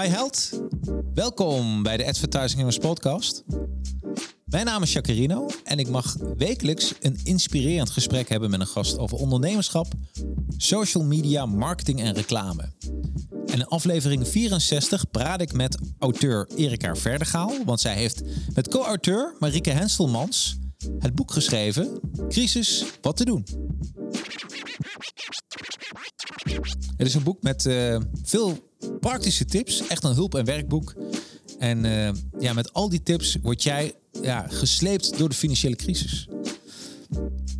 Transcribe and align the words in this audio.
Hi 0.00 0.06
Held, 0.06 0.60
welkom 1.14 1.82
bij 1.82 1.96
de 1.96 2.06
Advertising 2.06 2.54
Heroes 2.54 2.78
podcast. 2.78 3.44
Mijn 4.44 4.64
naam 4.64 4.82
is 4.82 4.92
Jacarino 4.92 5.46
en 5.64 5.78
ik 5.78 5.88
mag 5.88 6.16
wekelijks 6.36 6.94
een 7.00 7.18
inspirerend 7.24 7.90
gesprek 7.90 8.28
hebben 8.28 8.50
met 8.50 8.60
een 8.60 8.66
gast 8.66 8.98
over 8.98 9.18
ondernemerschap, 9.18 9.86
social 10.56 11.04
media, 11.04 11.46
marketing 11.46 12.00
en 12.00 12.14
reclame. 12.14 12.72
En 13.46 13.58
in 13.58 13.66
aflevering 13.66 14.28
64 14.28 15.10
praat 15.10 15.40
ik 15.40 15.52
met 15.52 15.78
auteur 15.98 16.48
Erika 16.56 16.96
Verdegaal, 16.96 17.64
want 17.64 17.80
zij 17.80 17.94
heeft 17.94 18.22
met 18.54 18.68
co-auteur 18.68 19.34
Marieke 19.38 19.70
Henselmans 19.70 20.58
het 20.98 21.14
boek 21.14 21.32
geschreven 21.32 22.00
Crisis, 22.28 22.84
wat 23.00 23.16
te 23.16 23.24
doen. 23.24 23.46
Het 26.96 27.06
is 27.06 27.14
een 27.14 27.22
boek 27.22 27.42
met 27.42 27.64
uh, 27.64 28.00
veel 28.22 28.70
praktische 29.02 29.44
tips, 29.44 29.86
echt 29.86 30.04
een 30.04 30.14
hulp- 30.14 30.34
en 30.34 30.44
werkboek. 30.44 30.94
En 31.58 31.84
uh, 31.84 32.08
ja, 32.38 32.52
met 32.52 32.72
al 32.72 32.88
die 32.88 33.02
tips 33.02 33.36
word 33.42 33.62
jij 33.62 33.94
ja, 34.22 34.46
gesleept 34.48 35.18
door 35.18 35.28
de 35.28 35.34
financiële 35.34 35.76
crisis. 35.76 36.28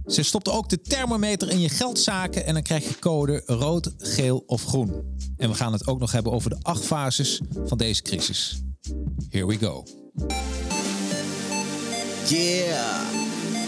Ze 0.07 0.23
stopt 0.23 0.49
ook 0.49 0.69
de 0.69 0.81
thermometer 0.81 1.51
in 1.51 1.61
je 1.61 1.69
geldzaken 1.69 2.47
en 2.47 2.55
dan 2.55 2.63
krijg 2.63 2.89
je 2.89 2.99
code 2.99 3.43
rood, 3.47 3.91
geel 3.99 4.43
of 4.47 4.65
groen. 4.65 4.93
En 5.37 5.49
we 5.49 5.55
gaan 5.55 5.73
het 5.73 5.87
ook 5.87 5.99
nog 5.99 6.13
hebben 6.13 6.33
over 6.33 6.51
de 6.51 6.59
acht 6.63 6.85
fases 6.85 7.41
van 7.67 7.79
deze 7.79 8.03
crisis. 8.03 8.63
Here 9.29 9.47
we 9.47 9.59
go. 9.59 9.85
Yeah, 12.29 13.01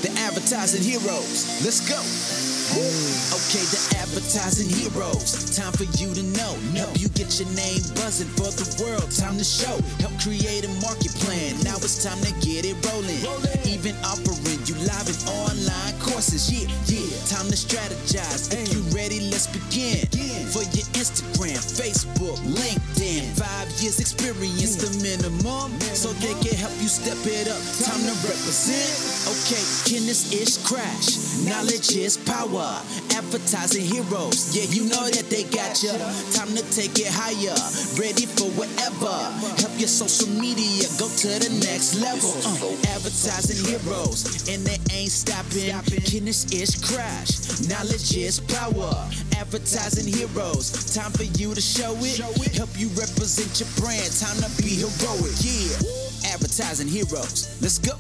the 0.01 0.25
advertising 0.29 0.85
heroes. 0.85 1.63
Let's 1.63 1.81
go. 1.81 2.54
Okay, 2.75 3.63
the 3.71 3.79
advertising 4.03 4.67
heroes. 4.67 5.55
Time 5.55 5.71
for 5.79 5.87
you 5.95 6.11
to 6.11 6.23
know. 6.35 6.59
Help 6.75 6.99
you 6.99 7.07
get 7.15 7.39
your 7.39 7.47
name 7.55 7.79
buzzing 7.95 8.27
for 8.35 8.51
the 8.51 8.67
world. 8.83 9.07
Time 9.15 9.39
to 9.39 9.47
show. 9.47 9.79
Help 10.03 10.11
create 10.19 10.67
a 10.67 10.73
market 10.83 11.15
plan. 11.23 11.55
Now 11.63 11.79
it's 11.79 12.03
time 12.03 12.19
to 12.27 12.35
get 12.43 12.67
it 12.67 12.75
rolling. 12.83 13.23
Even 13.63 13.95
you 14.03 14.54
live 14.87 15.09
and 15.09 15.23
online 15.45 15.95
courses. 16.01 16.51
Yeah, 16.51 16.69
yeah. 16.87 17.09
Time 17.27 17.49
to 17.49 17.57
strategize. 17.57 18.53
If 18.53 18.73
you 18.73 18.81
ready, 18.97 19.21
let's 19.33 19.47
begin. 19.49 20.07
For 20.53 20.63
your 20.71 20.87
Instagram, 20.95 21.59
Facebook, 21.59 22.39
LinkedIn. 22.47 23.35
Five 23.35 23.69
years 23.83 23.99
experience, 23.99 24.77
the 24.77 24.91
minimum. 25.03 25.73
So 25.97 26.13
they 26.23 26.35
can 26.45 26.55
help 26.55 26.75
you 26.79 26.89
step 26.89 27.19
it 27.27 27.49
up. 27.49 27.61
Time 27.83 28.03
to 28.05 28.15
represent. 28.23 28.93
Okay, 29.27 29.65
can 29.89 30.07
this 30.07 30.31
ish 30.31 30.59
crash? 30.63 31.19
Knowledge 31.49 31.97
is 31.97 32.17
power. 32.17 32.81
Advertising 33.17 33.85
heroes, 33.85 34.55
yeah, 34.55 34.67
you 34.71 34.89
know 34.89 35.07
that 35.11 35.27
they 35.31 35.45
got 35.51 35.75
ya. 35.83 35.93
Time 36.35 36.51
to 36.55 36.63
take 36.71 36.95
it 36.99 37.11
higher, 37.11 37.57
ready 37.99 38.27
for 38.27 38.47
whatever. 38.55 39.15
Help 39.59 39.75
your 39.79 39.89
social 39.89 40.29
media 40.39 40.87
go 40.99 41.09
to 41.09 41.29
the 41.41 41.51
next 41.65 41.99
level. 41.99 42.31
Uh, 42.45 42.95
advertising 42.95 43.59
heroes, 43.67 44.47
and 44.49 44.63
they 44.67 44.74
ain't 44.91 45.11
stopping. 45.11 45.73
This 46.25 46.45
ish 46.53 46.81
crash? 46.81 47.61
Knowledge 47.69 48.17
is 48.17 48.41
power. 48.41 48.95
Advertising 49.39 50.13
heroes, 50.15 50.95
time 50.95 51.13
for 51.13 51.25
you 51.39 51.55
to 51.55 51.61
show 51.61 51.95
it. 52.01 52.19
Help 52.57 52.71
you 52.77 52.89
represent 52.89 53.59
your 53.59 53.69
brand. 53.81 54.11
Time 54.19 54.39
to 54.43 54.63
be 54.63 54.75
heroic, 54.85 55.35
yeah. 55.41 56.33
Advertising 56.35 56.89
heroes, 56.89 57.49
let's 57.61 57.79
go. 57.83 57.97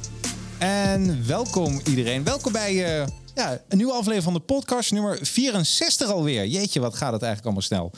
En 0.58 1.27
welkom 1.27 1.80
iedereen. 1.84 2.25
Welkom 2.25 2.52
bij 2.52 3.00
uh, 3.00 3.06
ja, 3.34 3.62
een 3.69 3.77
nieuwe 3.77 3.92
aflevering 3.92 4.22
van 4.22 4.34
de 4.34 4.41
podcast, 4.41 4.92
nummer 4.92 5.19
64 5.22 6.08
alweer. 6.08 6.47
Jeetje, 6.47 6.80
wat 6.80 6.97
gaat 6.97 7.12
het 7.12 7.22
eigenlijk 7.22 7.45
allemaal 7.45 7.62
snel. 7.62 7.92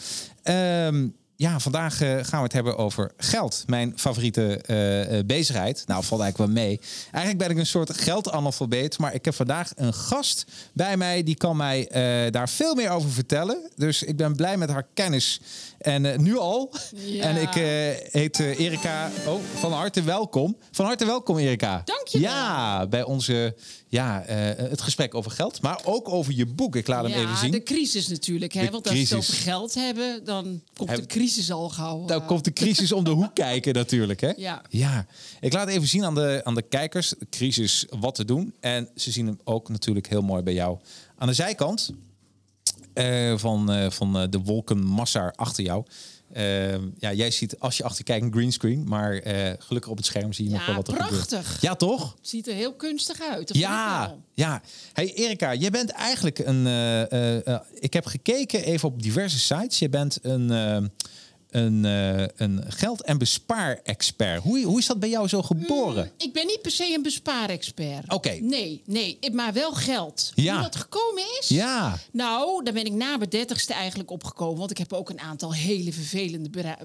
Um, 0.87 1.17
ja, 1.37 1.61
vandaag 1.61 2.03
uh, 2.03 2.09
gaan 2.09 2.39
we 2.39 2.45
het 2.45 2.53
hebben 2.53 2.77
over 2.77 3.13
geld. 3.17 3.65
Mijn 3.67 3.93
favoriete 3.97 4.61
uh, 4.67 5.19
bezigheid. 5.27 5.85
Nou, 5.87 6.05
valt 6.05 6.21
eigenlijk 6.21 6.53
wel 6.53 6.63
mee. 6.65 6.81
Eigenlijk 7.11 7.39
ben 7.39 7.51
ik 7.51 7.59
een 7.59 7.67
soort 7.67 7.99
geldanalfabeet. 7.99 8.99
Maar 8.99 9.15
ik 9.15 9.25
heb 9.25 9.35
vandaag 9.35 9.73
een 9.75 9.95
gast 9.95 10.47
bij 10.73 10.97
mij. 10.97 11.23
Die 11.23 11.35
kan 11.35 11.57
mij 11.57 11.81
uh, 11.81 12.33
daar 12.33 12.49
veel 12.49 12.75
meer 12.75 12.91
over 12.91 13.11
vertellen. 13.11 13.71
Dus 13.77 14.03
ik 14.03 14.17
ben 14.17 14.37
blij 14.37 14.57
met 14.57 14.71
haar 14.71 14.87
kennis. 14.95 15.41
En 15.79 16.23
nu 16.23 16.39
al. 16.39 16.73
Ja. 16.95 17.23
En 17.23 17.37
ik 17.37 17.55
heet 18.11 18.39
Erika. 18.39 19.11
Oh, 19.27 19.41
van 19.55 19.73
harte 19.73 20.03
welkom. 20.03 20.57
Van 20.71 20.85
harte 20.85 21.05
welkom, 21.05 21.39
Erika. 21.39 21.83
Dank 21.85 22.07
je. 22.07 22.21
Ja, 22.21 22.87
bij 22.87 23.03
onze 23.03 23.55
ja, 23.97 24.29
uh, 24.29 24.69
het 24.71 24.81
gesprek 24.81 25.15
over 25.15 25.31
geld, 25.31 25.63
maar 25.63 25.81
ook 25.85 26.09
over 26.09 26.33
je 26.33 26.47
boek. 26.47 26.77
Ik 26.77 26.87
laat 26.87 27.09
ja, 27.09 27.13
hem 27.13 27.25
even 27.25 27.37
zien. 27.37 27.51
de 27.51 27.63
crisis 27.63 28.09
natuurlijk. 28.09 28.53
Hè? 28.53 28.71
Want 28.71 28.89
als 28.89 28.95
we 28.95 29.01
het 29.01 29.15
over 29.15 29.35
geld 29.35 29.75
hebben, 29.75 30.25
dan 30.25 30.63
komt 30.77 30.97
de 30.97 31.07
crisis 31.07 31.53
al 31.53 31.69
gauw. 31.69 32.05
Dan 32.05 32.25
komt 32.25 32.45
de 32.45 32.53
crisis 32.53 32.93
om 32.93 33.05
de 33.05 33.11
hoek 33.11 33.35
kijken 33.45 33.75
natuurlijk. 33.75 34.21
Hè? 34.21 34.33
Ja. 34.37 34.63
ja. 34.69 35.07
Ik 35.41 35.53
laat 35.53 35.69
even 35.69 35.89
zien 35.89 36.05
aan 36.05 36.15
de, 36.15 36.41
aan 36.45 36.55
de 36.55 36.63
kijkers, 36.63 37.09
de 37.19 37.27
crisis, 37.31 37.87
wat 37.99 38.15
te 38.15 38.25
doen. 38.25 38.55
En 38.61 38.89
ze 38.95 39.11
zien 39.11 39.27
hem 39.27 39.41
ook 39.45 39.69
natuurlijk 39.69 40.09
heel 40.09 40.23
mooi 40.23 40.43
bij 40.43 40.55
jou. 40.55 40.79
Aan 41.19 41.29
de 41.29 41.35
zijkant 41.35 41.93
uh, 42.95 43.39
van, 43.39 43.93
van 43.93 44.31
de 44.31 44.41
wolkenmassa 44.41 45.33
achter 45.37 45.65
jou... 45.65 45.85
Uh, 46.37 46.75
ja, 46.99 47.13
jij 47.13 47.31
ziet 47.31 47.59
als 47.59 47.77
je 47.77 47.85
achter 47.85 48.05
kijkt 48.05 48.25
een 48.25 48.33
greenscreen, 48.33 48.85
maar 48.89 49.27
uh, 49.27 49.53
gelukkig 49.59 49.91
op 49.91 49.97
het 49.97 50.07
scherm 50.07 50.33
zie 50.33 50.45
je 50.45 50.51
ja, 50.51 50.57
nog 50.57 50.67
wel 50.67 50.75
wat 50.75 50.89
er 50.89 50.95
prachtig. 50.95 51.19
gebeurt. 51.19 51.61
Ja, 51.61 51.75
toch? 51.75 52.15
Het 52.19 52.29
ziet 52.29 52.49
er 52.49 52.55
heel 52.55 52.75
kunstig 52.75 53.21
uit. 53.21 53.55
Ja, 53.55 54.17
ja. 54.35 54.63
Hey 54.93 55.15
Erika, 55.15 55.55
jij 55.55 55.71
bent 55.71 55.91
eigenlijk 55.91 56.39
een. 56.39 56.67
Uh, 56.67 57.59
ik 57.75 57.93
heb 57.93 58.07
gekeken 58.07 58.65
even 58.65 58.89
op 58.89 59.03
diverse 59.03 59.39
sites. 59.39 59.79
Je 59.79 59.89
bent 59.89 60.19
een. 60.23 60.91
Een, 61.57 61.85
een 62.37 62.65
geld- 62.67 63.03
en 63.03 63.19
bespaarexpert. 63.19 64.43
Hoe, 64.43 64.63
hoe 64.63 64.79
is 64.79 64.87
dat 64.87 65.01
bij 65.01 65.09
jou 65.09 65.29
zo 65.29 65.43
geboren? 65.43 66.05
Mm, 66.05 66.27
ik 66.27 66.33
ben 66.33 66.47
niet 66.47 66.63
per 66.63 66.71
se 66.71 66.95
een 66.95 67.03
bespaarexpert. 67.03 68.05
Oké. 68.05 68.15
Okay. 68.15 68.39
Nee, 68.39 68.83
nee, 68.85 69.19
maar 69.33 69.53
wel 69.53 69.73
geld. 69.73 70.33
Ja. 70.35 70.53
Hoe 70.55 70.63
dat 70.63 70.77
gekomen 70.77 71.23
is? 71.41 71.49
Ja. 71.49 71.99
Nou, 72.13 72.65
daar 72.65 72.75
ben 72.75 72.85
ik 72.85 72.93
na 72.93 73.17
mijn 73.17 73.31
dertigste 73.31 73.75
eigenlijk 73.75 74.11
opgekomen. 74.11 74.59
Want 74.59 74.71
ik 74.71 74.79
heb 74.79 74.93
ook 74.93 75.11
een 75.11 75.21
aantal 75.21 75.55
hele 75.55 75.93
vervelende 75.93 76.51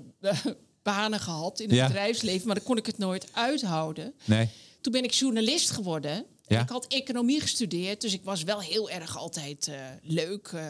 banen 0.83 1.19
gehad 1.19 1.59
in 1.59 1.67
het 1.67 1.77
ja. 1.77 1.87
bedrijfsleven. 1.87 2.45
Maar 2.47 2.55
dan 2.55 2.63
kon 2.63 2.77
ik 2.77 2.85
het 2.85 2.97
nooit 2.97 3.27
uithouden. 3.31 4.13
Nee. 4.25 4.49
Toen 4.81 4.91
ben 4.91 5.03
ik 5.03 5.11
journalist 5.11 5.69
geworden. 5.69 6.25
Ja. 6.47 6.61
Ik 6.61 6.69
had 6.69 6.87
economie 6.87 7.41
gestudeerd, 7.41 8.01
dus 8.01 8.13
ik 8.13 8.23
was 8.23 8.43
wel 8.43 8.59
heel 8.59 8.89
erg 8.89 9.17
altijd 9.17 9.67
uh, 9.67 9.75
leuk 10.01 10.51
uh, 10.55 10.61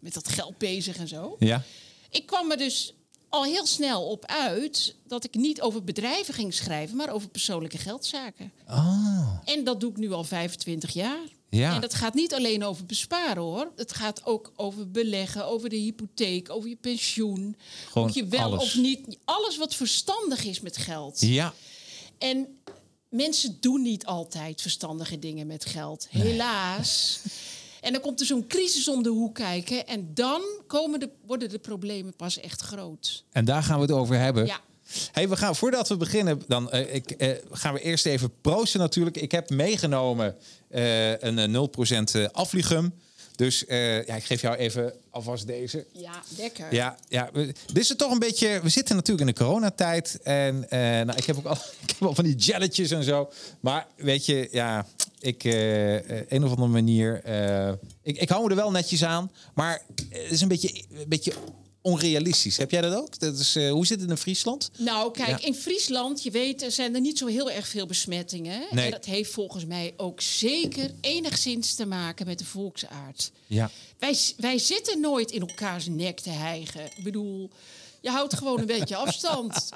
met 0.00 0.14
dat 0.14 0.28
geld 0.28 0.58
bezig 0.58 0.96
en 0.96 1.08
zo. 1.08 1.36
Ja. 1.38 1.62
Ik 2.10 2.26
kwam 2.26 2.50
er 2.50 2.56
dus 2.56 2.94
al 3.34 3.44
heel 3.44 3.66
snel 3.66 4.06
op 4.06 4.26
uit 4.26 4.94
dat 5.06 5.24
ik 5.24 5.34
niet 5.34 5.60
over 5.60 5.84
bedrijven 5.84 6.34
ging 6.34 6.54
schrijven, 6.54 6.96
maar 6.96 7.10
over 7.10 7.28
persoonlijke 7.28 7.78
geldzaken. 7.78 8.52
Oh. 8.68 9.38
En 9.44 9.64
dat 9.64 9.80
doe 9.80 9.90
ik 9.90 9.96
nu 9.96 10.12
al 10.12 10.24
25 10.24 10.92
jaar. 10.92 11.28
Ja. 11.48 11.74
En 11.74 11.80
dat 11.80 11.94
gaat 11.94 12.14
niet 12.14 12.34
alleen 12.34 12.64
over 12.64 12.86
besparen 12.86 13.42
hoor. 13.42 13.72
Het 13.76 13.92
gaat 13.92 14.26
ook 14.26 14.52
over 14.56 14.90
beleggen, 14.90 15.46
over 15.46 15.68
de 15.68 15.76
hypotheek, 15.76 16.50
over 16.50 16.68
je 16.68 16.76
pensioen. 16.76 17.56
Gewoon 17.88 18.10
je 18.12 18.26
wel 18.26 18.40
alles. 18.40 18.62
of 18.62 18.76
niet. 18.76 19.18
Alles 19.24 19.56
wat 19.56 19.74
verstandig 19.74 20.44
is 20.44 20.60
met 20.60 20.76
geld. 20.76 21.20
Ja. 21.20 21.54
En 22.18 22.58
mensen 23.08 23.56
doen 23.60 23.82
niet 23.82 24.06
altijd 24.06 24.60
verstandige 24.60 25.18
dingen 25.18 25.46
met 25.46 25.64
geld. 25.64 26.06
Helaas. 26.10 27.20
En 27.84 27.92
dan 27.92 28.00
komt 28.00 28.20
er 28.20 28.26
zo'n 28.26 28.46
crisis 28.46 28.88
om 28.88 29.02
de 29.02 29.08
hoek 29.08 29.34
kijken. 29.34 29.86
En 29.86 30.10
dan 30.14 30.42
komen 30.66 31.00
de, 31.00 31.08
worden 31.26 31.48
de 31.48 31.58
problemen 31.58 32.16
pas 32.16 32.40
echt 32.40 32.60
groot. 32.60 33.24
En 33.32 33.44
daar 33.44 33.62
gaan 33.62 33.76
we 33.76 33.82
het 33.82 33.92
over 33.92 34.18
hebben. 34.18 34.46
Ja. 34.46 34.60
Hey, 35.12 35.28
we 35.28 35.36
gaan, 35.36 35.56
voordat 35.56 35.88
we 35.88 35.96
beginnen, 35.96 36.42
dan 36.46 36.70
uh, 36.72 36.94
ik, 36.94 37.14
uh, 37.18 37.28
gaan 37.50 37.74
we 37.74 37.80
eerst 37.80 38.06
even 38.06 38.32
proosten 38.40 38.80
natuurlijk. 38.80 39.16
Ik 39.16 39.32
heb 39.32 39.50
meegenomen 39.50 40.36
uh, 40.70 41.20
een 41.20 41.68
0% 42.26 42.30
afvliegum. 42.32 42.94
Dus 43.36 43.64
ja, 44.06 44.14
ik 44.14 44.24
geef 44.24 44.40
jou 44.40 44.56
even 44.56 44.92
alvast 45.10 45.46
deze. 45.46 45.86
Ja, 45.92 46.22
lekker. 46.38 46.74
Ja, 46.74 46.96
ja. 47.08 47.30
Dit 47.32 47.78
is 47.78 47.88
het 47.88 47.98
toch 47.98 48.12
een 48.12 48.18
beetje. 48.18 48.60
We 48.62 48.68
zitten 48.68 48.96
natuurlijk 48.96 49.28
in 49.28 49.34
de 49.34 49.44
coronatijd. 49.44 50.18
En 50.22 50.66
nou, 50.70 51.12
ik 51.16 51.24
heb 51.24 51.36
ook 51.36 51.44
al, 51.44 51.56
ik 51.86 51.90
heb 51.90 52.02
al 52.08 52.14
van 52.14 52.24
die 52.24 52.36
jelletjes 52.36 52.90
en 52.90 53.04
zo. 53.04 53.30
Maar 53.60 53.86
weet 53.96 54.26
je, 54.26 54.48
ja, 54.50 54.86
ik, 55.24 55.44
uh, 55.44 55.94
een 56.30 56.44
of 56.44 56.50
andere 56.50 56.66
manier. 56.68 57.22
Uh, 57.26 57.72
ik, 58.02 58.16
ik 58.16 58.28
hou 58.28 58.44
me 58.44 58.50
er 58.50 58.56
wel 58.56 58.70
netjes 58.70 59.04
aan. 59.04 59.30
Maar 59.54 59.82
het 60.10 60.30
is 60.30 60.40
een 60.40 60.48
beetje, 60.48 60.84
een 60.90 61.08
beetje 61.08 61.32
onrealistisch. 61.82 62.56
Heb 62.56 62.70
jij 62.70 62.80
dat 62.80 62.94
ook? 62.94 63.18
Dat 63.18 63.38
is, 63.38 63.56
uh, 63.56 63.70
hoe 63.70 63.86
zit 63.86 64.00
het 64.00 64.10
in 64.10 64.16
Friesland? 64.16 64.70
Nou, 64.78 65.12
kijk, 65.12 65.40
ja. 65.40 65.46
in 65.46 65.54
Friesland, 65.54 66.22
je 66.22 66.30
weet, 66.30 66.62
er 66.62 66.70
zijn 66.70 66.94
er 66.94 67.00
niet 67.00 67.18
zo 67.18 67.26
heel 67.26 67.50
erg 67.50 67.68
veel 67.68 67.86
besmettingen. 67.86 68.66
Nee. 68.70 68.84
En 68.84 68.90
dat 68.90 69.04
heeft 69.04 69.30
volgens 69.30 69.64
mij 69.64 69.94
ook 69.96 70.20
zeker 70.20 70.90
enigszins 71.00 71.74
te 71.74 71.86
maken 71.86 72.26
met 72.26 72.38
de 72.38 72.44
volksaard. 72.44 73.32
Ja. 73.46 73.70
Wij, 73.98 74.16
wij 74.36 74.58
zitten 74.58 75.00
nooit 75.00 75.30
in 75.30 75.40
elkaars 75.40 75.86
nek 75.86 76.20
te 76.20 76.30
hijgen. 76.30 76.84
Ik 76.84 77.04
bedoel, 77.04 77.50
je 78.00 78.10
houdt 78.10 78.34
gewoon 78.34 78.60
een 78.60 78.66
beetje 78.66 78.96
afstand. 78.96 79.68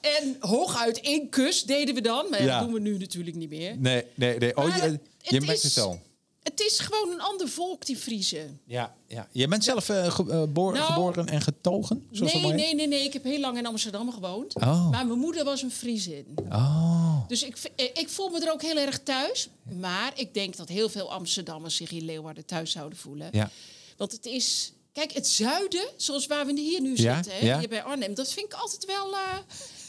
En 0.00 0.36
hooguit 0.40 1.00
één 1.00 1.28
kus 1.28 1.62
deden 1.62 1.94
we 1.94 2.00
dan. 2.00 2.26
Maar 2.30 2.42
ja. 2.42 2.58
dat 2.58 2.64
doen 2.64 2.74
we 2.74 2.80
nu 2.80 2.98
natuurlijk 2.98 3.36
niet 3.36 3.50
meer. 3.50 3.78
Nee, 3.78 4.04
nee, 4.14 4.38
nee. 4.38 4.56
Oh, 4.56 4.64
Maar 4.64 4.76
je, 4.76 4.82
het 4.82 5.00
je 5.22 5.40
merkt 5.40 5.62
het 5.62 5.78
al. 5.78 6.00
Het 6.42 6.60
is 6.60 6.78
gewoon 6.78 7.12
een 7.12 7.20
ander 7.20 7.48
volk, 7.48 7.86
die 7.86 7.96
Friesen. 7.96 8.60
Ja, 8.64 8.94
ja. 9.06 9.28
Je 9.32 9.48
bent 9.48 9.64
zelf 9.64 9.88
eh, 9.88 10.06
eh, 10.06 10.18
Nou, 10.54 10.76
geboren 10.76 11.26
en 11.26 11.40
getogen? 11.40 12.06
Zoals 12.10 12.32
Nee, 12.32 12.52
nee, 12.52 12.74
nee, 12.74 12.88
nee. 12.88 13.04
Ik 13.04 13.12
heb 13.12 13.24
heel 13.24 13.40
lang 13.40 13.58
in 13.58 13.66
Amsterdam 13.66 14.12
gewoond. 14.12 14.54
Oh. 14.54 14.90
Maar 14.90 15.06
mijn 15.06 15.18
moeder 15.18 15.44
was 15.44 15.62
een 15.62 15.70
Friesin. 15.70 16.26
Oh. 16.48 17.28
Dus 17.28 17.42
ik, 17.42 17.56
eh, 17.76 17.84
ik 17.94 18.08
voel 18.08 18.28
me 18.28 18.46
er 18.46 18.52
ook 18.52 18.62
heel 18.62 18.76
erg 18.76 18.98
thuis. 19.02 19.48
Maar 19.78 20.12
ik 20.14 20.34
denk 20.34 20.56
dat 20.56 20.68
heel 20.68 20.88
veel 20.88 21.12
Amsterdammers 21.12 21.76
zich 21.76 21.90
in 21.90 22.04
Leeuwarden 22.04 22.44
thuis 22.44 22.70
zouden 22.70 22.98
voelen. 22.98 23.28
Ja. 23.32 23.50
Want 23.96 24.12
het 24.12 24.26
is... 24.26 24.72
Kijk, 24.92 25.12
het 25.12 25.28
zuiden, 25.28 25.88
zoals 25.96 26.26
waar 26.26 26.46
we 26.46 26.60
hier 26.60 26.80
nu 26.80 26.96
Ja, 26.96 27.14
zitten, 27.14 27.32
hè, 27.32 27.46
ja. 27.46 27.58
hier 27.58 27.68
bij 27.68 27.82
Arnhem... 27.82 28.14
dat 28.14 28.32
vind 28.32 28.46
ik 28.46 28.52
altijd 28.52 28.84
wel 28.84 29.14
eh 29.14 29.38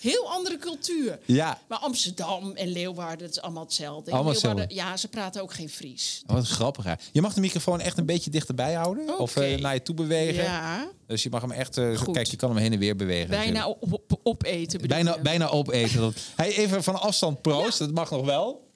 heel 0.01 0.29
andere 0.31 0.57
cultuur. 0.57 1.19
Ja. 1.25 1.59
Maar 1.67 1.77
Amsterdam 1.77 2.51
en 2.55 2.67
Leeuwarden, 2.67 3.25
het 3.27 3.35
is 3.35 3.41
allemaal 3.41 3.63
hetzelfde. 3.63 4.11
Allemaal 4.11 4.31
hetzelfde. 4.31 4.65
Ja, 4.67 4.97
ze 4.97 5.07
praten 5.07 5.41
ook 5.41 5.53
geen 5.53 5.69
Fries. 5.69 6.21
Oh, 6.27 6.35
Wat 6.35 6.47
grappig. 6.47 6.83
Hè? 6.83 6.93
Je 7.11 7.21
mag 7.21 7.33
de 7.33 7.41
microfoon 7.41 7.79
echt 7.79 7.97
een 7.97 8.05
beetje 8.05 8.29
dichterbij 8.29 8.73
houden. 8.73 9.19
Of 9.19 9.35
eh, 9.35 9.59
naar 9.59 9.73
je 9.73 9.81
toe 9.81 9.95
bewegen. 9.95 10.43
Ja, 10.43 10.87
Dus 11.07 11.23
je 11.23 11.29
mag 11.29 11.41
hem 11.41 11.51
echt... 11.51 11.77
eh, 11.77 11.97
zo- 11.97 12.11
kijk, 12.11 12.27
je 12.27 12.37
kan 12.37 12.49
hem 12.49 12.57
heen 12.59 12.73
en 12.73 12.79
weer 12.79 12.95
bewegen. 12.95 13.29
bijna 13.29 13.51
natuurlijk. 13.67 13.83
op, 13.93 13.93
op- 14.11 14.19
opeten. 14.23 14.81
bedoel 14.81 14.87
bijna, 14.87 15.15
je. 15.15 15.21
bijna 15.21 15.47
opeten. 15.49 16.13
Hey, 16.35 16.55
even 16.57 16.83
van 16.83 17.01
afstand 17.01 17.41
proost. 17.41 17.79
Dat 17.79 17.91
mag 17.91 18.09
nog 18.11 18.25
wel. 18.25 18.67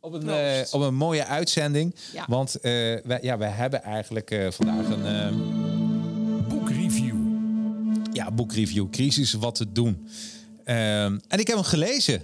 Op 0.00 0.12
een, 0.12 0.28
eh, 0.28 0.66
op 0.70 0.80
een 0.80 0.94
mooie 0.94 1.24
uitzending. 1.24 1.94
Ja. 2.12 2.24
Want 2.28 2.54
eh, 2.54 2.62
wij, 3.04 3.18
ja, 3.22 3.38
wij 3.38 3.50
hebben 3.50 3.82
eigenlijk 3.82 4.30
eh, 4.30 4.50
vandaag 4.50 4.88
een 4.88 6.44
Boekreview. 6.48 7.16
ja, 8.12 8.30
boekreview. 8.30 8.90
Crisis, 8.90 9.32
wat 9.32 9.54
te 9.54 9.72
doen. 9.72 10.08
Ehm, 10.66 11.18
en 11.28 11.38
ik 11.38 11.46
heb 11.46 11.56
hem 11.56 11.64
gelezen. 11.64 12.22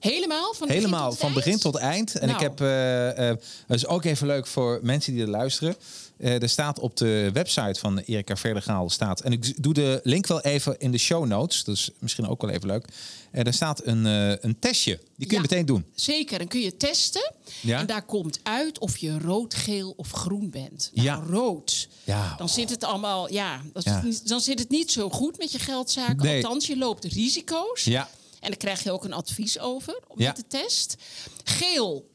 Helemaal? 0.00 0.54
Van 0.54 0.66
begin 0.66 0.82
Helemaal, 0.82 1.08
tot 1.10 1.18
van 1.18 1.28
eind? 1.28 1.44
begin 1.44 1.58
tot 1.58 1.76
eind. 1.76 2.14
En 2.14 2.26
Nou. 2.28 2.38
ik 2.38 2.42
heb, 2.42 2.60
eh, 2.60 3.28
eh, 3.30 3.36
dat 3.66 3.76
is 3.76 3.86
ook 3.86 4.04
even 4.04 4.26
leuk 4.26 4.46
voor 4.46 4.78
mensen 4.82 5.12
die 5.12 5.22
er 5.22 5.28
luisteren. 5.28 5.76
Eh, 6.18 6.42
er 6.42 6.48
staat 6.48 6.78
op 6.78 6.96
de 6.96 7.30
website 7.32 7.80
van 7.80 7.98
Erika 7.98 8.36
Verdergaal 8.36 8.90
staat, 8.90 9.20
en 9.20 9.32
ik 9.32 9.62
doe 9.62 9.74
de 9.74 10.00
link 10.02 10.26
wel 10.26 10.40
even 10.40 10.78
in 10.78 10.90
de 10.90 10.98
show 10.98 11.26
notes. 11.26 11.64
Dat 11.64 11.74
is 11.74 11.90
misschien 11.98 12.26
ook 12.28 12.40
wel 12.42 12.50
even 12.50 12.66
leuk. 12.66 12.88
Eh, 13.30 13.46
er 13.46 13.52
staat 13.52 13.86
een, 13.86 14.06
eh, 14.06 14.28
een 14.40 14.58
testje. 14.58 14.98
Die 15.16 15.26
kun 15.26 15.36
je 15.36 15.42
Ja. 15.42 15.48
meteen 15.50 15.66
doen. 15.66 15.84
Zeker, 15.94 16.38
dan 16.38 16.46
kun 16.48 16.60
je 16.60 16.76
testen. 16.76 17.32
Ja. 17.60 17.78
En 17.78 17.86
daar 17.86 18.02
komt 18.04 18.40
uit 18.42 18.78
of 18.78 18.96
je 18.96 19.18
rood, 19.18 19.54
geel 19.54 19.94
of 19.96 20.10
groen 20.10 20.50
bent. 20.50 20.90
Nou, 20.94 21.06
Ja. 21.06 21.14
rood. 21.28 21.88
Ja. 22.04 22.34
Dan 22.36 22.48
zit 22.48 22.70
het 22.70 22.84
allemaal, 22.84 23.32
ja, 23.32 23.60
dat 23.72 23.84
dan 24.24 24.40
zit 24.40 24.58
het 24.58 24.70
niet 24.70 24.92
zo 24.92 25.10
goed 25.10 25.38
met 25.38 25.52
je 25.52 25.58
geldzaken. 25.58 26.16
Nee. 26.24 26.44
Althans, 26.44 26.66
je 26.66 26.76
loopt 26.76 27.04
risico's. 27.04 27.84
Ja. 27.84 28.08
En 28.40 28.48
daar 28.50 28.58
krijg 28.58 28.82
je 28.82 28.92
ook 28.92 29.04
een 29.04 29.12
advies 29.12 29.58
over 29.58 30.00
met 30.14 30.36
de 30.36 30.46
test. 30.48 30.96
Geel, 31.44 32.10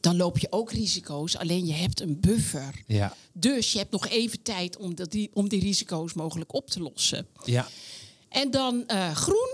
dan 0.00 0.16
loop 0.16 0.38
je 0.38 0.46
ook 0.50 0.72
risico's. 0.72 1.36
Alleen 1.36 1.66
je 1.66 1.72
hebt 1.72 2.00
een 2.00 2.20
buffer. 2.20 2.82
Ja. 2.86 3.14
Dus 3.32 3.72
je 3.72 3.78
hebt 3.78 3.90
nog 3.90 4.08
even 4.08 4.42
tijd 4.42 4.76
om, 4.76 4.94
dat 4.94 5.10
die, 5.10 5.30
om 5.32 5.48
die 5.48 5.60
risico's 5.60 6.12
mogelijk 6.12 6.54
op 6.54 6.70
te 6.70 6.80
lossen. 6.80 7.26
Ja. 7.44 7.68
En 8.28 8.50
dan 8.50 8.86
eh, 8.86 9.14
groen. 9.14 9.49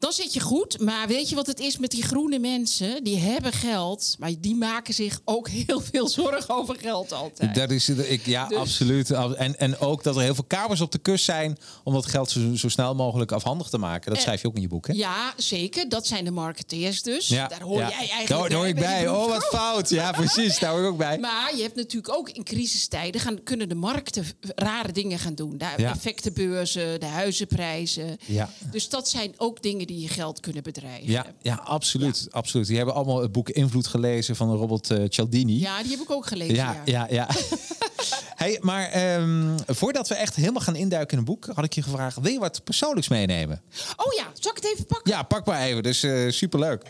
Dan 0.00 0.12
zit 0.12 0.32
je 0.34 0.40
goed. 0.40 0.78
Maar 0.80 1.08
weet 1.08 1.28
je 1.28 1.34
wat 1.34 1.46
het 1.46 1.60
is 1.60 1.78
met 1.78 1.90
die 1.90 2.02
groene 2.02 2.38
mensen? 2.38 3.04
Die 3.04 3.18
hebben 3.18 3.52
geld, 3.52 4.16
maar 4.18 4.30
die 4.38 4.54
maken 4.54 4.94
zich 4.94 5.20
ook 5.24 5.48
heel 5.66 5.80
veel 5.80 6.08
zorgen 6.08 6.54
over 6.54 6.76
geld 6.78 7.12
altijd. 7.12 7.54
Dat 7.54 7.70
is, 7.70 7.88
ik, 7.88 8.26
ja, 8.26 8.46
Dus- 8.48 8.58
absoluut. 8.58 9.10
En, 9.10 9.58
en 9.58 9.78
ook 9.78 10.02
dat 10.02 10.16
er 10.16 10.22
heel 10.22 10.34
veel 10.34 10.44
kamers 10.44 10.80
op 10.80 10.92
de 10.92 10.98
kust 10.98 11.24
zijn 11.24 11.58
om 11.84 11.92
dat 11.92 12.06
geld 12.06 12.30
zo, 12.30 12.54
zo 12.54 12.68
snel 12.68 12.94
mogelijk 12.94 13.32
afhandig 13.32 13.68
te 13.68 13.78
maken. 13.78 14.08
Dat 14.08 14.16
En- 14.16 14.22
schrijf 14.22 14.42
je 14.42 14.48
ook 14.48 14.54
in 14.54 14.60
je 14.60 14.68
boek, 14.68 14.86
hè? 14.86 14.92
Ja, 14.92 15.32
zeker. 15.36 15.88
Dat 15.88 16.06
zijn 16.06 16.24
de 16.24 16.30
marketeers 16.30 17.02
dus. 17.02 17.26
Daar 17.28 17.60
hoor 17.62 17.78
ja. 17.78 17.88
jij 17.88 17.96
eigenlijk 17.98 18.28
Daar, 18.28 18.48
daar 18.48 18.58
hoor 18.58 18.68
ik 18.68 18.74
bij. 18.74 19.08
Oh, 19.08 19.26
wat 19.28 19.44
fout. 19.44 19.88
Ja, 19.88 20.10
precies. 20.22 20.58
Daar 20.58 20.70
hoor 20.70 20.80
ik 20.80 20.86
ook 20.86 20.98
bij. 20.98 21.18
Maar 21.18 21.56
je 21.56 21.62
hebt 21.62 21.76
natuurlijk 21.76 22.14
ook 22.14 22.30
in 22.30 22.44
crisistijden 22.44 23.20
gaan, 23.20 23.42
kunnen 23.42 23.68
de 23.68 23.74
markten 23.74 24.24
rare 24.54 24.92
dingen 24.92 25.18
gaan 25.18 25.34
doen. 25.34 25.58
De 25.58 25.64
Ja. 25.76 25.90
effectenbeurzen, 25.90 27.00
de 27.00 27.06
huizenprijzen. 27.06 28.16
Ja. 28.26 28.50
Dus 28.70 28.88
dat 28.88 29.08
zijn 29.08 29.34
ook 29.36 29.62
dingen 29.62 29.86
die 29.90 30.00
je 30.00 30.08
geld 30.08 30.40
kunnen 30.40 30.62
bedrijven. 30.62 31.10
Ja, 31.10 31.26
ja 31.42 31.54
absoluut, 31.54 32.26
absoluut. 32.30 32.66
Die 32.66 32.76
hebben 32.76 32.94
allemaal 32.94 33.20
het 33.22 33.32
boek 33.32 33.48
Invloed 33.50 33.86
gelezen 33.86 34.36
van 34.36 34.54
Robert 34.56 34.90
eh, 34.90 35.04
Cialdini. 35.08 35.60
Ja, 35.60 35.82
die 35.82 35.90
heb 35.90 36.00
ik 36.00 36.10
ook 36.10 36.26
gelezen. 36.26 36.54
ja, 36.54 36.82
Ja, 36.84 36.84
ja. 36.84 37.06
ja. 37.10 37.28
hey, 38.42 38.58
maar 38.62 38.88
ehm, 38.90 39.58
voordat 39.66 40.08
we 40.08 40.14
echt 40.14 40.34
helemaal 40.36 40.60
gaan 40.62 40.76
induiken 40.76 41.12
in 41.12 41.18
een 41.18 41.24
boek, 41.24 41.46
had 41.54 41.64
ik 41.64 41.72
je 41.72 41.82
gevraagd: 41.82 42.20
wil 42.20 42.32
je 42.32 42.38
wat 42.38 42.64
persoonlijks 42.64 43.08
meenemen? 43.08 43.62
Oh 43.96 44.12
ja, 44.16 44.26
zal 44.34 44.50
ik 44.50 44.56
het 44.62 44.72
even 44.72 44.86
pakken? 44.86 45.12
Ja, 45.12 45.22
pak 45.22 45.46
maar 45.46 45.60
even. 45.62 45.82
Dus 45.82 46.02
eh 46.02 46.30
superleuk. 46.30 46.82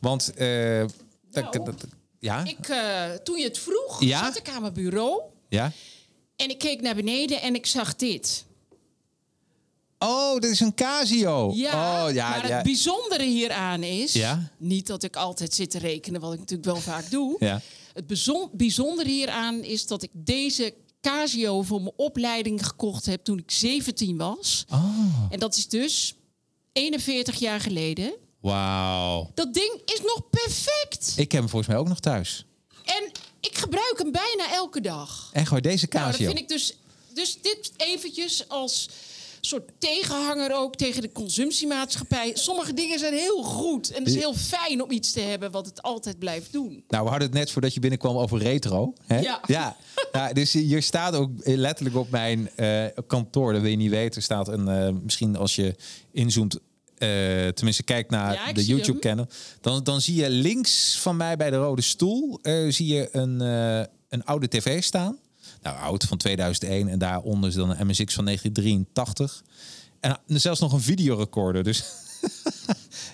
Want, 0.00 0.34
eh, 0.34 0.80
dat- 1.30 1.52
Nou, 1.54 1.64
dat- 1.64 1.84
ja, 2.18 2.44
Ik, 2.44 2.56
toen 3.24 3.38
je 3.38 3.44
het 3.44 3.58
vroeg, 3.58 4.02
Ja? 4.02 4.24
zat 4.24 4.36
ik 4.36 4.48
aan 4.48 4.60
mijn 4.60 4.72
bureau. 4.72 5.20
ja. 5.48 5.72
En 6.36 6.50
ik 6.50 6.58
keek 6.58 6.80
naar 6.80 6.94
beneden 6.94 7.40
en 7.42 7.54
ik 7.54 7.66
zag 7.66 7.96
dit. 7.96 8.44
Oh, 9.98 10.38
dit 10.38 10.50
is 10.50 10.60
een 10.60 10.74
Casio. 10.74 11.52
Ja, 11.54 12.06
oh, 12.06 12.12
ja, 12.12 12.28
maar 12.28 12.48
ja. 12.48 12.54
het 12.54 12.64
bijzondere 12.64 13.24
hieraan 13.24 13.82
is... 13.82 14.12
Ja? 14.12 14.50
niet 14.58 14.86
dat 14.86 15.02
ik 15.02 15.16
altijd 15.16 15.54
zit 15.54 15.70
te 15.70 15.78
rekenen, 15.78 16.20
wat 16.20 16.32
ik 16.32 16.38
natuurlijk 16.38 16.68
wel 16.68 16.80
vaak 16.80 17.10
doe. 17.10 17.36
Ja. 17.38 17.60
Het 17.92 18.06
bijzon- 18.06 18.50
bijzondere 18.52 19.08
hieraan 19.08 19.62
is 19.62 19.86
dat 19.86 20.02
ik 20.02 20.10
deze 20.12 20.74
Casio 21.00 21.62
voor 21.62 21.80
mijn 21.82 21.92
opleiding 21.96 22.66
gekocht 22.66 23.06
heb 23.06 23.24
toen 23.24 23.38
ik 23.38 23.50
17 23.50 24.16
was. 24.16 24.64
Oh. 24.72 25.26
En 25.30 25.38
dat 25.38 25.56
is 25.56 25.68
dus 25.68 26.14
41 26.72 27.38
jaar 27.38 27.60
geleden. 27.60 28.14
Wauw. 28.40 29.30
Dat 29.34 29.54
ding 29.54 29.80
is 29.84 30.00
nog 30.00 30.22
perfect. 30.30 31.12
Ik 31.16 31.32
heb 31.32 31.40
hem 31.40 31.48
volgens 31.50 31.70
mij 31.70 31.80
ook 31.80 31.88
nog 31.88 32.00
thuis. 32.00 32.44
En 32.84 33.10
ik 33.40 33.58
gebruik 33.58 33.94
hem 33.96 34.12
bijna 34.12 34.52
elke 34.52 34.80
dag. 34.80 35.30
Echt 35.32 35.50
hoor, 35.50 35.60
deze 35.60 35.86
Nou, 35.90 36.04
dat 36.04 36.12
Casio. 36.12 36.26
vind 36.26 36.38
ik 36.38 36.48
dus. 36.48 36.76
Dus 37.14 37.38
dit 37.42 37.72
eventjes 37.76 38.48
als 38.48 38.88
soort 39.48 39.70
tegenhanger 39.78 40.54
ook 40.54 40.76
tegen 40.76 41.02
de 41.02 41.12
consumptiemaatschappij. 41.12 42.30
Sommige 42.34 42.74
dingen 42.74 42.98
zijn 42.98 43.12
heel 43.12 43.42
goed. 43.42 43.90
En 43.90 43.98
het 43.98 44.08
is 44.08 44.14
heel 44.14 44.34
fijn 44.34 44.82
om 44.82 44.90
iets 44.90 45.12
te 45.12 45.20
hebben 45.20 45.50
wat 45.50 45.66
het 45.66 45.82
altijd 45.82 46.18
blijft 46.18 46.52
doen. 46.52 46.84
Nou, 46.88 47.04
we 47.04 47.10
hadden 47.10 47.28
het 47.28 47.38
net 47.38 47.50
voordat 47.50 47.74
je 47.74 47.80
binnenkwam 47.80 48.16
over 48.16 48.38
retro. 48.38 48.92
Hè? 49.06 49.18
Ja. 49.18 49.40
ja. 49.46 49.76
Ja, 50.12 50.32
dus 50.32 50.52
hier 50.52 50.82
staat 50.82 51.14
ook 51.14 51.30
letterlijk 51.44 51.96
op 51.96 52.10
mijn 52.10 52.50
eh, 52.56 52.84
kantoor, 53.06 53.52
dat 53.52 53.62
wil 53.62 53.70
je 53.70 53.76
niet 53.76 53.90
weten, 53.90 54.22
staat 54.22 54.48
een, 54.48 54.68
eh, 54.68 54.92
misschien 55.02 55.36
als 55.36 55.56
je 55.56 55.74
inzoomt, 56.12 56.58
eh, 56.98 57.08
tenminste 57.48 57.82
kijkt 57.82 58.10
naar 58.10 58.32
Ja, 58.32 58.52
de 58.52 58.60
zie 58.60 58.68
hem. 58.68 58.76
YouTube-kanaal, 58.76 59.26
dan, 59.60 59.84
dan 59.84 60.00
zie 60.00 60.14
je 60.14 60.30
links 60.30 60.98
van 60.98 61.16
mij 61.16 61.36
bij 61.36 61.50
de 61.50 61.56
rode 61.56 61.82
stoel, 61.82 62.38
zie 62.68 62.86
je 62.86 63.08
een, 63.12 63.40
een 64.08 64.24
oude 64.24 64.48
tv 64.48 64.82
staan. 64.82 65.18
Nou, 65.62 65.76
oud 65.78 66.04
van 66.04 66.18
2001 66.18 66.88
en 66.88 66.98
daaronder 66.98 67.48
is 67.48 67.54
dan 67.54 67.70
een 67.70 67.86
MSX 67.86 68.14
van 68.14 68.24
1983. 68.24 69.42
En 70.00 70.10
ah, 70.10 70.18
zelfs 70.26 70.60
nog 70.60 70.72
een 70.72 70.80
videorecorder, 70.80 71.64
dus... 71.64 71.84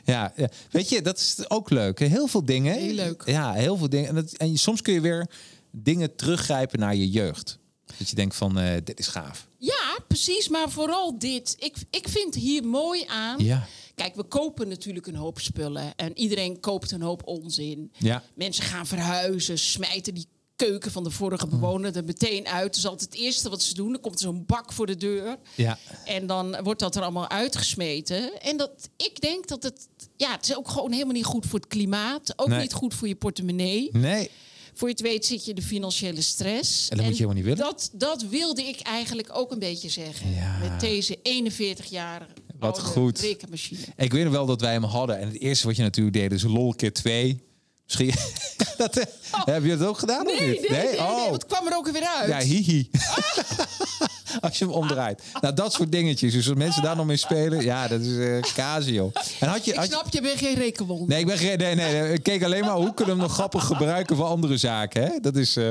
Ja, 0.05 0.33
ja, 0.37 0.49
weet 0.71 0.89
je, 0.89 1.03
dat 1.03 1.19
is 1.19 1.51
ook 1.51 1.71
leuk. 1.71 1.99
Heel 1.99 2.27
veel 2.27 2.45
dingen. 2.45 2.75
Heel 2.75 2.95
leuk. 2.95 3.23
Ja, 3.27 3.53
heel 3.53 3.77
veel 3.77 3.89
dingen. 3.89 4.09
En, 4.09 4.15
dat, 4.15 4.33
en 4.33 4.57
soms 4.57 4.83
kun 4.83 4.95
je 4.95 5.01
weer 5.01 5.31
dingen 5.71 6.17
teruggrijpen 6.17 6.79
naar 6.79 6.95
je 6.95 7.11
jeugd. 7.11 7.59
Dat 7.99 8.09
je 8.09 8.15
denkt 8.17 8.37
van, 8.37 8.59
eh, 8.59 8.77
dit 8.85 8.99
is 8.99 9.07
gaaf. 9.07 9.47
Ja, 9.59 9.99
precies. 10.09 10.49
Maar 10.49 10.71
vooral 10.71 11.19
dit. 11.19 11.57
Ik, 11.59 11.77
ik 11.91 12.09
vind 12.09 12.35
hier 12.35 12.65
mooi 12.65 13.05
aan. 13.07 13.45
Ja. 13.45 13.67
Kijk, 13.95 14.15
we 14.15 14.23
kopen 14.23 14.69
natuurlijk 14.69 15.07
een 15.07 15.15
hoop 15.15 15.41
spullen. 15.41 15.97
En 15.97 16.19
iedereen 16.19 16.61
koopt 16.61 16.91
een 16.91 17.03
hoop 17.03 17.23
onzin. 17.25 17.93
Ja. 17.99 18.23
Mensen 18.35 18.65
gaan 18.65 18.87
verhuizen, 18.87 19.59
smijten 19.59 20.15
die 20.15 20.27
keuken 20.57 20.91
van 20.91 21.05
de 21.05 21.11
vorige 21.11 21.47
bewoner 21.47 21.97
er 21.97 22.05
meteen 22.05 22.47
uit. 22.47 22.77
Is 22.77 22.87
altijd 22.87 23.13
het 23.13 23.21
eerste 23.21 23.49
wat 23.51 23.63
ze 23.63 23.75
doen. 23.75 23.93
Dan 23.93 24.01
komt 24.01 24.15
er 24.15 24.21
zo'n 24.21 24.45
bak 24.47 24.73
voor 24.73 24.87
de 24.87 24.97
deur. 24.97 25.37
Ja. 25.55 25.79
En 26.05 26.27
dan 26.27 26.63
wordt 26.63 26.81
dat 26.81 26.97
er 26.97 27.03
allemaal 27.03 27.29
uitgesmeten. 27.29 28.41
En 28.41 28.57
dat, 28.57 28.71
ik 28.97 29.21
denk 29.21 29.49
dat 29.49 29.63
het... 29.63 29.89
Ja, 30.17 30.31
het 30.31 30.49
is 30.49 30.57
ook 30.57 30.69
gewoon 30.69 30.93
helemaal 30.93 31.13
niet 31.15 31.25
goed 31.25 31.47
voor 31.47 31.59
het 31.59 31.69
klimaat. 31.69 32.33
Ook 32.37 32.49
Nee. 32.49 32.61
niet 32.61 32.73
goed 32.73 32.95
voor 32.95 33.09
je 33.09 33.15
portemonnee. 33.17 33.89
Nee. 33.93 34.31
Voor 34.75 34.89
je 34.89 34.95
het 34.95 35.03
weet 35.03 35.27
zit 35.27 35.45
je 35.45 35.51
in 35.51 35.57
de 35.57 35.63
financiële 35.63 36.23
stress. 36.23 36.89
En 36.89 36.97
dat 36.97 37.07
moet 37.07 37.17
je 37.17 37.23
helemaal 37.23 37.43
niet 37.45 37.57
willen. 37.57 37.73
Dat, 37.73 37.91
dat 37.93 38.23
wilde 38.23 38.63
ik 38.63 38.81
eigenlijk 38.81 39.29
ook 39.33 39.53
een 39.53 39.59
beetje 39.59 39.89
zeggen. 39.89 40.31
Ja. 40.35 40.59
Met 40.59 40.81
deze 40.81 41.17
41-jarige 41.19 42.31
Wat 42.59 42.77
oude 42.79 42.91
goed. 42.91 43.19
rekenmachine. 43.21 43.81
Ik 43.97 44.13
weet 44.13 44.25
nog 44.25 44.33
wel 44.33 44.47
dat 44.47 44.61
wij 44.61 44.73
hem 44.73 44.83
hadden. 44.85 45.19
En 45.19 45.27
het 45.29 45.41
eerste 45.41 45.67
wat 45.67 45.77
je 45.77 45.83
natuurlijk 45.83 46.17
deed 46.17 46.33
is 46.33 46.43
lol 46.43 46.75
keer 46.75 46.93
twee. 46.93 47.43
Misschien... 47.85 48.15
dat, 48.77 48.97
eh, 48.97 49.05
Heb 49.45 49.65
je 49.65 49.77
dat 49.77 49.89
ook 49.89 49.99
gedaan? 49.99 50.27
of 50.27 50.33
Oh. 50.33 50.39
Nee, 50.39 50.49
nee, 50.49 50.61
niet? 50.61 50.71
nee, 50.71 50.85
nee, 50.85 50.99
Oh. 50.99 51.31
Wat 51.31 51.47
kwam 51.47 51.67
er 51.67 51.77
ook 51.77 51.91
weer 51.91 52.07
uit? 52.07 52.29
Ja, 52.29 52.39
hihi. 52.39 52.91
Als 54.41 54.59
je 54.59 54.65
hem 54.65 54.75
omdraait. 54.75 55.23
Nou, 55.41 55.55
dat 55.55 55.73
soort 55.73 55.93
dingetjes. 55.93 56.33
Dus 56.33 56.49
als 56.49 56.57
mensen 56.57 56.83
daar 56.83 56.97
nog 56.97 57.07
mee 57.07 57.17
spelen, 57.17 57.63
ja, 57.63 57.89
dat 57.89 58.01
is 58.01 58.17
eh 58.17 58.41
Casio. 58.55 59.13
En 59.41 59.49
had 59.49 59.65
je, 59.65 59.71
ik 59.71 59.77
had 59.77 59.87
snap, 59.87 60.07
je 60.13 60.21
bent 60.21 60.39
geen 60.39 60.55
rekenwonder. 60.55 61.09
Nee, 61.09 61.19
ik 61.21 61.27
ben 61.27 61.39
geen, 61.39 61.59
nee, 61.59 61.75
nee, 61.75 61.93
nee, 62.01 62.13
ik 62.13 62.23
keek 62.23 62.45
alleen 62.45 62.65
maar 62.65 62.75
hoe 62.75 62.95
kunnen 62.95 63.15
we 63.15 63.21
hem 63.21 63.29
nog 63.29 63.33
grappig 63.33 63.65
gebruiken 63.65 64.17
voor 64.17 64.25
andere 64.25 64.57
zaken. 64.57 65.03
Hè? 65.03 65.21
Dat 65.21 65.37
is. 65.37 65.57
eh 65.57 65.71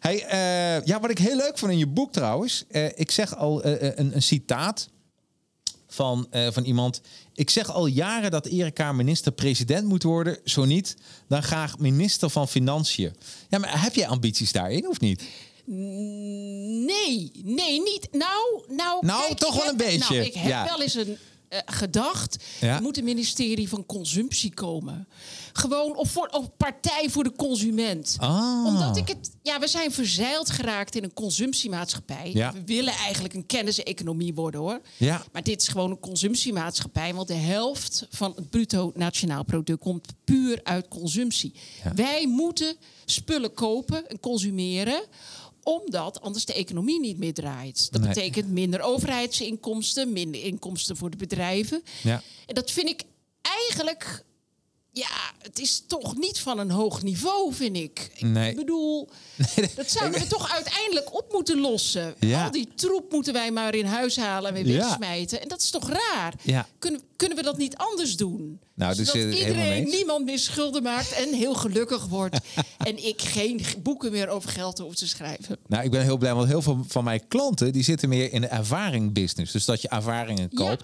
hey, 0.00 0.16
ja, 0.84 1.00
wat 1.00 1.10
ik 1.10 1.18
heel 1.18 1.36
leuk 1.36 1.58
vond 1.58 1.72
in 1.72 1.78
je 1.78 1.86
boek 1.86 2.12
trouwens. 2.12 2.64
ik 2.94 3.10
zeg 3.10 3.36
al 3.36 3.64
een, 3.64 4.14
een 4.14 4.22
citaat. 4.22 4.88
van, 5.88 6.26
van 6.50 6.64
iemand. 6.64 7.00
Ik 7.38 7.50
zeg 7.50 7.72
al 7.72 7.86
jaren 7.86 8.30
dat 8.30 8.46
Erika 8.46 8.92
minister-president 8.92 9.86
moet 9.88 10.02
worden. 10.02 10.38
Zo 10.44 10.64
niet, 10.64 10.96
dan 11.28 11.42
graag 11.42 11.78
minister 11.78 12.30
van 12.30 12.48
Financiën. 12.48 13.12
Ja, 13.48 13.58
maar 13.58 13.82
heb 13.82 13.94
jij 13.94 14.06
ambities 14.08 14.52
daarin 14.52 14.88
of 14.88 15.00
niet? 15.00 15.22
Nee, 15.64 17.30
nee, 17.44 17.82
niet. 17.82 18.08
Nou, 18.12 18.62
nou, 18.68 19.06
Nou, 19.06 19.26
kijk, 19.26 19.38
toch 19.38 19.54
wel 19.54 19.62
heb- 19.62 19.70
een 19.70 19.76
beetje, 19.86 20.14
Nou, 20.14 20.26
ik 20.26 20.34
heb 20.34 20.48
ja. 20.48 20.64
wel 20.64 20.82
eens 20.82 20.94
een 20.94 21.16
eh, 21.48 21.58
gedacht. 21.66 22.44
Ja. 22.60 22.74
Er 22.76 22.82
moet 22.82 22.98
een 22.98 23.04
ministerie 23.04 23.68
van 23.68 23.86
consumptie 23.86 24.54
komen. 24.54 25.08
Gewoon 25.58 25.96
of 25.96 26.10
voor 26.10 26.26
of 26.26 26.56
partij 26.56 27.08
voor 27.10 27.24
de 27.24 27.32
consument. 27.36 28.16
Ah. 28.18 28.64
Omdat 28.66 28.96
ik 28.96 29.08
het. 29.08 29.30
Ja, 29.42 29.60
we 29.60 29.68
zijn 29.68 29.92
verzeild 29.92 30.50
geraakt 30.50 30.94
in 30.94 31.04
een 31.04 31.12
consumptiemaatschappij. 31.12 32.30
Ja. 32.34 32.52
We 32.52 32.62
willen 32.64 32.92
eigenlijk 32.94 33.34
een 33.34 33.46
kenniseconomie 33.46 34.34
worden 34.34 34.60
hoor. 34.60 34.80
Ja. 34.96 35.22
Maar 35.32 35.42
dit 35.42 35.60
is 35.62 35.68
gewoon 35.68 35.90
een 35.90 36.00
consumptiemaatschappij. 36.00 37.14
Want 37.14 37.28
de 37.28 37.34
helft 37.34 38.06
van 38.10 38.32
het 38.36 38.50
bruto 38.50 38.92
nationaal 38.94 39.44
product 39.44 39.80
komt 39.80 40.06
puur 40.24 40.60
uit 40.62 40.88
consumptie. 40.88 41.54
Ja. 41.84 41.94
Wij 41.94 42.26
moeten 42.26 42.76
spullen 43.04 43.54
kopen 43.54 44.08
en 44.08 44.20
consumeren 44.20 45.02
omdat 45.62 46.20
anders 46.20 46.44
de 46.44 46.52
economie 46.54 47.00
niet 47.00 47.18
meer 47.18 47.34
draait. 47.34 47.88
Dat 47.90 48.00
Nee. 48.00 48.08
betekent 48.14 48.48
minder 48.50 48.80
overheidsinkomsten, 48.80 50.12
minder 50.12 50.44
inkomsten 50.44 50.96
voor 50.96 51.10
de 51.10 51.16
bedrijven. 51.16 51.82
Ja. 52.02 52.22
En 52.46 52.54
dat 52.54 52.70
vind 52.70 52.88
ik 52.88 53.02
eigenlijk... 53.42 54.24
Ja, 54.98 55.32
het 55.42 55.58
is 55.58 55.82
toch 55.86 56.16
niet 56.16 56.38
van 56.40 56.58
een 56.58 56.70
hoog 56.70 57.02
niveau, 57.02 57.54
vind 57.54 57.76
ik. 57.76 58.10
Ik 58.14 58.26
Nee. 58.26 58.54
bedoel, 58.54 59.08
dat 59.76 59.90
zouden 59.90 60.20
we 60.20 60.26
toch 60.26 60.52
uiteindelijk 60.52 61.14
op 61.14 61.32
moeten 61.32 61.60
lossen. 61.60 62.14
Ja. 62.20 62.44
Al 62.44 62.50
die 62.50 62.68
troep 62.74 63.12
moeten 63.12 63.32
wij 63.32 63.50
maar 63.50 63.74
in 63.74 63.84
huis 63.84 64.16
halen 64.16 64.54
en 64.54 64.64
weer 64.64 64.74
Ja. 64.74 64.78
wegsmijten. 64.86 65.40
En 65.42 65.48
dat 65.48 65.60
is 65.60 65.70
toch 65.70 65.88
raar? 65.90 66.34
Ja. 66.42 66.68
Kunnen, 66.78 67.00
kunnen 67.16 67.36
we 67.36 67.42
dat 67.44 67.56
niet 67.58 67.76
anders 67.76 68.16
doen? 68.16 68.60
Nou, 68.74 68.94
dus, 68.94 69.06
Zodat 69.10 69.32
eh, 69.32 69.38
iedereen 69.38 69.84
niemand 69.88 70.24
meer 70.24 70.38
schulden 70.48 70.82
maakt 70.82 71.12
en 71.12 71.34
heel 71.34 71.54
gelukkig 71.54 72.06
wordt. 72.06 72.36
en 72.78 73.06
ik 73.06 73.22
geen 73.22 73.60
boeken 73.82 74.12
meer 74.12 74.28
over 74.28 74.50
geld 74.50 74.78
hoef 74.78 74.94
te 74.94 75.08
schrijven. 75.08 75.56
Nou, 75.66 75.84
ik 75.84 75.90
ben 75.90 76.02
heel 76.02 76.16
blij, 76.16 76.34
want 76.34 76.48
heel 76.48 76.62
veel 76.62 76.84
van 76.88 77.04
mijn 77.04 77.28
klanten 77.28 77.72
die 77.72 77.82
zitten 77.84 78.08
meer 78.08 78.32
in 78.32 78.40
de 78.40 78.46
ervaring 78.46 79.12
business. 79.12 79.52
Dus 79.52 79.64
dat 79.64 79.82
je 79.82 79.88
ervaringen 79.88 80.48
Ja. 80.50 80.76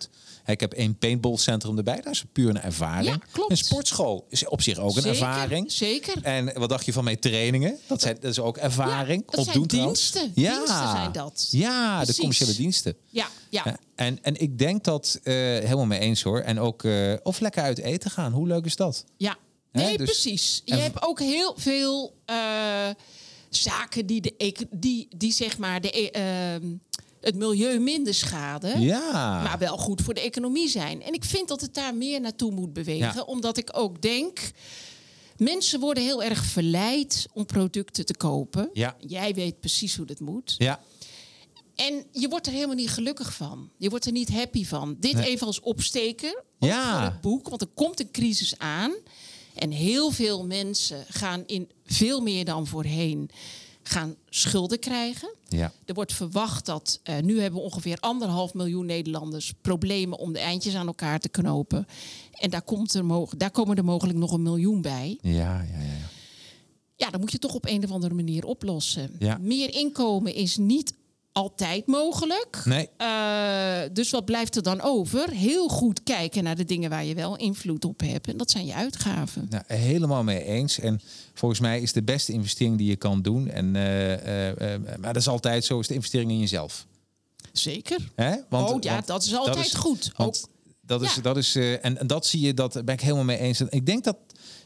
Ik 0.47 0.61
heb 0.61 0.73
één 0.73 0.99
paintballcentrum 0.99 1.77
erbij, 1.77 2.01
dat 2.01 2.13
is 2.13 2.25
puur 2.33 2.49
een 2.49 2.61
ervaring. 2.61 3.07
Ja, 3.07 3.21
klopt. 3.33 3.51
Een 3.51 3.57
sportschool 3.57 4.27
is 4.29 4.49
op 4.49 4.63
zich 4.63 4.79
ook 4.79 4.97
een 4.97 5.05
ervaring. 5.05 5.73
zeker. 5.73 6.23
En 6.23 6.59
wat 6.59 6.69
dacht 6.69 6.85
je 6.85 6.93
van 6.93 7.05
mijn 7.05 7.19
trainingen? 7.19 7.79
Dat, 7.87 8.01
zijn, 8.01 8.17
dat 8.21 8.31
is 8.31 8.39
ook 8.39 8.57
ervaring. 8.57 9.25
Ja, 9.27 9.37
dat 9.37 9.45
zijn 9.45 9.63
diensten. 9.63 10.33
Ja. 10.35 10.57
Diensten 10.57 10.91
zijn 10.91 11.13
dat. 11.13 11.49
Ja, 11.51 12.05
de 12.05 12.15
commerciële 12.17 12.55
diensten. 12.55 12.97
Ja, 13.09 13.29
ja. 13.51 13.77
En, 13.95 14.19
en 14.23 14.41
ik 14.41 14.59
denk 14.59 14.85
dat 14.85 15.21
eh, 15.23 15.35
helemaal 15.35 15.87
mee 15.87 15.99
eens 15.99 16.23
hoor. 16.23 16.41
En 16.41 16.61
ook 16.61 16.85
eh, 16.85 17.15
of 17.23 17.41
lekker 17.41 17.63
uit 17.63 17.79
eten 17.79 18.11
gaan. 18.11 18.33
Hoe 18.33 18.47
leuk 18.47 18.65
is 18.65 18.77
dat? 18.77 19.05
Ja, 19.17 19.37
nee, 19.73 19.97
dus- 19.99 20.07
precies. 20.07 20.63
Je 20.65 20.73
en- 20.73 20.83
hebt 20.83 21.03
ook 21.03 21.21
heel 21.21 21.55
veel 21.57 22.15
eh, 22.25 22.37
zaken 23.51 24.07
die, 24.07 24.21
de, 24.21 24.67
die, 24.71 25.09
die 25.17 25.33
zeg 25.33 25.59
maar 25.59 25.81
de, 25.81 26.11
ehm, 26.11 26.67
het 27.25 27.35
milieu 27.35 27.79
minder 27.79 28.15
schaden. 28.15 28.81
Ja. 28.81 29.43
Maar 29.43 29.59
wel 29.59 29.77
goed 29.77 30.01
voor 30.03 30.15
de 30.15 30.21
economie 30.21 30.69
zijn. 30.69 31.03
En 31.03 31.13
ik 31.13 31.25
vind 31.25 31.49
dat 31.49 31.61
het 31.61 31.75
daar 31.75 31.95
meer 31.95 32.21
naartoe 32.21 32.51
moet 32.53 32.73
bewegen. 32.73 33.15
Ja. 33.15 33.23
Omdat 33.23 33.57
ik 33.57 33.71
ook 33.73 34.03
denk. 34.03 34.51
Mensen 35.37 35.81
worden 35.81 36.03
heel 36.03 36.23
erg 36.23 36.45
verleid 36.45 37.27
om 37.33 37.47
producten 37.47 38.07
te 38.07 38.17
kopen. 38.17 38.71
Ja. 38.73 38.97
Jij 38.99 39.35
weet 39.35 39.61
precies 39.61 39.97
hoe 39.97 40.07
dat 40.07 40.21
moet. 40.21 40.55
Ja. 40.59 40.81
En 41.75 42.05
je 42.13 42.29
wordt 42.29 42.47
er 42.47 42.53
helemaal 42.53 42.75
niet 42.75 42.91
gelukkig 42.91 43.35
van. 43.35 43.71
Je 43.79 43.89
wordt 43.91 44.07
er 44.07 44.13
niet 44.13 44.29
happy 44.33 44.65
van. 44.65 44.97
Dit 45.01 45.13
Nee. 45.15 45.27
even 45.27 45.47
als 45.47 45.61
opsteker 45.61 46.43
Ja. 46.59 46.93
voor 46.93 47.05
het 47.13 47.21
boek. 47.21 47.49
Want 47.49 47.61
er 47.61 47.69
komt 47.75 48.01
een 48.01 48.11
crisis 48.11 48.59
aan. 48.59 48.93
En 49.55 49.71
heel 49.71 50.11
veel 50.11 50.47
mensen 50.47 51.05
gaan 51.09 51.43
in 51.47 51.71
veel 51.87 52.21
meer 52.21 52.45
dan 52.45 52.67
voorheen 52.67 53.31
gaan 53.89 54.15
schulden 54.29 54.79
krijgen. 54.79 55.35
Ja. 55.49 55.73
Er 55.85 55.95
wordt 55.95 56.13
verwacht 56.13 56.67
dat 56.67 57.01
eh, 57.03 57.19
nu 57.23 57.41
hebben 57.41 57.61
we 57.61 57.67
ongeveer 57.67 57.97
anderhalf 58.01 58.55
miljoen 58.55 58.87
Nederlanders 58.87 59.53
problemen 59.61 60.19
om 60.19 60.33
de 60.33 60.39
eindjes 60.39 60.75
aan 60.75 60.87
elkaar 60.87 61.21
te 61.21 61.29
knopen. 61.29 61.87
En 62.33 62.51
daar, 62.51 62.63
komt 62.63 62.95
er 62.95 63.05
mo- 63.05 63.29
daar 63.37 63.51
komen 63.51 63.77
er 63.77 63.85
mogelijk 63.85 64.19
nog 64.19 64.33
een 64.33 64.43
miljoen 64.43 64.83
bij. 64.83 65.19
Ja, 65.21 65.33
ja, 65.33 65.63
ja. 65.63 65.79
ja. 65.83 66.09
Ja, 66.97 67.11
dan 67.11 67.21
moet 67.21 67.33
je 67.33 67.39
toch 67.39 67.55
op 67.55 67.67
een 67.67 67.85
of 67.85 67.91
andere 67.91 68.15
manier 68.15 68.45
oplossen. 68.45 69.17
Ja. 69.19 69.39
Meer 69.41 69.75
inkomen 69.75 70.35
is 70.35 70.57
niet 70.57 70.95
altijd 71.35 71.87
mogelijk. 71.87 72.63
Nee. 72.65 72.89
Eh, 72.97 73.81
dus 73.93 74.11
wat 74.11 74.25
blijft 74.25 74.57
er 74.57 74.63
dan 74.63 74.81
over? 74.81 75.31
Heel 75.31 75.69
goed 75.69 76.03
kijken 76.03 76.45
naar 76.45 76.57
de 76.57 76.65
dingen 76.65 76.91
waar 76.91 77.05
je 77.05 77.15
wel 77.15 77.37
invloed 77.37 77.85
op 77.85 78.01
hebt. 78.01 78.29
En 78.29 78.37
dat 78.37 78.51
zijn 78.51 78.67
je 78.67 78.75
uitgaven. 78.75 79.47
Nou, 79.51 79.63
helemaal 79.67 80.23
mee 80.23 80.45
eens. 80.45 80.79
En 80.79 81.01
volgens 81.35 81.61
mij 81.61 81.81
is 81.81 81.93
de 81.93 82.03
beste 82.03 82.33
investering 82.33 82.79
die 82.79 82.89
je 82.89 82.97
kan 82.97 83.23
doen. 83.23 83.49
En, 83.51 83.77
eh, 83.77 84.73
eh, 84.75 84.81
maar 84.81 85.13
dat 85.13 85.23
is 85.23 85.29
altijd 85.29 85.65
zo, 85.65 85.79
is 85.79 85.87
de 85.87 85.95
investering 85.95 86.31
in 86.31 86.39
jezelf. 86.39 86.87
Zeker. 87.53 87.99
Hè? 88.15 88.35
Want, 88.49 88.71
oh 88.71 88.77
ja, 88.81 88.93
want 88.93 89.07
dat 89.07 89.23
is 89.25 89.35
altijd 89.35 89.77
goed. 89.77 90.13
Want 90.17 90.45
Ook, 90.45 90.51
dat 90.81 91.03
is, 91.03 91.15
Ja. 91.15 91.23
dat 91.23 91.37
is 91.37 91.57
en, 91.57 91.99
en 91.99 92.07
dat 92.07 92.27
zie 92.27 92.41
je, 92.41 92.55
dat 92.55 92.85
ben 92.85 92.95
ik 92.95 93.01
helemaal 93.01 93.25
mee 93.25 93.39
eens. 93.39 93.61
En 93.61 93.67
Ik 93.71 93.87
denk 93.87 94.05
dat, 94.05 94.17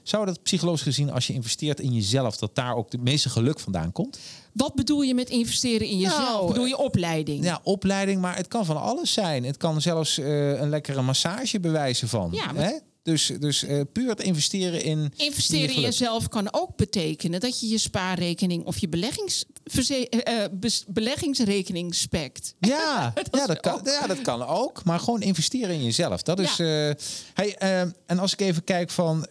zou 0.09 0.27
dat 0.27 0.43
psychologisch 0.43 0.83
gezien, 0.83 1.11
als 1.13 1.27
je 1.27 1.33
investeert 1.33 1.81
in 1.81 1.93
jezelf, 1.93 2.37
dat 2.37 2.55
daar 2.55 2.75
ook 2.77 2.91
de 2.91 2.99
meeste 2.99 3.29
geluk 3.29 3.61
vandaan 3.61 3.93
komt? 3.93 4.19
wat 4.53 4.75
bedoel 4.75 5.03
je 5.03 5.15
met 5.15 5.31
investeren 5.31 5.87
in 5.87 5.99
jezelf? 5.99 6.19
Nou, 6.29 6.47
bedoel 6.47 6.67
je 6.67 6.77
opleiding? 6.77 7.45
Ja, 7.45 7.61
opleiding, 7.63 8.21
maar 8.21 8.37
het 8.37 8.49
kan 8.49 8.65
van 8.65 8.81
alles 8.81 9.13
zijn. 9.13 9.45
Het 9.45 9.57
kan 9.57 9.81
zelfs 9.81 10.19
eh, 10.19 10.61
een 10.61 10.69
lekkere 10.69 11.03
massage 11.03 11.61
bewijzen 11.61 12.09
van. 12.09 12.29
Ja, 12.33 12.53
maar- 12.53 12.65
Hè? 12.65 12.73
Dus, 13.09 13.33
dus 13.39 13.63
eh, 13.63 13.81
puur 13.93 14.09
het 14.09 14.23
investeren 14.23 14.83
in. 14.83 15.13
Investeren 15.17 15.75
in 15.75 15.81
jezelf 15.81 16.29
kan 16.29 16.53
ook 16.53 16.77
betekenen 16.77 17.41
dat 17.41 17.61
je 17.61 17.69
je 17.69 17.79
spaarrekening 17.79 18.65
of 18.65 18.79
je 18.79 18.89
beleggings, 18.89 19.45
eh, 19.89 20.45
eh, 20.45 20.53
beleggingsrekening 20.89 21.95
spekt. 21.95 22.55
Ja, 22.61 23.13
ja, 23.15 23.41
is 23.41 23.47
dat 23.47 23.61
kan, 23.61 23.75
ook. 23.75 23.87
ja, 23.87 24.07
dat 24.07 24.21
kan 24.21 24.43
ook. 24.43 24.85
Maar 24.85 25.01
gewoon 25.01 25.23
investeren 25.23 25.75
in 25.75 25.85
jezelf. 25.85 26.23
Dat 26.23 26.39
is. 26.41 26.57
Ja. 26.57 26.95
hey, 27.35 27.57
en 28.07 28.19
als 28.19 28.33
ik 28.33 28.41
even 28.41 28.65
kijk 28.65 28.91
van. 28.91 29.27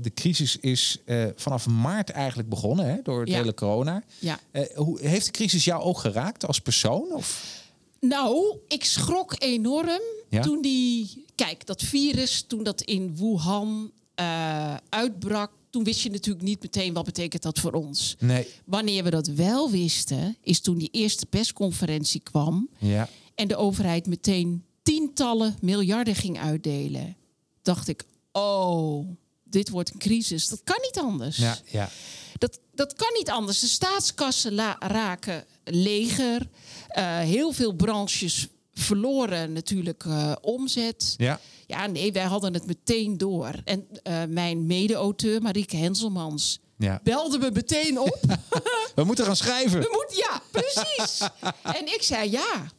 de 0.00 0.10
crisis 0.14 0.56
is 0.56 0.98
vanaf 1.36 1.66
maart 1.66 2.10
eigenlijk 2.10 2.48
begonnen 2.48 2.86
hè, 2.86 2.96
door 3.02 3.20
het 3.20 3.28
Ja. 3.28 3.36
hele 3.36 3.54
corona. 3.54 4.02
Ja. 4.18 4.38
Hoe, 4.74 5.00
heeft 5.00 5.26
de 5.26 5.32
crisis 5.32 5.64
jou 5.64 5.82
ook 5.82 5.98
geraakt 5.98 6.46
als 6.46 6.58
persoon? 6.60 7.12
Of? 7.12 7.58
Nou, 8.00 8.56
ik 8.68 8.84
schrok 8.84 9.34
enorm 9.38 10.00
Ja? 10.30 10.42
toen 10.42 10.62
die... 10.62 11.24
Kijk, 11.46 11.66
dat 11.66 11.82
virus, 11.82 12.44
toen 12.46 12.62
dat 12.62 12.82
in 12.82 13.16
Wuhan 13.16 13.92
eh, 14.14 14.74
uitbrak... 14.88 15.50
toen 15.70 15.84
wist 15.84 16.00
je 16.00 16.10
natuurlijk 16.10 16.44
niet 16.44 16.62
meteen 16.62 16.92
wat 16.92 17.04
betekent 17.04 17.42
dat 17.42 17.58
voor 17.58 17.72
ons. 17.72 18.16
Nee. 18.18 18.46
Wanneer 18.64 19.04
we 19.04 19.10
dat 19.10 19.26
wel 19.26 19.70
wisten, 19.70 20.36
is 20.42 20.60
toen 20.60 20.78
die 20.78 20.88
eerste 20.92 21.26
persconferentie 21.26 22.20
kwam... 22.20 22.68
Ja. 22.78 23.08
en 23.34 23.48
de 23.48 23.56
overheid 23.56 24.06
meteen 24.06 24.64
tientallen 24.82 25.56
miljarden 25.60 26.14
ging 26.14 26.38
uitdelen. 26.38 27.16
Dacht 27.62 27.88
ik, 27.88 28.04
oh, 28.32 29.08
dit 29.44 29.68
wordt 29.68 29.92
een 29.92 29.98
crisis. 29.98 30.48
Dat 30.48 30.60
kan 30.64 30.78
niet 30.82 30.98
anders. 30.98 31.36
Ja, 31.36 31.58
ja. 31.70 31.90
Dat, 32.38 32.60
dat 32.74 32.94
kan 32.94 33.10
niet 33.18 33.30
anders. 33.30 33.60
De 33.60 33.66
staatskassen 33.66 34.54
la- 34.54 34.76
raken 34.78 35.44
leger. 35.64 36.48
Eh, 36.88 37.18
heel 37.18 37.52
veel 37.52 37.72
branches 37.72 38.48
verloren 38.80 39.52
natuurlijk 39.52 40.04
eh, 40.04 40.32
omzet. 40.40 41.14
Ja. 41.16 41.40
Ja, 41.66 41.86
nee, 41.86 42.12
wij 42.12 42.24
hadden 42.24 42.54
het 42.54 42.66
meteen 42.66 43.18
door. 43.18 43.50
En 43.64 43.86
eh, 44.02 44.22
mijn 44.28 44.66
mede-auteur, 44.66 45.42
Marieke 45.42 45.76
Henselmans, 45.76 46.58
Ja. 46.78 47.00
belde 47.04 47.38
me 47.38 47.50
meteen 47.50 47.98
op. 48.00 48.18
We 48.94 49.04
moeten 49.04 49.24
gaan 49.24 49.36
schrijven. 49.36 49.80
We 49.80 49.88
moeten, 49.92 50.16
ja, 50.16 50.42
precies. 50.50 51.20
en 51.78 51.86
ik 51.86 52.02
zei 52.02 52.30
ja. 52.30 52.72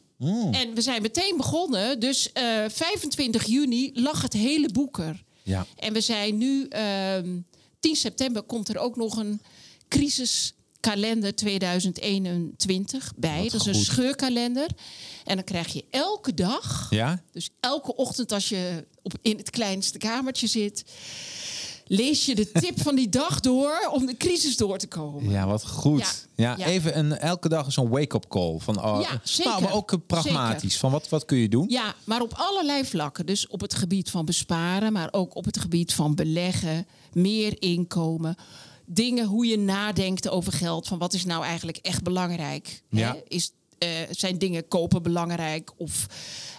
En 0.50 0.74
we 0.74 0.80
zijn 0.80 1.02
meteen 1.02 1.36
begonnen. 1.36 2.00
Dus 2.00 2.32
eh, 2.32 2.64
25 2.68 3.44
juni 3.44 3.90
lag 3.94 4.22
het 4.22 4.32
hele 4.32 4.68
boek 4.72 4.98
er. 4.98 5.22
Ja. 5.42 5.66
En 5.76 5.92
we 5.92 6.00
zijn 6.00 6.38
nu, 6.38 6.66
ehm 6.68 7.38
10 7.80 7.96
september 7.96 8.42
komt 8.42 8.68
er 8.68 8.78
ook 8.78 8.96
nog 8.96 9.16
een 9.16 9.40
crisiskalender 10.82 11.34
2021 11.34 13.12
bij. 13.16 13.42
Wat 13.42 13.50
dat 13.50 13.60
is 13.60 13.66
een 13.66 13.74
scheurkalender. 13.84 14.68
En 15.24 15.34
dan 15.36 15.44
krijg 15.44 15.72
je 15.72 15.84
elke 15.90 16.34
dag, 16.34 16.86
Ja. 16.90 17.22
dus 17.32 17.50
elke 17.60 17.96
ochtend 17.96 18.32
als 18.32 18.48
je 18.48 18.86
op, 19.02 19.12
in 19.22 19.36
het 19.36 19.50
kleinste 19.50 19.98
kamertje 19.98 20.46
zit, 20.46 20.84
lees 21.86 22.26
je 22.26 22.34
de 22.34 22.50
tip 22.52 22.80
van 22.80 22.94
die 22.94 23.08
dag 23.08 23.40
door 23.40 23.88
om 23.92 24.06
de 24.06 24.16
crisis 24.16 24.56
door 24.56 24.78
te 24.78 24.86
komen. 24.86 25.30
Ja, 25.30 25.46
wat 25.46 25.66
goed. 25.66 25.98
Ja. 26.00 26.06
Ja, 26.36 26.54
Ja. 26.58 26.66
even 26.66 26.98
een, 26.98 27.18
elke 27.18 27.48
dag 27.48 27.66
is 27.66 27.76
een 27.76 27.88
wake-up 27.88 28.28
call. 28.28 28.58
Van, 28.58 28.84
oh, 28.84 29.00
Ja, 29.00 29.20
zeker. 29.24 29.50
Nou, 29.50 29.62
maar 29.62 29.74
ook 29.74 29.92
eh, 29.92 29.98
pragmatisch. 30.06 30.60
Zeker. 30.60 30.78
Van 30.78 30.90
wat, 30.90 31.08
wat 31.08 31.24
kun 31.24 31.38
je 31.38 31.48
doen? 31.48 31.68
Ja, 31.68 31.94
maar 32.04 32.20
op 32.20 32.32
allerlei 32.36 32.84
vlakken. 32.84 33.26
Dus 33.26 33.46
op 33.46 33.60
het 33.60 33.74
gebied 33.74 34.10
van 34.10 34.24
besparen, 34.24 34.92
maar 34.92 35.08
ook 35.10 35.34
op 35.36 35.44
het 35.44 35.58
gebied 35.58 35.94
van 35.94 36.14
beleggen, 36.14 36.86
meer 37.12 37.62
inkomen. 37.62 38.36
Dingen 38.92 39.26
hoe 39.26 39.46
je 39.46 39.58
nadenkt 39.58 40.28
over 40.28 40.52
geld. 40.52 40.88
Van 40.88 40.98
wat 40.98 41.12
is 41.12 41.24
nou 41.24 41.44
eigenlijk 41.44 41.76
echt 41.76 42.02
belangrijk? 42.02 42.82
Ja. 42.88 43.12
Hè? 43.12 43.20
Is 43.28 43.52
eh, 43.82 43.88
zijn 44.10 44.38
dingen 44.38 44.68
kopen 44.68 45.02
belangrijk 45.02 45.72
of 45.76 46.06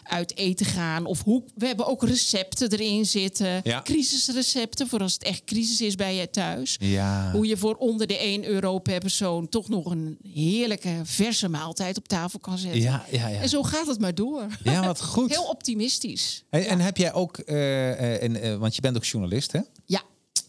uit 0.04 0.38
eten 0.38 0.66
gaan. 0.66 1.06
Of 1.06 1.24
hoe, 1.24 1.44
we 1.56 1.66
hebben 1.66 1.88
ook 1.88 2.04
recepten 2.04 2.72
erin 2.72 3.06
zitten. 3.06 3.62
Ja. 3.64 3.82
Crisisrecepten 3.82 4.88
voor 4.88 5.00
als 5.00 5.14
het 5.14 5.24
echt 5.24 5.44
crisis 5.44 5.82
is 5.82 5.96
bij 5.96 6.16
je 6.16 6.30
thuis. 6.30 6.76
Ja. 6.80 7.32
Hoe 7.32 7.48
je 7.48 7.58
voor 7.58 7.76
onder 7.76 8.08
de 8.08 8.18
1 8.18 8.46
euro 8.46 8.80
per 8.80 9.00
persoon 9.00 9.50
toch 9.50 9.70
nog 9.70 9.86
een 9.86 10.18
heerlijke 10.34 11.02
verse 11.04 11.50
maaltijd 11.50 11.98
op 11.98 12.08
tafel 12.08 12.40
kan 12.40 12.58
zetten. 12.58 12.82
Ja, 12.82 13.06
ja, 13.12 13.28
ja. 13.28 13.40
En 13.40 13.50
zo 13.50 13.64
gaat 13.64 13.88
het 13.88 14.00
maar 14.00 14.16
door. 14.16 14.48
Ja, 14.64 14.86
wat 14.86 15.02
goed. 15.02 15.30
Heel 15.36 15.44
optimistisch. 15.44 16.44
En, 16.50 16.66
en 16.66 16.80
heb 16.80 16.98
jij 16.98 17.14
ook, 17.14 17.38
eh, 17.38 17.92
eh, 17.92 18.24
en, 18.24 18.60
want 18.60 18.76
je 18.76 18.82
bent 18.82 18.96
ook 18.96 19.06
journalist, 19.06 19.52
hè? 19.52 19.60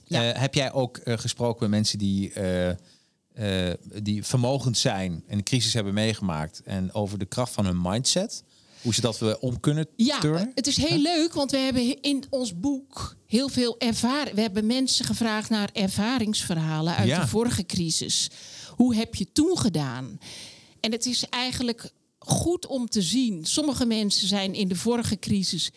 Ja. 0.07 0.33
Eh, 0.33 0.41
heb 0.41 0.55
jij 0.55 0.73
ook 0.73 0.97
eh, 0.97 1.19
gesproken 1.19 1.61
met 1.61 1.71
mensen 1.71 1.99
die, 1.99 2.33
eh, 2.33 3.71
die 4.03 4.25
vermogend 4.25 4.79
zijn 4.79 5.25
en 5.27 5.37
de 5.37 5.43
crisis 5.43 5.73
hebben 5.75 5.95
meegemaakt 5.95 6.63
en 6.65 6.93
over 6.95 7.19
de 7.19 7.25
kracht 7.27 7.53
van 7.53 7.65
hun 7.67 7.81
mindset? 7.83 8.43
Hoe 8.83 8.95
ze 8.95 9.01
dat 9.01 9.19
we 9.19 9.41
om 9.41 9.61
kunnen 9.61 9.87
Ja, 9.97 10.19
turnen? 10.21 10.51
het 10.55 10.67
is 10.67 10.77
heel 10.77 10.99
leuk, 10.99 11.33
want 11.33 11.51
we 11.51 11.57
hebben 11.57 12.03
in 12.03 12.25
ons 12.31 12.61
boek 12.61 13.17
heel 13.27 13.49
veel 13.49 13.79
ervaring. 13.79 14.35
We 14.35 14.41
hebben 14.41 14.67
mensen 14.67 15.05
gevraagd 15.05 15.51
naar 15.51 15.71
ervaringsverhalen 15.73 16.97
uit 16.97 17.09
Ja. 17.09 17.21
de 17.21 17.27
vorige 17.29 17.67
crisis. 17.67 18.31
Hoe 18.77 18.95
heb 18.95 19.15
je 19.15 19.33
toen 19.33 19.59
gedaan? 19.59 20.19
En 20.81 20.93
het 20.93 21.07
is 21.07 21.25
eigenlijk 21.29 21.91
goed 22.19 22.67
om 22.67 22.89
te 22.89 23.03
zien. 23.03 23.45
Sommige 23.45 23.87
mensen 23.87 24.29
zijn 24.29 24.55
in 24.55 24.69
de 24.69 24.77
vorige 24.77 25.19
crisis 25.19 25.71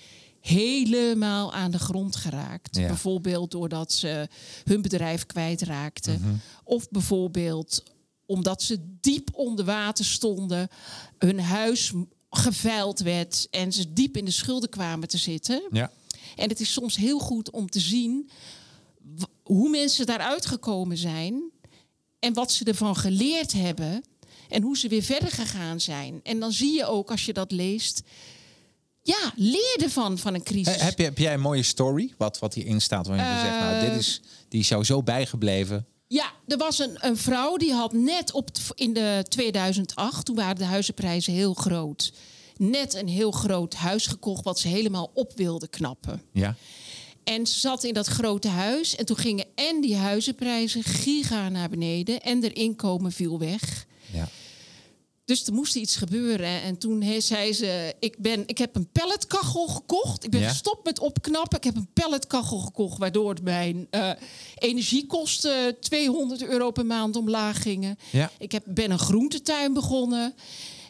helemaal 0.47 1.53
aan 1.53 1.71
de 1.71 1.79
grond 1.79 2.15
geraakt. 2.15 2.75
Ja. 2.75 2.87
Bijvoorbeeld 2.87 3.51
doordat 3.51 3.91
ze 3.91 4.27
hun 4.63 4.81
bedrijf 4.81 5.25
kwijtraakten. 5.25 6.19
Mhm. 6.21 6.35
Of 6.63 6.89
bijvoorbeeld 6.89 7.83
omdat 8.25 8.61
ze 8.63 8.97
diep 9.01 9.29
onder 9.33 9.65
water 9.65 10.05
stonden, 10.05 10.67
hun 11.17 11.39
huis 11.39 11.93
geveild 12.29 12.99
werd 12.99 13.47
en 13.51 13.71
ze 13.71 13.93
diep 13.93 14.17
in 14.17 14.25
de 14.25 14.31
schulden 14.31 14.69
kwamen 14.69 15.07
te 15.07 15.17
zitten. 15.17 15.67
Ja. 15.71 15.91
En 16.35 16.49
het 16.49 16.59
is 16.59 16.73
soms 16.73 16.95
heel 16.95 17.19
goed 17.19 17.51
om 17.51 17.69
te 17.69 17.79
zien 17.79 18.29
hoe 19.43 19.69
mensen 19.69 20.05
daaruit 20.05 20.45
gekomen 20.45 20.97
zijn 20.97 21.51
en 22.19 22.33
wat 22.33 22.51
ze 22.51 22.63
ervan 22.63 22.95
geleerd 22.95 23.53
hebben 23.53 24.03
en 24.49 24.61
hoe 24.61 24.77
ze 24.77 24.87
weer 24.87 25.03
verder 25.03 25.31
gegaan 25.31 25.79
zijn. 25.79 26.19
En 26.23 26.39
dan 26.39 26.51
zie 26.51 26.73
je 26.73 26.85
ook 26.85 27.11
als 27.11 27.25
je 27.25 27.33
dat 27.33 27.51
leest, 27.51 28.01
ja, 29.15 29.31
leer 29.35 29.77
ervan 29.83 30.17
van 30.17 30.33
een 30.33 30.43
crisis. 30.43 30.75
He- 30.75 30.83
Heb, 30.83 30.97
je, 30.97 31.03
heb 31.03 31.17
jij 31.17 31.33
een 31.33 31.39
mooie 31.39 31.63
story, 31.63 32.13
wat, 32.17 32.39
wat 32.39 32.53
hierin 32.53 32.81
staat, 32.81 33.07
waarin 33.07 33.25
je 33.25 33.39
zegt, 33.39 33.59
nou, 33.59 33.85
dit 33.89 33.99
is, 33.99 34.21
die 34.49 34.59
is 34.59 34.67
jou 34.67 34.83
zo 34.83 35.03
bijgebleven. 35.03 35.85
Ja, 36.07 36.31
er 36.47 36.57
was 36.57 36.79
een, 36.79 36.97
een 36.99 37.17
vrouw 37.17 37.57
die 37.57 37.73
had 37.73 37.93
net 37.93 38.31
op 38.31 38.49
in 38.75 38.93
de 38.93 39.25
2008, 39.29 40.25
toen 40.25 40.35
waren 40.35 40.55
de 40.55 40.63
huizenprijzen 40.65 41.33
heel 41.33 41.53
groot, 41.53 42.13
net 42.57 42.93
een 42.93 43.07
heel 43.07 43.31
groot 43.31 43.73
huis 43.73 44.07
gekocht 44.07 44.43
wat 44.43 44.59
ze 44.59 44.67
helemaal 44.67 45.11
op 45.13 45.31
wilde 45.35 45.67
knappen. 45.67 46.21
Ja. 46.31 46.55
En 47.23 47.47
ze 47.47 47.59
zat 47.59 47.83
in 47.83 47.93
dat 47.93 48.07
grote 48.07 48.47
huis 48.47 48.95
en 48.95 49.05
toen 49.05 49.17
gingen 49.17 49.45
en 49.55 49.81
die 49.81 49.95
huizenprijzen 49.95 50.83
giga 50.83 51.49
naar 51.49 51.69
beneden 51.69 52.21
en 52.21 52.41
haar 52.41 52.53
inkomen 52.53 53.11
viel 53.11 53.39
weg. 53.39 53.85
ja. 54.11 54.29
Dus 55.27 55.47
er 55.47 55.53
moest 55.53 55.75
iets 55.75 55.95
gebeuren. 55.95 56.61
En 56.61 56.77
toen 56.77 57.01
he- 57.01 57.19
zei 57.19 57.53
ze: 57.53 57.95
ik, 57.99 58.15
ben, 58.17 58.43
ik 58.45 58.57
heb 58.57 58.75
een 58.75 58.91
pelletkachel 58.91 59.67
gekocht. 59.67 60.23
Ik 60.23 60.29
ben 60.31 60.39
Ja. 60.41 60.49
gestopt 60.49 60.85
met 60.85 60.99
opknappen. 60.99 61.57
Ik 61.57 61.63
heb 61.63 61.75
een 61.75 61.89
pelletkachel 61.93 62.57
gekocht, 62.59 62.97
waardoor 62.97 63.35
mijn 63.43 63.87
eh, 63.89 64.11
energiekosten 64.55 65.79
200 65.79 66.43
euro 66.43 66.71
per 66.71 66.85
maand 66.85 67.15
omlaag 67.15 67.61
gingen. 67.61 67.97
Ja. 68.11 68.31
Ik 68.39 68.51
heb, 68.51 68.63
ben 68.65 68.91
een 68.91 68.99
groentetuin 68.99 69.73
begonnen. 69.73 70.33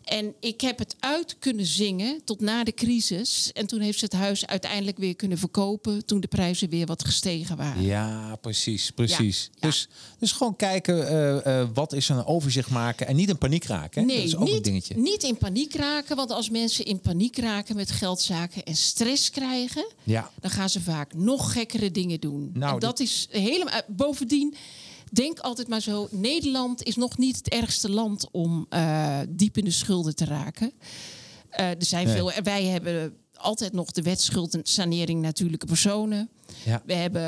En 0.08 0.34
ik 0.40 0.62
heb 0.62 0.80
het 0.80 0.96
uit 1.00 1.36
kunnen 1.40 1.66
zingen 1.66 2.22
tot 2.24 2.40
na 2.40 2.64
de 2.64 2.74
crisis. 2.74 3.50
En 3.54 3.68
toen 3.68 3.80
heeft 3.80 4.00
ze 4.00 4.06
het 4.06 4.14
huis 4.14 4.48
uiteindelijk 4.48 4.98
weer 4.98 5.16
kunnen 5.16 5.38
verkopen. 5.38 6.06
toen 6.06 6.20
de 6.20 6.28
prijzen 6.28 6.70
weer 6.70 6.86
wat 6.86 7.06
gestegen 7.06 7.58
waren. 7.58 7.82
Ja, 7.84 8.36
precies, 8.42 8.92
precies. 8.92 9.44
Ja, 9.44 9.50
ja. 9.60 9.68
Dus, 9.68 9.88
dus 10.20 10.32
gewoon 10.32 10.56
kijken, 10.56 11.08
eh, 11.08 11.62
eh, 11.62 11.68
wat 11.74 11.94
is 11.94 12.10
een 12.10 12.26
overzicht 12.26 12.70
maken 12.70 13.08
en 13.08 13.16
niet 13.16 13.30
in 13.30 13.38
paniek 13.38 13.64
raken. 13.64 14.02
Hè? 14.02 14.08
Nee, 14.08 14.16
dat 14.18 14.26
is 14.26 14.36
ook 14.36 14.48
een 14.48 14.54
niet, 14.54 14.64
dingetje. 14.64 14.98
niet 14.98 15.24
in 15.24 15.38
paniek 15.38 15.76
raken. 15.76 16.16
Want 16.16 16.32
als 16.32 16.50
mensen 16.50 16.86
in 16.86 17.00
paniek 17.00 17.38
raken 17.38 17.76
met 17.76 17.92
geldzaken 17.92 18.64
en 18.64 18.76
stress 18.76 19.30
krijgen, 19.30 19.88
Ja. 20.04 20.32
dan 20.42 20.52
gaan 20.52 20.70
ze 20.70 20.82
vaak 20.82 21.14
nog 21.14 21.52
gekkere 21.52 21.92
dingen 21.92 22.20
doen. 22.20 22.50
Nou, 22.54 22.74
en 22.74 22.80
dat 22.80 23.00
is 23.00 23.28
helemaal. 23.32 23.74
eh, 23.74 23.80
Bovendien, 23.88 24.56
denk 25.12 25.40
altijd 25.40 25.68
maar 25.68 25.82
zo: 25.82 26.08
Nederland 26.12 26.84
is 26.84 26.96
nog 26.96 27.18
niet 27.18 27.36
het 27.36 27.50
ergste 27.50 27.90
land 27.92 28.28
om 28.32 28.66
eh, 28.70 29.20
diep 29.30 29.58
in 29.58 29.64
de 29.66 29.72
schulden 29.72 30.16
te 30.16 30.26
raken. 30.26 30.72
Eh, 31.50 31.66
er 31.70 31.76
zijn 31.86 32.06
Nee. 32.06 32.16
veel. 32.16 32.32
Wij 32.44 32.64
hebben 32.66 33.14
altijd 33.34 33.74
nog 33.74 33.92
de 33.92 34.02
wetschuldensanering 34.02 35.22
natuurlijke 35.22 35.66
personen. 35.66 36.30
Ja. 36.66 36.82
We 36.86 36.94
hebben 36.94 37.22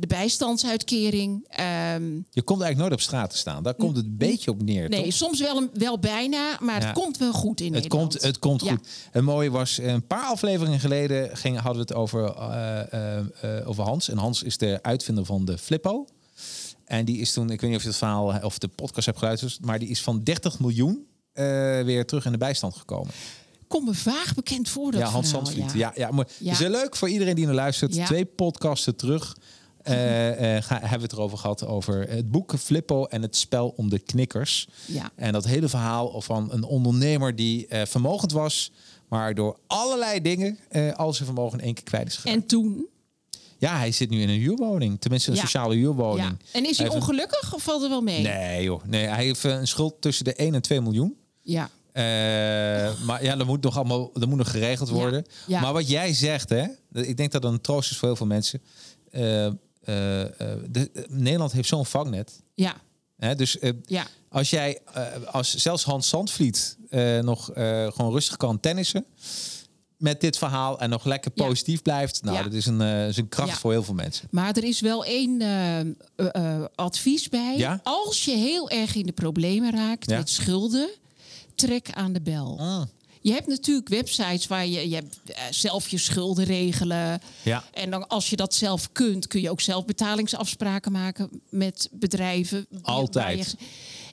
de 0.00 0.06
bijstandsuitkering. 0.06 1.44
Ehm, 1.48 2.04
Je 2.30 2.42
komt 2.42 2.60
eigenlijk 2.60 2.76
nooit 2.78 2.92
op 2.92 3.00
straat 3.00 3.30
te 3.30 3.36
staan. 3.36 3.62
Daar 3.62 3.74
komt 3.74 3.96
het 3.96 4.04
een 4.06 4.16
beetje 4.16 4.50
op 4.50 4.62
neer. 4.62 4.88
nee, 4.88 5.04
toch? 5.04 5.12
soms 5.12 5.40
wel, 5.40 5.56
een- 5.56 5.70
wel 5.74 5.98
bijna, 5.98 6.56
maar 6.60 6.80
Ja. 6.80 6.86
het 6.86 6.94
komt 6.98 7.18
wel 7.18 7.32
goed 7.32 7.60
in 7.60 7.72
Het 7.72 7.82
Nederland. 7.82 8.10
komt, 8.12 8.22
het 8.24 8.38
komt 8.38 8.62
Ja. 8.64 8.70
goed. 8.70 8.88
Het 9.10 9.22
mooie 9.24 9.50
was, 9.50 9.78
een 9.78 10.06
paar 10.06 10.24
afleveringen 10.24 10.80
geleden 10.80 11.36
ging, 11.36 11.56
hadden 11.60 11.86
we 11.86 11.92
het 11.92 11.94
over, 11.94 12.24
eh, 12.24 13.68
over 13.68 13.84
Hans. 13.84 14.08
En 14.08 14.16
Hans 14.18 14.42
is 14.42 14.56
de 14.58 14.78
uitvinder 14.82 15.24
van 15.24 15.44
de 15.44 15.58
Flippo. 15.58 16.06
En 16.86 17.04
die 17.04 17.18
is 17.18 17.32
toen, 17.32 17.50
ik 17.50 17.60
weet 17.60 17.70
niet 17.70 17.78
of 17.78 17.82
je 17.84 17.88
het 17.88 17.98
verhaal 17.98 18.40
of 18.42 18.58
de 18.58 18.68
podcast 18.68 19.06
hebt 19.06 19.18
geluisterd, 19.18 19.58
maar 19.64 19.78
die 19.78 19.88
is 19.88 20.02
van 20.02 20.22
30 20.22 20.58
miljoen 20.58 21.06
eh, 21.32 21.44
weer 21.82 22.06
terug 22.06 22.24
in 22.24 22.32
de 22.32 22.38
bijstand 22.38 22.76
gekomen. 22.76 23.12
Komt 23.68 23.86
me 23.86 23.94
vaag 23.94 24.34
bekend 24.34 24.68
voor 24.68 24.90
dat 24.90 25.00
ja, 25.00 25.06
Hans 25.06 25.30
Zandvliet. 25.30 25.72
ja. 25.72 25.78
Ja, 25.78 25.92
ja, 25.94 26.10
maar 26.10 26.28
Ja. 26.38 26.52
Is 26.52 26.58
heel 26.58 26.70
leuk 26.70 26.96
voor 26.96 27.08
iedereen 27.08 27.34
die 27.34 27.44
naar 27.44 27.54
luistert. 27.54 27.94
Ja. 27.94 28.06
Twee 28.06 28.24
podcasten 28.24 28.96
terug 28.96 29.34
eh, 29.84 30.56
eh, 30.56 30.62
ga, 30.62 30.74
hebben 30.74 30.98
we 30.98 31.04
het 31.04 31.12
erover 31.12 31.38
gehad 31.38 31.66
over 31.66 32.08
het 32.08 32.30
boek 32.30 32.54
Flippo 32.58 33.04
en 33.04 33.22
het 33.22 33.36
spel 33.36 33.72
om 33.76 33.90
de 33.90 33.98
knikkers. 33.98 34.68
Ja. 34.86 35.10
En 35.14 35.32
dat 35.32 35.44
hele 35.44 35.68
verhaal 35.68 36.20
van 36.20 36.52
een 36.52 36.62
ondernemer 36.62 37.36
die 37.36 37.66
eh, 37.66 37.86
vermogend 37.86 38.32
was, 38.32 38.72
maar 39.08 39.34
door 39.34 39.58
allerlei 39.66 40.20
dingen 40.20 40.58
eh, 40.68 40.92
al 40.92 41.12
zijn 41.12 41.26
vermogen 41.26 41.58
in 41.58 41.64
één 41.64 41.74
keer 41.74 41.84
kwijt 41.84 42.06
is 42.06 42.16
gegaan. 42.16 42.32
En 42.32 42.46
toen? 42.46 42.86
Ja, 43.64 43.78
hij 43.78 43.92
zit 43.92 44.10
nu 44.10 44.20
in 44.20 44.28
een 44.28 44.38
huurwoning, 44.38 45.00
tenminste 45.00 45.30
een 45.30 45.36
Ja. 45.36 45.42
sociale 45.42 45.74
huurwoning. 45.74 46.28
Ja. 46.28 46.36
En 46.58 46.66
is 46.66 46.78
hij 46.78 46.86
een- 46.86 46.92
ongelukkig 46.92 47.54
of 47.54 47.62
valt 47.62 47.82
er 47.82 47.88
wel 47.88 48.00
mee? 48.00 48.22
Nee 48.22 48.62
joh, 48.62 48.84
nee, 48.84 49.06
hij 49.06 49.24
heeft 49.24 49.44
eh, 49.44 49.52
een 49.52 49.66
schuld 49.66 50.00
tussen 50.00 50.24
de 50.24 50.32
1 50.42 50.54
en 50.54 50.62
2 50.62 50.80
miljoen. 50.80 51.16
Ja. 51.40 51.70
Eh, 51.92 52.02
maar 53.04 53.24
ja, 53.24 53.36
dat 53.36 53.46
moet 53.46 53.62
nog 53.62 53.76
allemaal 53.76 54.10
dat 54.12 54.28
moet 54.28 54.38
nog 54.38 54.50
geregeld 54.50 54.88
worden. 54.88 55.24
ja. 55.46 55.60
Maar 55.60 55.72
wat 55.72 55.88
jij 55.88 56.12
zegt, 56.14 56.48
hè, 56.48 56.64
ik 56.92 57.16
denk 57.16 57.32
dat 57.32 57.42
dat 57.42 57.52
een 57.52 57.60
troost 57.60 57.90
is 57.90 57.96
voor 57.96 58.08
heel 58.08 58.16
veel 58.16 58.26
mensen. 58.26 58.60
Eh, 59.10 59.20
de, 60.70 60.90
Nederland 61.08 61.52
heeft 61.52 61.68
zo'n 61.68 61.86
vangnet. 61.86 62.42
Ja. 62.54 62.74
Hè, 63.16 63.34
dus 63.34 63.56
Ja. 63.84 64.06
als 64.28 64.50
jij, 64.50 64.78
als 65.30 65.54
zelfs 65.54 65.84
Hans 65.84 66.08
Zandvliet 66.08 66.76
nog 67.20 67.44
gewoon 67.94 68.12
rustig 68.12 68.36
kan 68.36 68.60
tennissen 68.60 69.04
met 70.04 70.20
dit 70.20 70.38
verhaal 70.38 70.80
en 70.80 70.90
nog 70.90 71.04
lekker 71.04 71.30
Ja. 71.34 71.44
positief 71.44 71.82
blijft, 71.82 72.22
nou, 72.22 72.36
Ja. 72.36 72.42
dat 72.42 72.52
is 72.52 72.66
een, 72.66 72.80
eh, 72.80 73.08
is 73.08 73.16
een 73.16 73.28
kracht 73.28 73.48
Ja. 73.50 73.56
voor 73.56 73.72
heel 73.72 73.82
veel 73.82 73.94
mensen. 73.94 74.28
Maar 74.30 74.56
er 74.56 74.64
is 74.64 74.80
wel 74.80 75.04
één 75.04 75.40
eh, 75.40 75.80
eh, 75.80 76.64
advies 76.74 77.28
bij. 77.28 77.54
Ja? 77.56 77.80
Als 77.82 78.24
je 78.24 78.30
heel 78.36 78.70
erg 78.70 78.94
in 78.94 79.06
de 79.06 79.12
problemen 79.12 79.70
raakt 79.72 80.08
met 80.08 80.28
schulden, 80.30 80.88
trek 81.54 81.88
aan 81.92 82.12
de 82.12 82.20
bel. 82.20 82.60
Je 83.20 83.32
hebt 83.32 83.46
natuurlijk 83.46 83.88
websites 83.88 84.46
waar 84.46 84.66
je, 84.66 84.88
je 84.88 84.94
hebt, 84.94 85.16
zelf 85.50 85.88
je 85.88 85.98
schulden 85.98 86.44
regelen. 86.44 87.20
Ja. 87.42 87.64
En 87.72 87.90
dan, 87.90 88.08
als 88.08 88.30
je 88.30 88.36
dat 88.36 88.54
zelf 88.54 88.92
kunt, 88.92 89.26
kun 89.26 89.40
je 89.40 89.50
ook 89.50 89.60
zelf 89.60 89.84
betalingsafspraken 89.84 90.92
maken 90.92 91.28
met 91.50 91.88
bedrijven. 91.92 92.66
Altijd. 92.82 93.50
je- 93.58 93.66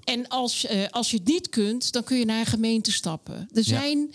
en 0.03 0.27
als, 0.27 0.67
als 0.89 1.11
je 1.11 1.17
het 1.17 1.27
niet 1.27 1.49
kunt, 1.49 1.91
dan 1.91 2.03
kun 2.03 2.17
je 2.17 2.25
naar 2.25 2.39
een 2.39 2.45
gemeente 2.45 2.91
stappen. 2.91 3.49
Er 3.53 3.63
zijn. 3.63 4.13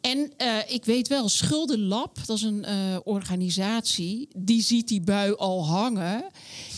En 0.00 0.32
eh, 0.36 0.56
ik 0.66 0.84
weet 0.84 1.08
wel, 1.08 1.28
Schuldenlab, 1.28 2.26
dat 2.26 2.36
is 2.36 2.42
een 2.42 2.64
eh, 2.64 2.96
organisatie, 3.04 4.28
die 4.36 4.62
ziet 4.62 4.88
die 4.88 5.00
bui 5.00 5.34
al 5.36 5.66
hangen. 5.66 6.24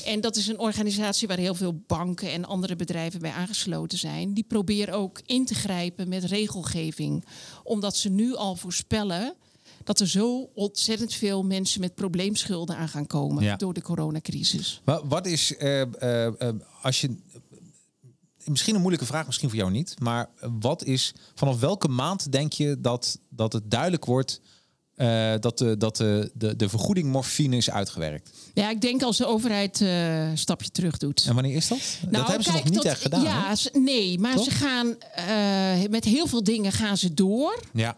En 0.05 0.21
dat 0.21 0.37
is 0.37 0.47
een 0.47 0.59
organisatie 0.59 1.29
waar 1.29 1.39
heel 1.39 1.55
veel 1.55 1.83
banken 1.87 2.31
en 2.33 2.45
andere 2.45 2.77
bedrijven 2.77 3.21
bij 3.21 3.31
aangesloten 3.31 3.99
zijn. 3.99 4.35
Die 4.35 4.45
proberen 4.45 4.95
ook 4.95 5.21
in 5.27 5.45
te 5.47 5.55
grijpen 5.55 6.09
met 6.09 6.25
regelgeving. 6.25 7.25
Omdat 7.63 7.97
ze 7.97 8.09
nu 8.09 8.35
al 8.35 8.57
voorspellen 8.57 9.35
dat 9.85 10.01
er 10.01 10.09
zo 10.09 10.51
ontzettend 10.55 11.15
veel 11.15 11.43
mensen 11.43 11.81
met 11.81 11.95
probleemschulden 11.95 12.77
aan 12.77 12.89
gaan 12.89 13.07
komen 13.07 13.45
Ja. 13.45 13.57
door 13.57 13.75
de 13.75 13.83
coronacrisis. 13.83 14.81
Maar 14.85 15.09
wat 15.09 15.27
is, 15.27 15.57
eh, 15.57 15.83
als 16.83 17.01
je, 17.01 17.17
misschien 18.45 18.75
een 18.75 18.81
moeilijke 18.81 19.07
vraag, 19.07 19.27
misschien 19.27 19.49
voor 19.49 19.59
jou 19.59 19.71
niet, 19.71 19.95
maar 20.01 20.29
wat 20.61 20.85
is, 20.85 21.13
vanaf 21.35 21.61
welke 21.61 21.89
maand 21.89 22.33
denk 22.33 22.53
je 22.53 22.77
dat, 22.81 23.19
dat 23.29 23.53
het 23.53 23.71
duidelijk 23.71 24.05
wordt 24.05 24.41
eh, 24.95 25.33
dat, 25.41 25.59
de, 25.59 25.77
dat 25.77 25.97
de, 25.97 26.31
de, 26.35 26.57
de 26.57 26.69
vergoeding 26.69 27.09
morfine 27.13 27.57
is 27.57 27.71
uitgewerkt. 27.71 28.31
Ja, 28.55 28.71
ik 28.71 28.81
denk 28.81 29.03
als 29.03 29.17
de 29.17 29.27
overheid 29.27 29.81
eh, 29.81 30.29
een 30.31 30.39
stapje 30.39 30.71
terug 30.71 30.97
doet. 30.99 31.25
En 31.29 31.35
wanneer 31.35 31.57
is 31.57 31.69
dat? 31.69 31.79
dat 32.03 32.11
Nou, 32.11 32.25
hebben 32.27 32.45
ze 32.45 32.53
nog 32.53 32.65
niet 32.65 32.75
tot- 32.75 32.85
echt 32.85 33.03
gedaan. 33.03 33.23
Ja, 33.23 33.55
ze- 33.57 33.71
nee, 33.79 34.19
maar 34.19 34.35
Toch? 34.35 34.45
ze 34.45 34.51
gaan 34.51 34.97
eh, 35.15 35.89
met 35.91 36.05
heel 36.05 36.27
veel 36.27 36.45
dingen 36.45 36.73
gaan 36.73 36.97
ze 36.97 37.15
door. 37.15 37.63
Ja. 37.73 37.97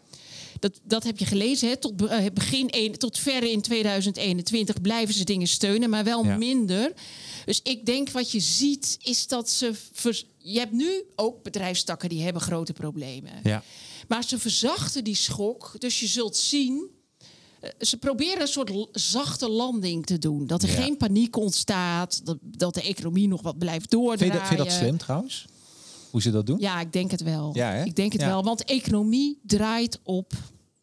Dat, 0.58 0.80
dat 0.84 1.04
heb 1.04 1.18
je 1.18 1.26
gelezen. 1.26 1.68
Hè? 1.68 1.76
Tot, 1.76 1.96
be- 1.96 2.30
begin 2.34 2.66
een, 2.70 2.92
tot 2.92 3.18
verre 3.18 3.50
in 3.50 3.62
2021 3.62 4.80
blijven 4.80 5.14
ze 5.14 5.24
dingen 5.24 5.46
steunen, 5.46 5.90
maar 5.90 6.04
wel 6.04 6.24
Ja. 6.24 6.36
minder. 6.36 6.92
Dus 7.44 7.60
ik 7.62 7.86
denk 7.86 8.10
wat 8.10 8.30
je 8.30 8.40
ziet 8.40 8.96
is 9.02 9.26
dat 9.26 9.50
ze. 9.50 9.72
je 10.38 10.58
hebt 10.58 10.72
nu 10.72 11.02
ook 11.16 11.42
bedrijfstakken 11.42 12.08
die 12.08 12.22
hebben 12.22 12.42
grote 12.42 12.72
problemen. 12.72 13.32
Ja. 13.42 13.62
Maar 14.08 14.24
ze 14.24 14.38
verzachten 14.38 15.04
die 15.04 15.14
schok. 15.14 15.74
Dus 15.78 16.00
je 16.00 16.06
zult 16.06 16.36
zien. 16.36 16.90
eh, 17.60 17.70
Ze 17.80 17.96
proberen 17.96 18.40
een 18.40 18.46
soort 18.48 18.72
zachte 18.92 19.48
landing 19.48 20.06
te 20.06 20.18
doen. 20.18 20.46
Dat 20.46 20.62
er 20.62 20.68
Ja. 20.70 20.82
geen 20.82 20.96
paniek 20.96 21.36
ontstaat. 21.36 22.20
Dat, 22.26 22.38
dat 22.42 22.74
de 22.74 22.82
economie 22.82 23.28
nog 23.28 23.42
wat 23.42 23.58
blijft 23.58 23.78
Vind, 23.88 23.90
doordraaien. 23.90 24.32
je 24.32 24.38
dat, 24.38 24.48
vind 24.48 24.60
je 24.62 24.66
dat 24.68 24.74
slim 24.78 24.96
trouwens? 24.98 25.44
Hoe 26.10 26.22
ze 26.22 26.30
dat 26.30 26.46
doen? 26.46 26.58
Ja, 26.60 26.80
ik 26.80 26.92
denk 26.92 27.10
het 27.10 27.22
wel. 27.22 27.50
Ja, 27.54 27.72
ik 27.72 27.94
denk 27.96 28.12
het 28.12 28.20
Ja. 28.20 28.26
wel. 28.26 28.42
Want 28.42 28.64
economie 28.64 29.38
draait 29.42 29.98
op 30.02 30.32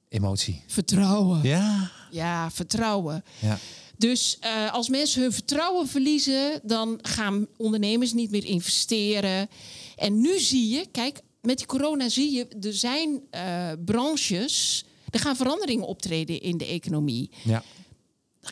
Emotie. 0.09 0.63
vertrouwen. 0.67 1.39
Ja, 1.43 1.91
Ja. 2.11 2.51
vertrouwen. 2.51 3.23
ja. 3.39 3.59
Dus 4.01 4.37
eh, 4.39 4.73
als 4.73 4.89
mensen 4.89 5.21
hun 5.21 5.31
vertrouwen 5.31 5.87
verliezen, 5.87 6.59
dan 6.63 6.99
gaan 7.01 7.47
ondernemers 7.57 8.13
niet 8.13 8.31
meer 8.31 8.45
investeren. 8.45 9.49
En 9.95 10.21
nu 10.21 10.39
zie 10.39 10.69
je, 10.69 10.85
kijk, 10.91 11.21
met 11.41 11.57
die 11.57 11.67
corona 11.67 12.09
zie 12.09 12.31
je, 12.31 12.47
er 12.61 12.73
zijn 12.73 13.21
eh, 13.29 13.71
branches, 13.85 14.85
er 15.09 15.19
gaan 15.19 15.35
veranderingen 15.35 15.87
optreden 15.87 16.41
in 16.41 16.57
de 16.57 16.65
economie. 16.65 17.29
ja. 17.43 17.63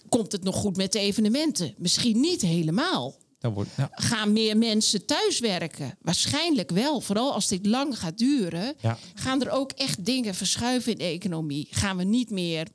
Komt 0.09 0.31
het 0.31 0.43
nog 0.43 0.55
goed 0.55 0.77
met 0.77 0.91
de 0.91 0.99
evenementen? 0.99 1.73
Misschien 1.77 2.19
niet 2.19 2.41
helemaal. 2.41 3.15
Dat 3.39 3.53
wordt, 3.53 3.69
ja. 3.77 3.89
Gaan 3.91 4.33
meer 4.33 4.57
mensen 4.57 5.05
thuiswerken? 5.05 5.97
Waarschijnlijk 6.01 6.69
wel. 6.69 7.01
Vooral 7.01 7.33
als 7.33 7.47
dit 7.47 7.65
lang 7.65 7.99
gaat 7.99 8.17
duren. 8.17 8.75
Ja. 8.81 8.97
Gaan 9.13 9.41
er 9.41 9.49
ook 9.49 9.71
echt 9.71 10.05
dingen 10.05 10.35
verschuiven 10.35 10.91
in 10.91 10.97
de 10.97 11.03
economie? 11.03 11.67
Gaan 11.71 11.97
we 11.97 12.03
niet 12.03 12.29
meer 12.29 12.67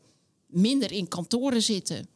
minder 0.47 0.93
in 0.93 1.09
kantoren 1.09 1.63
zitten? 1.63 2.09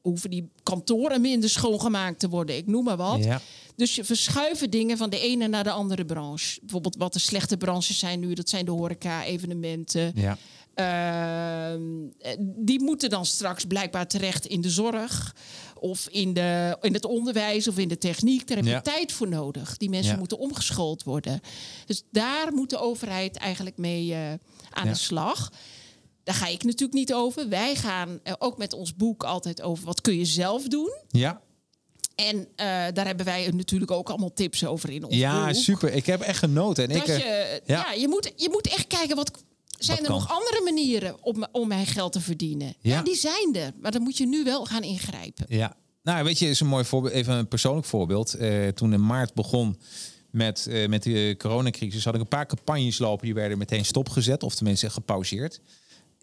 Hoeven 0.00 0.30
die 0.30 0.48
kantoren 0.62 1.20
minder 1.20 1.50
schoongemaakt 1.50 2.18
te 2.18 2.28
worden? 2.28 2.56
Ik 2.56 2.66
noem 2.66 2.84
maar 2.84 2.96
wat. 2.96 3.24
Ja. 3.24 3.40
Dus 3.76 3.94
je 3.94 4.04
verschuiven 4.04 4.70
dingen 4.70 4.96
van 4.96 5.10
de 5.10 5.18
ene 5.20 5.48
naar 5.48 5.64
de 5.64 5.70
andere 5.70 6.04
branche. 6.04 6.58
Bijvoorbeeld 6.60 6.96
wat 6.96 7.12
de 7.12 7.18
slechte 7.18 7.56
branches 7.56 7.98
zijn 7.98 8.20
nu. 8.20 8.34
Dat 8.34 8.48
zijn 8.48 8.64
de 8.64 8.70
horeca, 8.70 9.24
evenementen. 9.24 10.12
Ja. 10.14 10.38
Ehm, 10.74 11.82
eh, 12.18 12.32
die 12.38 12.82
moeten 12.82 13.10
dan 13.10 13.26
straks 13.26 13.64
blijkbaar 13.64 14.06
terecht 14.06 14.46
in 14.46 14.60
de 14.60 14.70
zorg 14.70 15.34
of 15.80 16.08
in, 16.08 16.32
de, 16.34 16.76
in 16.80 16.92
het 16.92 17.04
onderwijs 17.04 17.68
of 17.68 17.78
in 17.78 17.88
de 17.88 17.98
techniek. 17.98 18.46
Daar 18.46 18.56
heb 18.56 18.66
je 18.66 18.72
Ja. 18.72 18.80
tijd 18.80 19.12
voor 19.12 19.28
nodig. 19.28 19.76
Die 19.76 19.90
mensen 19.90 20.12
Ja. 20.12 20.18
moeten 20.18 20.38
omgeschoold 20.38 21.02
worden. 21.02 21.40
Dus 21.86 22.02
daar 22.10 22.52
moet 22.52 22.70
de 22.70 22.78
overheid 22.78 23.36
eigenlijk 23.36 23.76
mee 23.76 24.12
eh, 24.12 24.20
aan 24.70 24.88
de 24.88 24.94
slag. 24.94 25.52
Daar 26.26 26.34
ga 26.34 26.46
ik 26.46 26.62
natuurlijk 26.64 26.92
niet 26.92 27.14
over. 27.14 27.48
Wij 27.48 27.74
gaan 27.74 28.20
eh, 28.22 28.32
ook 28.38 28.58
met 28.58 28.72
ons 28.72 28.96
boek 28.96 29.24
altijd 29.24 29.62
over 29.62 29.84
wat 29.84 30.00
kun 30.00 30.18
je 30.18 30.24
zelf 30.24 30.62
doen. 30.68 30.90
Ja. 31.08 31.40
En 32.14 32.36
eh, 32.56 32.66
daar 32.92 33.06
hebben 33.06 33.26
wij 33.26 33.50
natuurlijk 33.54 33.90
ook 33.90 34.08
allemaal 34.08 34.32
tips 34.32 34.64
over 34.64 34.90
in 34.90 35.04
ons 35.04 35.14
Ja, 35.14 35.46
boek. 35.46 35.54
super. 35.54 35.92
Ik 35.92 36.06
heb 36.06 36.20
echt 36.20 36.38
genoten. 36.38 36.84
En 36.84 36.90
ik, 36.90 37.06
Dat 37.06 37.08
eh, 37.08 37.18
je, 37.18 37.62
ja. 37.66 37.86
ja. 37.86 37.92
je, 37.92 38.08
moet, 38.08 38.32
je 38.36 38.48
moet 38.50 38.66
echt 38.66 38.86
kijken 38.86 39.16
wat. 39.16 39.30
Zijn 39.78 39.96
Wat 39.96 40.06
er 40.06 40.12
kan? 40.12 40.20
nog 40.22 40.30
andere 40.38 40.60
manieren 40.64 41.16
om, 41.24 41.46
om 41.52 41.68
mijn 41.68 41.86
geld 41.86 42.12
te 42.12 42.20
verdienen? 42.20 42.74
Ja. 42.80 42.94
Ja. 42.94 43.02
die 43.02 43.16
zijn 43.16 43.54
er. 43.54 43.72
Maar 43.80 43.90
dan 43.90 44.02
moet 44.02 44.16
je 44.16 44.26
nu 44.26 44.44
wel 44.44 44.64
gaan 44.64 44.82
ingrijpen. 44.82 45.46
Ja, 45.48 45.76
nou 46.02 46.24
weet 46.24 46.38
je, 46.38 46.48
is 46.48 46.60
een 46.60 46.66
mooi 46.66 46.84
voorbeeld. 46.84 47.14
Even 47.14 47.34
een 47.34 47.48
persoonlijk 47.48 47.86
voorbeeld. 47.86 48.36
Toen 48.74 48.92
in 48.92 49.06
maart 49.06 49.34
begon 49.34 49.78
met, 50.30 50.68
met 50.88 51.02
de 51.02 51.34
coronacrisis, 51.38 52.04
had 52.04 52.14
ik 52.14 52.20
een 52.20 52.28
paar 52.28 52.46
campagnes 52.46 52.98
lopen 52.98 53.24
die 53.24 53.34
werden 53.34 53.58
meteen 53.58 53.84
stopgezet, 53.84 54.42
of 54.42 54.54
tenminste 54.54 54.90
gepauzeerd. 54.90 55.60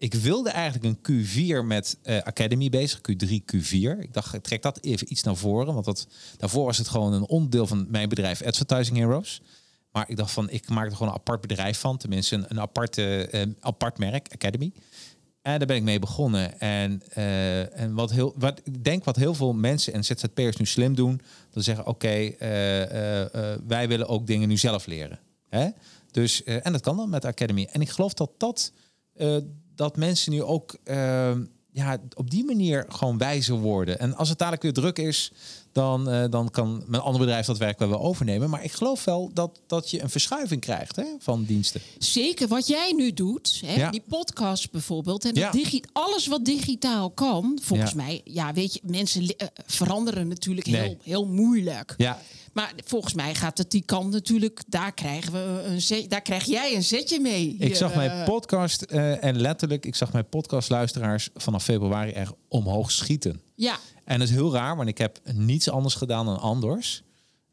Ik 0.04 0.14
wilde 0.14 0.50
eigenlijk 0.50 0.84
een 0.84 1.24
Q4 1.24 1.66
met 1.66 1.98
eh, 2.02 2.18
Academy 2.18 2.68
bezig, 2.68 3.00
Q3, 3.10 3.28
Q4. 3.28 3.98
Ik 3.98 4.12
dacht, 4.12 4.34
ik 4.34 4.42
trek 4.42 4.62
dat 4.62 4.78
even 4.80 5.12
iets 5.12 5.22
naar 5.22 5.36
voren, 5.36 5.74
want 5.74 5.84
dat, 5.84 6.06
daarvoor 6.36 6.64
was 6.64 6.78
het 6.78 6.88
gewoon 6.88 7.12
een 7.12 7.26
onderdeel 7.26 7.66
van 7.66 7.86
mijn 7.88 8.08
bedrijf 8.08 8.42
Advertising 8.42 8.98
Heroes. 8.98 9.42
Maar 9.92 10.08
ik 10.08 10.16
dacht 10.16 10.30
van, 10.30 10.50
ik 10.50 10.68
maak 10.68 10.86
er 10.86 10.92
gewoon 10.92 11.08
een 11.08 11.18
apart 11.18 11.40
bedrijf 11.40 11.78
van, 11.78 11.96
tenminste 11.96 12.44
een, 12.48 12.60
aparte, 12.60 13.26
eh, 13.26 13.42
apart 13.60 13.98
merk, 13.98 14.32
Academy. 14.32 14.72
En 15.42 15.58
daar 15.58 15.66
ben 15.66 15.76
ik 15.76 15.82
mee 15.82 15.98
begonnen. 15.98 16.60
En, 16.60 17.02
eh, 17.08 17.78
en 17.80 17.94
wat, 17.94 18.10
heel, 18.10 18.34
wat 18.36 18.60
ik 18.64 18.84
denk 18.84 19.04
wat 19.04 19.16
heel 19.16 19.34
veel 19.34 19.52
mensen 19.52 19.92
en 19.92 20.04
ZZP'ers 20.04 20.56
nu 20.56 20.66
slim 20.66 20.94
doen, 20.94 21.20
ze 21.52 21.60
zeggen: 21.60 21.86
oké, 21.86 22.34
wij 23.66 23.88
willen 23.88 24.08
ook 24.08 24.26
dingen 24.26 24.48
nu 24.48 24.56
zelf 24.56 24.86
leren. 24.86 25.18
Hè? 25.48 25.68
Dus, 26.10 26.42
en 26.42 26.72
dat 26.72 26.80
kan 26.80 26.96
dan 26.96 27.08
met 27.08 27.24
Academy. 27.24 27.68
En 27.72 27.80
ik 27.80 27.90
geloof 27.90 28.14
dat 28.14 28.30
dat, 28.38 28.72
dat 29.74 29.96
mensen 29.96 30.32
nu 30.32 30.42
ook 30.42 30.74
eh, 30.84 31.32
ja, 31.72 31.98
op 32.14 32.30
die 32.30 32.44
manier 32.44 32.84
gewoon 32.88 33.18
wijzer 33.18 33.54
worden. 33.58 33.98
En 33.98 34.16
als 34.16 34.28
het 34.28 34.38
dadelijk 34.38 34.62
weer 34.62 34.72
druk 34.72 34.98
is, 34.98 35.32
dan, 35.72 36.08
eh, 36.10 36.24
dan 36.30 36.50
kan 36.50 36.82
mijn 36.86 37.02
andere 37.02 37.24
bedrijf 37.24 37.46
dat 37.46 37.58
werk 37.58 37.78
wel 37.78 37.88
weer 37.88 37.98
overnemen. 38.00 38.50
Maar 38.50 38.64
ik 38.64 38.72
geloof 38.72 39.04
wel 39.04 39.30
dat, 39.32 39.60
dat 39.66 39.90
je 39.90 40.02
een 40.02 40.10
verschuiving 40.10 40.60
krijgt 40.60 40.96
hè, 40.96 41.04
van 41.18 41.44
diensten. 41.44 41.80
Zeker 41.98 42.48
wat 42.48 42.66
jij 42.66 42.92
nu 42.96 43.12
doet, 43.12 43.62
hè, 43.66 43.74
Ja. 43.74 43.90
die 43.90 44.02
podcast 44.08 44.70
bijvoorbeeld. 44.70 45.24
En 45.24 45.34
Ja. 45.34 45.50
digi- 45.50 45.82
alles 45.92 46.26
wat 46.26 46.44
digitaal 46.44 47.10
kan, 47.10 47.58
volgens 47.62 47.90
Ja. 47.90 47.96
mij, 47.96 48.20
ja, 48.24 48.52
weet 48.52 48.74
je, 48.74 48.80
mensen 48.82 49.26
eh, 49.36 49.46
veranderen 49.66 50.28
natuurlijk 50.28 50.66
heel, 50.66 50.96
heel 51.02 51.26
moeilijk. 51.26 51.94
Ja, 51.96 52.18
Maar 52.54 52.72
volgens 52.84 53.14
mij 53.14 53.34
gaat 53.34 53.58
het 53.58 53.70
die 53.70 53.82
kant 53.86 54.12
natuurlijk, 54.12 54.62
daar 54.68 54.92
krijgen 54.92 55.32
we 55.32 55.62
een 55.66 55.80
zet, 55.80 56.10
daar 56.10 56.22
krijg 56.22 56.44
jij 56.44 56.74
een 56.74 56.82
zetje 56.82 57.20
mee. 57.20 57.56
Ik 57.58 57.76
zag 57.76 57.94
mijn 57.94 58.10
eh, 58.10 58.24
podcast 58.24 58.82
eh, 58.82 59.24
en 59.24 59.40
letterlijk, 59.40 59.86
ik 59.86 59.94
zag 59.94 60.12
mijn 60.12 60.28
podcastluisteraars 60.28 61.30
vanaf 61.34 61.64
februari 61.64 62.12
er 62.12 62.30
omhoog 62.48 62.90
schieten. 62.90 63.40
Ja, 63.54 63.76
En 64.04 64.18
dat 64.18 64.28
is 64.28 64.34
heel 64.34 64.52
raar, 64.52 64.76
want 64.76 64.88
ik 64.88 64.98
heb 64.98 65.18
niets 65.32 65.70
anders 65.70 65.94
gedaan 65.94 66.26
dan 66.26 66.40
anders. 66.40 67.02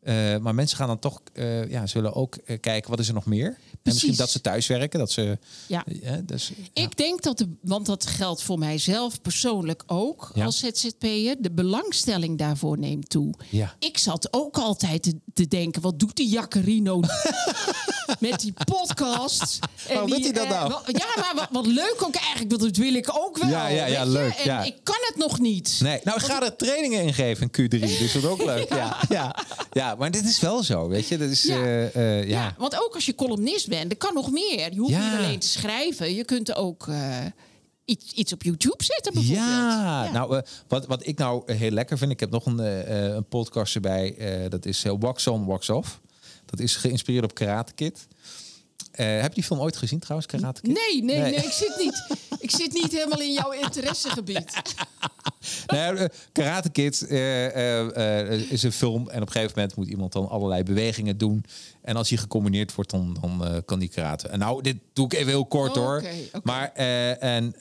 Eh, 0.02 0.38
maar 0.38 0.56
mensen 0.56 0.78
gaan 0.78 0.88
dan 0.88 1.00
toch, 1.00 1.22
ja, 1.68 1.88
zullen 1.88 2.14
ook 2.14 2.38
kijken 2.60 2.90
wat 2.90 3.00
is 3.00 3.08
er 3.08 3.14
nog 3.14 3.26
meer. 3.26 3.58
En 3.84 3.92
misschien 3.94 4.16
dat 4.16 4.30
ze 4.30 4.42
thuiswerken, 4.42 5.00
dat 5.00 5.12
ze. 5.12 5.38
ja. 5.68 5.84
dus, 6.24 6.52
ja. 6.74 6.82
Ik 6.84 6.98
denk 6.98 7.22
dat, 7.22 7.38
de, 7.38 7.50
want 7.62 7.86
dat 7.86 8.06
geldt 8.08 8.42
voor 8.44 8.60
mijzelf 8.60 9.22
persoonlijk 9.22 9.84
ook 9.88 10.32
Ja. 10.34 10.46
als 10.46 10.60
ZZP'er, 10.60 11.36
de 11.40 11.52
belangstelling 11.52 12.38
daarvoor 12.38 12.78
neemt 12.78 13.10
toe. 13.10 13.34
Ja. 13.50 13.76
Ik 13.80 13.98
zat 13.98 14.28
ook 14.34 14.58
altijd 14.58 15.04
te, 15.04 15.16
te 15.34 15.48
denken, 15.48 15.82
wat 15.82 16.00
doet 16.00 16.16
die 16.16 16.30
Jaccarino 16.30 17.00
met 18.20 18.40
die 18.40 18.54
podcast? 18.66 19.60
En 19.88 19.94
Waarom 19.94 20.10
doet 20.10 20.24
hij 20.24 20.32
dat 20.32 20.44
eh, 20.44 20.50
nou? 20.50 20.72
ja, 20.86 21.06
maar 21.16 21.32
wat, 21.36 21.48
wat 21.52 21.66
leuk 21.66 21.96
ook 22.04 22.16
eigenlijk, 22.16 22.50
want 22.50 22.62
dat 22.62 22.76
wil 22.78 22.94
ik 22.94 23.10
ook 23.14 23.38
wel. 23.38 23.50
Ja, 23.50 23.68
ja, 23.68 23.86
ja, 23.86 24.04
leuk, 24.06 24.34
En 24.34 24.46
ja. 24.46 24.64
ik 24.64 24.76
kan 24.84 24.96
het 25.00 25.18
nog 25.18 25.40
niet. 25.40 25.80
Nee, 25.82 26.00
nou 26.04 26.18
ik 26.18 26.24
ga 26.26 26.42
er 26.44 26.56
trainingen 26.56 27.04
in 27.04 27.14
geven 27.14 27.50
in 27.52 27.66
Q3, 27.66 27.80
dus 27.80 28.00
dat 28.00 28.24
is 28.24 28.26
ook 28.26 28.44
leuk. 28.52 28.70
Ja. 28.70 28.98
Ja, 29.10 29.36
ja. 29.72 29.96
maar 29.96 30.12
dit 30.12 30.26
is 30.26 30.40
wel 30.40 30.64
zo, 30.64 30.88
weet 30.88 31.08
je. 31.08 31.18
Dat 31.18 31.30
is, 31.30 31.44
Ja. 31.44 31.56
eh, 31.64 31.96
eh, 31.96 32.30
Ja. 32.30 32.42
ja. 32.44 32.56
want 32.58 32.76
ook 32.84 32.96
als 32.96 33.06
je 33.06 33.16
columnist 33.16 33.68
bent, 33.72 33.92
er 33.92 33.98
kan 33.98 34.14
nog 34.14 34.32
meer. 34.32 34.74
Je 34.74 34.80
hoeft 34.80 34.92
Ja. 34.94 35.10
niet 35.10 35.18
alleen 35.20 35.40
te 35.40 35.48
schrijven, 35.48 36.14
je 36.14 36.24
kunt 36.26 36.56
ook 36.56 36.88
eh, 36.88 37.26
iets, 37.86 38.14
iets 38.14 38.34
op 38.34 38.44
YouTube 38.44 38.84
zetten 38.84 39.14
bijvoorbeeld. 39.14 39.46
Ja, 39.48 40.12
nou, 40.12 40.38
eh, 40.38 40.42
wat, 40.68 40.86
wat 40.88 41.08
ik 41.08 41.18
nou 41.18 41.44
eh, 41.46 41.58
heel 41.58 41.72
lekker 41.72 41.98
vind, 41.98 42.12
ik 42.12 42.20
heb 42.20 42.30
nog 42.32 42.46
een, 42.46 42.60
een 43.16 43.28
podcast 43.28 43.76
erbij. 43.76 44.16
dat 44.50 44.66
is 44.66 44.86
Wax 45.00 45.28
On, 45.28 45.46
Wax 45.46 45.70
Off. 45.70 46.00
Dat 46.46 46.60
is 46.60 46.76
geïnspireerd 46.76 47.24
op 47.24 47.34
Karate 47.34 47.74
Kid. 47.74 48.08
Eh, 48.92 49.22
heb 49.22 49.28
je 49.28 49.34
die 49.34 49.44
film 49.44 49.60
ooit 49.60 49.78
gezien 49.78 50.00
trouwens, 50.00 50.32
Karate 50.32 50.62
Kid? 50.62 50.74
Nee, 50.74 51.04
nee, 51.04 51.20
Nee. 51.20 51.32
nee, 51.32 51.46
ik 51.46 51.52
zit 51.52 51.76
niet. 51.80 52.06
Ik 52.40 52.52
zit 52.52 52.74
niet 52.74 52.92
helemaal 52.92 53.22
in 53.22 53.34
jouw 53.34 53.52
interessegebied. 53.52 54.54
Nee, 55.68 55.82
eh, 55.82 56.06
Karate 56.32 56.70
Kid 56.70 57.08
eh, 57.08 58.52
is 58.52 58.64
een 58.64 58.72
film 58.72 59.10
en 59.10 59.22
op 59.22 59.28
een 59.28 59.32
gegeven 59.32 59.54
moment 59.56 59.76
moet 59.76 59.88
iemand 59.88 60.14
dan 60.14 60.30
allerlei 60.30 60.64
bewegingen 60.64 61.18
doen. 61.18 61.46
En 61.82 61.96
als 61.96 62.10
die 62.10 62.18
gecombineerd 62.18 62.76
wordt, 62.76 62.90
dan, 62.92 63.18
dan 63.22 63.64
kan 63.66 63.80
die 63.80 63.90
karate. 63.90 64.28
En 64.28 64.40
nou, 64.40 64.62
dit 64.62 64.78
doe 64.94 65.06
ik 65.06 65.14
even 65.14 65.28
heel 65.28 65.46
kort 65.46 65.78
Oh, 65.78 65.84
hoor. 65.84 66.04
Maar 66.44 66.72
en, 67.20 67.56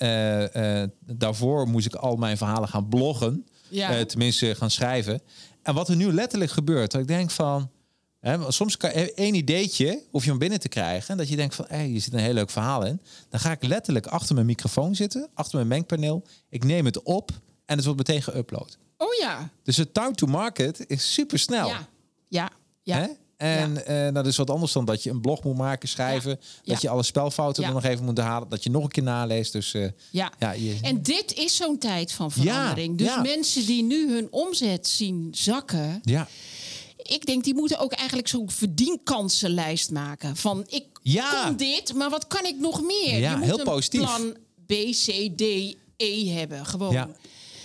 daarvoor 1.07 1.69
moest 1.69 1.87
ik 1.87 1.95
al 1.95 2.17
mijn 2.17 2.37
verhalen 2.37 2.69
gaan 2.69 2.89
bloggen. 2.89 3.47
Ja. 3.69 4.05
Tenminste 4.05 4.55
gaan 4.55 4.71
schrijven. 4.71 5.23
En 5.63 5.75
wat 5.75 5.89
er 5.89 5.97
nu 5.97 6.13
letterlijk 6.13 6.51
gebeurt, 6.51 6.91
dat 6.91 7.01
ik 7.01 7.07
denk 7.07 7.31
van... 7.31 7.71
Maar 8.21 8.53
soms 8.53 8.77
kan 8.77 8.91
één 8.91 9.35
ideetje, 9.35 10.03
hoef 10.11 10.25
je 10.25 10.31
hem 10.31 10.39
binnen 10.39 10.61
te 10.61 10.69
krijgen. 10.69 11.09
En 11.09 11.17
dat 11.17 11.29
je 11.29 11.37
denkt 11.37 11.55
van, 11.55 11.65
hé, 11.69 11.81
je 11.81 11.99
zit 11.99 12.13
een 12.13 12.19
heel 12.19 12.33
leuk 12.33 12.51
verhaal 12.51 12.85
in. 12.87 13.01
Dan 13.29 13.41
ga 13.41 13.51
ik 13.51 13.63
letterlijk 13.63 14.07
achter 14.07 14.35
mijn 14.35 14.47
microfoon 14.47 14.95
zitten, 14.95 15.29
achter 15.35 15.57
mijn 15.57 15.69
mengpaneel. 15.69 16.23
Ik 16.49 16.65
neem 16.65 16.85
het 16.85 17.03
op 17.03 17.31
en 17.67 17.77
het 17.77 17.85
wordt 17.85 18.09
meteen 18.09 18.23
geüpload. 18.23 18.77
Oh 18.97 19.15
ja. 19.21 19.51
Dus 19.63 19.77
het 19.77 19.95
time 19.95 20.15
to 20.15 20.27
market 20.27 20.85
is 20.87 21.13
super 21.13 21.39
snel. 21.39 21.67
Ja. 21.69 21.89
Ja. 22.29 22.51
Ja. 22.83 23.09
En 23.37 23.87
eh, 23.87 23.95
nou, 23.95 24.13
dat 24.13 24.27
is 24.27 24.37
wat 24.37 24.51
anders 24.51 24.73
dan 24.73 24.85
dat 24.85 25.03
je 25.03 25.11
een 25.11 25.21
blog 25.21 25.43
moet 25.45 25.57
maken, 25.57 25.89
schrijven. 25.89 26.41
Dat 26.65 26.81
je 26.83 26.89
alle 26.89 27.03
spelfouten 27.03 27.65
er 27.65 27.73
nog 27.73 27.85
even 27.85 28.05
moet 28.05 28.19
halen. 28.19 28.49
Dat 28.49 28.63
je 28.65 28.71
nog 28.71 28.83
een 28.83 28.91
keer 28.91 29.03
naleest. 29.03 29.53
Dus 29.53 29.75
eh, 29.75 29.89
Ja. 30.11 30.33
ja, 30.39 30.53
je, 30.53 30.79
En 30.83 31.03
dit 31.03 31.35
is 31.35 31.57
zo'n 31.57 31.79
tijd 31.79 32.13
van 32.13 32.31
verandering. 32.33 32.99
dus 32.99 33.17
mensen 33.23 33.67
die 33.67 33.83
nu 33.83 34.13
hun 34.13 34.29
omzet 34.31 34.89
zien 34.89 35.29
zakken, 35.31 36.01
ja. 36.05 36.29
Ik 37.03 37.27
denk 37.27 37.45
die 37.45 37.55
moeten 37.55 37.79
ook 37.79 37.93
eigenlijk 37.93 38.29
zo'n 38.29 38.51
verdienkansenlijst 38.51 39.91
maken. 39.91 40.37
Van 40.37 40.65
ik 40.69 40.85
Ja. 41.03 41.45
kon 41.47 41.57
dit, 41.57 41.95
maar 41.95 42.11
wat 42.11 42.27
kan 42.27 42.45
ik 42.45 42.57
nog 42.59 42.83
meer? 42.83 43.19
Ja, 43.19 43.31
je 43.31 43.37
moet 43.37 43.45
heel 43.45 43.59
een 43.59 43.65
positief. 43.65 44.01
plan 44.01 44.37
B, 44.67 44.73
C, 44.73 45.31
D, 45.37 45.41
E 45.97 46.27
hebben. 46.29 46.67
Gewoon. 46.67 46.93
Ja. 46.93 47.11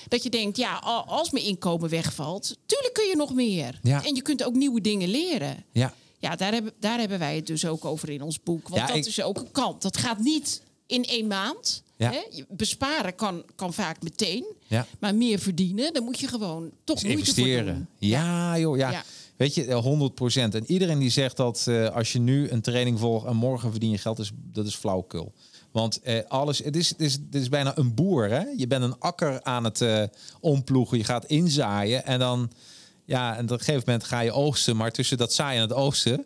Dat 0.08 0.24
je 0.24 0.30
denkt, 0.30 0.58
ja, 0.58 0.76
als 1.08 1.32
mijn 1.32 1.46
inkomen 1.46 1.90
wegvalt, 1.90 2.56
tuurlijk 2.66 2.94
kun 2.94 3.08
je 3.08 3.16
nog 3.16 3.34
meer. 3.34 3.80
Ja. 3.82 4.04
En 4.04 4.16
je 4.16 4.22
kunt 4.22 4.44
ook 4.44 4.54
nieuwe 4.54 4.82
dingen 4.82 5.10
leren. 5.10 5.64
ja. 5.72 5.94
Ja, 6.20 6.36
daar 6.36 6.54
hebben, 6.54 6.74
daar 6.80 7.00
hebben 7.00 7.20
wij 7.20 7.36
het 7.36 7.48
dus 7.48 7.66
ook 7.66 7.86
over 7.86 8.10
in 8.10 8.22
ons 8.22 8.44
boek. 8.44 8.68
Want 8.68 8.82
Ja, 8.82 8.88
dat 8.88 8.96
ik- 8.96 9.06
is 9.06 9.22
ook 9.22 9.38
een 9.38 9.52
kant. 9.52 9.82
Dat 9.82 9.98
gaat 9.98 10.20
niet 10.20 10.62
in 10.88 11.06
één 11.06 11.28
maand. 11.28 11.84
Ja. 11.98 12.12
Hè? 12.12 12.44
Besparen 12.50 13.16
kan, 13.16 13.44
kan 13.56 13.74
vaak 13.74 14.02
meteen. 14.04 14.46
Ja. 14.68 14.88
Maar 15.00 15.16
meer 15.16 15.40
verdienen, 15.40 15.94
dan 15.94 16.04
moet 16.04 16.20
je 16.20 16.28
gewoon 16.28 16.72
toch 16.84 17.00
Dus 17.00 17.14
moeite 17.14 17.26
voor 17.34 17.38
investeren. 17.44 17.76
doen. 17.76 18.10
Ja, 18.10 18.58
joh, 18.60 18.78
ja. 18.78 18.92
Ja. 18.92 19.04
Weet 19.38 19.56
je, 19.56 19.66
eh, 19.66 19.78
100% 19.78 20.56
En 20.56 20.72
iedereen 20.72 21.00
die 21.00 21.10
zegt 21.10 21.38
dat 21.38 21.66
eh, 21.68 21.90
als 21.90 22.14
je 22.14 22.20
nu 22.20 22.50
een 22.50 22.62
training 22.62 23.00
volgt 23.00 23.26
en 23.26 23.36
morgen 23.36 23.72
verdien 23.72 23.92
je 23.92 23.98
geld, 23.98 24.32
dat 24.52 24.66
is 24.66 24.76
flauwkul. 24.76 25.34
Want 25.76 26.02
eh, 26.02 26.20
alles, 26.28 26.58
het 26.58 26.76
is, 26.76 26.90
het, 26.90 27.02
is, 27.02 27.14
het 27.14 27.36
is 27.36 27.50
bijna 27.50 27.78
een 27.78 27.94
boer. 27.94 28.30
Hè? 28.30 28.44
Je 28.58 28.68
bent 28.68 28.84
een 28.84 29.00
akker 29.00 29.44
aan 29.44 29.64
het 29.64 29.82
eh, 29.82 30.04
omploegen, 30.40 30.98
je 30.98 31.04
gaat 31.04 31.26
inzaaien 31.26 32.06
en 32.06 32.20
dan, 32.20 32.52
ja, 33.06 33.38
en 33.38 33.44
op 33.44 33.52
een 33.52 33.58
gegeven 33.58 33.84
moment 33.86 34.04
ga 34.04 34.20
je 34.20 34.32
oogsten. 34.32 34.76
Maar 34.76 34.92
tussen 34.92 35.18
dat 35.18 35.34
zaaien 35.34 35.62
en 35.62 35.68
het 35.68 35.78
oogsten, 35.78 36.26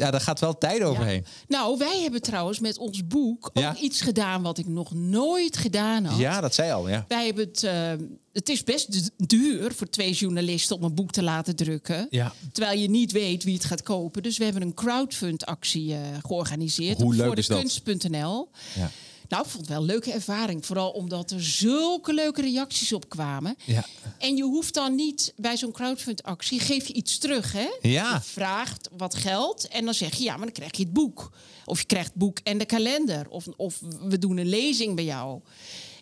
ja, 0.00 0.10
daar 0.10 0.20
gaat 0.20 0.40
wel 0.40 0.58
tijd 0.58 0.82
overheen. 0.82 1.24
Nou, 1.48 1.78
wij 1.78 2.00
hebben 2.00 2.22
trouwens 2.22 2.58
met 2.60 2.78
ons 2.78 3.06
boek 3.06 3.50
ook 3.52 3.62
Ja. 3.62 3.76
iets 3.76 4.00
gedaan 4.00 4.42
wat 4.42 4.58
ik 4.58 4.66
nog 4.66 4.94
nooit 4.94 5.56
gedaan 5.56 6.04
had. 6.04 6.18
Ja, 6.18 6.40
dat 6.40 6.54
zei 6.54 6.72
al, 6.72 6.88
ja. 6.88 7.04
Wij 7.08 7.26
hebben 7.26 7.44
het. 7.44 7.62
eh, 7.64 7.92
het 8.32 8.48
is 8.48 8.64
best 8.64 8.92
du- 8.92 9.26
duur 9.26 9.72
voor 9.74 9.88
twee 9.90 10.12
journalisten 10.12 10.76
om 10.76 10.82
een 10.82 10.94
boek 10.94 11.10
te 11.10 11.22
laten 11.22 11.56
drukken. 11.56 12.06
Ja. 12.10 12.32
Terwijl 12.52 12.78
je 12.80 12.90
niet 12.90 13.12
weet 13.12 13.44
wie 13.44 13.54
het 13.54 13.64
gaat 13.64 13.82
kopen. 13.82 14.22
Dus 14.22 14.38
we 14.38 14.44
hebben 14.44 14.62
een 14.62 14.74
crowdfund-actie 14.74 15.92
eh, 15.94 16.00
georganiseerd. 16.26 16.96
Hoe 17.00 17.06
op 17.06 17.12
leuk 17.12 17.26
voor 17.26 17.36
de 17.36 17.46
kunst.nl. 17.46 18.48
Ja. 18.74 18.90
Nou, 19.30 19.42
ik 19.44 19.50
vond 19.50 19.60
het 19.60 19.68
wel 19.68 19.80
een 19.80 19.86
leuke 19.86 20.12
ervaring. 20.12 20.66
Vooral 20.66 20.90
omdat 20.90 21.30
er 21.30 21.42
zulke 21.44 22.14
leuke 22.14 22.40
reacties 22.40 22.92
op 22.92 23.08
kwamen. 23.08 23.56
Ja. 23.64 23.84
En 24.18 24.36
je 24.36 24.42
hoeft 24.42 24.74
dan 24.74 24.94
niet 24.94 25.32
bij 25.36 25.56
zo'n 25.56 25.72
crowdfund-actie, 25.72 26.60
geef 26.60 26.86
je 26.86 26.92
iets 26.92 27.18
terug. 27.18 27.52
Hè? 27.52 27.68
Ja. 27.80 28.14
Je 28.14 28.20
vraagt 28.20 28.88
wat 28.96 29.14
geld 29.14 29.68
en 29.68 29.84
dan 29.84 29.94
zeg 29.94 30.14
je 30.14 30.24
ja, 30.24 30.36
maar 30.36 30.44
dan 30.44 30.54
krijg 30.54 30.76
je 30.76 30.82
het 30.82 30.92
boek. 30.92 31.32
Of 31.64 31.80
je 31.80 31.86
krijgt 31.86 32.08
het 32.08 32.16
boek 32.16 32.38
en 32.42 32.58
de 32.58 32.66
kalender. 32.66 33.28
Of, 33.28 33.46
of 33.56 33.80
we 34.00 34.18
doen 34.18 34.36
een 34.36 34.48
lezing 34.48 34.94
bij 34.94 35.04
jou. 35.04 35.40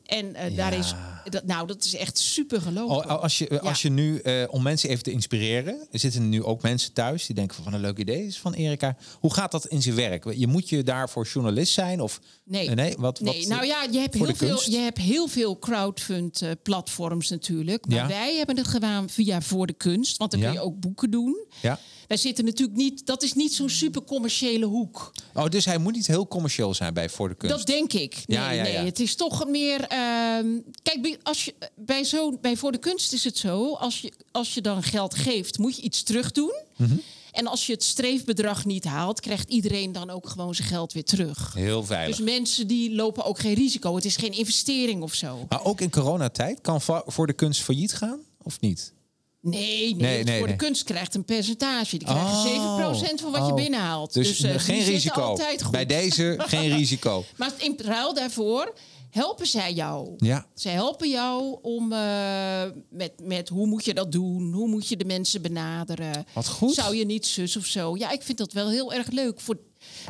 En 0.08 0.34
eh, 0.34 0.56
daar 0.56 0.72
is, 0.72 0.94
dat, 1.24 1.44
nou, 1.44 1.66
dat 1.66 1.84
is 1.84 1.94
echt 1.94 2.18
super 2.18 2.60
gelopen. 2.60 2.96
Oh, 2.96 3.22
als 3.22 3.38
je, 3.38 3.60
als 3.60 3.82
je 3.82 3.90
nu, 3.90 4.18
eh, 4.18 4.44
om 4.50 4.62
mensen 4.62 4.88
even 4.88 5.02
te 5.02 5.10
inspireren, 5.10 5.86
er 5.90 5.98
zitten 5.98 6.28
nu 6.28 6.42
ook 6.42 6.62
mensen 6.62 6.92
thuis 6.92 7.26
die 7.26 7.34
denken 7.36 7.62
van 7.62 7.72
een 7.74 7.80
leuk 7.80 7.98
idee 7.98 8.26
is 8.26 8.38
van 8.38 8.52
Erika. 8.52 8.96
Hoe 9.20 9.34
gaat 9.34 9.50
dat 9.52 9.66
in 9.66 9.82
zijn 9.82 9.94
werk? 9.94 10.32
Je 10.34 10.46
moet 10.46 10.68
je 10.68 10.82
daarvoor 10.82 11.26
journalist 11.26 11.72
zijn 11.72 12.00
of 12.00 12.20
Nee. 12.44 12.68
Eh, 12.68 12.74
nee, 12.74 12.94
wat, 12.98 13.20
Nee, 13.20 13.38
wat, 13.38 13.48
nou 13.48 13.66
ja, 13.66 13.82
je 13.90 13.98
hebt, 13.98 14.14
heel 14.14 14.34
veel, 14.34 14.60
je 14.70 14.78
hebt 14.78 14.98
heel 14.98 15.28
veel 15.28 15.58
crowdfund-platforms 15.58 17.28
natuurlijk. 17.30 17.86
Maar 17.86 17.96
Ja. 17.96 18.06
wij 18.06 18.36
hebben 18.36 18.56
het 18.56 18.68
gedaan 18.68 19.08
via 19.08 19.40
Voor 19.40 19.66
de 19.66 19.72
Kunst. 19.72 20.16
Want 20.16 20.30
dan 20.30 20.40
kun 20.40 20.52
je 20.52 20.60
ook 20.60 20.80
boeken 20.80 21.10
doen. 21.10 21.44
Ja. 21.62 21.78
Wij 22.08 22.16
zitten 22.16 22.44
natuurlijk 22.44 22.78
niet... 22.78 23.06
Dat 23.06 23.22
is 23.22 23.32
niet 23.32 23.54
zo'n 23.54 23.68
super 23.68 24.02
commerciële 24.04 24.64
hoek. 24.66 25.12
Oh, 25.34 25.46
dus 25.46 25.64
hij 25.64 25.78
moet 25.78 25.92
niet 25.94 26.06
heel 26.06 26.28
commercieel 26.28 26.74
zijn 26.74 26.94
bij 26.94 27.08
voor 27.08 27.28
de 27.28 27.34
kunst. 27.34 27.56
Dat 27.56 27.66
denk 27.66 27.92
ik. 27.92 28.22
Nee, 28.26 28.38
Ja, 28.38 28.50
ja, 28.50 28.64
ja. 28.64 28.76
nee. 28.78 28.84
Het 28.84 29.00
is 29.00 29.14
toch 29.14 29.46
meer. 29.48 29.80
ehm, 29.80 30.46
kijk, 30.82 31.02
bij- 31.02 31.18
als 31.22 31.44
je 31.44 31.54
bij 31.76 32.04
zo 32.04 32.38
bij 32.40 32.56
voor 32.56 32.72
de 32.72 32.78
kunst 32.78 33.12
is 33.12 33.24
het 33.24 33.38
zo. 33.38 33.74
Als 33.74 34.00
je 34.00 34.12
als 34.30 34.54
je 34.54 34.60
dan 34.60 34.82
geld 34.82 35.14
geeft, 35.14 35.58
moet 35.58 35.76
je 35.76 35.82
iets 35.82 36.02
terug 36.02 36.32
doen. 36.32 36.54
Mhm. 36.76 36.96
En 37.32 37.46
als 37.46 37.66
je 37.66 37.72
het 37.72 37.82
streefbedrag 37.84 38.64
niet 38.64 38.84
haalt, 38.84 39.20
krijgt 39.20 39.48
iedereen 39.50 39.92
dan 39.92 40.10
ook 40.10 40.28
gewoon 40.28 40.54
zijn 40.54 40.68
geld 40.68 40.92
weer 40.92 41.04
terug. 41.04 41.52
Heel 41.54 41.84
veilig. 41.84 42.16
Dus 42.16 42.24
mensen 42.34 42.66
die 42.66 42.94
lopen 42.94 43.24
ook 43.24 43.38
geen 43.38 43.54
risico. 43.54 43.94
Het 43.94 44.04
is 44.04 44.16
geen 44.16 44.32
investering 44.32 45.02
of 45.02 45.14
zo. 45.14 45.46
maar 45.48 45.64
ook 45.64 45.80
in 45.80 45.90
coronatijd 45.90 46.60
kan 46.60 46.80
voor 47.06 47.26
de 47.26 47.32
kunst 47.32 47.60
failliet 47.60 47.92
gaan 47.94 48.18
of 48.42 48.60
niet? 48.60 48.92
Nee, 49.40 49.94
nee, 49.94 50.24
Nee, 50.24 50.38
voor 50.38 50.46
nee. 50.46 50.57
de 50.57 50.64
kunst 50.64 50.85
krijgt 50.85 51.14
een 51.14 51.24
percentage. 51.24 51.98
Die 51.98 52.07
krijgt 52.09 52.33
Oh, 52.33 52.94
7% 53.03 53.14
van 53.20 53.31
wat 53.31 53.40
je 53.46 53.51
oh. 53.51 53.55
binnenhaalt. 53.55 54.12
Dus, 54.12 54.27
Dus, 54.38 54.42
eh, 54.53 54.61
geen 54.61 54.85
risico. 54.85 55.38
Bij 55.70 55.87
deze 55.87 56.35
geen 56.38 56.70
risico. 56.77 57.24
Maar 57.37 57.53
in 57.59 57.74
ruil 57.83 58.14
daarvoor 58.14 58.74
helpen 59.11 59.46
zij 59.46 59.72
jou. 59.72 60.14
Ja. 60.16 60.46
Ze 60.55 60.68
helpen 60.68 61.09
jou 61.11 61.59
om 61.62 61.92
eh, 61.92 62.62
met, 62.90 63.12
met 63.22 63.48
hoe 63.48 63.66
moet 63.66 63.85
je 63.85 63.94
dat 63.94 64.12
doen? 64.12 64.53
Hoe 64.53 64.68
moet 64.68 64.88
je 64.88 64.96
de 64.96 65.05
mensen 65.05 65.42
benaderen? 65.42 66.27
Wat 66.33 66.48
goed. 66.48 66.74
Zou 66.74 66.96
je 66.96 67.05
niet 67.07 67.27
zus 67.27 67.57
of 67.57 67.64
zo? 67.66 67.96
Ja, 67.96 68.11
ik 68.11 68.22
vind 68.22 68.38
dat 68.38 68.53
wel 68.53 68.70
heel 68.70 68.92
erg 68.92 69.11
leuk. 69.11 69.40
Voor, 69.40 69.59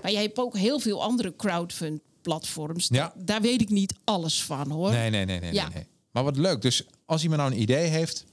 maar 0.02 0.12
jij 0.12 0.22
hebt 0.22 0.38
ook 0.38 0.56
heel 0.56 0.78
veel 0.80 1.02
andere 1.02 1.36
crowdfund 1.36 2.00
platforms. 2.22 2.88
Ja. 2.90 3.12
Daar 3.16 3.40
weet 3.40 3.60
ik 3.60 3.68
niet 3.68 3.94
alles 4.04 4.42
van 4.42 4.70
hoor. 4.70 4.90
Nee, 4.90 5.10
nee, 5.10 5.24
nee, 5.24 5.40
nee, 5.40 5.52
Ja. 5.52 5.64
nee, 5.64 5.74
nee. 5.74 5.86
Maar 6.10 6.24
wat 6.24 6.36
leuk. 6.36 6.62
Dus 6.62 6.86
als 7.06 7.22
iemand 7.22 7.40
nou 7.40 7.52
een 7.52 7.60
idee 7.60 7.86
heeft, 7.88 8.24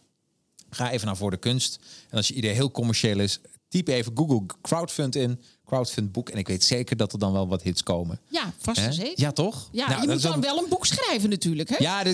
ga 0.75 0.91
even 0.91 1.05
naar 1.07 1.17
voor 1.17 1.31
de 1.31 1.37
kunst. 1.37 1.79
En 2.09 2.17
als 2.17 2.27
je 2.27 2.33
idee 2.33 2.51
heel 2.53 2.71
commercieel 2.71 3.19
is, 3.19 3.39
typ 3.69 3.87
even 3.87 4.11
Google 4.15 4.41
crowdfund 4.61 5.15
in, 5.15 5.41
crowdfund 5.65 6.11
boek. 6.11 6.29
En 6.29 6.37
ik 6.37 6.47
weet 6.47 6.63
zeker 6.63 6.97
dat 6.97 7.13
er 7.13 7.19
dan 7.19 7.31
wel 7.33 7.47
wat 7.47 7.61
hits 7.63 7.83
komen. 7.83 8.19
Ja, 8.29 8.53
vast 8.57 8.79
en 8.79 8.93
zeker. 8.93 9.13
Ja, 9.21 9.31
toch? 9.31 9.69
Ja, 9.71 9.87
Nou, 9.87 10.01
je 10.01 10.07
dat 10.07 10.15
moet 10.15 10.23
dan 10.23 10.41
wel 10.41 10.57
een 10.57 10.69
boek 10.69 10.85
schrijven 10.85 11.29
natuurlijk. 11.29 11.69
Hè? 11.69 11.75
Ja, 11.79 12.03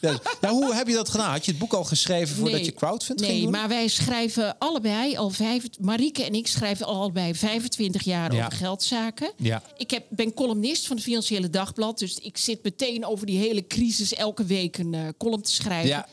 ja, 0.00 0.20
nou, 0.40 0.54
hoe 0.54 0.74
heb 0.74 0.86
je 0.88 0.94
dat 0.94 1.08
gedaan? 1.08 1.30
Had 1.30 1.44
je 1.44 1.50
het 1.50 1.60
boek 1.60 1.72
al 1.72 1.84
geschreven 1.84 2.34
voordat 2.36 2.54
Nee. 2.54 2.64
je 2.64 2.72
crowdfund 2.74 3.20
nee, 3.20 3.30
ging 3.30 3.42
doen? 3.42 3.50
maar 3.50 3.68
wij 3.68 3.88
schrijven 3.88 4.58
allebei 4.58 5.16
al 5.16 5.30
vijf. 5.30 5.64
Marieke 5.80 6.24
en 6.24 6.34
ik 6.34 6.46
schrijven 6.46 6.86
al 6.86 6.94
allebei 7.00 7.34
25 7.34 8.02
jaar 8.02 8.34
Ja. 8.34 8.44
over 8.46 8.58
geldzaken. 8.58 9.32
Ja. 9.36 9.62
Ik 9.76 9.90
heb, 9.90 10.04
ben 10.08 10.34
columnist 10.34 10.86
van 10.86 10.96
het 10.96 11.04
Financiële 11.04 11.50
Dagblad. 11.50 11.98
Dus 11.98 12.18
ik 12.18 12.36
zit 12.36 12.62
meteen 12.62 13.06
over 13.06 13.26
die 13.26 13.38
hele 13.38 13.66
crisis 13.66 14.14
elke 14.14 14.44
week 14.44 14.78
een 14.78 14.94
eh, 14.94 15.08
column 15.18 15.42
te 15.42 15.52
schrijven. 15.52 15.88
Ja, 15.88 16.08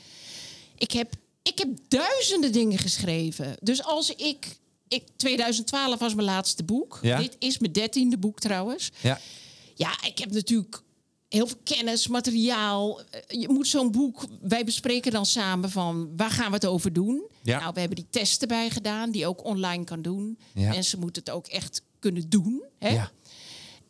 Ik, 0.78 0.92
heb, 0.92 1.14
ik 1.44 1.58
heb 1.58 1.68
duizenden 1.88 2.52
dingen 2.52 2.78
geschreven. 2.78 3.56
Dus 3.62 3.84
als 3.84 4.10
ik, 4.16 4.58
ik. 4.88 5.04
2012 5.16 6.00
was 6.00 6.14
mijn 6.14 6.28
laatste 6.28 6.64
boek. 6.64 7.00
Ja. 7.02 7.18
Dit 7.18 7.36
is 7.40 7.58
mijn 7.60 7.72
dertiende 7.72 8.18
boek 8.18 8.40
trouwens. 8.40 8.92
ja. 9.02 9.20
Ja, 9.76 9.92
ik 10.06 10.18
heb 10.20 10.32
natuurlijk 10.32 10.82
heel 11.30 11.48
veel 11.48 11.58
kennis, 11.64 12.08
materiaal. 12.08 13.02
Eh, 13.02 13.20
Je 13.40 13.50
moet 13.50 13.68
zo'n 13.68 13.92
boek. 13.92 14.26
Wij 14.42 14.64
bespreken 14.64 15.12
dan 15.12 15.26
samen 15.26 15.70
van 15.72 16.14
waar 16.18 16.30
gaan 16.32 16.48
we 16.48 16.54
het 16.54 16.66
over 16.66 16.94
doen. 16.94 17.24
Ja. 17.42 17.60
Nou, 17.60 17.74
we 17.74 17.80
hebben 17.80 17.98
die 17.98 18.08
testen 18.10 18.48
bij 18.48 18.70
gedaan, 18.70 19.12
die 19.12 19.28
ook 19.28 19.44
online 19.46 19.84
kan 19.84 20.02
doen. 20.02 20.38
Ja. 20.54 20.70
Mensen 20.70 21.00
moeten 21.00 21.24
het 21.24 21.34
ook 21.34 21.48
echt 21.48 21.82
kunnen 22.00 22.30
doen. 22.30 22.64
Hè? 22.80 22.90
ja. 22.90 23.12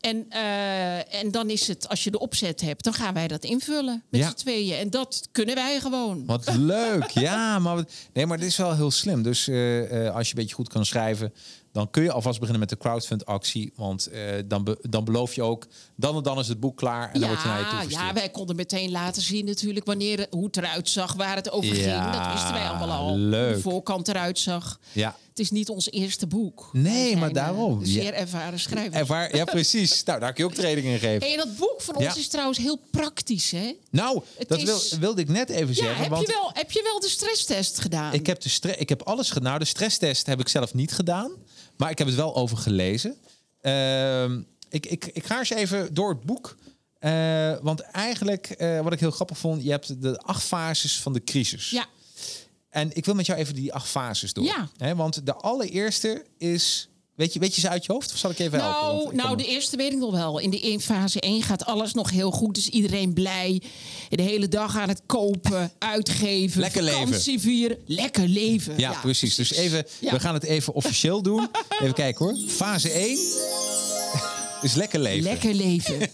En, 0.04 0.26
eh, 0.30 1.14
en 1.20 1.32
dan 1.32 1.50
is 1.50 1.68
het, 1.68 1.90
als 1.90 2.04
je 2.04 2.12
de 2.12 2.20
opzet 2.20 2.62
hebt, 2.62 2.84
dan 2.84 2.94
gaan 2.94 3.14
wij 3.14 3.28
dat 3.28 3.44
invullen 3.44 4.04
met 4.10 4.22
Ja. 4.22 4.28
z'n 4.30 4.36
tweeën. 4.36 4.78
En 4.78 4.90
dat 4.90 5.28
kunnen 5.32 5.56
wij 5.56 5.80
gewoon. 5.80 6.26
Wat 6.26 6.56
leuk. 6.56 7.10
Ja, 7.20 7.60
maar, 7.60 7.84
nee, 8.14 8.26
maar 8.26 8.38
dit 8.38 8.48
is 8.48 8.58
wel 8.58 8.76
heel 8.76 8.92
slim. 8.92 9.24
Dus 9.24 9.48
eh, 9.48 10.06
eh, 10.08 10.16
als 10.16 10.28
je 10.30 10.34
een 10.36 10.40
beetje 10.42 10.56
goed 10.56 10.70
kan 10.70 10.86
schrijven, 10.86 11.34
dan 11.72 11.90
kun 11.90 12.04
je 12.04 12.12
alvast 12.12 12.36
beginnen 12.40 12.60
met 12.60 12.70
de 12.70 12.78
crowdfund 12.78 13.26
actie. 13.26 13.72
Want 13.76 14.10
dan, 14.46 14.64
be- 14.64 14.78
dan 14.90 15.04
beloof 15.04 15.34
je 15.36 15.42
ook, 15.44 15.68
dan 15.96 16.16
en 16.18 16.24
dan 16.24 16.40
is 16.40 16.48
het 16.48 16.60
boek 16.60 16.78
klaar 16.78 17.12
en 17.14 17.20
dan 17.20 17.30
wordt 17.30 17.44
je 17.44 17.50
naar 17.50 17.60
je 17.60 17.66
toe 17.88 17.92
Ja, 17.98 18.06
ja, 18.08 18.14
wij 18.14 18.30
konden 18.30 18.56
meteen 18.56 18.92
laten 18.92 19.22
zien 19.22 19.46
natuurlijk 19.46 19.86
wanneer, 19.86 20.28
hoe 20.30 20.46
het 20.46 20.58
eruit 20.58 20.90
zag, 20.90 21.14
waar 21.14 21.36
het 21.36 21.52
over 21.52 21.76
Ja, 21.76 22.02
ging. 22.04 22.14
Dat 22.24 22.32
wisten 22.34 22.54
wij 22.54 22.68
allemaal 22.68 22.90
al. 22.92 23.08
Hoe 23.08 23.18
leuk. 23.18 23.56
de 23.56 23.62
voorkant 23.62 24.08
eruit 24.08 24.40
zag. 24.40 24.80
Ja. 24.92 25.16
Het 25.30 25.40
is 25.42 25.52
niet 25.52 25.70
ons 25.70 25.92
eerste 25.92 26.28
boek. 26.28 26.70
Nee, 26.74 27.08
zijn, 27.08 27.20
maar 27.20 27.28
eh, 27.30 27.34
daarom. 27.36 27.80
Ja. 27.80 27.86
zeer 27.86 28.14
ervaren 28.14 28.60
schrijvers. 28.60 28.96
Ervaar, 28.96 29.36
ja, 29.36 29.44
precies. 29.58 30.04
nou, 30.04 30.20
daar 30.20 30.34
kun 30.34 30.44
je 30.44 30.50
ook 30.50 30.56
training 30.56 30.88
in 30.88 31.00
geven. 31.00 31.28
En 31.32 31.38
dat 31.38 31.58
boek 31.58 31.76
van 31.82 31.96
ons 31.96 32.06
Ja. 32.06 32.16
is 32.16 32.28
trouwens 32.28 32.58
heel 32.58 32.80
praktisch, 32.92 33.52
hè? 33.52 33.74
Nou, 33.90 34.22
Het 34.38 34.48
dat 34.50 34.58
is- 34.58 34.64
wil, 34.64 35.00
wilde 35.00 35.22
ik 35.22 35.30
net 35.30 35.50
even 35.50 35.68
Ja, 35.68 35.74
zeggen. 35.74 35.98
heb, 36.02 36.10
want 36.10 36.28
je 36.28 36.34
wel, 36.34 36.50
heb 36.54 36.72
je 36.72 36.82
wel 36.84 37.00
de 37.00 37.10
stresstest 37.10 37.80
gedaan? 37.80 38.14
Ik 38.14 38.26
heb, 38.28 38.42
de 38.42 38.76
ik 38.78 38.90
heb 38.90 39.02
alles 39.02 39.28
gedaan. 39.28 39.44
Nou, 39.44 39.60
de 39.60 39.66
stresstest 39.66 40.26
heb 40.26 40.40
ik 40.40 40.48
zelf 40.48 40.74
niet 40.74 40.92
gedaan. 40.94 41.32
Maar 41.78 41.90
ik 41.90 41.98
heb 41.98 42.08
het 42.08 42.16
wel 42.16 42.36
over 42.36 42.58
gelezen. 42.58 43.16
Ehm, 43.62 44.42
ik, 44.74 44.86
ik, 44.86 45.06
ik 45.14 45.26
ga 45.26 45.40
eens 45.40 45.50
even 45.50 45.94
door 45.94 46.10
het 46.10 46.22
boek. 46.24 46.58
Eh, 47.00 47.54
want 47.62 47.80
eigenlijk, 47.82 48.50
eh, 48.50 48.82
wat 48.82 48.94
ik 48.94 49.00
heel 49.00 49.12
grappig 49.12 49.38
vond... 49.38 49.64
je 49.64 49.70
hebt 49.70 50.02
de 50.02 50.18
acht 50.18 50.44
fases 50.44 51.00
van 51.00 51.14
de 51.14 51.24
crisis. 51.24 51.70
Ja, 51.70 51.86
En 52.70 52.90
ik 52.96 53.06
wil 53.06 53.16
met 53.16 53.26
jou 53.26 53.40
even 53.40 53.56
die 53.56 53.74
acht 53.74 53.90
fases 53.90 54.34
door. 54.34 54.44
Ja. 54.78 54.96
Want 54.96 55.26
de 55.26 55.34
allereerste 55.34 56.26
is 56.38 56.88
Weet 57.16 57.34
je, 57.34 57.40
weet 57.40 57.56
je 57.56 57.62
ze 57.62 57.70
uit 57.70 57.86
je 57.86 57.92
hoofd? 57.92 58.12
Of 58.12 58.18
zal 58.18 58.32
ik 58.32 58.40
even 58.40 58.60
helpen? 58.60 58.82
Nou, 58.82 59.10
ik 59.10 59.16
nou, 59.16 59.28
kan- 59.28 59.38
de 59.38 59.46
eerste 59.46 59.78
weet 59.78 59.92
ik 59.92 59.98
nog 59.98 60.12
wel. 60.12 60.40
In 60.40 60.50
de 60.50 60.60
in 60.60 60.80
fase 60.80 61.20
1 61.20 61.42
gaat 61.44 61.66
alles 61.66 61.94
nog 61.94 62.10
heel 62.10 62.32
goed. 62.32 62.56
Dus 62.56 62.70
iedereen 62.70 63.14
blij. 63.14 63.62
De 64.10 64.22
hele 64.22 64.48
dag 64.48 64.78
aan 64.78 64.90
het 64.90 65.02
kopen, 65.06 65.72
uitgeven. 65.80 66.60
Lekker 66.62 66.84
leven. 66.84 67.40
vieren. 67.40 67.78
Lekker 67.86 68.28
leven. 68.28 68.78
Ja, 68.78 68.92
precies. 69.02 69.36
Dus 69.36 69.52
even, 69.52 69.86
Ja. 70.00 70.12
we 70.12 70.20
gaan 70.20 70.34
het 70.34 70.44
even 70.44 70.74
officieel 70.74 71.22
doen. 71.22 71.48
Even 71.82 71.94
kijken 71.94 72.26
hoor. 72.26 72.36
Fase 72.48 72.90
1 72.92 73.18
is 74.64 74.74
lekker 74.74 75.00
leven. 75.00 75.24
Lekker 75.24 75.54
leven. 75.54 76.00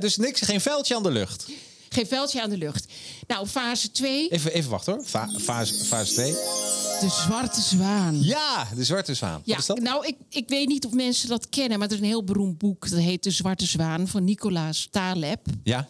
Dus 0.00 0.16
niks, 0.16 0.40
geen 0.40 0.60
veldje 0.60 0.96
aan 0.96 1.02
de 1.02 1.10
lucht. 1.10 1.46
Geen 1.88 2.06
veldje 2.06 2.42
aan 2.42 2.50
de 2.50 2.56
lucht. 2.56 2.86
Nou, 3.26 3.46
fase 3.46 3.90
2, 3.90 4.28
Even, 4.28 4.52
even 4.52 4.70
wachten 4.70 4.92
hoor. 4.94 5.04
Fa- 5.04 5.30
fase, 5.40 5.84
fase 5.84 6.12
2. 6.12 6.30
de 6.30 7.08
zwarte 7.10 7.60
zwaan. 7.60 8.22
Ja, 8.22 8.68
de 8.76 8.84
zwarte 8.84 9.14
zwaan. 9.14 9.40
Ja, 9.44 9.50
Wat 9.50 9.58
is 9.60 9.66
dat? 9.66 9.80
nou, 9.80 10.06
ik, 10.06 10.16
ik 10.28 10.48
weet 10.48 10.68
niet 10.68 10.86
of 10.86 10.92
mensen 10.92 11.28
dat 11.28 11.48
kennen, 11.48 11.78
maar 11.78 11.88
er 11.88 11.94
is 11.94 12.00
een 12.00 12.06
heel 12.06 12.24
beroemd 12.24 12.58
boek. 12.58 12.88
Dat 12.90 12.98
heet 12.98 13.22
De 13.22 13.30
Zwarte 13.30 13.66
Zwaan 13.66 14.08
van 14.08 14.24
Nicolaas 14.24 14.88
Taleb. 14.90 15.40
Ja. 15.64 15.88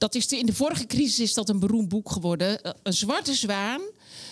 Dat 0.00 0.14
is 0.14 0.28
de, 0.28 0.38
in 0.38 0.46
de 0.46 0.54
vorige 0.54 0.86
crisis 0.86 1.18
is 1.20 1.34
dat 1.34 1.48
een 1.48 1.58
beroemd 1.58 1.88
boek 1.88 2.10
geworden. 2.10 2.62
Eh, 2.62 2.72
Een 2.82 2.92
zwarte 2.92 3.34
zwaan. 3.34 3.80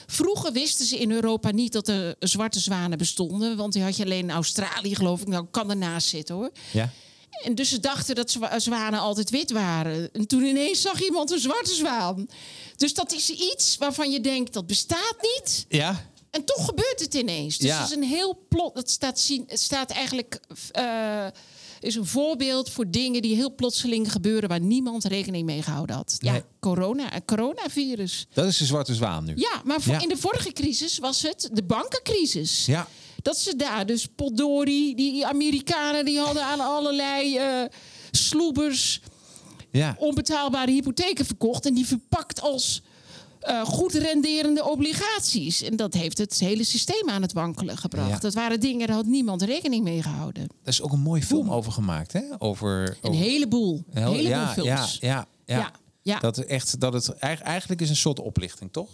Vroeger 0.06 0.52
wisten 0.52 0.86
ze 0.86 0.98
in 0.98 1.10
Europa 1.10 1.50
niet 1.50 1.72
dat 1.72 1.88
er 1.88 2.16
zwarte 2.18 2.60
zwanen 2.60 2.98
bestonden. 2.98 3.56
Want 3.56 3.72
die 3.72 3.82
had 3.82 3.96
je 3.96 4.04
alleen 4.04 4.18
in 4.24 4.30
Australië, 4.30 4.94
geloof 4.94 5.20
ik. 5.20 5.26
Nou, 5.28 5.46
kan 5.50 5.70
ernaast 5.70 6.08
zitten 6.08 6.34
hoor. 6.34 6.50
Ja. 6.72 6.90
En 7.42 7.54
dus 7.54 7.68
ze 7.68 7.80
dachten 7.80 8.14
dat 8.14 8.30
zwa- 8.30 8.58
zwanen 8.58 9.00
altijd 9.00 9.30
wit 9.30 9.50
waren. 9.50 10.12
En 10.12 10.26
toen 10.26 10.42
ineens 10.44 10.80
zag 10.80 11.02
iemand 11.02 11.30
een 11.30 11.38
zwarte 11.40 11.74
zwaan. 11.74 12.28
Dus 12.76 12.94
dat 12.94 13.12
is 13.12 13.30
iets 13.30 13.76
waarvan 13.76 14.10
je 14.10 14.20
denkt 14.20 14.52
dat 14.52 14.66
bestaat 14.66 15.16
niet. 15.20 15.66
Ja. 15.68 16.06
En 16.30 16.44
toch 16.44 16.64
gebeurt 16.64 17.00
het 17.00 17.14
ineens. 17.14 17.58
Dus 17.58 17.68
Ja. 17.70 17.80
het 17.80 17.90
is 17.90 17.96
een 17.96 18.02
heel 18.02 18.38
plot. 18.48 18.74
Het 18.76 18.90
staat, 18.90 19.18
zien, 19.20 19.44
het 19.46 19.60
staat 19.60 19.90
eigenlijk. 19.90 20.40
eh, 20.72 21.26
is 21.80 21.94
een 21.94 22.06
voorbeeld 22.06 22.70
voor 22.70 22.90
dingen 22.90 23.22
die 23.22 23.34
heel 23.34 23.54
plotseling 23.54 24.12
gebeuren 24.12 24.48
waar 24.48 24.60
niemand 24.60 25.04
rekening 25.04 25.46
mee 25.46 25.62
gehouden 25.62 25.96
had. 25.96 26.16
Ja, 26.18 26.32
Nee. 26.32 26.42
corona, 26.60 27.10
coronavirus. 27.26 28.26
Dat 28.32 28.46
is 28.46 28.56
de 28.56 28.64
zwarte 28.64 28.94
zwaan 28.94 29.24
nu. 29.24 29.32
Ja, 29.36 29.62
maar 29.64 29.78
Ja. 29.84 30.00
in 30.00 30.08
de 30.08 30.16
vorige 30.16 30.52
crisis 30.52 30.98
was 30.98 31.22
het 31.22 31.48
de 31.52 31.62
bankencrisis. 31.62 32.66
Ja. 32.66 32.88
Dat 33.22 33.36
ze 33.38 33.56
daar, 33.56 33.86
dus 33.86 34.06
potdorie, 34.06 34.94
die 34.96 35.26
Amerikanen 35.26 36.04
die 36.04 36.18
hadden 36.18 36.44
aan 36.44 36.60
allerlei 36.60 37.36
eh 37.36 37.62
sloebers 38.10 39.00
Ja. 39.72 39.96
onbetaalbare 39.98 40.70
hypotheken 40.70 41.26
verkocht 41.26 41.66
en 41.66 41.74
die 41.74 41.86
verpakt 41.86 42.40
als 42.40 42.82
eh, 43.48 43.64
goed 43.64 43.92
renderende 43.92 44.64
obligaties. 44.64 45.62
En 45.62 45.76
dat 45.76 45.94
heeft 45.94 46.18
het 46.18 46.38
hele 46.38 46.64
systeem 46.64 47.08
aan 47.10 47.22
het 47.22 47.32
wankelen 47.32 47.76
gebracht. 47.78 48.10
Ja. 48.10 48.18
Dat 48.18 48.34
waren 48.34 48.60
dingen, 48.60 48.86
daar 48.86 48.96
had 48.96 49.06
niemand 49.06 49.42
rekening 49.42 49.84
mee 49.84 50.02
gehouden. 50.02 50.42
Daar 50.46 50.72
is 50.72 50.82
ook 50.82 50.92
een 50.92 51.00
mooie 51.00 51.22
film 51.22 51.50
over 51.50 51.72
gemaakt, 51.72 52.12
hè? 52.12 52.22
Over, 52.38 52.88
Een 53.02 53.10
over- 53.10 53.20
heleboel. 53.24 53.84
Een 53.92 54.02
heleboel 54.02 54.28
ja, 54.28 54.52
films. 54.52 54.96
ja, 55.00 55.26
ja, 55.46 55.70
ja. 56.02 56.18
Dat, 56.18 56.38
echt, 56.38 56.80
dat 56.80 56.92
het 56.92 57.08
eigen- 57.08 57.44
eigenlijk 57.46 57.80
is 57.80 57.88
een 57.88 57.96
soort 57.96 58.20
oplichting, 58.20 58.72
toch? 58.72 58.90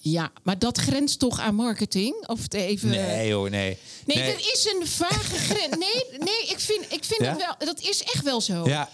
Ja, 0.00 0.30
maar 0.42 0.58
dat 0.58 0.78
grenst 0.78 1.18
toch 1.18 1.40
aan 1.40 1.54
marketing? 1.54 2.26
Of 2.28 2.42
het 2.42 2.54
even... 2.54 2.88
Nee, 2.88 3.32
hoor, 3.32 3.50
nee. 3.50 3.78
Nee, 4.06 4.18
er 4.22 4.38
is 4.38 4.74
een 4.80 4.86
vage 4.86 5.36
grens. 5.36 5.76
Nee, 5.86 6.18
nee, 6.18 6.42
ik 6.48 6.58
vind, 6.60 6.84
ik 6.92 7.04
vind 7.04 7.20
Ja? 7.20 7.28
het 7.28 7.36
wel. 7.36 7.54
Dat 7.74 7.80
is 7.80 8.02
echt 8.02 8.22
wel 8.24 8.40
zo. 8.40 8.68
Ja, 8.68 8.88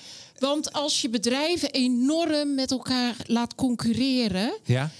Want 0.44 0.72
als 0.72 1.00
je 1.02 1.08
bedrijven 1.08 1.70
enorm 1.70 2.54
met 2.54 2.70
elkaar 2.70 3.16
laat 3.26 3.54
concurreren, 3.54 4.58
ja. 4.64 4.90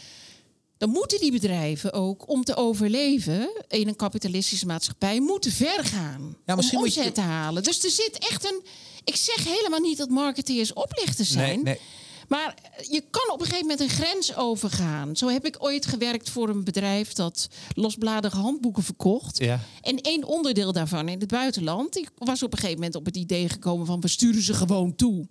dan 0.79 0.91
moeten 0.91 1.21
die 1.21 1.33
bedrijven 1.33 1.93
ook 1.93 2.29
om 2.29 2.45
te 2.45 2.55
overleven 2.57 3.51
in 3.69 3.89
een 3.89 3.97
kapitalistische 3.97 4.67
maatschappij 4.67 5.21
moeten 5.21 5.53
ver 5.53 5.85
gaan 5.85 6.37
Ja, 6.47 6.55
misschien 6.55 6.79
om 6.79 6.85
moet 6.85 6.95
je- 6.95 7.01
omzet 7.01 7.15
te 7.15 7.21
halen. 7.21 7.63
Dus 7.63 7.85
er 7.85 7.91
zit 7.91 8.19
echt 8.31 8.45
een. 8.45 8.63
Ik 9.05 9.17
zeg 9.17 9.45
helemaal 9.45 9.81
niet 9.81 9.99
dat 9.99 10.09
marketeers 10.09 10.73
oplichters 10.73 11.31
zijn. 11.31 11.63
Nee, 11.63 11.63
nee. 11.63 11.79
Maar 12.29 12.55
je 12.91 13.05
kan 13.11 13.33
op 13.33 13.41
een 13.41 13.47
gegeven 13.47 13.67
moment 13.67 13.81
een 13.81 13.97
grens 13.97 14.37
overgaan. 14.37 15.17
Zo 15.17 15.29
heb 15.29 15.47
ik 15.47 15.57
ooit 15.59 15.87
gewerkt 15.87 16.31
voor 16.31 16.49
een 16.49 16.65
bedrijf 16.65 17.13
dat 17.13 17.49
losbladige 17.75 18.37
handboeken 18.37 18.83
verkocht. 18.83 19.39
Ja. 19.39 19.61
En 19.81 20.01
één 20.01 20.25
onderdeel 20.25 20.73
daarvan 20.73 21.09
in 21.09 21.21
het 21.21 21.29
buitenland, 21.29 21.93
die 21.93 22.09
was 22.15 22.43
op 22.43 22.53
een 22.53 22.59
gegeven 22.59 22.79
moment 22.79 22.95
op 22.95 23.05
het 23.05 23.17
idee 23.17 23.49
gekomen 23.49 23.87
van 23.87 24.01
we 24.01 24.09
sturen 24.09 24.43
ze 24.43 24.55
gewoon 24.55 24.95
toe. 24.95 25.27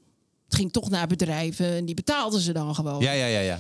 Het 0.46 0.56
ging 0.56 0.72
toch 0.72 0.90
naar 0.90 1.08
bedrijven 1.08 1.76
en 1.76 1.86
die 1.86 1.96
betaalden 1.96 2.42
ze 2.42 2.54
dan 2.54 2.76
gewoon. 2.76 3.02
Ja, 3.02 3.12
ja, 3.12 3.26
ja, 3.26 3.40
ja. 3.40 3.60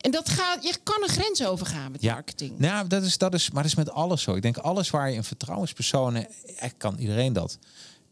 En 0.00 0.10
dat 0.10 0.28
gaat, 0.28 0.64
je 0.64 0.76
kan 0.82 1.02
een 1.02 1.08
grens 1.08 1.44
overgaan 1.44 1.92
met 1.92 2.02
Ja, 2.02 2.12
marketing. 2.12 2.58
Nou, 2.58 2.86
dat 2.86 3.02
is, 3.02 3.18
dat 3.18 3.34
is, 3.34 3.50
maar 3.50 3.62
dat 3.62 3.70
is 3.70 3.76
met 3.76 3.90
alles 3.90 4.22
zo. 4.22 4.34
Ik 4.34 4.42
denk 4.42 4.56
alles 4.56 4.90
waar 4.90 5.10
je 5.10 5.16
een 5.16 5.24
vertrouwenspersoon, 5.24 6.26
echt 6.56 6.74
kan 6.76 6.98
iedereen 6.98 7.32
dat. 7.32 7.58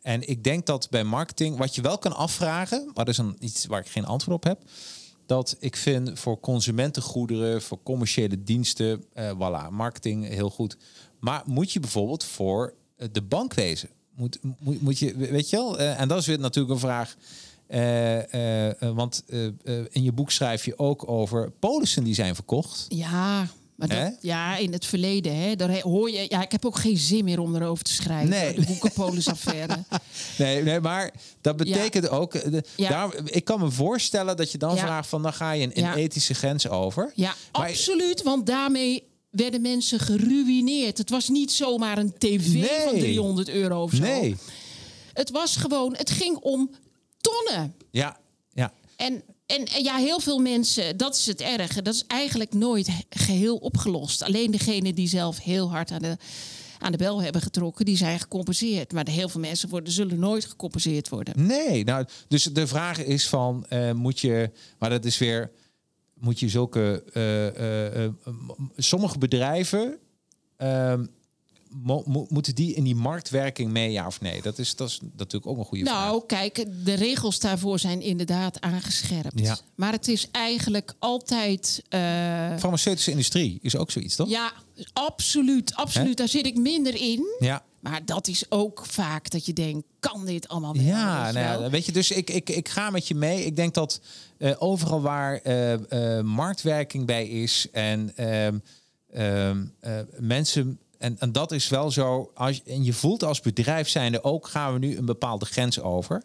En 0.02 0.28
ik 0.28 0.44
denk 0.44 0.66
dat 0.66 0.90
bij 0.90 1.04
marketing, 1.04 1.56
wat 1.56 1.74
je 1.74 1.82
wel 1.82 1.98
kan 1.98 2.16
afvragen, 2.16 2.84
maar 2.84 3.04
dat 3.04 3.08
is 3.08 3.18
een, 3.18 3.36
iets 3.38 3.66
waar 3.66 3.80
ik 3.80 3.88
geen 3.88 4.04
antwoord 4.04 4.36
op 4.36 4.44
heb. 4.44 4.62
Dat 5.26 5.56
ik 5.58 5.76
vind 5.76 6.18
voor 6.18 6.40
consumentengoederen, 6.40 7.62
voor 7.62 7.78
commerciële 7.82 8.42
diensten, 8.42 9.04
eh 9.12 9.30
voilà, 9.34 9.70
marketing 9.70 10.28
heel 10.28 10.50
goed. 10.50 10.76
Maar 11.20 11.42
moet 11.46 11.72
je 11.72 11.80
bijvoorbeeld 11.80 12.24
voor 12.24 12.74
eh, 12.96 13.08
de 13.12 13.22
bank 13.22 13.54
wezen? 13.54 13.88
Moet, 14.14 14.38
moet, 14.58 14.82
moet 14.82 14.98
je, 14.98 15.16
weet 15.16 15.50
je 15.50 15.56
wel? 15.56 15.78
Eh, 15.78 16.00
en 16.00 16.08
dat 16.08 16.18
is 16.18 16.26
weer 16.26 16.38
natuurlijk 16.38 16.74
een 16.74 16.80
vraag. 16.80 17.16
eh, 17.66 18.90
want 18.94 19.24
in 19.90 20.02
je 20.02 20.12
boek 20.12 20.30
schrijf 20.30 20.64
je 20.64 20.78
ook 20.78 21.08
over 21.08 21.50
polissen 21.50 22.04
die 22.04 22.14
zijn 22.14 22.34
verkocht. 22.34 22.86
Ja, 22.88 23.48
maar 23.81 23.88
dat, 23.88 23.99
Hè? 23.99 24.09
ja, 24.21 24.57
in 24.57 24.73
het 24.73 24.87
verleden, 24.87 25.37
hè, 25.37 25.57
daar 25.57 25.81
hoor 25.81 26.11
je. 26.11 26.27
Ja, 26.29 26.43
ik 26.43 26.53
heb 26.53 26.64
ook 26.66 26.77
geen 26.79 26.97
zin 26.97 27.25
meer 27.25 27.38
om 27.40 27.57
erover 27.57 27.85
te 27.85 27.93
schrijven. 27.93 28.29
Nee. 28.29 28.55
De 28.55 28.66
boekenpolisaffaire. 28.66 29.85
Nee, 30.38 30.62
nee, 30.62 30.81
maar 30.81 31.11
dat 31.40 31.57
betekent 31.57 32.09
ook. 32.09 32.35
eh, 32.35 32.51
De, 32.53 32.64
Ja. 32.77 32.88
daar, 32.88 33.14
ik 33.25 33.45
kan 33.45 33.61
me 33.61 33.71
voorstellen 33.71 34.37
dat 34.37 34.53
je 34.53 34.59
dan 34.59 34.75
Ja. 34.75 34.81
vraagt 34.81 35.09
van 35.09 35.23
dan 35.23 35.33
ga 35.33 35.53
je 35.53 35.71
een, 35.77 35.95
ethische 35.95 36.35
grens 36.35 36.69
over. 36.69 37.12
Ja, 37.14 37.35
Maar- 37.53 37.69
absoluut. 37.69 38.23
Want 38.23 38.47
daarmee 38.47 39.03
werden 39.31 39.61
mensen 39.61 39.99
geruineerd. 40.01 40.99
Het 40.99 41.11
was 41.11 41.29
niet 41.29 41.53
zomaar 41.53 41.99
een 41.99 42.12
tv 42.19 42.66
van 42.85 42.93
Nee. 42.93 43.01
300 43.01 43.49
euro 43.49 43.83
of 43.83 43.93
zo. 43.95 44.03
Nee. 44.03 44.37
Het 45.12 45.31
was 45.31 45.57
gewoon, 45.57 45.95
het 45.97 46.11
ging 46.11 46.37
om 46.37 46.71
tonnen. 47.21 47.75
Ja, 47.90 48.16
ja. 48.53 48.73
En, 48.97 49.23
en, 49.50 49.82
ja, 49.82 49.96
heel 49.96 50.20
veel 50.20 50.38
mensen, 50.38 50.96
dat 50.96 51.14
is 51.16 51.26
het 51.26 51.40
erge. 51.40 51.82
Dat 51.82 51.94
is 51.94 52.04
eigenlijk 52.06 52.54
nooit 52.54 52.86
he- 52.86 53.02
geheel 53.08 53.56
opgelost. 53.56 54.22
Alleen 54.22 54.50
degenen 54.50 54.94
die 54.94 55.08
zelf 55.08 55.38
heel 55.38 55.70
hard 55.70 55.90
aan 55.90 56.02
de, 56.02 56.16
aan 56.78 56.92
de 56.92 56.98
bel 56.98 57.22
hebben 57.22 57.42
getrokken, 57.42 57.84
die 57.84 57.96
zijn 57.96 58.20
gecompenseerd. 58.20 58.92
Maar 58.92 59.04
de 59.04 59.10
heel 59.10 59.28
veel 59.28 59.40
mensen 59.40 59.68
worden, 59.68 59.92
zullen 59.92 60.18
nooit 60.18 60.44
gecompenseerd 60.44 61.08
worden. 61.08 61.46
Nee, 61.46 61.84
nou, 61.84 62.06
dus 62.28 62.42
de 62.44 62.66
vraag 62.66 63.04
is 63.04 63.28
van, 63.28 63.66
eh, 63.68 63.92
moet 63.92 64.20
je, 64.20 64.50
maar 64.78 64.90
dat 64.90 65.04
is 65.04 65.18
weer, 65.18 65.50
moet 66.14 66.40
je 66.40 66.48
zulke, 66.48 67.02
eh, 67.12 68.04
eh, 68.04 68.12
sommige 68.76 69.18
bedrijven, 69.18 69.98
ehm, 70.56 71.06
mo- 71.70 72.02
mo- 72.06 72.26
moeten 72.28 72.54
die 72.54 72.74
in 72.74 72.85
die 72.85 72.94
marktwerking 72.94 73.70
mee, 73.70 73.92
ja 73.92 74.06
of 74.06 74.20
nee? 74.20 74.42
Dat 74.42 74.59
is, 74.59 74.76
dat 74.76 74.88
is 74.88 75.00
natuurlijk 75.16 75.46
ook 75.46 75.59
een 75.59 75.64
goede 75.64 75.85
vraag. 75.85 76.04
Nou, 76.04 76.22
kijk, 76.26 76.66
de 76.85 76.94
regels 76.94 77.38
daarvoor 77.38 77.78
zijn 77.78 78.00
inderdaad 78.00 78.61
aangescherpt. 78.61 79.40
Ja. 79.40 79.59
Maar 79.74 79.92
het 79.92 80.09
is 80.09 80.28
eigenlijk 80.30 80.94
altijd. 80.98 81.83
eh, 81.88 82.00
Farmaceutische 82.59 83.11
industrie 83.11 83.59
is 83.62 83.76
ook 83.76 83.90
zoiets, 83.90 84.16
toch? 84.16 84.28
ja, 84.28 84.52
absoluut, 84.92 85.74
absoluut. 85.74 86.16
Daar 86.16 86.28
zit 86.28 86.46
ik 86.46 86.56
minder 86.56 86.94
in. 86.94 87.24
Ja. 87.38 87.62
Maar 87.80 88.04
dat 88.04 88.28
is 88.28 88.44
ook 88.48 88.87
vaak 88.87 89.30
dat 89.30 89.46
je 89.46 89.52
denkt: 89.52 89.87
kan 90.00 90.26
dit 90.26 90.48
allemaal 90.48 90.74
wel? 90.74 90.83
Ja, 90.85 91.30
nou 91.33 91.62
ja, 91.62 91.70
weet 91.70 91.87
je, 91.87 91.92
dus 91.92 92.11
ik, 92.11 92.30
ik, 92.30 92.48
ik 92.50 92.68
ga 92.68 92.90
met 92.90 93.09
je 93.09 93.14
mee. 93.14 93.44
Ik 93.44 93.56
denk 93.56 93.74
dat 93.74 94.00
eh, 94.38 94.52
overal 94.59 95.00
waar 95.00 95.37
eh, 95.37 96.20
marktwerking 96.20 97.06
bij 97.06 97.28
is 97.28 97.66
en 97.72 98.12
ehm, 98.16 98.59
ehm, 99.12 99.64
eh, 99.80 99.98
mensen. 100.18 100.78
En, 101.00 101.16
en 101.18 101.32
dat 101.32 101.52
is 101.52 101.68
wel 101.68 101.90
zo. 101.90 102.30
Als, 102.34 102.62
en 102.62 102.84
je 102.84 102.92
voelt 102.92 103.24
als 103.24 103.40
bedrijf 103.40 103.88
zijnde 103.88 104.24
ook, 104.24 104.46
gaan 104.48 104.72
we 104.72 104.78
nu 104.78 104.96
een 104.96 105.04
bepaalde 105.04 105.44
grens 105.44 105.80
over? 105.80 106.22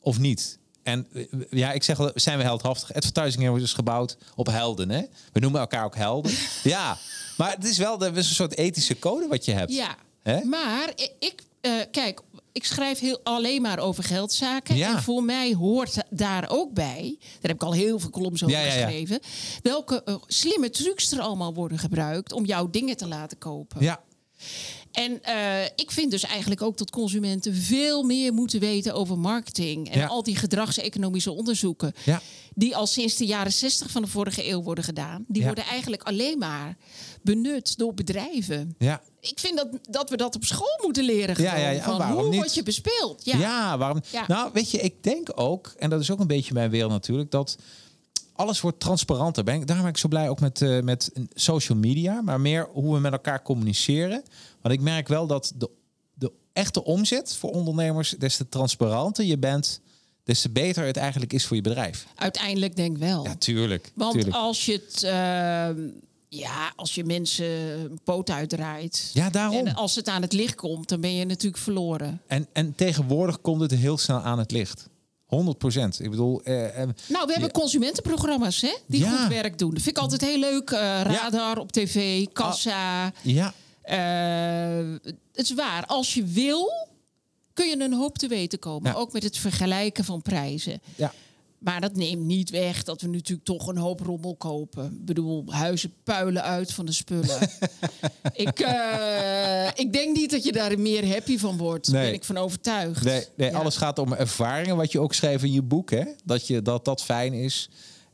Of 0.00 0.18
niet? 0.18 0.58
En 0.82 1.06
eh, 1.12 1.24
ja, 1.50 1.72
ik 1.72 1.82
zeg 1.82 1.98
zijn 2.14 2.38
we 2.38 2.44
heldhaftig? 2.44 2.94
Advertising 2.94 3.56
is 3.62 3.72
gebouwd 3.72 4.16
op 4.34 4.46
helden, 4.46 4.90
hè? 4.90 5.02
We 5.32 5.40
noemen 5.40 5.60
elkaar 5.60 5.84
ook 5.84 5.96
helden. 5.96 6.32
ja, 6.62 6.98
maar 7.36 7.50
het 7.54 7.64
is 7.64 7.78
wel 7.78 7.98
is 8.16 8.28
een 8.28 8.34
soort 8.34 8.56
ethische 8.56 8.98
code 8.98 9.26
wat 9.28 9.44
je 9.44 9.52
hebt. 9.52 9.72
Ja, 9.72 9.96
Hè? 10.22 10.44
maar 10.44 10.88
i- 11.00 11.10
ik, 11.18 11.42
eh, 11.60 11.72
kijk, 11.90 12.20
ik 12.54 12.64
schrijf 12.64 12.98
heel, 12.98 13.20
alleen 13.22 13.62
maar 13.62 13.78
over 13.78 14.04
geldzaken. 14.04 14.76
Ja. 14.76 14.96
En 14.96 15.02
voor 15.02 15.22
mij 15.24 15.52
hoort 15.54 15.96
daar 16.10 16.46
ook 16.50 16.72
bij, 16.74 17.16
daar 17.20 17.26
heb 17.40 17.54
ik 17.54 17.62
al 17.62 17.72
heel 17.72 17.98
veel 17.98 18.10
columns 18.10 18.42
over 18.42 18.56
Ja, 18.56 18.62
ja, 18.64 18.66
ja. 18.74 18.84
geschreven, 18.86 19.20
welke 19.62 20.02
eh, 20.04 20.14
slimme 20.26 20.70
trucs 20.70 21.12
er 21.12 21.20
allemaal 21.20 21.54
worden 21.54 21.78
gebruikt 21.78 22.32
om 22.32 22.44
jouw 22.44 22.70
dingen 22.70 22.96
te 22.96 23.06
laten 23.08 23.38
kopen. 23.38 23.82
Ja, 23.82 24.02
En 24.92 25.22
eh, 25.22 25.64
ik 25.76 25.90
vind 25.90 26.10
dus 26.10 26.22
eigenlijk 26.24 26.62
ook 26.62 26.78
dat 26.78 26.90
consumenten 26.90 27.54
veel 27.54 28.02
meer 28.02 28.32
moeten 28.32 28.60
weten 28.60 28.94
over 28.94 29.18
marketing. 29.18 29.90
En 29.90 29.98
Ja. 29.98 30.06
al 30.06 30.22
die 30.22 30.36
gedragseconomische 30.36 31.30
onderzoeken. 31.32 31.92
Ja. 32.04 32.20
Die 32.54 32.76
al 32.76 32.86
sinds 32.86 33.16
de 33.16 33.26
jaren 33.26 33.52
60 33.52 33.90
van 33.90 34.02
de 34.02 34.08
vorige 34.08 34.48
eeuw 34.48 34.62
worden 34.62 34.84
gedaan. 34.84 35.24
Die 35.28 35.40
Ja. 35.40 35.46
worden 35.46 35.64
eigenlijk 35.64 36.02
alleen 36.02 36.38
maar 36.38 36.76
benut 37.24 37.78
door 37.78 37.94
bedrijven. 37.94 38.74
Ja. 38.78 39.00
Ik 39.20 39.38
vind 39.38 39.56
dat, 39.56 39.68
dat 39.90 40.10
we 40.10 40.16
dat 40.16 40.34
op 40.34 40.44
school 40.44 40.78
moeten 40.82 41.04
leren. 41.04 41.42
Ja, 41.42 41.50
Gewoon, 41.50 41.64
ja, 41.64 41.70
ja. 41.70 41.82
van 41.82 41.98
Waarom 41.98 42.18
hoe 42.18 42.28
niet? 42.28 42.38
word 42.38 42.54
je 42.54 42.62
bespeeld? 42.62 43.24
Ja, 43.24 43.38
Ja. 43.38 43.78
waarom? 43.78 44.00
Ja. 44.10 44.24
Nou, 44.28 44.50
weet 44.52 44.70
je, 44.70 44.78
ik 44.78 45.02
denk 45.02 45.28
ook, 45.34 45.74
en 45.78 45.90
dat 45.90 46.00
is 46.00 46.10
ook 46.10 46.20
een 46.20 46.26
beetje 46.26 46.54
mijn 46.54 46.70
wereld 46.70 46.90
natuurlijk, 46.90 47.30
dat 47.30 47.58
alles 48.32 48.60
wordt 48.60 48.80
transparanter. 48.80 49.44
Ben 49.44 49.54
ik, 49.54 49.66
daarom 49.66 49.84
ben 49.84 49.94
ik 49.94 50.00
zo 50.00 50.08
blij 50.08 50.28
ook 50.28 50.40
met, 50.40 50.62
eh, 50.62 50.80
met 50.80 51.12
social 51.34 51.78
media, 51.78 52.20
maar 52.22 52.40
meer 52.40 52.68
hoe 52.72 52.94
we 52.94 53.00
met 53.00 53.12
elkaar 53.12 53.42
communiceren. 53.42 54.22
Want 54.60 54.74
ik 54.74 54.80
merk 54.80 55.08
wel 55.08 55.26
dat 55.26 55.52
de, 55.56 55.70
de 56.14 56.32
echte 56.52 56.84
omzet 56.84 57.36
voor 57.36 57.50
ondernemers, 57.50 58.10
des 58.18 58.36
te 58.36 58.48
transparanter 58.48 59.24
je 59.24 59.38
bent, 59.38 59.80
des 60.24 60.40
te 60.40 60.50
beter 60.50 60.84
het 60.86 60.96
eigenlijk 60.96 61.32
is 61.32 61.46
voor 61.46 61.56
je 61.56 61.62
bedrijf. 61.62 62.06
Uiteindelijk 62.14 62.76
denk 62.76 62.92
ik 62.96 63.02
wel. 63.02 63.24
Ja, 63.24 63.34
tuurlijk. 63.36 63.92
Want 63.94 64.12
tuurlijk. 64.12 64.36
als 64.36 64.64
je 64.64 64.72
het. 64.72 65.02
ehm, 65.02 65.88
ja, 66.36 66.72
als 66.76 66.94
je 66.94 67.04
mensen 67.04 67.46
een 67.80 68.00
poot 68.04 68.30
uitdraait. 68.30 69.10
Ja, 69.12 69.30
daarom. 69.30 69.66
En 69.66 69.74
als 69.74 69.94
het 69.94 70.08
aan 70.08 70.22
het 70.22 70.32
licht 70.32 70.54
komt, 70.54 70.88
dan 70.88 71.00
ben 71.00 71.14
je 71.14 71.24
natuurlijk 71.24 71.62
verloren. 71.62 72.20
En, 72.26 72.46
en 72.52 72.74
tegenwoordig 72.74 73.40
komt 73.40 73.60
het 73.60 73.70
heel 73.70 73.98
snel 73.98 74.18
aan 74.20 74.38
het 74.38 74.50
licht. 74.50 74.88
100 75.24 75.58
procent. 75.58 76.00
Ik 76.00 76.10
bedoel, 76.10 76.42
eh, 76.42 76.82
eh, 76.82 76.88
Nou, 77.08 77.26
we 77.26 77.32
hebben 77.32 77.50
consumentenprogramma's 77.50 78.60
hè, 78.60 78.74
die 78.86 79.00
Ja. 79.00 79.16
goed 79.18 79.28
werk 79.28 79.58
doen. 79.58 79.70
Dat 79.74 79.82
vind 79.82 79.96
ik 79.96 80.02
altijd 80.02 80.20
heel 80.20 80.38
leuk. 80.38 80.70
Eh, 80.70 81.00
radar 81.02 81.58
op 81.58 81.72
tv, 81.72 82.26
kassa. 82.32 83.12
ja, 83.22 83.54
Eh, 83.82 84.92
het 85.32 85.50
is 85.50 85.54
waar, 85.54 85.86
als 85.86 86.14
je 86.14 86.24
wil, 86.24 86.70
kun 87.54 87.66
je 87.68 87.80
een 87.80 87.92
hoop 87.94 88.18
te 88.18 88.28
weten 88.28 88.58
komen. 88.58 88.94
Ook 88.94 89.12
met 89.12 89.22
het 89.22 89.38
vergelijken 89.38 90.04
van 90.04 90.22
prijzen. 90.22 90.80
ja. 90.96 91.12
Maar 91.64 91.80
dat 91.80 91.96
neemt 91.96 92.24
niet 92.24 92.50
weg 92.50 92.82
dat 92.82 93.00
we 93.00 93.08
natuurlijk 93.08 93.44
toch 93.46 93.66
een 93.66 93.76
hoop 93.76 94.00
rommel 94.00 94.34
kopen. 94.36 94.84
Ik 94.84 95.04
bedoel, 95.04 95.44
huizen 95.48 95.92
puilen 96.04 96.42
uit 96.42 96.72
van 96.72 96.86
de 96.86 96.92
spullen. 96.92 97.38
ik, 98.34 98.60
eh, 98.60 99.66
ik 99.74 99.92
denk 99.92 100.16
niet 100.16 100.30
dat 100.30 100.44
je 100.44 100.52
daar 100.52 100.78
meer 100.78 101.08
happy 101.08 101.38
van 101.38 101.56
wordt. 101.56 101.86
Daar 101.86 101.94
Nee. 102.00 102.04
ben 102.04 102.14
ik 102.14 102.24
van 102.24 102.36
overtuigd. 102.38 103.04
Nee, 103.04 103.24
nee 103.36 103.50
Ja. 103.50 103.58
alles 103.58 103.76
gaat 103.76 103.98
om 103.98 104.12
ervaringen, 104.12 104.76
wat 104.76 104.92
je 104.92 105.00
ook 105.00 105.14
schreef 105.14 105.42
in 105.42 105.52
je 105.52 105.62
boek. 105.62 105.90
Hè? 105.90 106.04
Dat, 106.24 106.46
je, 106.46 106.62
dat 106.62 106.84
dat 106.84 107.02
fijn 107.02 107.32
is. 107.32 107.70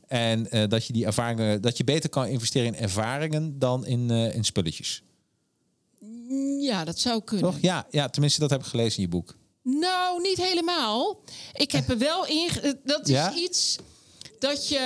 En 0.07 0.51
eh, 0.51 0.67
dat 0.67 0.85
je 0.85 0.93
die 0.93 1.05
ervaringen, 1.05 1.61
dat 1.61 1.77
je 1.77 1.83
beter 1.83 2.09
kan 2.09 2.27
investeren 2.27 2.67
in 2.67 2.75
ervaringen 2.83 3.59
dan 3.59 3.85
in, 3.85 4.11
eh, 4.11 4.35
in 4.35 4.43
spulletjes. 4.43 5.03
Ja, 6.59 6.83
dat 6.85 6.99
zou 6.99 7.21
kunnen. 7.23 7.51
Toch? 7.51 7.61
Ja, 7.61 7.87
ja, 7.89 8.09
tenminste, 8.09 8.39
dat 8.39 8.49
heb 8.49 8.59
ik 8.59 8.65
gelezen 8.65 8.95
in 8.97 9.03
je 9.03 9.09
boek. 9.09 9.35
Nou, 9.63 10.21
niet 10.21 10.37
helemaal. 10.37 11.19
Ik 11.53 11.71
heb 11.71 11.89
er 11.89 11.97
wel 11.97 12.25
in. 12.27 12.49
ge- 12.49 12.77
Dat 12.83 13.07
is 13.07 13.13
Ja? 13.15 13.33
iets 13.35 13.75
dat 14.39 14.67
je. 14.69 14.77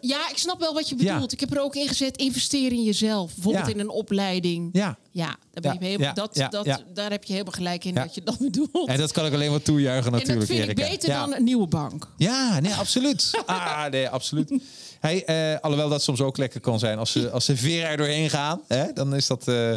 Ja, 0.00 0.30
ik 0.30 0.36
snap 0.38 0.60
wel 0.60 0.74
wat 0.74 0.88
je 0.88 0.94
Ja. 0.98 1.12
bedoelt. 1.12 1.32
Ik 1.32 1.40
heb 1.40 1.52
er 1.52 1.60
ook 1.62 1.74
in 1.76 1.88
gezet. 1.88 2.16
Investeren 2.16 2.76
in 2.76 2.82
jezelf. 2.82 3.34
Bijvoorbeeld 3.34 3.66
Ja. 3.66 3.72
in 3.72 3.80
een 3.80 3.88
opleiding. 3.88 4.68
Ja. 4.72 4.98
Ja, 5.12 5.36
daar, 5.52 5.62
ben 5.62 5.72
je 5.80 5.84
helemaal, 5.86 6.14
dat, 6.14 6.34
dat, 6.50 6.82
daar 6.94 7.10
heb 7.10 7.24
je 7.24 7.32
helemaal 7.32 7.52
gelijk 7.54 7.84
in 7.84 7.94
dat 7.94 8.14
je 8.14 8.22
dat 8.22 8.38
bedoelt. 8.38 8.88
En 8.88 8.98
dat 8.98 9.12
kan 9.12 9.26
ik 9.26 9.32
alleen 9.32 9.50
maar 9.50 9.62
toejuichen 9.62 10.06
En 10.06 10.12
natuurlijk, 10.12 10.38
dat 10.48 10.56
vind 10.56 10.68
Erika. 10.68 10.84
ik 10.84 10.90
beter 10.90 11.08
dan 11.14 11.34
een 11.34 11.44
nieuwe 11.44 11.66
bank. 11.66 12.08
Ja, 12.16 12.60
nee, 12.60 12.74
absoluut. 12.74 13.30
Ah, 13.46 13.86
nee, 13.90 14.08
absoluut. 14.08 14.52
Hey, 15.00 15.24
eh, 15.24 15.60
alhoewel 15.60 15.88
dat 15.88 16.02
soms 16.02 16.20
ook 16.20 16.36
lekker 16.36 16.60
kan 16.60 16.78
zijn 16.78 16.98
als 16.98 17.12
ze, 17.12 17.30
als 17.30 17.44
ze 17.44 17.56
veer 17.56 17.84
er 17.84 17.96
doorheen 17.96 18.30
gaan, 18.30 18.60
hè, 18.68 18.92
dan 18.92 19.14
is 19.14 19.26
dat. 19.26 19.48
eh, 19.48 19.74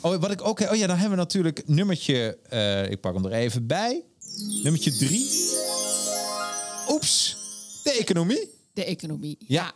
Oh, 0.00 0.16
wat 0.20 0.30
ik 0.30 0.46
ook. 0.46 0.60
Oh 0.60 0.76
ja, 0.76 0.86
dan 0.86 0.96
hebben 0.96 1.10
we 1.10 1.22
natuurlijk 1.22 1.62
nummertje. 1.66 2.38
eh, 2.48 2.90
ik 2.90 3.00
pak 3.00 3.14
hem 3.14 3.24
er 3.24 3.32
even 3.32 3.66
bij. 3.66 4.04
Nummertje 4.62 4.96
drie. 4.96 5.26
Oeps, 6.88 7.36
de 7.84 7.92
economie. 7.98 8.50
De 8.72 8.84
economie. 8.84 9.36
Ja. 9.46 9.72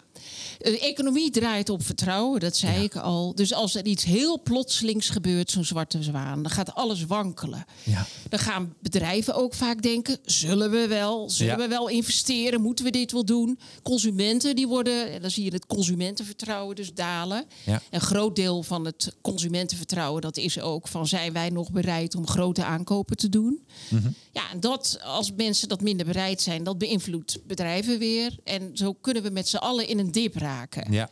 De 0.59 0.79
economie 0.79 1.31
draait 1.31 1.69
op 1.69 1.83
vertrouwen, 1.85 2.41
dat 2.41 2.57
zei 2.57 2.85
ik 2.85 2.97
al. 2.97 3.35
Dus 3.35 3.53
als 3.55 3.75
er 3.75 3.85
iets 3.87 4.05
heel 4.05 4.43
plotselings 4.43 5.09
gebeurt, 5.09 5.51
zo'n 5.51 5.65
zwarte 5.65 6.03
zwaan, 6.03 6.43
dan 6.43 6.51
gaat 6.53 6.75
alles 6.75 7.05
wankelen. 7.05 7.65
Ja. 7.83 8.07
Dan 8.29 8.39
gaan 8.39 8.75
bedrijven 8.81 9.35
ook 9.35 9.55
vaak 9.55 9.83
denken: 9.83 10.19
zullen 10.25 10.71
we 10.71 10.87
wel? 10.87 11.31
Zullen 11.31 11.53
Ja. 11.53 11.59
we 11.63 11.69
wel 11.69 11.89
investeren? 11.89 12.61
Moeten 12.61 12.85
we 12.85 12.91
dit 12.91 13.13
wel 13.13 13.25
doen? 13.25 13.59
Consumenten 13.83 14.57
die 14.57 14.69
worden, 14.69 15.13
en 15.13 15.21
dan 15.21 15.31
zie 15.31 15.45
je 15.45 15.53
het 15.53 15.67
consumentenvertrouwen 15.67 16.77
dus 16.77 16.95
dalen. 16.95 17.45
Een 17.91 18.01
groot 18.01 18.37
deel 18.37 18.63
van 18.63 18.85
het 18.85 19.15
consumentenvertrouwen 19.21 20.23
dat 20.23 20.37
is 20.37 20.61
ook 20.61 20.89
van 20.89 21.07
zijn 21.07 21.33
wij 21.33 21.49
nog 21.51 21.71
bereid 21.71 22.15
om 22.15 22.27
grote 22.27 22.65
aankopen 22.65 23.17
te 23.17 23.29
doen? 23.29 23.63
Mhm. 23.91 24.11
Ja, 24.33 24.51
en 24.51 24.61
dat 24.61 24.99
als 25.05 25.33
mensen 25.37 25.69
dat 25.69 25.81
minder 25.81 26.07
bereid 26.07 26.43
zijn, 26.43 26.65
dat 26.65 26.79
beïnvloedt 26.79 27.39
bedrijven 27.47 27.99
weer. 27.99 28.37
En 28.45 28.71
zo 28.75 28.93
kunnen 28.93 29.23
we 29.23 29.31
met 29.31 29.49
z'n 29.49 29.57
allen 29.57 29.89
in 29.89 29.99
een 29.99 30.12
dip 30.13 30.35
raken. 30.37 30.93
Ja. 30.93 31.11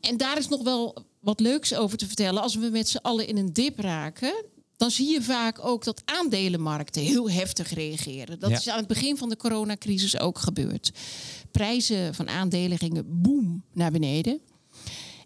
En 0.00 0.16
daar 0.16 0.38
is 0.38 0.48
nog 0.48 0.62
wel 0.62 1.04
wat 1.20 1.40
leuks 1.40 1.74
over 1.74 1.98
te 1.98 2.06
vertellen. 2.06 2.42
Als 2.42 2.54
we 2.54 2.68
met 2.68 2.88
z'n 2.88 2.96
allen 2.96 3.26
in 3.26 3.36
een 3.36 3.52
dip 3.52 3.78
raken, 3.78 4.44
dan 4.76 4.90
zie 4.90 5.08
je 5.12 5.22
vaak 5.22 5.64
ook 5.64 5.84
dat 5.84 6.02
aandelenmarkten 6.04 7.02
heel 7.02 7.30
heftig 7.30 7.74
reageren. 7.74 8.38
Dat 8.40 8.50
Ja. 8.50 8.56
is 8.56 8.68
aan 8.68 8.78
het 8.78 8.86
begin 8.86 9.16
van 9.16 9.28
de 9.28 9.36
coronacrisis 9.36 10.18
ook 10.18 10.38
gebeurd. 10.38 10.90
Prijzen 11.50 12.14
van 12.14 12.28
aandelen 12.28 12.78
gingen 12.78 13.04
boom 13.22 13.62
naar 13.72 13.90
beneden. 13.90 14.40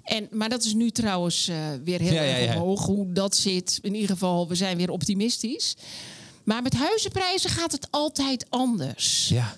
En, 0.03 0.29
maar 0.31 0.49
dat 0.49 0.65
is 0.65 0.75
nu 0.75 0.91
trouwens 0.91 1.49
eh, 1.49 1.57
weer 1.85 2.01
heel 2.01 2.13
Ja, 2.13 2.23
ja, 2.23 2.37
erg 2.37 2.53
ja. 2.55 2.61
omhoog. 2.61 2.87
Hoe 2.87 3.13
dat 3.13 3.37
zit, 3.37 3.79
in 3.83 3.95
ieder 3.95 4.11
geval, 4.11 4.49
we 4.49 4.55
zijn 4.55 4.77
weer 4.77 4.91
optimistisch. 4.91 5.77
Maar 6.45 6.63
met 6.63 6.75
huizenprijzen 6.75 7.51
gaat 7.51 7.73
het 7.73 7.87
altijd 7.91 8.47
anders 8.51 9.29
Ja. 9.29 9.57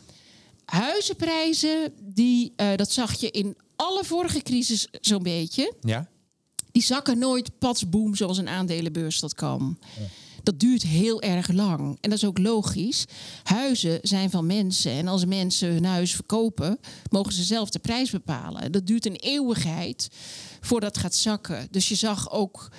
Huizenprijzen, 0.66 1.92
die, 2.02 2.52
eh, 2.56 2.74
dat 2.76 2.92
zag 2.92 3.14
je 3.14 3.30
in 3.30 3.56
alle 3.76 4.04
vorige 4.04 4.40
crisis 4.40 4.88
zo'n 5.00 5.22
beetje. 5.22 5.74
Ja. 5.80 6.08
Die 6.72 6.82
zakken 6.82 7.18
nooit 7.18 7.58
patsboom 7.58 8.14
zoals 8.14 8.38
een 8.38 8.48
aandelenbeurs 8.48 9.20
dat 9.20 9.34
kan. 9.34 9.78
Dat 10.42 10.60
duurt 10.60 10.82
heel 10.82 11.22
erg 11.22 11.48
lang. 11.52 11.98
En 12.00 12.10
dat 12.10 12.18
is 12.18 12.24
ook 12.24 12.38
logisch. 12.38 13.04
Huizen 13.42 13.98
zijn 14.02 14.30
van 14.30 14.46
mensen. 14.46 14.92
En 14.92 15.08
als 15.08 15.24
mensen 15.24 15.72
hun 15.72 15.84
huis 15.84 16.14
verkopen, 16.14 16.78
mogen 17.10 17.32
ze 17.32 17.42
zelf 17.42 17.70
de 17.70 17.78
prijs 17.78 18.10
bepalen. 18.10 18.72
Dat 18.72 18.86
duurt 18.86 19.06
een 19.06 19.16
eeuwigheid 19.16 20.08
voordat 20.60 20.94
het 20.94 21.04
gaat 21.04 21.14
zakken. 21.14 21.68
Dus 21.70 21.88
je 21.88 21.94
zag 21.94 22.30
ook 22.30 22.70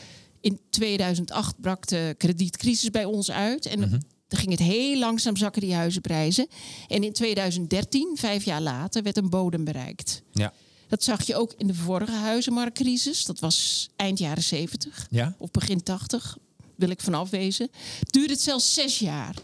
in 0.42 0.60
2008 0.70 1.62
brak 1.62 1.88
de 1.88 2.16
kredietcrisis 2.18 2.90
bij 2.90 3.06
ons 3.06 3.32
uit. 3.32 3.66
En 3.66 4.02
dan 4.28 4.40
ging 4.40 4.52
het 4.52 4.60
heel 4.60 4.98
langzaam 5.00 5.36
zakken, 5.38 5.62
die 5.62 5.74
huizenprijzen. 5.74 6.48
En 6.88 7.04
in 7.04 7.14
2013, 7.14 8.12
vijf 8.20 8.44
jaar 8.46 8.62
later, 8.62 9.04
werd 9.04 9.18
een 9.18 9.30
bodem 9.30 9.64
bereikt. 9.64 10.22
Ja. 10.32 10.54
Dat 10.88 11.04
zag 11.04 11.24
je 11.24 11.36
ook 11.36 11.54
in 11.58 11.68
de 11.68 11.74
vorige 11.74 12.12
huizenmarktcrisis. 12.12 13.26
Dat 13.26 13.40
was 13.40 13.90
eind 13.96 14.20
jaren 14.20 14.44
70 14.44 15.08
Ja. 15.10 15.36
of 15.38 15.52
begin 15.52 15.84
80, 15.84 16.38
wil 16.76 16.90
ik 16.90 17.02
vanaf 17.02 17.30
wezen. 17.30 17.70
Duurde 18.00 18.34
het 18.34 18.42
zelfs 18.42 18.74
zes 18.74 19.00
jaar 19.00 19.36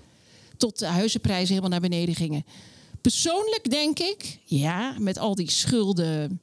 tot 0.57 0.79
de 0.79 0.85
huizenprijzen 0.85 1.47
helemaal 1.47 1.69
naar 1.69 1.89
beneden 1.89 2.15
gingen. 2.15 2.45
Persoonlijk 3.01 3.69
denk 3.69 3.99
ik, 3.99 4.39
ja, 4.45 4.95
met 4.99 5.17
al 5.17 5.35
die 5.35 5.51
schulden, 5.51 6.39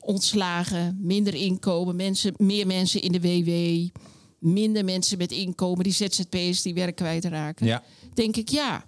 ontslagen, 0.00 0.98
minder 1.00 1.34
inkomen, 1.34 1.96
mensen, 1.96 2.34
meer 2.36 2.66
mensen 2.66 3.02
in 3.02 3.12
de 3.12 3.20
WW, 3.20 3.88
minder 4.42 4.84
mensen 4.84 5.18
met 5.18 5.32
inkomen, 5.32 5.84
die 5.84 5.92
ZZP'ers 5.92 6.62
die 6.62 6.74
werk 6.74 6.96
kwijtraken. 6.96 7.66
Ja. 7.66 7.82
Denk 8.14 8.36
ik, 8.36 8.48
ja, 8.48 8.84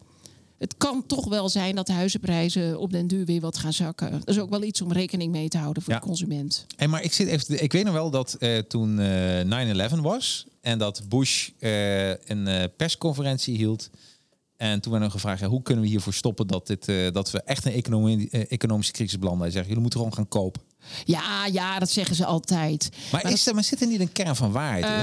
het 0.59 0.77
kan 0.77 1.07
toch 1.07 1.29
wel 1.29 1.49
zijn 1.49 1.75
dat 1.75 1.87
de 1.87 1.93
huizenprijzen 1.93 2.79
op 2.79 2.93
den 2.93 3.07
duur 3.07 3.25
weer 3.25 3.41
wat 3.41 3.59
gaan 3.59 3.73
zakken. 3.73 4.11
Dat 4.11 4.29
is 4.29 4.39
ook 4.39 4.51
wel 4.51 4.63
iets 4.63 4.81
om 4.83 4.93
rekening 4.93 5.33
mee 5.33 5.49
te 5.49 5.59
houden 5.59 5.83
voor 5.83 5.93
Ja. 5.93 5.99
de 5.99 6.07
consument. 6.07 6.67
En 6.77 6.91
maar 6.91 7.03
ik 7.03 7.13
zit 7.13 7.29
even. 7.29 7.63
Ik 7.63 7.73
weet 7.73 7.85
nog 7.85 7.93
wel 7.95 8.11
dat 8.11 8.35
eh, 8.35 8.59
toen 8.59 8.99
eh 8.99 9.89
9/11 9.95 10.01
was 10.01 10.47
en 10.61 10.79
dat 10.79 11.03
Bush 11.09 11.49
eh, 11.59 12.09
een 12.09 12.47
eh, 12.47 12.65
persconferentie 12.77 13.57
hield. 13.57 13.91
En 14.57 14.81
toen 14.81 14.91
werd 14.93 15.05
hem 15.05 15.13
gevraagd: 15.13 15.41
ja, 15.41 15.47
hoe 15.49 15.63
kunnen 15.63 15.85
we 15.85 15.91
hiervoor 15.91 16.15
stoppen 16.15 16.47
dat, 16.47 16.67
dit, 16.67 16.89
eh, 16.89 17.11
dat 17.13 17.31
we 17.31 17.43
echt 17.43 17.65
een 17.65 17.73
economie, 17.73 18.31
eh, 18.31 18.45
economische 18.49 18.93
crisis 18.93 19.19
belanden? 19.19 19.43
Hij 19.43 19.51
zegt: 19.51 19.67
jullie 19.67 19.81
moeten 19.81 19.99
gewoon 20.01 20.15
gaan 20.15 20.29
kopen. 20.29 20.63
Ja, 21.05 21.47
ja, 21.53 21.79
dat 21.79 21.91
zeggen 21.91 22.17
ze 22.17 22.25
altijd. 22.25 22.89
Maar, 23.13 23.33
is 23.33 23.47
er, 23.47 23.55
maar 23.55 23.65
zit 23.65 23.81
er 23.81 23.87
niet 23.87 24.01
een 24.01 24.13
kern 24.13 24.37
van 24.37 24.53
waarheid 24.53 24.85
in? 24.85 24.91
Eh, 24.91 24.97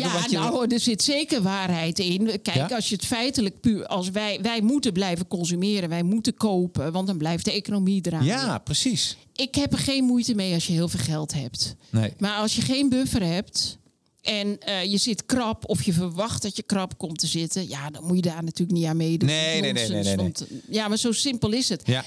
Kijk, 0.00 0.12
ja, 0.14 0.24
je- 0.30 0.36
nou, 0.38 0.66
er 0.74 0.80
zit 0.80 1.02
zeker 1.02 1.42
waarheid 1.42 1.98
in. 1.98 2.26
Kijk, 2.42 2.56
Ja? 2.56 2.66
als 2.76 2.88
je 2.88 2.94
het 2.94 3.04
feitelijk 3.06 3.60
puur... 3.60 3.86
Als 3.86 4.10
wij, 4.10 4.38
wij 4.42 4.60
moeten 4.60 4.92
blijven 4.92 5.26
consumeren, 5.28 5.88
wij 5.88 6.02
moeten 6.02 6.34
kopen... 6.34 6.92
want 6.92 7.06
dan 7.06 7.16
blijft 7.18 7.44
de 7.44 7.52
economie 7.52 8.00
draaien. 8.00 8.26
ja, 8.26 8.58
precies. 8.58 9.16
Ik 9.36 9.54
heb 9.54 9.72
er 9.72 9.78
geen 9.78 10.04
moeite 10.04 10.34
mee 10.34 10.54
als 10.54 10.66
je 10.66 10.72
heel 10.72 10.88
veel 10.88 11.00
geld 11.04 11.32
hebt. 11.34 11.74
Nee. 11.90 12.12
Maar 12.18 12.36
als 12.36 12.54
je 12.56 12.62
geen 12.62 12.88
buffer 12.88 13.22
hebt... 13.22 13.78
en 14.22 14.60
eh, 14.60 14.84
je 14.84 14.96
zit 14.98 15.26
krap 15.26 15.68
of 15.68 15.82
je 15.82 15.92
verwacht 15.92 16.42
dat 16.42 16.56
je 16.56 16.62
krap 16.62 16.98
komt 16.98 17.18
te 17.18 17.26
zitten... 17.26 17.68
ja, 17.68 17.90
dan 17.90 18.04
moet 18.04 18.16
je 18.16 18.22
daar 18.22 18.44
natuurlijk 18.44 18.78
niet 18.78 18.86
aan 18.86 18.96
meedoen. 18.96 19.28
Nee, 19.28 19.60
nee, 19.60 19.72
nee, 19.72 19.88
nee, 19.88 19.92
nee, 20.02 20.02
nee. 20.02 20.16
Want, 20.16 20.46
ja, 20.70 20.88
maar 20.88 20.98
zo 20.98 21.12
simpel 21.12 21.52
is 21.52 21.68
het. 21.68 21.82
Ja. 21.84 22.04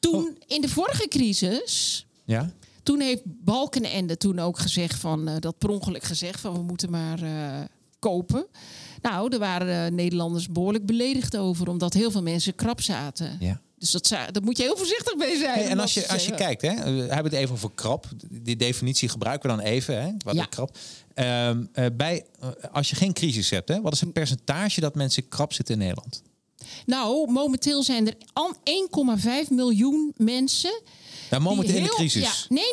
Toen, 0.00 0.38
in 0.46 0.60
de 0.60 0.68
vorige 0.68 1.08
crisis... 1.08 2.04
Ja. 2.30 2.50
Toen 2.82 3.00
heeft 3.00 3.22
Balkenende 3.24 4.16
toen 4.16 4.38
ook 4.38 4.58
gezegd 4.58 4.94
van 5.00 5.28
eh, 5.28 5.34
dat 5.38 5.58
per 5.58 5.68
ongeluk 5.68 6.02
gezegd 6.02 6.40
van 6.40 6.52
we 6.54 6.62
moeten 6.62 6.90
maar 6.90 7.22
eh, 7.22 7.64
kopen. 7.98 8.46
Nou, 9.02 9.32
er 9.32 9.38
waren 9.38 9.86
eh, 9.86 9.92
Nederlanders 9.92 10.48
behoorlijk 10.48 10.86
beledigd 10.86 11.36
over, 11.36 11.68
omdat 11.68 11.92
heel 11.94 12.10
veel 12.10 12.22
mensen 12.22 12.54
krap 12.54 12.80
zaten. 12.80 13.36
Ja. 13.40 13.60
Dus 13.78 13.90
dat, 13.90 14.08
daar 14.08 14.42
moet 14.42 14.56
je 14.56 14.62
heel 14.62 14.76
voorzichtig 14.76 15.16
mee 15.16 15.36
zijn. 15.36 15.58
Hey, 15.58 15.68
en 15.68 15.78
als 15.78 15.94
je, 15.94 16.08
als 16.08 16.26
je 16.26 16.34
kijkt, 16.34 16.62
hè, 16.62 16.74
we 16.74 17.00
hebben 17.14 17.32
het 17.32 17.32
even 17.32 17.54
over 17.54 17.70
krap. 17.74 18.06
Die 18.30 18.56
definitie 18.56 19.08
gebruiken 19.08 19.50
we 19.50 19.56
dan 19.56 19.64
even. 19.64 20.02
Hè, 20.02 20.10
wat 20.24 20.34
Ja. 20.34 20.40
is 20.40 20.48
krap? 20.48 20.76
Ehm, 21.14 21.64
eh, 21.72 21.86
bij, 21.92 22.24
als 22.72 22.90
je 22.90 22.96
geen 22.96 23.12
crisis 23.12 23.50
hebt, 23.50 23.68
hè, 23.68 23.80
wat 23.80 23.92
is 23.92 24.00
het 24.00 24.12
percentage 24.12 24.80
dat 24.80 24.94
mensen 24.94 25.28
krap 25.28 25.52
zitten 25.52 25.74
in 25.74 25.80
Nederland? 25.80 26.22
Nou, 26.86 27.30
momenteel 27.30 27.82
zijn 27.82 28.06
er 28.06 28.14
al 28.32 28.54
1,5 28.64 29.50
miljoen 29.50 30.12
mensen. 30.16 30.80
Ja, 31.30 31.38
momenteel 31.38 31.66
die 31.72 31.76
in 31.76 31.82
de 31.82 31.88
heel- 31.88 31.98
crisis. 31.98 32.22
Ja, 32.22 32.54
nee, 32.54 32.64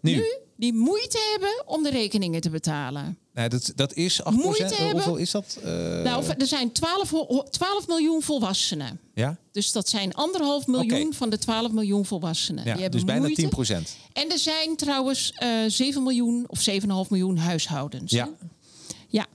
nu, 0.00 0.10
Nu. 0.12 0.16
nu. 0.16 0.24
Die 0.58 0.72
moeite 0.74 1.18
hebben 1.32 1.62
om 1.66 1.82
de 1.82 1.90
rekeningen 1.90 2.40
te 2.40 2.50
betalen. 2.50 3.18
Nee, 3.34 3.48
dat, 3.48 3.72
dat 3.74 3.94
is 3.94 4.22
8 4.22 4.36
Moeite 4.36 4.62
hebben. 4.74 4.90
Hoeveel 4.92 5.16
is 5.16 5.30
dat? 5.30 5.58
Eh, 5.64 5.70
Nou, 6.02 6.24
er 6.38 6.46
zijn 6.46 6.72
12, 6.72 7.10
ho- 7.10 7.42
12 7.50 7.86
miljoen 7.86 8.22
volwassenen. 8.22 9.00
ja? 9.14 9.36
Dus 9.52 9.72
dat 9.72 9.88
zijn 9.88 10.14
anderhalf 10.14 10.66
miljoen 10.66 11.14
van 11.14 11.30
de 11.30 11.38
12 11.38 11.72
miljoen 11.72 12.06
volwassenen. 12.06 12.64
Ja, 12.64 12.72
Die 12.72 12.82
hebben 12.82 12.90
dus 13.00 13.04
bijna 13.04 13.20
moeite. 13.20 13.40
10 13.40 13.50
procent. 13.50 13.96
En 14.12 14.30
er 14.30 14.38
zijn 14.38 14.76
trouwens 14.76 15.32
eh 15.36 15.48
7 15.66 16.02
miljoen 16.02 16.44
of 16.48 16.60
7,5 16.60 17.10
miljoen 17.10 17.36
huishoudens. 17.36 18.12
Ja. 18.12 18.28
ja. 19.08 19.26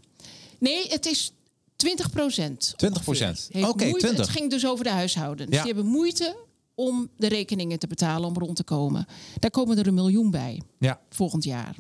Nee, 0.60 0.88
het 0.88 1.06
is 1.06 1.32
20 1.76 2.10
procent. 2.12 2.74
20%. 2.78 3.50
Oké, 3.52 3.86
moeite. 3.86 3.98
20. 4.00 4.18
Het 4.18 4.30
ging 4.30 4.50
dus 4.50 4.66
over 4.66 4.84
de 4.84 4.90
huishoudens. 4.92 5.50
Ja. 5.56 5.64
Die 5.64 5.74
hebben 5.74 5.92
moeite 5.92 6.36
om 6.86 7.10
de 7.18 7.28
rekeningen 7.28 7.80
te 7.80 7.88
betalen 7.88 8.28
om 8.30 8.34
rond 8.38 8.56
te 8.56 8.64
komen. 8.64 9.06
Daar 9.40 9.52
komen 9.52 9.78
er 9.78 9.88
een 9.88 9.94
miljoen 9.94 10.32
bij 10.32 10.62
Ja. 10.80 11.00
volgend 11.10 11.44
jaar. 11.44 11.76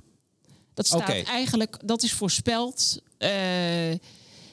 Dat 0.74 0.88
staat 0.88 1.10
eigenlijk, 1.24 1.78
dat 1.86 2.04
is 2.04 2.14
voorspeld. 2.14 3.02
eh, 3.18 3.90
en 3.90 4.00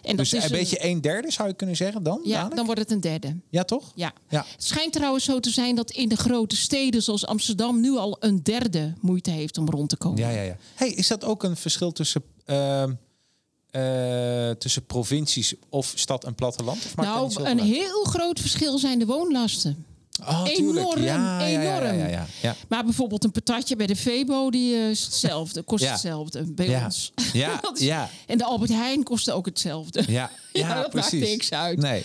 dat 0.02 0.16
Dus 0.16 0.32
is 0.32 0.44
een 0.44 0.50
beetje 0.50 0.84
een 0.84 1.00
derde 1.00 1.30
zou 1.30 1.48
je 1.48 1.54
kunnen 1.54 1.76
zeggen 1.76 2.02
dan? 2.02 2.20
Ja, 2.24 2.30
dadelijk? 2.32 2.56
dan 2.56 2.64
wordt 2.64 2.80
het 2.80 2.90
een 2.90 3.00
derde. 3.00 3.36
ja 3.50 3.64
toch? 3.64 3.92
Ja. 3.94 4.12
Ja. 4.28 4.44
Het 4.52 4.64
schijnt 4.64 4.92
trouwens 4.92 5.24
zo 5.24 5.40
te 5.40 5.50
zijn 5.50 5.74
dat 5.74 5.90
in 5.90 6.08
de 6.08 6.16
grote 6.16 6.56
steden 6.56 7.02
zoals 7.02 7.26
Amsterdam 7.26 7.80
nu 7.80 7.96
al 7.96 8.16
een 8.20 8.42
derde 8.42 8.94
moeite 9.00 9.30
heeft 9.30 9.58
om 9.58 9.68
rond 9.70 9.88
te 9.88 9.96
komen. 9.96 10.18
Ja, 10.18 10.30
ja, 10.30 10.42
ja. 10.42 10.56
Hey, 10.74 10.88
is 10.90 11.06
dat 11.08 11.24
ook 11.24 11.42
een 11.42 11.56
verschil 11.56 11.92
tussen, 11.92 12.22
ehm, 12.44 12.92
eh, 13.70 14.50
tussen 14.50 14.86
provincies 14.86 15.54
of 15.68 15.92
stad 15.94 16.24
en 16.24 16.34
platteland? 16.34 16.76
Of 16.84 16.92
dat 16.94 17.04
nou, 17.04 17.44
een 17.44 17.58
heel 17.60 18.04
groot 18.04 18.40
verschil 18.40 18.78
zijn 18.78 18.98
de 18.98 19.06
woonlasten. 19.06 19.86
Oh, 20.26 20.42
enorm, 20.44 21.02
Ja, 21.02 21.40
ja, 21.40 21.46
ja, 21.46 21.62
ja, 21.62 21.80
enorm. 21.80 21.98
Ja, 22.10 22.26
ja. 22.42 22.56
Maar 22.68 22.84
bijvoorbeeld 22.84 23.24
een 23.24 23.30
patatje 23.30 23.76
bij 23.76 23.86
de 23.86 23.96
Febo, 23.96 24.50
die 24.50 24.74
eh, 24.74 24.90
is 24.90 25.04
hetzelfde, 25.04 25.62
kost 25.62 25.88
hetzelfde 25.90 26.52
bij 26.52 26.82
ons. 26.84 27.12
Ja, 27.32 27.60
is- 27.74 27.80
ja. 27.80 28.10
En 28.26 28.38
de 28.38 28.44
Albert 28.44 28.70
Heijn 28.70 29.02
kostte 29.02 29.32
ook 29.32 29.46
hetzelfde. 29.46 30.02
Ja, 30.12 30.30
ja, 30.52 30.66
dat 30.68 30.76
maakt 30.76 30.90
precies. 31.10 31.28
niks 31.28 31.52
uit. 31.52 31.78
Nee. 31.78 32.04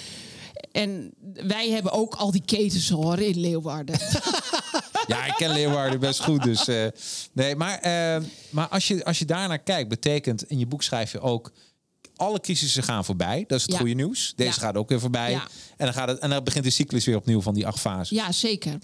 En 0.72 1.14
wij 1.48 1.70
hebben 1.70 1.92
ook 1.92 2.16
al 2.16 2.32
die 2.32 2.44
ketens 2.46 2.90
hoor 2.90 3.20
in 3.20 3.40
Leeuwarden. 3.40 4.00
Ja, 5.08 5.26
ik 5.26 5.34
ken 5.36 5.50
Leeuwarden 5.52 6.00
best 6.00 6.24
goed. 6.24 6.44
Dus, 6.44 6.68
eh, 6.68 6.86
nee, 7.34 7.56
maar 7.56 7.80
eh, 7.80 8.22
maar 8.50 8.68
als, 8.68 8.88
je, 8.88 9.06
als 9.06 9.20
je 9.20 9.26
daarnaar 9.26 9.60
kijkt, 9.60 9.90
betekent 9.90 10.44
in 10.50 10.60
je 10.60 10.66
boek 10.68 10.84
schrijf 10.84 11.12
je 11.12 11.20
ook. 11.20 11.52
Alle 12.16 12.40
crisissen 12.40 12.84
gaan 12.84 13.06
voorbij. 13.06 13.44
Dat 13.48 13.58
is 13.58 13.64
het 13.64 13.72
Ja. 13.72 13.78
goede 13.78 13.94
nieuws. 13.94 14.34
Deze 14.36 14.50
Ja. 14.60 14.66
gaat 14.66 14.76
ook 14.78 14.90
weer 14.90 15.00
voorbij. 15.00 15.32
Ja. 15.32 15.48
En, 15.78 15.86
dan 15.86 15.94
gaat 15.94 16.08
het, 16.08 16.20
en 16.20 16.30
dan 16.30 16.44
begint 16.44 16.64
de 16.64 16.70
cyclus 16.70 17.06
weer 17.06 17.16
opnieuw 17.16 17.42
van 17.42 17.54
die 17.54 17.68
acht 17.68 17.80
fasen. 17.80 18.16
ja, 18.16 18.32
zeker. 18.32 18.78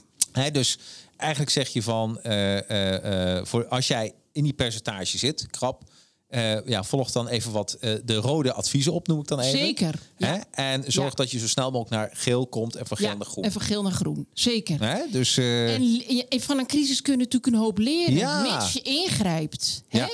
Dus 0.51 0.77
eigenlijk 1.17 1.51
zeg 1.51 1.67
je 1.69 1.82
van, 1.84 2.19
eh, 2.21 2.57
eh, 2.69 3.38
eh, 3.38 3.45
voor 3.45 3.67
als 3.67 3.88
jij 3.88 4.13
in 4.32 4.43
die 4.43 4.53
percentage 4.53 5.17
zit, 5.17 5.47
krap, 5.47 5.84
ja, 6.65 6.84
volg 6.84 7.11
dan 7.11 7.27
even 7.27 7.51
wat 7.51 7.77
de 8.05 8.15
rode 8.15 8.53
adviezen 8.53 8.93
op, 8.93 9.07
noem 9.07 9.19
ik 9.19 9.27
dan 9.27 9.39
even. 9.39 9.59
Zeker, 9.59 9.95
ja. 10.17 10.43
En 10.51 10.84
zorg 10.91 11.09
Ja. 11.09 11.15
dat 11.15 11.32
je 11.32 11.39
zo 11.39 11.47
snel 11.47 11.71
mogelijk 11.71 11.89
naar 11.91 12.09
geel 12.13 12.47
komt 12.47 12.75
en 12.75 12.88
van 12.88 12.97
geel 12.97 13.07
Ja, 13.07 13.13
naar 13.15 13.25
groen. 13.25 13.43
en 13.43 13.51
van 13.51 13.61
geel 13.61 13.82
naar 13.82 13.91
groen. 13.91 14.27
Zeker. 14.34 14.84
Hè? 14.84 15.01
Dus 15.11 15.38
En 15.38 16.41
van 16.41 16.57
een 16.59 16.67
crisis 16.67 17.01
kun 17.01 17.13
je 17.13 17.19
natuurlijk 17.19 17.53
een 17.53 17.59
hoop 17.59 17.77
leren. 17.77 18.13
Ja. 18.13 18.41
Mits 18.41 18.73
je 18.73 18.82
ingrijpt. 18.82 19.84
Hè? 19.88 20.05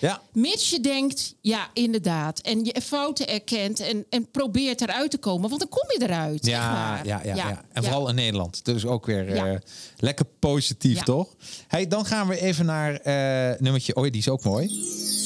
Ja. 0.00 0.20
Mits 0.32 0.70
je 0.70 0.80
denkt, 0.80 1.34
ja, 1.40 1.70
inderdaad. 1.72 2.38
En 2.40 2.64
je 2.64 2.80
fouten 2.82 3.28
erkent 3.28 3.80
en, 3.80 4.04
en 4.10 4.30
probeert 4.30 4.80
eruit 4.80 5.10
te 5.10 5.18
komen. 5.18 5.48
Want 5.48 5.60
dan 5.60 5.68
kom 5.68 5.90
je 5.98 6.04
eruit. 6.04 6.46
echt 6.46 6.52
Ja, 6.52 7.00
ja, 7.04 7.20
ja, 7.24 7.34
ja. 7.34 7.64
En 7.72 7.82
vooral 7.82 8.08
in 8.08 8.14
Nederland. 8.14 8.64
Dus 8.64 8.84
ook 8.84 9.06
weer 9.06 9.32
eh, 9.32 9.58
lekker 9.96 10.26
positief, 10.38 11.02
toch? 11.02 11.28
Hey, 11.68 11.86
dan 11.86 12.06
gaan 12.06 12.28
we 12.28 12.40
even 12.40 12.66
naar 12.66 12.94
eh 12.94 13.60
nummertje... 13.60 13.94
Oh, 13.94 14.02
die 14.02 14.16
is 14.16 14.28
ook 14.28 14.44
mooi. 14.44 14.66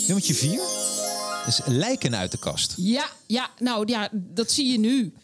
Nummertje 0.07 0.35
vier. 0.35 0.61
Dus 1.45 1.61
lijken 1.64 2.16
uit 2.16 2.31
de 2.31 2.39
kast. 2.39 2.75
Ja, 2.77 3.07
ja, 3.27 3.51
nou 3.59 3.89
ja, 3.89 4.09
dat 4.12 4.51
zie 4.51 4.72
je 4.72 4.79
nu. 4.79 5.12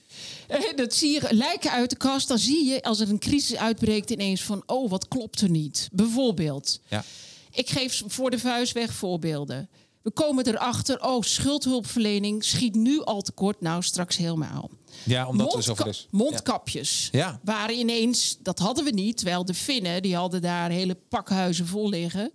Eh, 0.48 0.76
Dat 0.76 0.94
zie 0.94 1.12
je 1.12 1.26
lijken 1.30 1.70
uit 1.70 1.90
de 1.90 1.96
kast. 1.96 2.28
Dan 2.28 2.38
zie 2.38 2.64
je 2.64 2.82
als 2.82 3.00
er 3.00 3.08
een 3.08 3.18
crisis 3.18 3.56
uitbreekt 3.56 4.10
ineens 4.10 4.42
van... 4.42 4.62
oh, 4.66 4.90
wat 4.90 5.08
klopt 5.08 5.40
er 5.40 5.50
niet? 5.50 5.88
Bijvoorbeeld. 5.92 6.80
Ja. 6.88 7.04
Ik 7.52 7.70
geef 7.70 8.02
voor 8.06 8.30
de 8.30 8.38
vuist 8.38 8.72
weg 8.72 8.92
voorbeelden. 8.92 9.68
We 10.02 10.10
komen 10.10 10.46
erachter, 10.46 11.02
oh, 11.04 11.22
schuldhulpverlening 11.22 12.44
schiet 12.44 12.74
nu 12.74 13.02
al 13.02 13.22
tekort. 13.22 13.60
Nou, 13.60 13.82
straks 13.82 14.16
helemaal. 14.16 14.70
Ja, 15.04 15.26
omdat 15.28 15.46
er 15.46 15.52
Mondka- 15.52 15.60
zoveel 15.62 15.86
is. 15.86 16.06
Mondkapjes 16.10 17.08
Ja. 17.12 17.40
waren 17.44 17.74
ineens, 17.78 18.36
dat 18.42 18.58
hadden 18.58 18.84
we 18.84 18.90
niet. 18.90 19.16
Terwijl 19.16 19.44
de 19.44 19.54
Finnen, 19.54 20.02
die 20.02 20.16
hadden 20.16 20.40
daar 20.42 20.70
hele 20.70 20.96
pakhuizen 21.08 21.66
vol 21.66 21.88
liggen. 21.88 22.30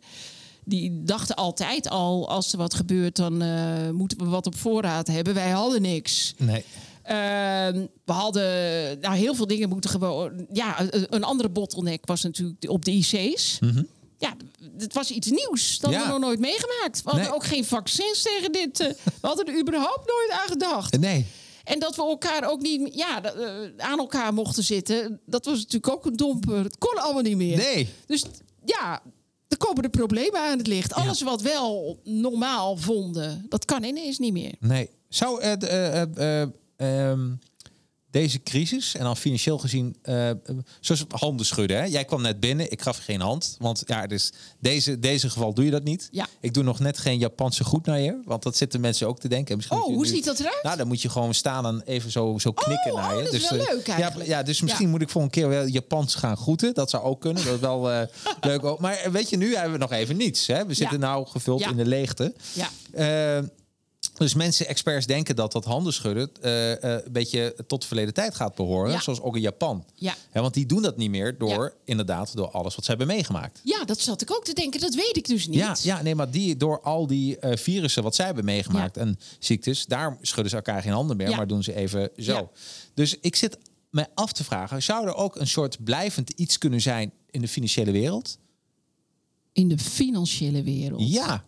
Die 0.66 1.04
dachten 1.04 1.36
altijd 1.36 1.90
al, 1.90 2.30
als 2.30 2.52
er 2.52 2.58
wat 2.58 2.74
gebeurt, 2.74 3.16
dan 3.16 3.42
eh, 3.42 3.90
moeten 3.90 4.18
we 4.18 4.26
wat 4.26 4.46
op 4.48 4.56
voorraad 4.58 5.08
hebben. 5.08 5.34
Wij 5.34 5.50
hadden 5.50 5.82
niks. 5.82 6.34
Nee. 6.38 6.64
Ehm, 7.04 7.86
we 8.06 8.12
hadden 8.12 9.00
nou, 9.00 9.16
heel 9.16 9.36
veel 9.36 9.48
dingen 9.48 9.70
moeten 9.70 9.90
gewoon. 9.90 10.46
Ja, 10.54 10.76
een- 11.10 11.24
andere 11.24 11.50
bottleneck 11.50 12.06
was 12.06 12.22
natuurlijk 12.24 12.70
op 12.70 12.86
de 12.86 12.92
IC's. 12.92 13.60
Ja, 14.18 14.36
het 14.78 14.94
was 14.94 15.12
iets 15.12 15.30
nieuws. 15.32 15.80
Dat. 15.80 15.92
Ja. 15.92 15.98
hadden 15.98 16.14
we 16.16 16.20
nog 16.20 16.30
nooit 16.30 16.40
meegemaakt. 16.40 17.04
We 17.04 17.10
hadden 17.10 17.28
Nee. 17.28 17.36
ook 17.36 17.44
geen 17.46 17.66
vaccins 17.66 18.22
tegen 18.22 18.52
dit. 18.52 18.80
eh, 18.80 18.88
we 19.22 19.28
hadden 19.28 19.46
er 19.46 19.60
überhaupt 19.60 20.08
nooit 20.08 20.30
aan 20.42 20.48
gedacht. 20.48 21.00
Nee. 21.00 21.26
En 21.64 21.80
dat 21.80 21.96
we 21.96 22.02
elkaar 22.02 22.50
ook 22.50 22.62
niet 22.62 22.94
ja, 22.96 23.24
eh, 23.24 23.56
aan 23.78 24.00
elkaar 24.00 24.34
mochten 24.34 24.64
zitten. 24.64 25.20
Dat 25.26 25.46
was 25.46 25.58
natuurlijk 25.58 25.94
ook 25.94 26.06
een 26.06 26.16
domper. 26.16 26.64
Het 26.64 26.78
kon 26.78 26.98
allemaal 26.98 27.22
niet 27.22 27.38
meer. 27.38 27.58
Nee. 27.58 27.90
Dus 28.06 28.24
ja, 28.66 29.02
er 29.48 29.58
komen 29.58 29.84
de 29.84 29.90
problemen 29.90 30.40
aan 30.40 30.58
het 30.58 30.68
licht. 30.68 30.94
Alles 30.94 31.22
wat 31.22 31.42
wel 31.42 32.00
normaal 32.04 32.78
vonden, 32.78 33.46
dat 33.50 33.66
kan 33.66 33.84
ineens 33.84 34.18
niet 34.20 34.34
meer. 34.34 34.54
Nee. 34.60 34.90
Zou 35.10 35.42
eh, 35.42 35.52
eh, 35.62 36.02
eh, 36.02 36.42
eh, 36.42 36.50
ehm, 37.10 37.30
deze 38.16 38.44
crisis, 38.44 38.96
en 38.96 39.04
dan 39.04 39.18
financieel 39.18 39.58
gezien, 39.58 39.96
eh, 40.02 40.30
zoals 40.80 41.06
handen 41.10 41.46
schudden. 41.46 41.78
Hè? 41.78 41.84
Jij 41.84 42.06
kwam 42.06 42.22
net 42.22 42.40
binnen, 42.40 42.72
ik 42.72 42.82
gaf 42.82 42.98
geen 42.98 43.22
hand. 43.22 43.56
Want 43.60 43.84
ja, 43.86 44.08
dus 44.08 44.32
deze, 44.60 45.00
deze 45.00 45.30
geval 45.30 45.54
doe 45.54 45.66
je 45.66 45.72
dat 45.72 45.84
niet. 45.84 46.08
Ja. 46.12 46.28
Ik 46.40 46.54
doe 46.54 46.64
nog 46.64 46.80
net 46.80 46.98
geen 46.98 47.18
Japanse 47.18 47.64
goed 47.64 47.86
naar 47.86 48.00
je. 48.00 48.22
Want 48.26 48.44
dat 48.44 48.58
zitten 48.58 48.82
mensen 48.82 49.08
ook 49.08 49.20
te 49.20 49.28
denken. 49.28 49.56
Misschien 49.56 49.78
Oh, 49.78 49.84
hoe 49.84 49.98
nu- 49.98 50.06
ziet 50.06 50.26
dat 50.26 50.40
eruit? 50.40 50.64
Nou, 50.64 50.78
dan 50.78 50.88
moet 50.88 51.02
je 51.02 51.10
gewoon 51.10 51.34
staan 51.34 51.66
en 51.66 51.82
even 51.86 52.12
zo, 52.12 52.38
zo 52.40 52.52
knikken 52.52 52.92
Oh, 52.92 52.98
naar 53.02 53.12
oh, 53.12 53.18
je. 53.18 53.24
dat 53.24 53.34
is 53.34 53.50
wel 53.50 53.60
eh, 53.60 53.68
leuk 53.74 53.88
ja, 53.88 53.96
eigenlijk. 53.96 54.30
Ja, 54.30 54.44
dus 54.44 54.62
misschien 54.62 54.86
Ja. 54.86 54.92
moet 54.92 55.02
ik 55.02 55.10
voor 55.10 55.22
een 55.22 55.30
keer 55.30 55.50
wel 55.50 55.66
Japans 55.66 56.16
gaan 56.16 56.38
groeten. 56.38 56.74
Dat 56.74 56.90
zou 56.90 57.04
ook 57.04 57.22
kunnen. 57.22 57.46
Dat 57.46 57.54
is 57.54 57.60
wel 57.60 57.92
eh, 57.92 58.02
leuk. 58.42 58.64
ook. 58.64 58.80
Maar 58.80 59.00
weet 59.12 59.30
je, 59.30 59.38
nu 59.38 59.54
hebben 59.56 59.72
we 59.74 59.78
nog 59.78 59.92
even 59.92 60.18
niets. 60.18 60.48
Hè? 60.48 60.66
We 60.66 60.74
zitten 60.74 61.00
nou 61.00 61.28
gevuld 61.28 61.62
in 61.62 61.76
de 61.76 61.86
leegte. 61.86 62.34
Ja. 62.54 62.70
Dus 64.14 64.34
mensen, 64.34 64.68
experts 64.68 65.06
denken 65.06 65.36
dat 65.36 65.52
dat 65.52 65.66
handen 65.66 65.94
schudden 65.94 66.30
eh, 66.42 66.72
eh, 66.84 67.06
een 67.06 67.12
beetje 67.12 67.56
tot 67.68 67.82
de 67.82 67.88
verleden 67.88 68.14
tijd 68.14 68.36
gaat 68.36 68.56
behoren. 68.56 68.92
Ja. 68.92 69.02
Zoals 69.02 69.22
ook 69.22 69.36
in 69.36 69.42
Japan. 69.42 69.86
Ja. 69.96 70.16
Ja, 70.34 70.42
want 70.42 70.54
die 70.54 70.66
doen 70.66 70.82
dat 70.82 70.98
niet 70.98 71.10
meer 71.10 71.38
door, 71.38 71.64
Ja. 71.64 71.72
inderdaad, 71.86 72.36
door 72.36 72.50
alles 72.52 72.76
wat 72.76 72.84
ze 72.84 72.90
hebben 72.90 73.08
meegemaakt. 73.08 73.62
Ja, 73.64 73.84
dat 73.86 74.00
zat 74.00 74.22
ik 74.22 74.32
ook 74.32 74.46
te 74.46 74.54
denken. 74.54 74.80
Dat 74.80 74.94
weet 74.96 75.18
ik 75.18 75.28
dus 75.28 75.48
niet. 75.48 75.58
Ja, 75.58 75.76
ja, 75.82 76.02
nee, 76.02 76.16
maar 76.16 76.32
die, 76.32 76.58
door 76.58 76.82
al 76.82 77.08
die 77.08 77.40
eh, 77.40 77.58
virussen 77.58 78.04
wat 78.04 78.16
zij 78.16 78.26
hebben 78.26 78.46
meegemaakt 78.46 78.98
en 78.98 79.20
ziektes, 79.40 79.86
daar 79.86 80.18
schudden 80.22 80.50
ze 80.50 80.56
elkaar 80.56 80.82
geen 80.82 80.92
handen 80.92 81.18
meer, 81.18 81.36
maar 81.36 81.48
doen 81.48 81.64
ze 81.64 81.74
even 81.76 82.10
zo. 82.18 82.34
Ja. 82.34 82.50
Dus 82.94 83.20
ik 83.20 83.36
zit 83.36 83.58
mij 83.90 84.08
af 84.14 84.32
te 84.32 84.44
vragen, 84.44 84.84
zou 84.84 85.08
er 85.08 85.16
ook 85.16 85.36
een 85.36 85.48
soort 85.48 85.84
blijvend 85.84 86.30
iets 86.30 86.58
kunnen 86.58 86.82
zijn 86.82 87.12
in 87.30 87.42
de 87.42 87.48
financiële 87.48 87.92
wereld? 87.92 88.38
In 89.52 89.68
de 89.68 89.78
financiële 89.78 90.64
wereld. 90.64 91.10
Ja. 91.12 91.46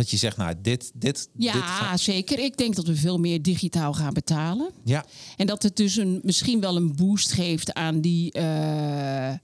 Dat 0.00 0.10
je 0.10 0.16
zegt, 0.16 0.36
nou, 0.36 0.54
dit, 0.62 0.90
dit, 0.94 1.14
dit 1.16 1.28
Ja, 1.36 1.52
gaat- 1.52 2.00
zeker. 2.00 2.38
Ik 2.38 2.56
denk 2.56 2.74
dat 2.74 2.86
we 2.86 2.96
veel 2.96 3.18
meer 3.18 3.42
digitaal 3.42 3.92
gaan 3.92 4.12
betalen. 4.12 4.70
ja, 4.84 5.04
En 5.36 5.46
dat 5.46 5.62
het 5.62 5.76
dus 5.76 5.96
een, 5.96 6.20
misschien 6.22 6.60
wel 6.60 6.76
een 6.76 6.96
boost 6.96 7.32
geeft 7.32 7.74
aan 7.74 8.00
die, 8.00 8.32
eh, 8.32 9.34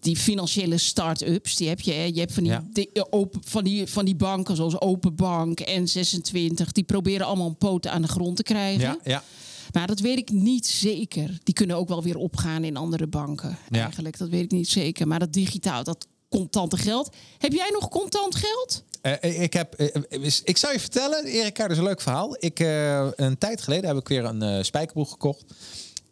die 0.00 0.16
financiële 0.16 0.78
start-ups. 0.78 1.56
Die 1.56 1.68
heb 1.68 1.80
je. 1.80 1.92
Hè. 1.92 2.02
Je 2.04 2.20
hebt 2.20 2.32
van 2.32 2.42
die, 2.42 2.52
Ja. 2.52 2.64
di- 2.72 2.88
eh, 2.92 3.02
open, 3.10 3.40
van, 3.44 3.64
die, 3.64 3.86
van 3.86 4.04
die 4.04 4.14
banken 4.16 4.56
zoals 4.56 4.80
Open 4.80 5.14
Bank 5.16 5.60
en 5.60 5.88
26. 5.88 6.72
Die 6.72 6.84
proberen 6.84 7.26
allemaal 7.26 7.46
een 7.48 7.56
poten 7.58 7.92
aan 7.92 8.02
de 8.02 8.08
grond 8.08 8.36
te 8.36 8.42
krijgen. 8.42 8.80
ja, 8.80 8.98
ja. 9.04 9.22
Maar 9.72 9.86
dat 9.86 10.00
weet 10.00 10.18
ik 10.18 10.30
niet 10.30 10.66
zeker. 10.66 11.38
Die 11.42 11.54
kunnen 11.54 11.76
ook 11.76 11.88
wel 11.88 12.02
weer 12.02 12.16
opgaan 12.16 12.64
in 12.64 12.76
andere 12.76 13.06
banken. 13.06 13.58
Ja. 13.70 13.80
Eigenlijk, 13.82 14.18
dat 14.18 14.28
weet 14.28 14.42
ik 14.42 14.50
niet 14.50 14.68
zeker. 14.68 15.06
Maar 15.08 15.18
dat 15.18 15.32
digitaal, 15.32 15.84
dat 15.84 16.06
contante 16.28 16.76
geld. 16.76 17.14
Heb 17.38 17.52
jij 17.52 17.70
nog 17.72 17.88
contant 17.88 18.34
geld? 18.34 18.84
Eh, 19.02 19.42
ik, 19.42 19.52
heb, 19.52 19.74
eh, 19.74 19.86
eh, 20.10 20.32
ik 20.44 20.56
zou 20.56 20.72
je 20.72 20.80
vertellen, 20.80 21.24
Erika, 21.24 21.62
dat 21.62 21.70
is 21.70 21.78
een 21.78 21.84
leuk 21.84 22.00
verhaal. 22.00 22.36
Ik, 22.38 22.60
eh, 22.60 23.08
een 23.14 23.38
tijd 23.38 23.60
geleden 23.62 23.88
heb 23.88 23.98
ik 23.98 24.08
weer 24.08 24.24
een 24.24 24.42
eh 24.42 24.62
spijkerbroek 24.62 25.08
gekocht. 25.08 25.44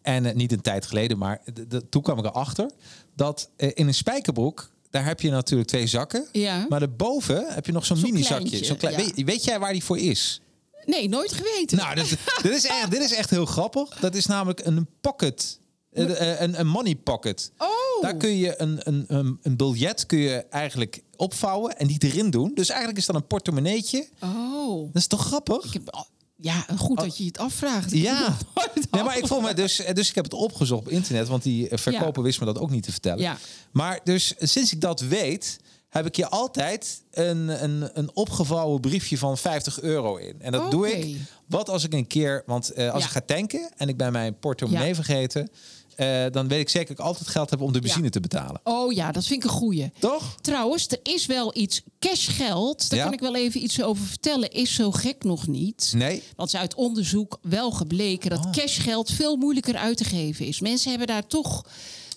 En 0.03 0.27
eh, 0.27 0.35
niet 0.35 0.53
een 0.53 0.61
tijd 0.61 0.87
geleden, 0.87 1.19
maar 1.19 1.41
toen 1.89 2.03
kwam 2.03 2.19
ik 2.19 2.25
erachter 2.25 2.71
dat 3.17 3.51
eh, 3.57 3.71
in 3.75 3.87
een 3.87 3.95
spijkerbroek, 3.95 4.71
daar 4.91 5.05
heb 5.05 5.21
je 5.21 5.31
natuurlijk 5.31 5.69
twee 5.69 5.87
zakken. 5.87 6.27
Ja. 6.33 6.67
Maar 6.69 6.79
daarboven 6.81 7.47
heb 7.55 7.67
je 7.67 7.73
nog 7.73 7.87
zo'n 7.87 8.01
mini-zakje. 8.01 8.37
kleintje, 8.37 8.65
Zo'n 8.65 8.77
klein, 8.77 8.99
ja. 8.99 9.05
weet, 9.05 9.25
weet 9.25 9.45
jij 9.45 9.59
waar 9.59 9.73
die 9.73 9.85
voor 9.85 9.99
is? 9.99 10.41
Nee, 10.85 11.09
nooit 11.09 11.33
geweten. 11.33 11.77
Nou, 11.77 11.95
dit, 11.95 12.17
dit, 12.43 12.53
is 12.53 12.67
echt, 12.67 12.91
dit 12.91 13.01
is 13.03 13.15
echt 13.15 13.31
heel 13.31 13.47
grappig. 13.47 13.89
Dat 14.01 14.15
is 14.15 14.27
namelijk 14.27 14.67
een 14.67 14.87
pocket. 15.01 15.59
Eh, 16.07 16.33
eh, 16.33 16.41
Een, 16.41 16.61
een 16.61 16.67
money 16.67 16.95
pocket. 16.95 17.53
Oh. 17.59 17.69
Daar 18.03 18.17
kun 18.17 18.37
je 18.37 18.61
een, 18.61 18.81
een, 18.83 19.05
een, 19.09 19.39
een 19.43 19.57
biljet 19.57 20.07
kun 20.07 20.19
je 20.19 20.37
eigenlijk 20.51 21.03
opvouwen 21.17 21.79
en 21.79 21.87
die 21.87 21.97
erin 22.01 22.31
doen. 22.31 22.51
Dus 22.55 22.69
eigenlijk 22.69 22.99
is 22.99 23.07
dat 23.07 23.17
een 23.17 23.27
portemonneetje. 23.27 24.09
Oh. 24.23 24.85
Dat 24.93 25.03
is 25.03 25.07
toch 25.07 25.25
grappig? 25.27 25.65
Ik 25.65 25.73
heb, 25.73 25.95
oh, 25.95 26.01
ja, 26.37 26.67
goed 26.77 26.99
dat 26.99 27.17
je 27.19 27.25
het 27.25 27.39
afvraagt. 27.39 27.93
Ik 27.93 28.03
Ja. 28.03 28.37
het 28.55 28.91
Nee, 28.91 29.03
maar 29.03 29.19
ik 29.19 29.27
voel 29.27 29.41
me 29.41 29.55
dus, 29.55 29.81
eh, 29.81 29.95
dus 29.95 30.09
ik 30.09 30.15
heb 30.15 30.25
het 30.25 30.35
opgezocht 30.35 30.81
op 30.87 30.89
internet, 30.89 31.29
want 31.29 31.43
die 31.43 31.69
verkoper 31.71 32.23
wist 32.23 32.41
me 32.41 32.47
dat 32.47 32.59
ook 32.59 32.71
niet 32.71 32.83
te 32.83 32.91
vertellen. 32.93 33.21
Ja. 33.21 33.37
Maar 33.73 34.01
dus 34.05 34.35
sinds 34.39 34.73
ik 34.73 34.81
dat 34.81 35.01
weet, 35.01 35.59
heb 35.89 36.07
ik 36.07 36.17
je 36.17 36.29
altijd 36.29 37.03
een, 37.11 37.65
een, 37.65 37.91
een 37.99 38.11
opgevouwen 38.15 38.81
briefje 38.81 39.19
van 39.19 39.39
50 39.39 39.81
euro 39.81 40.17
in. 40.17 40.35
En 40.41 40.53
dat 40.53 40.71
doe 40.71 40.91
ik. 40.97 41.17
Wat 41.47 41.69
als 41.69 41.85
ik 41.85 41.93
een 41.93 42.07
keer, 42.07 42.43
want 42.47 42.65
als 42.77 42.83
Ja. 42.85 42.95
ik 42.95 43.03
ga 43.03 43.21
tanken 43.27 43.71
en 43.77 43.89
ik 43.89 43.97
ben 43.97 44.13
mijn 44.13 44.39
portemonnee 44.39 44.89
Ja. 44.89 44.95
vergeten, 44.95 45.51
eh, 45.99 46.25
dan 46.31 46.49
weet 46.49 46.61
ik 46.61 46.69
zeker 46.69 46.89
dat 46.89 46.99
ik 46.99 47.05
altijd 47.05 47.29
geld 47.29 47.51
heb 47.51 47.61
om 47.61 47.73
de 47.73 47.81
benzine 47.81 48.05
Ja. 48.05 48.11
te 48.11 48.21
betalen. 48.21 48.61
Oh 48.65 48.93
ja, 48.93 49.13
dat 49.13 49.27
vind 49.27 49.45
ik 49.45 49.51
een 49.51 49.57
goeie. 49.57 49.91
Toch? 49.99 50.35
Trouwens, 50.41 50.89
er 50.89 50.99
is 51.03 51.27
wel 51.27 51.57
iets 51.57 51.83
cashgeld. 51.99 52.91
Daar 52.91 52.99
Ja. 52.99 53.05
kan 53.05 53.13
ik 53.13 53.21
wel 53.21 53.37
even 53.37 53.63
iets 53.63 53.83
over 53.83 54.05
vertellen. 54.05 54.51
Is 54.51 54.75
zo 54.75 54.91
gek 54.91 55.25
nog 55.25 55.47
niet. 55.47 55.93
Nee. 55.97 56.23
Want 56.37 56.53
is 56.53 56.61
uit 56.61 56.75
onderzoek 56.75 57.39
wel 57.43 57.71
gebleken 57.71 58.31
dat 58.31 58.45
Oh. 58.45 58.51
cashgeld 58.53 59.11
veel 59.11 59.37
moeilijker 59.37 59.77
uit 59.77 59.97
te 59.97 60.05
geven 60.05 60.47
is. 60.47 60.61
Mensen 60.61 60.89
hebben 60.91 61.09
daar 61.09 61.27
toch 61.27 61.65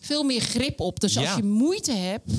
veel 0.01 0.23
meer 0.23 0.41
grip 0.41 0.79
op. 0.79 0.99
Dus 0.99 1.17
als 1.17 1.25
Ja. 1.25 1.35
je 1.37 1.43
moeite 1.43 1.91
hebt 1.91 2.31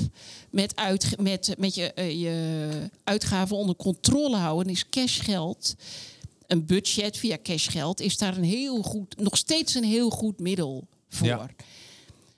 met, 0.50 0.76
uit, 0.76 1.20
met, 1.20 1.54
met 1.58 1.74
je, 1.74 1.92
eh, 1.92 2.20
je 2.20 2.70
uitgaven 3.04 3.56
onder 3.56 3.76
controle 3.76 4.36
houden, 4.36 4.72
is 4.72 4.88
cashgeld. 4.88 5.74
Een 6.46 6.66
budget 6.66 7.16
via 7.16 7.38
cashgeld 7.42 8.00
is 8.00 8.18
daar 8.18 8.36
een 8.36 8.44
heel 8.44 8.82
goed, 8.82 9.20
nog 9.20 9.36
steeds 9.36 9.74
een 9.74 9.84
heel 9.84 10.10
goed 10.10 10.40
middel 10.40 10.86
voor. 11.12 11.26
Ja. 11.26 11.46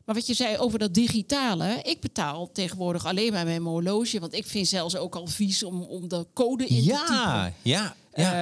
Maar 0.04 0.14
wat 0.14 0.26
je 0.26 0.34
zei 0.34 0.58
over 0.58 0.78
dat 0.78 0.94
digitale. 0.94 1.80
Ik 1.82 2.00
betaal 2.00 2.50
tegenwoordig 2.52 3.06
alleen 3.06 3.32
maar 3.32 3.44
mijn 3.44 3.62
horloge. 3.62 4.20
Want 4.20 4.34
ik 4.34 4.46
vind 4.46 4.66
zelfs 4.66 4.96
ook 4.96 5.14
al 5.16 5.26
vies 5.26 5.62
om, 5.62 5.82
om 5.82 6.08
de 6.08 6.26
code 6.34 6.66
in 6.66 6.82
te 6.82 6.90
typen. 6.90 7.14
Ja, 7.14 7.52
ja, 7.62 7.94
ja. 8.14 8.32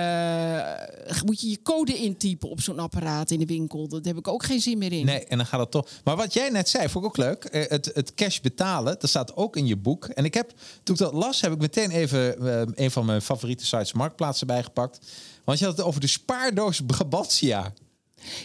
Eh, 1.09 1.23
moet 1.23 1.41
je 1.41 1.49
je 1.49 1.63
code 1.63 1.97
intypen 1.97 2.51
op 2.51 2.61
zo'n 2.61 2.79
apparaat 2.79 3.31
in 3.31 3.39
de 3.39 3.47
winkel? 3.47 3.89
Daar 3.89 4.01
heb 4.03 4.17
ik 4.17 4.29
ook 4.29 4.45
geen 4.45 4.61
zin 4.61 4.79
meer 4.79 4.93
in. 4.93 5.05
Nee, 5.05 5.25
en 5.25 5.37
dan 5.37 5.47
gaat 5.47 5.61
het 5.61 5.71
toch. 5.71 5.89
Maar 6.05 6.17
wat 6.17 6.33
jij 6.33 6.49
net 6.49 6.69
zei, 6.69 6.89
vond 6.89 7.05
ik 7.05 7.11
ook 7.11 7.17
leuk. 7.17 7.45
Eh, 7.45 7.69
Het, 7.69 7.91
het 7.95 8.15
cash 8.15 8.39
betalen, 8.41 8.97
dat 8.99 9.11
staat 9.11 9.37
ook 9.37 9.57
in 9.57 9.67
je 9.67 9.77
boek. 9.77 10.05
En 10.05 10.25
ik 10.25 10.35
heb, 10.35 10.53
toen 10.83 10.95
ik 10.95 11.01
dat 11.01 11.13
las, 11.13 11.41
heb 11.41 11.53
ik 11.53 11.59
meteen 11.59 11.91
even 11.91 12.47
eh, 12.47 12.85
een 12.85 12.91
van 12.91 13.07
mijn 13.07 13.23
favoriete 13.23 13.67
sites 13.67 13.93
Marktplaatsen 13.93 14.47
bijgepakt. 14.47 14.99
Want 15.45 15.59
je 15.59 15.65
had 15.65 15.77
het 15.77 15.87
over 15.87 16.01
de 16.01 16.07
spaardoos 16.07 16.81
Brabantia. 16.87 17.73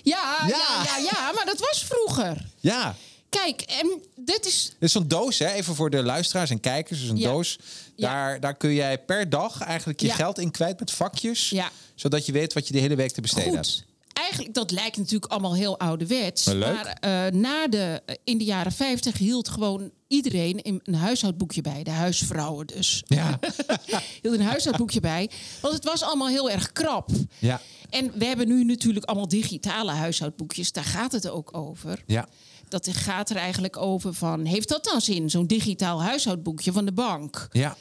Ja, 0.04 0.38
ja. 0.42 0.48
Ja. 0.48 0.84
Ja, 0.86 0.98
ja, 1.12 1.32
maar 1.32 1.46
dat 1.46 1.60
was 1.60 1.86
vroeger. 1.90 2.46
Ja, 2.60 2.96
Kijk, 3.30 3.62
en 3.62 4.02
dit 4.16 4.46
is. 4.46 4.64
dit 4.66 4.76
is 4.80 4.92
zo'n 4.92 5.08
doos, 5.08 5.40
hè? 5.40 5.52
even 5.52 5.76
voor 5.76 5.90
de 5.90 6.04
luisteraars 6.04 6.50
en 6.50 6.60
kijkers. 6.60 7.00
Dus 7.00 7.10
een 7.10 7.18
Ja. 7.18 7.30
doos, 7.30 7.58
Ja. 7.96 8.10
daar, 8.10 8.40
daar 8.40 8.56
kun 8.56 8.74
jij 8.74 8.98
per 9.00 9.30
dag 9.30 9.62
eigenlijk 9.62 10.00
je 10.02 10.10
geld 10.10 10.40
in 10.40 10.52
kwijt 10.52 10.80
met 10.80 10.92
vakjes. 10.92 11.50
Ja. 11.50 11.70
Zodat 11.96 12.26
je 12.26 12.32
weet 12.32 12.54
wat 12.54 12.68
je 12.68 12.74
de 12.74 12.80
hele 12.80 12.96
week 12.96 13.12
te 13.12 13.22
besteden 13.22 13.54
hebt. 13.54 13.84
Eigenlijk, 14.18 14.54
dat 14.54 14.72
lijkt 14.72 14.98
natuurlijk 14.98 15.32
allemaal 15.32 15.56
heel 15.56 15.80
ouderwets. 15.80 16.46
Maar. 16.46 16.58
Maar 16.58 16.86
eh, 16.86 17.32
na 17.32 17.68
de, 17.68 18.02
eh, 18.06 18.16
in 18.24 18.38
de 18.38 18.44
jaren 18.44 18.72
50 18.72 19.18
hield 19.18 19.50
gewoon 19.50 19.92
iedereen 20.08 20.60
een, 20.62 20.80
een 20.84 20.96
huishoudboekje 20.96 21.62
bij. 21.62 21.84
De 21.84 21.92
huisvrouwen 21.92 22.68
dus. 22.68 23.04
Ja. 23.06 23.40
hield 24.22 24.36
een 24.36 24.42
huishoudboekje 24.42 25.00
bij. 25.00 25.30
Want 25.62 25.74
het 25.74 25.84
was 25.84 26.04
allemaal 26.04 26.28
heel 26.28 26.50
erg 26.50 26.72
krap. 26.72 27.10
Ja. 27.40 27.62
En 27.90 28.12
we 28.16 28.26
hebben 28.26 28.48
nu 28.48 28.64
natuurlijk 28.64 29.06
allemaal 29.06 29.28
digitale 29.28 29.92
huishoudboekjes. 29.92 30.72
Daar 30.72 30.84
gaat 30.84 31.12
het 31.12 31.30
ook 31.30 31.58
over. 31.58 32.04
Ja. 32.06 32.28
Dat 32.70 32.90
gaat 32.92 33.30
er 33.30 33.36
eigenlijk 33.36 33.78
over 33.78 34.14
van... 34.14 34.46
heeft 34.46 34.70
dat 34.70 34.84
dan 34.84 35.02
zin, 35.02 35.30
zo'n 35.30 35.48
digitaal 35.48 36.04
huishoudboekje 36.04 36.72
van 36.72 36.86
de 36.86 36.92
bank? 36.92 37.48
Ja. 37.52 37.78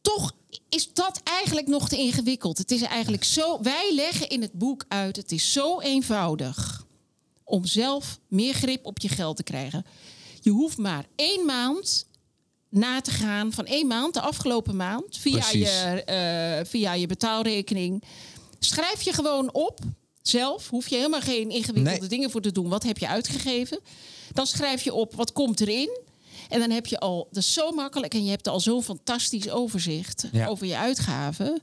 Toch 0.00 0.32
is 0.68 0.92
dat 0.92 1.20
eigenlijk 1.24 1.66
nog 1.66 1.88
te 1.88 1.96
ingewikkeld. 1.96 2.58
Het 2.58 2.70
is 2.70 2.82
eigenlijk 2.82 3.24
zo... 3.24 3.62
Wij 3.62 3.92
leggen 3.94 4.28
in 4.28 4.42
het 4.42 4.52
boek 4.52 4.84
uit... 4.88 5.16
het 5.16 5.32
is 5.32 5.52
zo 5.52 5.80
eenvoudig 5.80 6.84
om 7.44 7.64
zelf 7.64 8.18
meer 8.28 8.54
grip 8.54 8.86
op 8.86 8.98
je 8.98 9.08
geld 9.08 9.36
te 9.36 9.42
krijgen. 9.42 9.86
Je 10.40 10.50
hoeft 10.50 10.76
maar 10.76 11.04
één 11.16 11.44
maand 11.44 12.06
na 12.70 13.00
te 13.00 13.10
gaan 13.10 13.52
van 13.52 13.66
één 13.66 13.86
maand, 13.86 14.14
de 14.14 14.20
afgelopen 14.20 14.76
maand, 14.76 15.16
via, 15.16 15.38
Precies. 15.38 15.52
je, 15.68 16.04
eh, 16.04 16.66
via 16.66 16.92
je 16.94 17.06
betaalrekening. 17.06 18.02
Schrijf 18.58 19.02
je 19.02 19.12
gewoon 19.12 19.52
op, 19.52 19.78
zelf. 20.22 20.68
Hoef 20.68 20.88
je 20.88 20.96
helemaal 20.96 21.20
geen 21.20 21.50
ingewikkelde 21.50 22.00
Nee. 22.00 22.08
dingen 22.08 22.30
voor 22.30 22.40
te 22.40 22.52
doen. 22.52 22.68
Wat 22.68 22.82
heb 22.82 22.98
je 22.98 23.08
uitgegeven? 23.08 23.80
Dan 24.32 24.46
schrijf 24.46 24.82
je 24.82 24.94
op, 24.94 25.14
wat 25.14 25.32
komt 25.32 25.60
erin? 25.60 25.98
En 26.48 26.58
dan 26.60 26.70
heb 26.70 26.86
je 26.86 26.98
al, 26.98 27.26
dat 27.30 27.42
is 27.42 27.52
zo 27.52 27.70
makkelijk. 27.70 28.14
En 28.14 28.24
je 28.24 28.30
hebt 28.30 28.48
al 28.48 28.60
zo'n 28.60 28.82
fantastisch 28.82 29.50
overzicht 29.50 30.26
Ja. 30.32 30.46
over 30.46 30.66
je 30.66 30.76
uitgaven. 30.76 31.62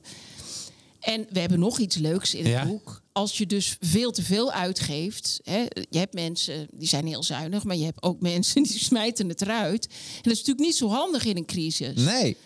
En 1.00 1.26
we 1.30 1.40
hebben 1.40 1.58
nog 1.58 1.78
iets 1.78 1.96
leuks 1.96 2.34
in 2.34 2.44
het 2.44 2.52
Ja. 2.52 2.66
boek. 2.66 3.02
Als 3.12 3.38
je 3.38 3.46
dus 3.46 3.76
veel 3.80 4.10
te 4.12 4.22
veel 4.22 4.52
uitgeeft. 4.52 5.40
Hè, 5.42 5.58
je 5.90 5.98
hebt 5.98 6.14
mensen 6.14 6.68
die 6.70 6.88
zijn 6.88 7.06
heel 7.06 7.22
zuinig, 7.22 7.64
maar 7.64 7.76
je 7.76 7.84
hebt 7.84 8.02
ook 8.02 8.20
mensen 8.32 8.62
die 8.62 8.78
smijten 8.78 9.28
het 9.28 9.42
eruit. 9.42 9.86
En 9.86 10.22
dat 10.22 10.32
is 10.32 10.38
natuurlijk 10.38 10.66
niet 10.66 10.76
zo 10.76 10.88
handig 10.88 11.24
in 11.24 11.36
een 11.36 11.44
crisis. 11.46 11.94
Nee. 12.02 12.36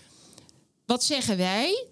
Wat 0.86 1.04
zeggen 1.04 1.36
wij? 1.36 1.84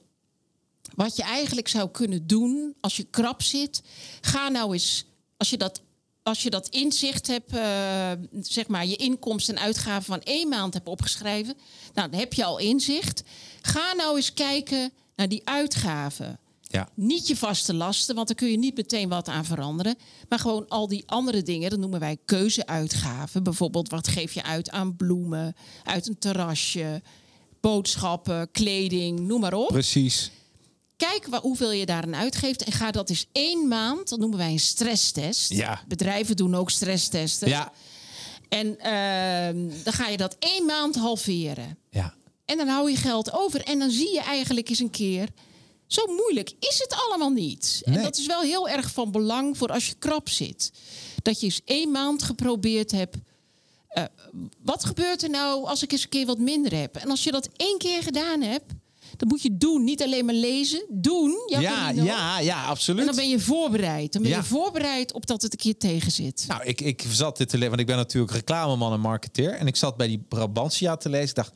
Wat 0.95 1.17
je 1.17 1.23
eigenlijk 1.23 1.69
zou 1.69 1.91
kunnen 1.91 2.27
doen 2.27 2.75
als 2.81 2.97
je 2.97 3.05
krap 3.11 3.43
zit, 3.43 3.83
ga 4.21 4.49
nou 4.49 4.73
eens, 4.73 5.05
als 5.37 5.51
je 5.51 5.57
dat, 5.57 5.81
als 6.27 6.43
je 6.43 6.51
dat 6.51 6.69
inzicht 6.69 7.27
hebt, 7.27 7.53
eh, 7.53 8.11
zeg 8.41 8.67
maar 8.67 8.87
je 8.87 8.97
inkomsten 8.97 9.57
en 9.57 9.63
uitgaven 9.63 10.05
van 10.05 10.23
één 10.23 10.49
maand 10.49 10.75
hebt 10.75 10.89
opgeschreven, 10.89 11.55
nou 11.95 12.11
dan 12.11 12.21
heb 12.21 12.33
je 12.33 12.45
al 12.45 12.59
inzicht. 12.59 13.23
Ga 13.61 13.93
nou 13.93 14.17
eens 14.17 14.33
kijken 14.33 14.93
naar 15.17 15.29
die 15.29 15.41
uitgaven. 15.45 16.39
Ja. 16.61 16.89
Niet 16.95 17.27
je 17.27 17.37
vaste 17.37 17.75
lasten, 17.75 18.15
want 18.15 18.27
daar 18.27 18.37
kun 18.37 18.51
je 18.51 18.59
niet 18.59 18.77
meteen 18.77 19.09
wat 19.09 19.29
aan 19.29 19.45
veranderen. 19.45 19.97
Maar 20.29 20.39
gewoon 20.39 20.69
al 20.69 20.89
die 20.89 21.03
andere 21.07 21.43
dingen, 21.43 21.71
dat 21.71 21.79
noemen 21.79 22.01
wij 22.01 22.19
keuzeuitgaven. 22.25 23.43
Bijvoorbeeld, 23.43 23.89
wat 23.89 24.09
geef 24.09 24.33
je 24.33 24.43
uit 24.43 24.71
aan 24.71 24.97
bloemen, 24.97 25.57
uit 25.85 26.09
een 26.09 26.19
terrasje, 26.19 27.03
boodschappen, 27.61 28.51
kleding, 28.51 29.21
noem 29.21 29.41
maar 29.41 29.55
op. 29.55 29.69
Precies. 29.69 30.31
Kijk 30.97 31.27
wa- 31.27 31.41
hoeveel 31.41 31.71
je 31.73 31.87
daaraan 31.87 32.15
uitgeeft 32.17 32.63
en 32.65 32.73
ga 32.73 32.91
dat 32.91 33.11
eens 33.11 33.27
één 33.33 33.69
maand, 33.69 34.09
dat 34.09 34.19
noemen 34.19 34.39
wij 34.39 34.51
een 34.51 34.61
stresstest. 34.61 35.51
Ja. 35.53 35.83
Bedrijven 35.89 36.37
doen 36.37 36.55
ook 36.55 36.71
stresstesten. 36.71 37.49
Ja. 37.49 37.73
En 38.49 38.79
ehm, 38.79 39.71
dan 39.83 39.93
ga 39.93 40.09
je 40.09 40.17
dat 40.17 40.37
één 40.39 40.65
maand 40.65 40.95
halveren. 40.97 41.79
Ja. 41.91 42.15
En 42.45 42.57
dan 42.57 42.69
hou 42.69 42.91
je 42.91 42.97
geld 42.97 43.33
over. 43.33 43.61
En 43.65 43.79
dan 43.79 43.91
zie 43.91 44.13
je 44.13 44.21
eigenlijk 44.21 44.69
eens 44.69 44.79
een 44.79 44.91
keer. 44.91 45.29
Zo 45.87 46.07
moeilijk 46.07 46.53
is 46.61 46.79
het 46.79 46.95
allemaal 47.07 47.31
niet. 47.31 47.81
En 47.85 47.93
Nee. 47.93 48.03
dat 48.03 48.17
is 48.19 48.27
wel 48.27 48.41
heel 48.41 48.69
erg 48.69 48.91
van 48.91 49.11
belang 49.11 49.57
voor 49.59 49.69
als 49.73 49.87
je 49.87 49.95
krap 49.95 50.29
zit. 50.29 50.73
Dat 51.23 51.41
je 51.41 51.47
eens 51.47 51.61
één 51.65 51.91
maand 51.91 52.23
geprobeerd 52.23 52.91
hebt. 52.91 53.17
eh, 53.89 54.05
wat 54.63 54.85
gebeurt 54.85 55.23
er 55.23 55.31
nou 55.31 55.67
als 55.67 55.83
ik 55.83 55.93
eens 55.93 56.03
een 56.03 56.09
keer 56.09 56.27
wat 56.27 56.39
minder 56.39 56.79
heb? 56.79 56.97
En 56.97 57.11
als 57.11 57.25
je 57.25 57.31
dat 57.33 57.49
één 57.57 57.79
keer 57.79 58.03
gedaan 58.03 58.41
hebt, 58.43 58.73
dan 59.17 59.29
moet 59.29 59.43
je 59.43 59.57
doen. 59.57 59.85
Niet 59.85 60.03
alleen 60.03 60.25
maar 60.25 60.35
lezen. 60.35 60.85
Doen. 60.89 61.35
Ja, 61.47 61.91
ja, 61.91 62.39
ja, 62.41 62.65
absoluut. 62.65 63.01
En 63.01 63.07
dan 63.07 63.17
ben 63.17 63.29
je 63.29 63.41
voorbereid. 63.41 64.13
Dan 64.13 64.23
ben 64.23 64.31
Ja. 64.31 64.37
je 64.37 64.43
voorbereid 64.45 65.13
op 65.13 65.27
dat 65.27 65.43
het 65.43 65.53
een 65.53 65.59
keer 65.59 65.77
tegen 65.79 66.13
zit. 66.13 66.45
Nou, 66.49 66.63
ik, 66.65 66.81
ik 66.81 67.05
zat 67.11 67.37
dit 67.37 67.49
te 67.49 67.55
lezen, 67.55 67.69
want 67.69 67.81
ik 67.81 67.87
ben 67.87 67.97
natuurlijk 67.97 68.33
reclameman 68.33 68.93
en 68.93 69.01
marketeer. 69.01 69.51
En 69.53 69.67
ik 69.67 69.77
zat 69.77 69.97
bij 69.97 70.07
die 70.07 70.19
Brabantia 70.29 70.97
te 70.97 71.09
lezen. 71.09 71.29
Ik 71.29 71.35
dacht, 71.35 71.53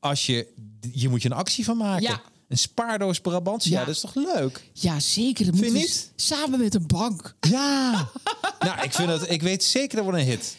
als 0.00 0.26
je, 0.26 0.46
hier 0.92 1.10
moet 1.10 1.22
je 1.22 1.30
een 1.30 1.36
actie 1.36 1.64
van 1.64 1.76
maken. 1.76 2.02
Ja. 2.02 2.22
Een 2.48 2.58
spaardoos 2.58 3.20
Brabantia, 3.20 3.78
Ja. 3.78 3.84
dat 3.84 3.94
is 3.94 4.00
toch 4.00 4.14
leuk? 4.14 4.62
Ja, 4.72 5.00
zeker. 5.00 5.44
Dat 5.46 5.56
Vind 5.56 5.72
je 5.72 5.78
niet? 5.78 6.12
Samen 6.16 6.58
met 6.58 6.74
een 6.74 6.86
bank. 6.86 7.34
Ja. 7.40 8.08
nou, 8.66 8.82
ik 8.82 8.92
vind 8.92 9.08
dat, 9.08 9.30
ik 9.30 9.42
weet 9.42 9.64
zeker 9.64 9.96
dat 9.96 10.04
wordt 10.04 10.20
een 10.20 10.26
hit. 10.26 10.56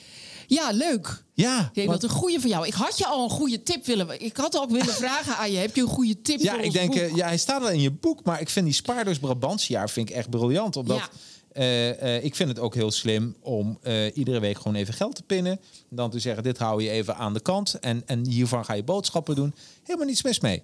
Ja, 0.54 0.72
leuk. 0.72 1.24
Ja. 1.34 1.60
Ik 1.60 1.74
denk 1.74 1.88
want- 1.88 2.02
dat 2.02 2.10
een 2.10 2.16
goede 2.16 2.40
van 2.40 2.50
jou. 2.50 2.68
Ik 2.68 2.74
had 2.74 2.98
je 2.98 3.06
al 3.06 3.24
een 3.24 3.30
goede 3.30 3.64
tip 3.64 3.86
willen. 3.86 4.22
Ik 4.24 4.38
had 4.38 4.58
ook 4.58 4.70
willen 4.70 4.94
vragen 4.94 5.38
aan 5.38 5.52
je. 5.52 5.58
Heb 5.58 5.76
je 5.76 5.82
een 5.82 5.88
goede 5.88 6.22
tip 6.22 6.40
ja, 6.40 6.54
voor 6.54 6.64
ik 6.64 6.72
denk, 6.72 6.96
eh, 6.96 7.16
ja, 7.16 7.28
hij 7.28 7.38
staat 7.38 7.62
wel 7.62 7.70
in 7.72 7.82
je 7.82 7.92
boek, 7.92 8.24
maar 8.24 8.42
ik 8.42 8.50
vind 8.50 8.66
die 8.66 8.76
spaardoos 8.76 9.20
Brabantia 9.20 9.88
vind 9.88 10.10
ik 10.10 10.16
echt 10.16 10.30
briljant. 10.30 10.76
Omdat 10.76 10.98
Ja. 10.98 11.10
Eh, 11.52 12.16
eh, 12.16 12.24
ik 12.24 12.36
vind 12.36 12.50
het 12.50 12.60
ook 12.60 12.74
heel 12.76 12.92
slim 12.92 13.36
om 13.42 13.80
iedere 14.14 14.40
week 14.40 14.58
gewoon 14.58 14.76
even 14.76 14.94
geld 14.94 15.16
te 15.16 15.24
pinnen. 15.24 15.60
Dan 15.90 16.10
te 16.10 16.20
zeggen, 16.20 16.44
dit 16.44 16.58
hou 16.58 16.84
je 16.84 16.90
even 16.90 17.16
aan 17.16 17.34
de 17.34 17.40
kant. 17.42 17.74
En, 17.80 18.04
en 18.06 18.28
hiervan 18.28 18.66
ga 18.66 18.74
je 18.74 18.84
boodschappen 18.84 19.36
doen. 19.36 19.54
Helemaal 19.84 20.08
niets 20.08 20.24
mis 20.24 20.40
mee. 20.40 20.64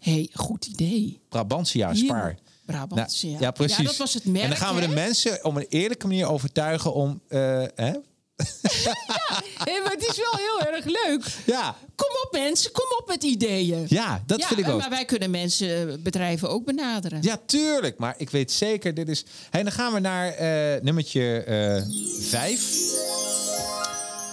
hey, 0.00 0.28
goed 0.32 0.66
idee. 0.66 1.20
Brabantia, 1.28 1.94
spaar. 1.94 2.38
Brabant, 2.66 3.22
Nou, 3.22 3.36
ja. 3.38 3.50
precies. 3.50 3.76
Ja, 3.76 3.82
dat 3.82 3.96
was 3.96 4.14
het 4.14 4.24
merk, 4.24 4.42
En 4.44 4.48
dan 4.48 4.58
gaan 4.58 4.74
we 4.74 4.80
de 4.80 4.86
hè? 4.86 4.94
mensen 4.94 5.44
op 5.44 5.56
een 5.56 5.66
eerlijke 5.68 6.06
manier 6.06 6.26
overtuigen 6.28 6.94
om... 6.94 7.20
eh, 7.28 7.62
Hey, 9.64 9.80
maar 9.82 9.92
het 9.92 10.06
is 10.08 10.16
wel 10.16 10.36
heel 10.36 10.72
erg 10.74 10.84
leuk. 10.84 11.24
Ja, 11.46 11.76
Kom 11.94 12.08
op 12.24 12.28
mensen, 12.32 12.72
kom 12.72 12.84
op 13.00 13.08
met 13.08 13.22
ideeën. 13.22 13.86
ja, 13.88 14.22
dat 14.26 14.40
Ja, 14.40 14.46
vind 14.46 14.60
ik 14.60 14.68
ook. 14.68 14.80
Maar 14.80 14.90
wij 14.90 15.04
kunnen 15.04 15.30
mensen, 15.30 15.90
eh, 15.90 15.98
bedrijven 15.98 16.50
ook 16.50 16.64
benaderen. 16.64 17.22
Ja, 17.22 17.40
tuurlijk. 17.46 17.98
Maar 17.98 18.14
ik 18.18 18.30
weet 18.30 18.52
zeker, 18.52 18.94
dit 18.94 19.08
is... 19.08 19.24
Hey, 19.50 19.62
dan 19.62 19.72
gaan 19.72 19.92
we 19.92 19.98
naar 20.00 20.28
eh, 20.32 20.82
nummertje 20.82 21.42
eh, 21.42 21.82
vijf. 22.20 22.74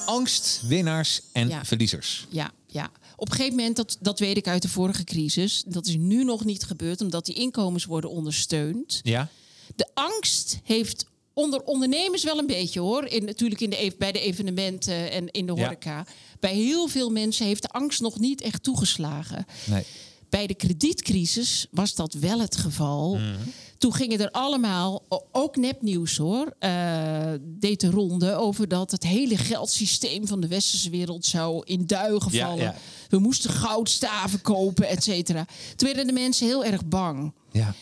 Angst, 0.05 0.61
winnaars 0.67 1.21
en 1.31 1.47
Ja. 1.49 1.65
verliezers. 1.65 2.27
Ja, 2.29 2.51
ja. 2.67 2.91
Op 3.15 3.29
een 3.29 3.35
gegeven 3.35 3.57
moment, 3.57 3.75
dat, 3.75 3.97
dat 3.99 4.19
weet 4.19 4.37
ik 4.37 4.47
uit 4.47 4.61
de 4.61 4.69
vorige 4.69 5.03
crisis, 5.03 5.63
dat 5.67 5.85
is 5.85 5.95
nu 5.95 6.23
nog 6.23 6.45
niet 6.45 6.63
gebeurd, 6.63 7.01
omdat 7.01 7.25
die 7.25 7.35
inkomens 7.35 7.85
worden 7.85 8.09
ondersteund. 8.09 8.99
Ja? 9.03 9.27
De 9.75 9.87
angst 9.93 10.59
heeft 10.63 11.05
onder 11.33 11.61
ondernemers 11.63 12.23
wel 12.23 12.37
een 12.37 12.47
beetje 12.47 12.79
hoor. 12.79 13.05
In, 13.05 13.25
natuurlijk 13.25 13.61
in 13.61 13.69
de, 13.69 13.93
bij 13.97 14.11
de 14.11 14.19
evenementen 14.19 15.11
en 15.11 15.31
in 15.31 15.45
de 15.45 15.53
Ja. 15.55 15.61
horeca. 15.63 16.05
Bij 16.39 16.53
heel 16.53 16.87
veel 16.87 17.09
mensen 17.09 17.45
heeft 17.45 17.61
de 17.61 17.69
angst 17.69 18.01
nog 18.01 18.19
niet 18.19 18.41
echt 18.41 18.63
toegeslagen. 18.63 19.45
Nee. 19.65 19.83
Bij 20.29 20.47
de 20.47 20.53
kredietcrisis 20.55 21.67
was 21.71 21.95
dat 21.95 22.13
wel 22.13 22.39
het 22.39 22.55
geval. 22.57 23.15
Mhm. 23.15 23.35
Toen 23.77 23.93
gingen 23.93 24.19
er 24.19 24.31
allemaal, 24.31 25.05
ook 25.31 25.55
nepnieuws 25.55 26.17
hoor, 26.17 26.53
eh, 26.59 27.31
deed 27.41 27.79
de 27.79 27.89
ronde 27.89 28.35
over 28.35 28.67
dat 28.67 28.91
het 28.91 29.03
hele 29.03 29.37
geldsysteem 29.37 30.27
van 30.27 30.39
de 30.41 30.47
westerse 30.47 30.89
wereld 30.89 31.25
zou 31.25 31.61
in 31.65 31.87
duigen 31.87 32.31
Ja, 32.31 32.45
vallen. 32.47 32.63
ja. 32.63 32.75
We 33.09 33.19
moesten 33.19 33.49
goudstaven 33.49 34.41
kopen, 34.41 34.87
et 34.87 35.03
cetera. 35.03 35.45
Toen 35.75 35.87
werden 35.87 36.07
de 36.07 36.13
mensen 36.13 36.47
heel 36.47 36.65
erg 36.65 36.85
bang. 36.85 37.33
Ja. 37.51 37.73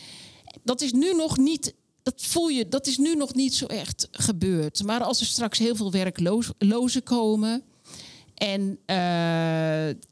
Dat 0.64 0.80
is 0.80 0.92
nu 0.92 1.14
nog 1.14 1.36
niet. 1.38 1.74
Dat 2.02 2.22
voel 2.22 2.48
je, 2.48 2.68
dat 2.68 2.86
is 2.86 2.98
nu 2.98 3.14
nog 3.14 3.34
niet 3.34 3.54
zo 3.54 3.66
echt 3.66 4.08
gebeurd. 4.10 4.82
Maar 4.84 5.02
als 5.02 5.20
er 5.20 5.26
straks 5.26 5.58
heel 5.58 5.76
veel 5.76 5.90
werklozen 5.90 7.02
komen. 7.02 7.62
En 8.34 8.78
eh, 8.86 8.96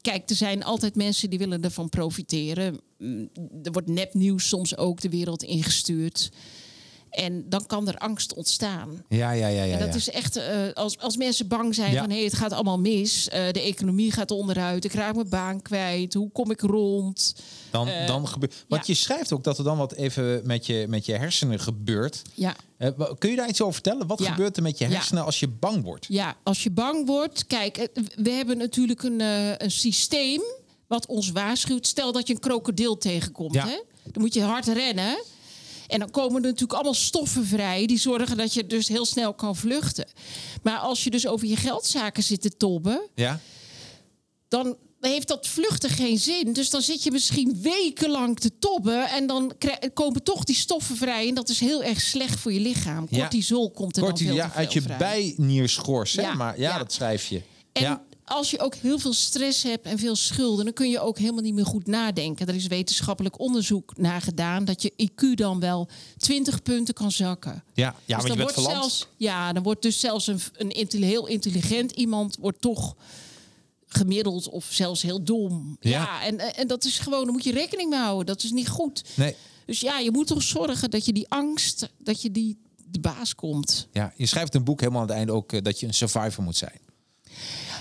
kijk, 0.01 0.29
er 0.29 0.35
zijn 0.35 0.63
altijd 0.63 0.95
mensen 0.95 1.29
die 1.29 1.39
willen 1.39 1.63
ervan 1.63 1.89
profiteren. 1.89 2.79
Mm, 2.97 3.29
Er 3.63 3.71
wordt 3.71 3.87
nepnieuws 3.89 4.47
soms 4.47 4.77
ook 4.77 5.01
de 5.01 5.09
wereld 5.09 5.43
ingestuurd. 5.43 6.31
En 7.11 7.45
dan 7.49 7.65
kan 7.65 7.87
er 7.87 7.97
angst 7.97 8.33
ontstaan. 8.33 9.03
Ja, 9.07 9.31
ja, 9.31 9.47
ja, 9.47 9.63
ja. 9.63 9.73
En 9.73 9.79
dat 9.79 9.87
ja. 9.87 9.95
is 9.95 10.09
echt, 10.09 10.35
eh, 10.35 10.73
als, 10.73 10.99
als 10.99 11.17
mensen 11.17 11.47
bang 11.47 11.75
zijn 11.75 11.91
Ja. 11.91 11.99
van 11.99 12.09
hé, 12.09 12.23
het 12.23 12.33
gaat 12.33 12.51
allemaal 12.51 12.79
mis, 12.79 13.29
eh, 13.29 13.51
de 13.51 13.61
economie 13.61 14.11
gaat 14.11 14.31
onderuit, 14.31 14.85
ik 14.85 14.93
raak 14.93 15.15
mijn 15.15 15.29
baan 15.29 15.61
kwijt, 15.61 16.13
hoe 16.13 16.31
kom 16.31 16.51
ik 16.51 16.61
rond? 16.61 17.35
Dan, 17.71 17.87
eh, 17.87 18.07
dan 18.07 18.27
gebeurt. 18.27 18.65
Want 18.67 18.87
ja. 18.87 18.93
je 18.93 18.99
schrijft 18.99 19.33
ook 19.33 19.43
dat 19.43 19.57
er 19.57 19.63
dan 19.63 19.77
wat 19.77 19.93
even 19.93 20.41
met 20.43 20.65
je, 20.65 20.85
met 20.87 21.05
je 21.05 21.13
hersenen 21.13 21.59
gebeurt. 21.59 22.21
Ja, 22.33 22.55
kun 23.17 23.29
je 23.29 23.35
daar 23.35 23.49
iets 23.49 23.61
over 23.61 23.73
vertellen? 23.73 24.07
Wat 24.07 24.21
gebeurt 24.23 24.57
er 24.57 24.63
met 24.63 24.77
je 24.77 24.85
hersenen 24.85 25.25
als 25.25 25.39
je 25.39 25.47
bang 25.47 25.83
wordt? 25.83 26.05
ja, 26.09 26.35
als 26.43 26.63
je 26.63 26.71
bang 26.71 27.07
wordt, 27.07 27.47
kijk, 27.47 27.89
we 28.15 28.29
hebben 28.29 28.57
natuurlijk 28.57 29.03
een, 29.03 29.19
een 29.63 29.71
systeem 29.71 30.41
wat 30.87 31.05
ons 31.05 31.31
waarschuwt. 31.31 31.87
Stel 31.87 32.11
dat 32.11 32.27
je 32.27 32.33
een 32.33 32.39
krokodil 32.39 32.97
tegenkomt, 32.97 33.55
hè? 33.55 33.79
dan 34.03 34.21
moet 34.21 34.33
je 34.33 34.41
hard 34.41 34.67
rennen. 34.67 35.23
En 35.91 35.99
dan 35.99 36.09
komen 36.11 36.35
er 36.35 36.41
natuurlijk 36.41 36.73
allemaal 36.73 36.93
stoffen 36.93 37.45
vrij 37.45 37.85
die 37.85 37.99
zorgen 37.99 38.37
dat 38.37 38.53
je 38.53 38.67
dus 38.67 38.87
heel 38.87 39.05
snel 39.05 39.33
kan 39.33 39.55
vluchten. 39.55 40.07
Maar 40.63 40.77
als 40.77 41.03
je 41.03 41.09
dus 41.09 41.27
over 41.27 41.47
je 41.47 41.55
geldzaken 41.55 42.23
zit 42.23 42.41
te 42.41 42.57
tobben, 42.57 43.01
Ja? 43.15 43.39
dan 44.47 44.77
heeft 44.99 45.27
dat 45.27 45.47
vluchten 45.47 45.89
geen 45.89 46.17
zin. 46.19 46.53
Dus 46.53 46.69
dan 46.69 46.81
zit 46.81 47.03
je 47.03 47.11
misschien 47.11 47.57
wekenlang 47.61 48.39
te 48.39 48.51
tobben 48.59 49.09
en 49.09 49.27
dan 49.27 49.53
komen 49.93 50.23
toch 50.23 50.43
die 50.43 50.55
stoffen 50.55 50.97
vrij. 50.97 51.27
En 51.27 51.35
dat 51.35 51.49
is 51.49 51.59
heel 51.59 51.83
erg 51.83 52.01
slecht 52.01 52.39
voor 52.39 52.53
je 52.53 52.59
lichaam. 52.59 53.07
Ja. 53.09 53.19
Cortisol 53.19 53.71
komt 53.71 53.97
er 53.97 54.03
Kort, 54.03 54.17
dan 54.17 54.27
veel 54.27 54.35
ja, 54.35 54.49
te 54.49 54.55
uit 54.55 54.71
veel 54.71 54.81
je 54.81 54.87
vrij. 54.87 54.97
bijnierschors, 54.97 56.13
hè? 56.15 56.33
Maar 56.33 56.59
ja, 56.59 56.71
ja. 56.71 56.77
dat 56.77 56.93
schrijf 56.93 57.27
je. 57.27 57.41
En 57.71 57.81
ja. 57.81 58.03
Als 58.31 58.51
je 58.51 58.59
ook 58.59 58.75
heel 58.75 58.99
veel 58.99 59.13
stress 59.13 59.63
hebt 59.63 59.85
en 59.85 59.99
veel 59.99 60.15
schulden, 60.15 60.65
dan 60.65 60.73
kun 60.73 60.89
je 60.89 60.99
ook 60.99 61.17
helemaal 61.17 61.41
niet 61.41 61.53
meer 61.53 61.65
goed 61.65 61.87
nadenken. 61.87 62.47
Er 62.47 62.55
is 62.55 62.67
wetenschappelijk 62.67 63.39
onderzoek 63.39 63.97
naar 63.97 64.21
gedaan 64.21 64.65
dat 64.65 64.81
je 64.81 64.93
IQ 64.95 65.33
dan 65.35 65.59
wel 65.59 65.87
20 66.17 66.61
punten 66.61 66.93
kan 66.93 67.11
zakken. 67.11 67.63
Ja, 67.73 67.95
ja 68.05 68.17
Dus 68.17 68.27
je 68.27 68.35
bent 68.35 68.55
wordt 68.55 68.71
zelfs, 68.71 69.07
ja, 69.17 69.53
dan 69.53 69.63
wordt 69.63 69.81
dus 69.81 69.99
zelfs 69.99 70.27
een, 70.27 70.39
een 70.57 71.03
heel 71.03 71.27
intelligent 71.27 71.91
iemand 71.91 72.37
wordt 72.39 72.61
toch 72.61 72.95
gemiddeld 73.85 74.49
of 74.49 74.67
zelfs 74.69 75.01
heel 75.01 75.23
dom. 75.23 75.77
Ja. 75.79 75.89
Ja, 75.89 76.25
en, 76.25 76.55
en 76.55 76.67
dat 76.67 76.83
is 76.83 76.99
gewoon, 76.99 77.23
daar 77.23 77.33
moet 77.33 77.43
je 77.43 77.51
rekening 77.51 77.89
mee 77.89 77.99
houden. 77.99 78.25
Dat 78.25 78.43
is 78.43 78.51
niet 78.51 78.69
goed. 78.69 79.03
Nee. 79.15 79.35
Dus 79.65 79.79
ja, 79.79 79.99
je 79.99 80.11
moet 80.11 80.27
toch 80.27 80.43
zorgen 80.43 80.89
dat 80.89 81.05
je 81.05 81.13
die 81.13 81.29
angst, 81.29 81.89
dat 81.97 82.21
je 82.21 82.31
die 82.31 82.57
de 82.85 82.99
baas 82.99 83.35
komt. 83.35 83.87
Ja, 83.91 84.13
je 84.15 84.25
schrijft 84.25 84.55
een 84.55 84.63
boek 84.63 84.79
helemaal 84.79 85.01
aan 85.01 85.07
het 85.07 85.17
einde 85.17 85.31
ook 85.31 85.53
eh, 85.53 85.61
dat 85.61 85.79
je 85.79 85.87
een 85.87 85.93
survivor 85.93 86.43
moet 86.43 86.57
zijn. 86.57 86.79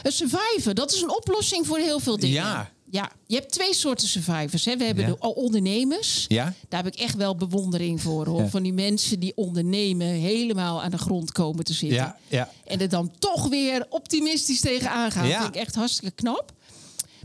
Een 0.03 0.13
survivor, 0.13 0.75
dat 0.75 0.93
is 0.93 1.03
een 1.03 1.17
oplossing 1.17 1.67
voor 1.67 1.79
heel 1.79 2.01
veel 2.01 2.17
dingen. 2.17 2.35
Ja. 2.35 2.71
Ja, 2.93 3.13
je 3.27 3.35
hebt 3.37 3.53
twee 3.53 3.75
soorten 3.75 4.09
survivors. 4.09 4.65
Hè. 4.65 4.77
We 4.77 4.85
hebben 4.85 5.05
Ja. 5.05 5.11
de 5.11 5.35
ondernemers. 5.35 6.25
Ja? 6.29 6.55
Daar 6.69 6.83
heb 6.85 6.95
ik 6.95 7.01
echt 7.01 7.15
wel 7.15 7.37
bewondering 7.37 8.01
voor. 8.03 8.27
Hoor. 8.27 8.41
Ja. 8.43 8.49
Van 8.49 8.63
die 8.63 8.73
mensen 8.73 9.21
die 9.21 9.33
ondernemen, 9.37 10.07
helemaal 10.07 10.83
aan 10.83 10.91
de 10.91 10.99
grond 10.99 11.33
komen 11.33 11.65
te 11.65 11.73
zitten. 11.73 11.99
Ja, 11.99 12.17
ja. 12.29 12.51
En 12.65 12.81
er 12.81 12.89
dan 12.89 13.13
toch 13.19 13.49
weer 13.49 13.87
optimistisch 13.89 14.61
tegenaan 14.61 15.11
gaan. 15.11 15.29
Dat 15.29 15.37
vind 15.41 15.55
ik 15.55 15.61
echt 15.61 15.75
hartstikke 15.75 16.15
knap. 16.15 16.53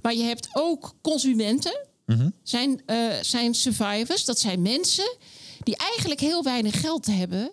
Maar 0.02 0.14
je 0.16 0.24
hebt 0.24 0.48
ook 0.54 0.94
consumenten. 1.02 1.86
Mhm. 2.06 2.30
Zijn, 2.44 2.82
eh, 2.86 2.98
zijn 3.22 3.54
survivors. 3.54 4.26
Dat 4.26 4.40
zijn 4.40 4.62
mensen 4.62 5.16
die 5.64 5.78
eigenlijk 5.78 6.20
heel 6.20 6.44
weinig 6.44 6.80
geld 6.82 7.06
hebben. 7.06 7.52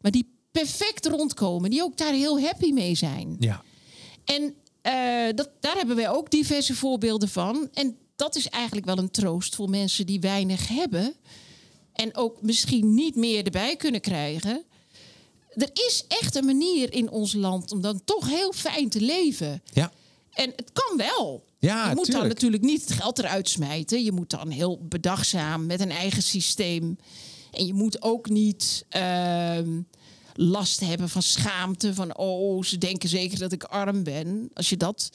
Maar 0.00 0.10
die 0.10 0.34
perfect 0.50 1.06
rondkomen. 1.06 1.70
Die 1.70 1.82
ook 1.82 1.96
daar 1.96 2.12
heel 2.12 2.40
happy 2.40 2.70
mee 2.72 2.94
zijn. 2.94 3.36
Ja. 3.38 3.62
En 4.26 4.54
eh, 4.82 5.34
dat, 5.34 5.50
daar 5.60 5.76
hebben 5.76 5.96
wij 5.96 6.10
ook 6.10 6.30
diverse 6.30 6.74
voorbeelden 6.74 7.28
van. 7.28 7.68
En 7.74 7.96
dat 8.16 8.36
is 8.36 8.48
eigenlijk 8.48 8.86
wel 8.86 8.98
een 8.98 9.10
troost 9.10 9.54
voor 9.54 9.70
mensen 9.70 10.06
die 10.06 10.20
weinig 10.20 10.68
hebben. 10.68 11.14
En 11.92 12.16
ook 12.16 12.42
misschien 12.42 12.94
niet 12.94 13.16
meer 13.16 13.44
erbij 13.44 13.76
kunnen 13.76 14.00
krijgen. 14.00 14.64
Er 15.54 15.70
is 15.72 16.04
echt 16.08 16.34
een 16.34 16.44
manier 16.44 16.92
in 16.92 17.10
ons 17.10 17.32
land 17.32 17.72
om 17.72 17.80
dan 17.80 18.04
toch 18.04 18.28
heel 18.28 18.52
fijn 18.52 18.88
te 18.88 19.00
leven. 19.00 19.62
Ja. 19.72 19.92
En 20.32 20.52
het 20.56 20.70
kan 20.72 20.96
wel. 20.96 21.44
Ja, 21.58 21.88
je 21.88 21.94
moet 21.94 21.96
dan 21.96 22.04
tuurlijk. 22.04 22.32
natuurlijk 22.32 22.62
niet 22.62 22.80
het 22.80 22.92
geld 22.92 23.18
eruit 23.18 23.48
smijten. 23.48 24.04
Je 24.04 24.12
moet 24.12 24.30
dan 24.30 24.50
heel 24.50 24.78
bedachtzaam 24.82 25.66
met 25.66 25.80
een 25.80 25.90
eigen 25.90 26.22
systeem. 26.22 26.98
En 27.52 27.66
je 27.66 27.74
moet 27.74 28.02
ook 28.02 28.28
niet 28.28 28.84
ehm, 28.88 29.80
last 30.36 30.80
hebben 30.80 31.08
van 31.08 31.22
schaamte. 31.22 31.94
Van 31.94 32.16
oh, 32.16 32.62
ze 32.62 32.78
denken 32.78 33.08
zeker 33.08 33.38
dat 33.38 33.52
ik 33.52 33.64
arm 33.64 34.02
ben. 34.02 34.50
Als 34.54 34.68
je 34.68 34.76
dat. 34.76 35.10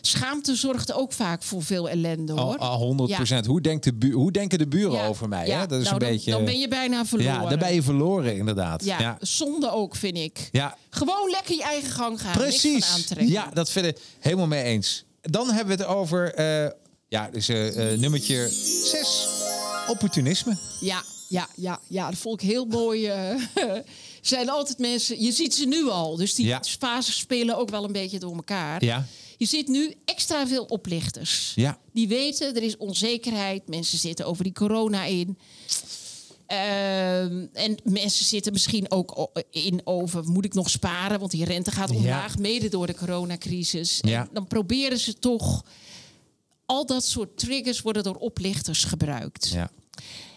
Schaamte 0.00 0.54
zorgt 0.54 0.92
ook 0.92 1.12
vaak 1.12 1.42
voor 1.42 1.62
veel 1.62 1.88
ellende 1.88 2.32
hoor. 2.32 2.56
al 2.58 3.08
100% 3.42 3.46
Hoe, 3.46 3.60
denkt 3.60 3.84
de 3.84 3.94
bu- 3.94 4.12
hoe 4.12 4.32
denken 4.32 4.58
de 4.58 4.66
buren 4.68 4.92
Ja, 4.92 5.06
over 5.06 5.28
mij? 5.28 5.46
ja. 5.46 5.60
Hè? 5.60 5.66
Dat 5.66 5.78
is 5.80 5.84
Nou, 5.84 5.94
een 5.94 6.00
dan, 6.00 6.10
beetje. 6.10 6.30
dan 6.30 6.44
ben 6.44 6.58
je 6.58 6.68
bijna 6.68 7.04
verloren. 7.06 7.32
Ja, 7.42 7.48
dan 7.48 7.58
ben 7.58 7.74
je 7.74 7.82
verloren, 7.82 8.36
inderdaad. 8.36 8.84
Ja, 8.84 8.98
ja. 9.00 9.16
zonde 9.20 9.70
ook, 9.72 9.96
vind 9.96 10.16
ik. 10.16 10.48
Ja, 10.52 10.76
Gewoon 10.90 11.30
lekker 11.30 11.54
je 11.54 11.62
eigen 11.62 11.90
gang 11.90 12.20
gaan. 12.20 12.32
Precies. 12.32 13.04
Ja, 13.18 13.50
dat 13.52 13.70
vind 13.70 13.86
ik 13.86 13.98
helemaal 14.20 14.46
mee 14.46 14.62
eens. 14.62 15.04
Dan 15.22 15.46
hebben 15.50 15.76
we 15.76 15.82
het 15.82 15.92
over, 15.92 16.34
eh, 16.34 16.70
ja, 17.08 17.28
dus 17.32 17.48
eh, 17.48 17.92
eh, 17.92 17.98
nummertje 17.98 18.48
6, 18.48 19.28
opportunisme. 19.88 20.56
Ja, 20.80 21.02
ja, 21.28 21.48
ja, 21.56 21.80
ja, 21.88 22.10
dat 22.10 22.18
vond 22.18 22.42
ik 22.42 22.48
heel 22.48 22.64
mooi. 22.64 23.10
zijn 24.20 24.48
altijd 24.50 24.78
mensen, 24.78 25.22
je 25.22 25.32
ziet 25.32 25.54
ze 25.54 25.66
nu 25.66 25.88
al, 25.88 26.16
dus 26.16 26.34
die 26.34 26.46
Ja. 26.46 26.62
fases 26.78 27.18
spelen 27.18 27.56
ook 27.58 27.70
wel 27.70 27.84
een 27.84 27.92
beetje 27.92 28.18
door 28.18 28.34
elkaar. 28.34 28.84
Ja. 28.84 29.06
Je 29.36 29.46
ziet 29.46 29.68
nu 29.68 29.94
extra 30.04 30.46
veel 30.46 30.64
oplichters. 30.64 31.52
Ja. 31.54 31.78
Die 31.92 32.08
weten, 32.08 32.56
er 32.56 32.62
is 32.62 32.76
onzekerheid, 32.76 33.68
mensen 33.68 33.98
zitten 33.98 34.26
over 34.26 34.44
die 34.44 34.52
corona 34.52 35.04
in. 35.04 35.38
Ehm, 36.46 37.46
en 37.52 37.76
mensen 37.84 38.24
zitten 38.24 38.52
misschien 38.52 38.90
ook 38.90 39.30
in 39.50 39.80
over, 39.84 40.24
moet 40.24 40.44
ik 40.44 40.54
nog 40.54 40.70
sparen? 40.70 41.18
Want 41.18 41.30
die 41.30 41.44
rente 41.44 41.70
gaat 41.70 41.90
omlaag, 41.90 42.38
mede 42.38 42.68
door 42.68 42.86
de 42.86 42.94
coronacrisis. 42.94 43.98
Ja. 44.00 44.20
En 44.20 44.28
dan 44.32 44.46
proberen 44.46 44.98
ze 44.98 45.18
toch, 45.18 45.64
al 46.66 46.86
dat 46.86 47.04
soort 47.04 47.38
triggers 47.38 47.80
worden 47.80 48.02
door 48.02 48.14
oplichters 48.16 48.84
gebruikt. 48.84 49.48
Ja. 49.48 49.70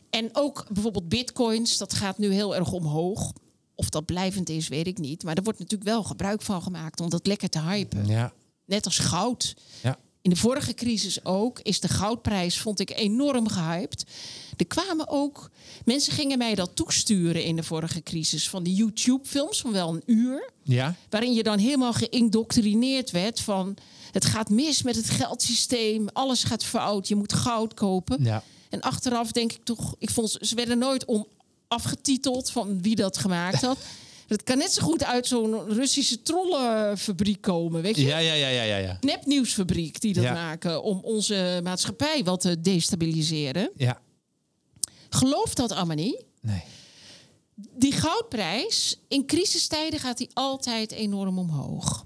En 0.10 0.30
ook 0.34 0.66
bijvoorbeeld 0.72 1.10
bitcoins, 1.10 1.78
dat 1.78 1.94
gaat 1.94 2.18
nu 2.18 2.34
heel 2.34 2.56
erg 2.56 2.72
omhoog. 2.72 3.34
Of 3.82 3.90
dat 3.90 4.06
blijvend 4.06 4.50
is, 4.50 4.68
weet 4.68 4.88
ik 4.88 4.98
niet. 4.98 5.24
Maar 5.24 5.36
er 5.36 5.44
wordt 5.44 5.60
natuurlijk 5.60 5.90
wel 5.90 6.04
gebruik 6.04 6.42
van 6.42 6.62
gemaakt 6.62 7.00
om 7.00 7.10
dat 7.10 7.28
lekker 7.28 7.50
te 7.50 7.62
hypen. 7.62 8.08
Ja. 8.08 8.34
Net 8.66 8.86
als 8.86 9.00
goud. 9.00 9.56
Ja. 9.84 9.98
in 10.22 10.30
de 10.30 10.36
vorige 10.36 10.74
crisis 10.74 11.26
ook, 11.26 11.60
is 11.60 11.80
de 11.80 11.88
goudprijs, 11.88 12.60
vond 12.60 12.80
ik 12.80 12.90
enorm 12.98 13.48
gehyped. 13.48 14.06
Er 14.58 14.68
kwamen 14.68 15.08
ook, 15.08 15.52
mensen 15.86 16.14
gingen 16.14 16.38
mij 16.38 16.56
dat 16.56 16.76
toesturen 16.76 17.44
in 17.44 17.56
de 17.56 17.64
vorige 17.64 18.04
crisis, 18.04 18.50
van 18.50 18.64
die 18.64 18.76
YouTube-films 18.76 19.62
van 19.62 19.72
wel 19.72 19.94
een 19.94 20.04
uur. 20.06 20.52
Ja. 20.64 20.96
Waarin 21.10 21.34
je 21.34 21.44
dan 21.44 21.58
helemaal 21.58 21.94
geïndoctrineerd 21.94 23.12
werd 23.12 23.40
van 23.40 23.78
het 24.12 24.26
gaat 24.26 24.50
mis 24.50 24.82
met 24.82 24.96
het 24.96 25.10
geldsysteem, 25.10 26.08
alles 26.14 26.44
gaat 26.44 26.64
fout, 26.64 27.08
je 27.08 27.16
moet 27.16 27.34
goud 27.34 27.74
kopen. 27.74 28.24
Ja. 28.24 28.44
En 28.70 28.82
achteraf 28.82 29.32
denk 29.32 29.54
ik 29.54 29.64
toch, 29.64 29.96
ik 29.98 30.10
vond 30.10 30.38
ze 30.42 30.56
werden 30.56 30.78
nooit 30.78 31.06
om 31.06 31.28
afgetiteld 31.72 32.52
van 32.52 32.82
wie 32.82 32.96
dat 32.96 33.18
gemaakt 33.18 33.62
had. 33.62 33.78
Het 34.28 34.44
kan 34.44 34.58
net 34.58 34.72
zo 34.72 34.82
goed 34.82 35.04
uit 35.04 35.28
zo'n 35.28 35.74
Russische 35.74 36.22
trollenfabriek 36.22 37.42
komen, 37.42 37.82
weet 37.82 37.96
je? 37.96 38.06
Ja, 38.06 38.18
ja, 38.18 38.34
ja, 38.34 38.48
ja, 38.48 38.64
ja, 38.64 38.78
ja. 38.78 38.98
Nepnieuwsfabriek 39.02 40.02
die 40.02 40.14
dat 40.14 40.24
Ja. 40.24 40.34
maken 40.34 40.84
om 40.84 41.00
onze 41.04 41.60
maatschappij 41.64 42.24
wat 42.24 42.42
te 42.42 42.62
destabiliseren. 42.62 43.70
Ja. 43.76 44.02
Geloof 45.10 45.54
dat 45.54 45.72
allemaal 45.72 45.96
niet. 45.96 46.24
Nee. 46.42 46.64
Die 47.56 47.92
goudprijs, 47.92 48.98
in 49.08 49.26
crisistijden 49.26 50.00
gaat 50.00 50.18
die 50.18 50.30
altijd 50.34 50.92
enorm 50.92 51.40
omhoog. 51.40 52.06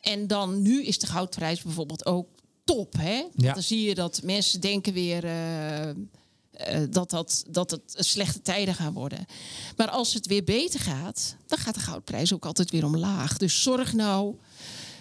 En 0.00 0.26
dan 0.26 0.62
nu 0.62 0.84
is 0.84 0.98
de 0.98 1.06
goudprijs 1.06 1.62
bijvoorbeeld 1.62 2.06
ook 2.06 2.28
top. 2.64 2.94
Hè? 2.98 3.22
Ja. 3.36 3.52
Dan 3.52 3.62
zie 3.62 3.88
je 3.88 3.94
dat 3.94 4.20
mensen 4.22 4.60
denken 4.60 4.92
weer 4.92 5.24
eh, 5.24 5.90
eh, 6.54 6.80
dat, 6.90 7.10
dat, 7.10 7.44
dat 7.48 7.70
het 7.70 7.94
slechte 7.96 8.42
tijden 8.42 8.74
gaan 8.74 8.92
worden. 8.92 9.26
Maar 9.76 9.90
als 9.90 10.14
het 10.14 10.26
weer 10.26 10.44
beter 10.44 10.80
gaat, 10.80 11.36
dan 11.46 11.58
gaat 11.58 11.74
de 11.74 11.80
goudprijs 11.80 12.32
ook 12.32 12.44
altijd 12.44 12.70
weer 12.70 12.84
omlaag. 12.84 13.36
Dus 13.36 13.62
zorg 13.62 13.92
nou 13.92 14.34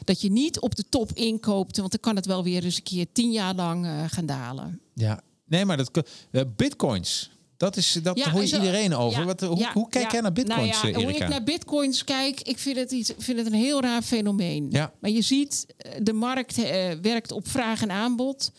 dat 0.04 0.22
je 0.22 0.32
niet 0.32 0.60
op 0.60 0.76
de 0.76 0.84
top 0.90 1.12
inkoopt, 1.14 1.78
want 1.78 1.92
dan 1.92 2.00
kan 2.00 2.16
het 2.16 2.26
wel 2.26 2.44
weer 2.44 2.64
eens 2.64 2.76
een 2.76 2.84
keer 2.84 3.06
tien 3.12 3.32
jaar 3.32 3.56
lang 3.56 3.86
eh, 3.86 4.04
gaan 4.08 4.26
dalen. 4.26 4.82
Ja. 4.94 5.22
Nee, 5.46 5.66
maar 5.66 5.78
dat 5.78 6.04
eh, 6.32 6.42
bitcoins. 6.56 7.32
Dat 7.58 7.78
is 7.78 8.00
dat 8.04 8.18
Ja, 8.18 8.30
hoor 8.30 8.46
je 8.46 8.56
iedereen 8.56 8.96
over. 8.96 9.20
ja, 9.20 9.26
Wat, 9.26 9.42
hoe, 9.42 9.58
ja, 9.58 9.74
hoe 9.74 9.90
kijk 9.90 10.12
jij 10.12 10.22
naar 10.22 10.34
bitcoins, 10.34 10.82
Nou 10.82 10.94
ja, 10.94 11.04
hoe 11.04 11.14
ik 11.14 11.28
naar 11.28 11.44
bitcoins 11.44 12.04
kijk, 12.04 12.42
ik 12.42 12.58
vind 12.58 12.78
het, 12.78 12.92
iets, 12.92 13.12
vind 13.18 13.38
het 13.38 13.48
een 13.48 13.54
heel 13.54 13.82
raar 13.82 14.02
fenomeen. 14.02 14.68
Ja. 14.70 14.94
Maar 15.00 15.12
je 15.12 15.22
ziet, 15.22 15.66
de 16.02 16.14
markt 16.14 16.56
werkt 17.02 17.32
op 17.32 17.48
vraag 17.48 17.82
en 17.82 17.92
aanbod. 17.92 18.52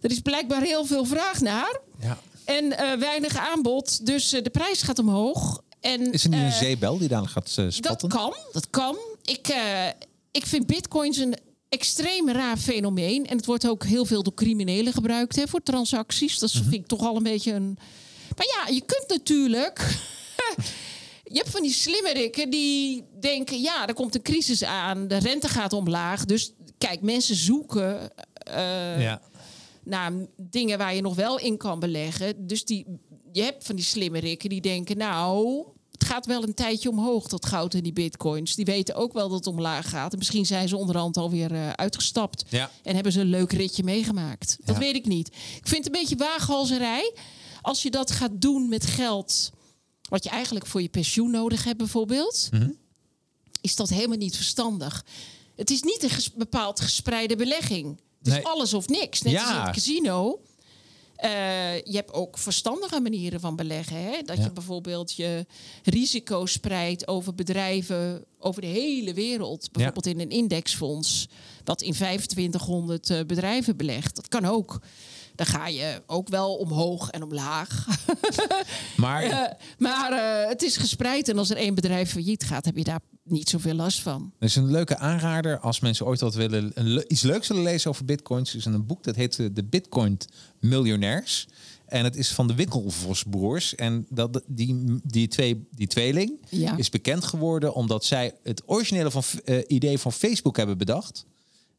Er 0.00 0.10
is 0.10 0.20
blijkbaar 0.20 0.62
heel 0.62 0.84
veel 0.84 1.04
vraag 1.04 1.40
naar 1.40 1.80
Ja. 2.00 2.18
en 2.44 2.78
eh, 2.78 2.98
weinig 2.98 3.36
aanbod. 3.36 4.06
Dus 4.06 4.32
eh, 4.32 4.42
de 4.42 4.50
prijs 4.50 4.82
gaat 4.82 4.98
omhoog. 4.98 5.62
En, 5.80 6.12
Is 6.12 6.24
er 6.24 6.30
niet 6.30 6.38
een 6.38 6.46
eh, 6.46 6.52
zeebel 6.58 6.98
die 6.98 7.08
dan 7.08 7.28
gaat 7.28 7.48
eh, 7.56 7.64
dat 7.64 7.74
spatten? 7.74 8.08
kan, 8.08 8.34
dat 8.52 8.70
kan. 8.70 8.96
Ik, 9.24 9.54
ik 10.30 10.46
vind 10.46 10.66
bitcoins 10.66 11.16
een 11.16 11.34
extreem 11.68 12.28
raar 12.30 12.56
fenomeen. 12.56 13.26
En 13.26 13.36
het 13.36 13.46
wordt 13.46 13.68
ook 13.68 13.84
heel 13.84 14.04
veel 14.04 14.22
door 14.22 14.34
criminelen 14.34 14.92
gebruikt 14.92 15.36
hè, 15.36 15.48
voor 15.48 15.62
transacties. 15.62 16.38
Dat 16.38 16.54
Mhm. 16.54 16.62
vind 16.62 16.74
ik 16.74 16.86
toch 16.86 17.00
al 17.06 17.16
een 17.16 17.22
beetje 17.22 17.52
een... 17.52 17.78
Maar 18.36 18.46
ja, 18.56 18.74
je 18.74 18.80
kunt 18.80 19.04
natuurlijk... 19.08 19.78
je 21.32 21.38
hebt 21.38 21.50
van 21.50 21.62
die 21.62 21.72
slimmerikken 21.72 22.50
die 22.50 23.04
denken... 23.20 23.60
ja, 23.60 23.86
er 23.88 23.94
komt 23.94 24.14
een 24.14 24.22
crisis 24.22 24.64
aan, 24.64 25.08
de 25.08 25.16
rente 25.18 25.48
gaat 25.48 25.72
omlaag. 25.72 26.24
Dus 26.24 26.52
kijk, 26.78 27.00
mensen 27.00 27.36
zoeken... 27.36 28.10
ja. 28.98 29.20
Naar 29.88 30.12
dingen 30.36 30.78
waar 30.78 30.94
je 30.94 31.00
nog 31.00 31.14
wel 31.14 31.38
in 31.38 31.56
kan 31.56 31.80
beleggen. 31.80 32.46
Dus 32.46 32.64
die, 32.64 32.86
je 33.32 33.42
hebt 33.42 33.64
van 33.66 33.76
die 33.76 33.84
slimmerikken 33.84 34.48
die 34.48 34.60
denken, 34.60 34.96
nou, 34.96 35.64
het 35.92 36.04
gaat 36.04 36.26
wel 36.26 36.42
een 36.42 36.54
tijdje 36.54 36.90
omhoog, 36.90 37.28
dat 37.28 37.46
goud 37.46 37.74
en 37.74 37.82
die 37.82 37.92
bitcoins. 37.92 38.54
Die 38.54 38.64
weten 38.64 38.94
ook 38.94 39.12
wel 39.12 39.28
dat 39.28 39.38
het 39.38 39.46
omlaag 39.46 39.88
gaat. 39.90 40.12
En 40.12 40.18
misschien 40.18 40.46
zijn 40.46 40.68
ze 40.68 40.76
onderhand 40.76 41.16
alweer 41.16 41.52
eh 41.52 41.70
uitgestapt. 41.70 42.44
Ja. 42.48 42.70
En 42.82 42.94
hebben 42.94 43.12
ze 43.12 43.20
een 43.20 43.26
leuk 43.26 43.52
ritje 43.52 43.82
meegemaakt. 43.84 44.56
Dat 44.64 44.74
Ja. 44.74 44.80
weet 44.80 44.94
ik 44.94 45.06
niet. 45.06 45.28
Ik 45.56 45.68
vind 45.68 45.84
het 45.84 45.94
een 45.94 46.00
beetje 46.00 46.16
waaghalzerij. 46.16 47.14
Als 47.62 47.82
je 47.82 47.90
dat 47.90 48.10
gaat 48.10 48.40
doen 48.40 48.68
met 48.68 48.86
geld... 48.86 49.50
wat 50.08 50.24
je 50.24 50.30
eigenlijk 50.30 50.66
voor 50.66 50.82
je 50.82 50.88
pensioen 50.88 51.30
nodig 51.30 51.64
hebt 51.64 51.78
bijvoorbeeld... 51.78 52.48
Mhm. 52.52 52.70
is 53.60 53.76
dat 53.76 53.88
helemaal 53.88 54.16
niet 54.16 54.36
verstandig. 54.36 55.04
Het 55.56 55.70
is 55.70 55.82
niet 55.82 56.02
een 56.02 56.10
ges- 56.10 56.32
bepaald 56.32 56.80
gespreide 56.80 57.36
belegging. 57.36 58.00
Het 58.18 58.26
is 58.26 58.32
Nee. 58.32 58.46
alles 58.46 58.74
of 58.74 58.88
niks. 58.88 59.22
Net 59.22 59.34
als 59.34 59.48
in 59.48 59.54
Ja. 59.54 59.64
het 59.64 59.74
casino. 59.74 60.40
Eh, 61.16 61.76
je 61.76 61.92
hebt 61.96 62.12
ook 62.12 62.38
verstandige 62.38 63.00
manieren 63.00 63.40
van 63.40 63.56
beleggen. 63.56 64.02
Hè? 64.02 64.22
Dat 64.24 64.36
Ja. 64.36 64.42
je 64.44 64.52
bijvoorbeeld 64.52 65.16
je 65.16 65.46
risico 65.84 66.46
spreidt 66.46 67.08
over 67.08 67.34
bedrijven 67.34 68.24
over 68.38 68.60
de 68.60 68.66
hele 68.66 69.14
wereld. 69.14 69.72
Bijvoorbeeld 69.72 70.06
in 70.06 70.20
een 70.20 70.30
indexfonds. 70.30 71.28
Wat 71.64 71.82
in 71.82 71.92
2500 71.92 73.10
eh, 73.10 73.20
bedrijven 73.26 73.76
belegt. 73.76 74.16
Dat 74.16 74.28
kan 74.28 74.44
ook. 74.44 74.80
Dan 75.34 75.46
ga 75.46 75.66
je 75.68 76.02
ook 76.06 76.28
wel 76.28 76.54
omhoog 76.56 77.10
en 77.10 77.22
omlaag. 77.22 77.86
Maar 78.96 79.22
Eh, 79.30 79.52
maar 79.78 80.46
het 80.48 80.62
is 80.62 80.76
gespreid. 80.76 81.28
En 81.28 81.38
als 81.38 81.50
er 81.50 81.56
één 81.56 81.74
bedrijf 81.74 82.10
failliet 82.10 82.44
gaat, 82.44 82.64
heb 82.64 82.76
je 82.76 82.84
daar 82.84 83.00
niet 83.30 83.48
zoveel 83.48 83.74
last 83.74 84.00
van. 84.00 84.32
Is 84.38 84.56
een 84.56 84.70
leuke 84.70 84.98
aanrader 84.98 85.58
als 85.58 85.80
mensen 85.80 86.06
ooit 86.06 86.20
wat 86.20 86.34
willen, 86.34 86.70
een 86.74 87.04
iets 87.08 87.22
leuks 87.22 87.48
willen 87.48 87.62
lezen 87.62 87.90
over 87.90 88.04
bitcoins. 88.04 88.54
is 88.54 88.64
een 88.64 88.86
boek 88.86 89.02
dat 89.04 89.16
heet 89.16 89.38
eh, 89.38 89.46
De 89.52 89.64
Bitcoin 89.64 90.18
Miljonairs. 90.60 91.46
En 91.86 92.04
het 92.04 92.16
is 92.16 92.28
van 92.28 92.46
de 92.46 92.54
Winkelvosbroers. 92.54 93.74
En 93.74 94.06
dat, 94.10 94.42
die, 94.46 95.00
die, 95.04 95.28
twee, 95.28 95.66
die 95.74 95.86
tweeling 95.86 96.32
Ja. 96.48 96.76
is 96.76 96.90
bekend 96.90 97.24
geworden 97.24 97.74
omdat 97.74 98.04
zij 98.04 98.34
het 98.42 98.62
originele 98.66 99.10
van, 99.10 99.22
eh, 99.44 99.58
idee 99.66 99.98
van 99.98 100.12
Facebook 100.12 100.56
hebben 100.56 100.78
bedacht. 100.78 101.24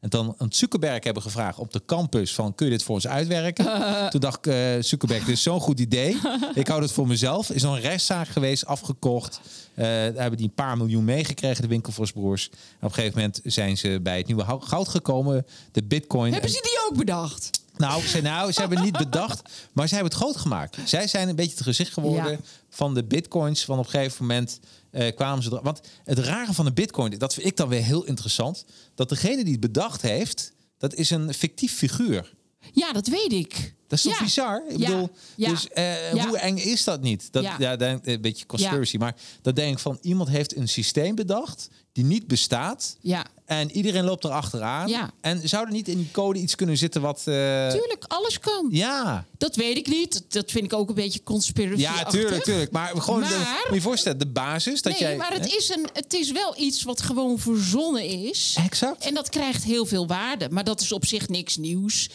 En 0.00 0.08
dan 0.08 0.34
een 0.38 0.52
Zuckerberg 0.52 1.04
hebben 1.04 1.22
gevraagd 1.22 1.58
op 1.58 1.72
de 1.72 1.82
campus 1.86 2.34
van 2.34 2.54
kun 2.54 2.66
je 2.66 2.72
dit 2.72 2.82
voor 2.82 2.94
ons 2.94 3.06
uitwerken? 3.06 3.64
Toen 4.10 4.20
dacht 4.20 4.46
eh 4.46 4.56
Zuckerberg, 4.80 5.24
dit 5.24 5.34
is 5.34 5.42
zo'n 5.42 5.60
goed 5.60 5.80
idee. 5.80 6.16
Ik 6.54 6.66
hou 6.68 6.82
het 6.82 6.92
voor 6.92 7.06
mezelf. 7.06 7.50
Is 7.50 7.62
nog 7.62 7.74
een 7.74 7.80
rechtszaak 7.80 8.28
geweest, 8.28 8.66
afgekocht. 8.66 9.40
Eh, 9.74 9.84
daar 9.86 10.02
hebben 10.14 10.36
die 10.36 10.46
een 10.46 10.54
paar 10.54 10.76
miljoen 10.76 11.04
meegekregen, 11.04 11.62
de 11.62 11.68
Winkelvorsbroers. 11.68 12.48
En 12.50 12.56
op 12.80 12.82
een 12.82 12.92
gegeven 12.92 13.18
moment 13.18 13.40
zijn 13.44 13.76
ze 13.76 14.00
bij 14.02 14.16
het 14.16 14.26
nieuwe 14.26 14.44
goud 14.60 14.88
gekomen. 14.88 15.46
De 15.72 15.82
bitcoin. 15.84 16.32
Hebben 16.32 16.50
En- 16.50 16.56
ze 16.56 16.62
die 16.62 16.88
ook 16.90 16.96
bedacht? 16.96 17.50
Nou, 17.80 18.02
ze, 18.02 18.20
nou, 18.20 18.52
ze 18.52 18.60
hebben 18.60 18.82
niet 18.82 18.96
bedacht, 18.98 19.42
maar 19.72 19.88
zij 19.88 19.98
hebben 19.98 20.16
het 20.16 20.24
groot 20.26 20.36
gemaakt. 20.36 20.76
Zij 20.84 21.06
zijn 21.06 21.28
een 21.28 21.36
beetje 21.36 21.54
het 21.54 21.62
gezicht 21.62 21.92
geworden 21.92 22.30
Ja. 22.30 22.38
van 22.68 22.94
de 22.94 23.04
bitcoins. 23.04 23.64
Van 23.64 23.78
op 23.78 23.84
een 23.84 23.90
gegeven 23.90 24.26
moment 24.26 24.60
eh, 24.90 25.14
kwamen 25.14 25.42
ze 25.42 25.50
er. 25.56 25.62
Want 25.62 25.80
het 26.04 26.18
rare 26.18 26.52
van 26.52 26.64
de 26.64 26.72
bitcoin, 26.72 27.18
dat 27.18 27.34
vind 27.34 27.46
ik 27.46 27.56
dan 27.56 27.68
weer 27.68 27.82
heel 27.82 28.04
interessant. 28.04 28.64
Dat 28.94 29.08
degene 29.08 29.42
die 29.44 29.52
het 29.52 29.60
bedacht 29.60 30.02
heeft, 30.02 30.52
dat 30.78 30.94
is 30.94 31.10
een 31.10 31.34
fictief 31.34 31.74
figuur. 31.76 32.32
Ja, 32.72 32.92
dat 32.92 33.06
weet 33.06 33.32
ik. 33.32 33.74
Dat 33.90 33.98
is 33.98 34.04
toch 34.04 34.18
Ja. 34.18 34.24
bizar? 34.24 34.62
Ik 34.68 34.78
bedoel, 34.78 35.10
Ja. 35.36 35.50
dus 35.50 35.68
eh, 35.68 35.84
hoe 36.26 36.38
eng 36.38 36.56
is 36.56 36.84
dat 36.84 37.00
niet? 37.00 37.32
Dat, 37.32 37.42
ja. 37.58 37.76
Dan- 37.76 38.00
een 38.02 38.20
beetje 38.20 38.46
conspiracy. 38.46 38.96
Maar 38.96 39.14
dat 39.42 39.56
denk 39.56 39.72
ik 39.72 39.78
van, 39.78 39.98
iemand 40.02 40.28
heeft 40.28 40.56
een 40.56 40.68
systeem 40.68 41.14
bedacht 41.14 41.68
die 41.92 42.04
niet 42.04 42.26
bestaat. 42.26 42.96
Ja. 43.00 43.26
En 43.44 43.70
iedereen 43.70 44.04
loopt 44.04 44.24
er 44.24 44.30
achteraan. 44.30 44.88
Ja. 44.88 45.10
En 45.20 45.48
zou 45.48 45.66
er 45.66 45.72
niet 45.72 45.88
in 45.88 45.96
die 45.96 46.08
code 46.12 46.38
iets 46.38 46.54
kunnen 46.54 46.76
zitten 46.76 47.00
wat... 47.00 47.16
eh, 47.18 47.24
Tuurlijk, 47.70 48.04
alles 48.08 48.38
kan. 48.38 48.68
ja, 48.70 49.24
Dat 49.38 49.56
weet 49.56 49.76
ik 49.76 49.86
niet. 49.86 50.22
Dat 50.28 50.50
vind 50.50 50.64
ik 50.64 50.72
ook 50.72 50.88
een 50.88 50.94
beetje 50.94 51.22
conspiracy 51.22 51.80
Ja, 51.80 52.04
tuurlijk, 52.04 52.44
tuurlijk. 52.44 52.70
Maar 52.70 52.92
gewoon, 52.96 53.20
Maar- 53.20 53.68
je 53.72 53.80
voorstellen, 53.80 54.18
de 54.18 54.26
basis 54.26 54.82
dat 54.82 54.92
Nee, 54.92 55.00
jij... 55.02 55.16
maar 55.16 55.32
het 55.32 55.50
hè? 55.50 55.56
is, 55.56 55.68
een, 55.68 55.88
het 55.92 56.14
is 56.14 56.30
wel 56.32 56.54
iets 56.58 56.82
wat 56.82 57.02
gewoon 57.02 57.38
verzonnen 57.38 58.04
is. 58.04 58.56
Exact. 58.64 59.04
En 59.04 59.14
dat 59.14 59.28
krijgt 59.28 59.64
heel 59.64 59.86
veel 59.86 60.06
waarde. 60.06 60.48
Maar 60.50 60.64
dat 60.64 60.80
is 60.80 60.92
op 60.92 61.06
zich 61.06 61.28
niks 61.28 61.56
nieuws. 61.56 62.08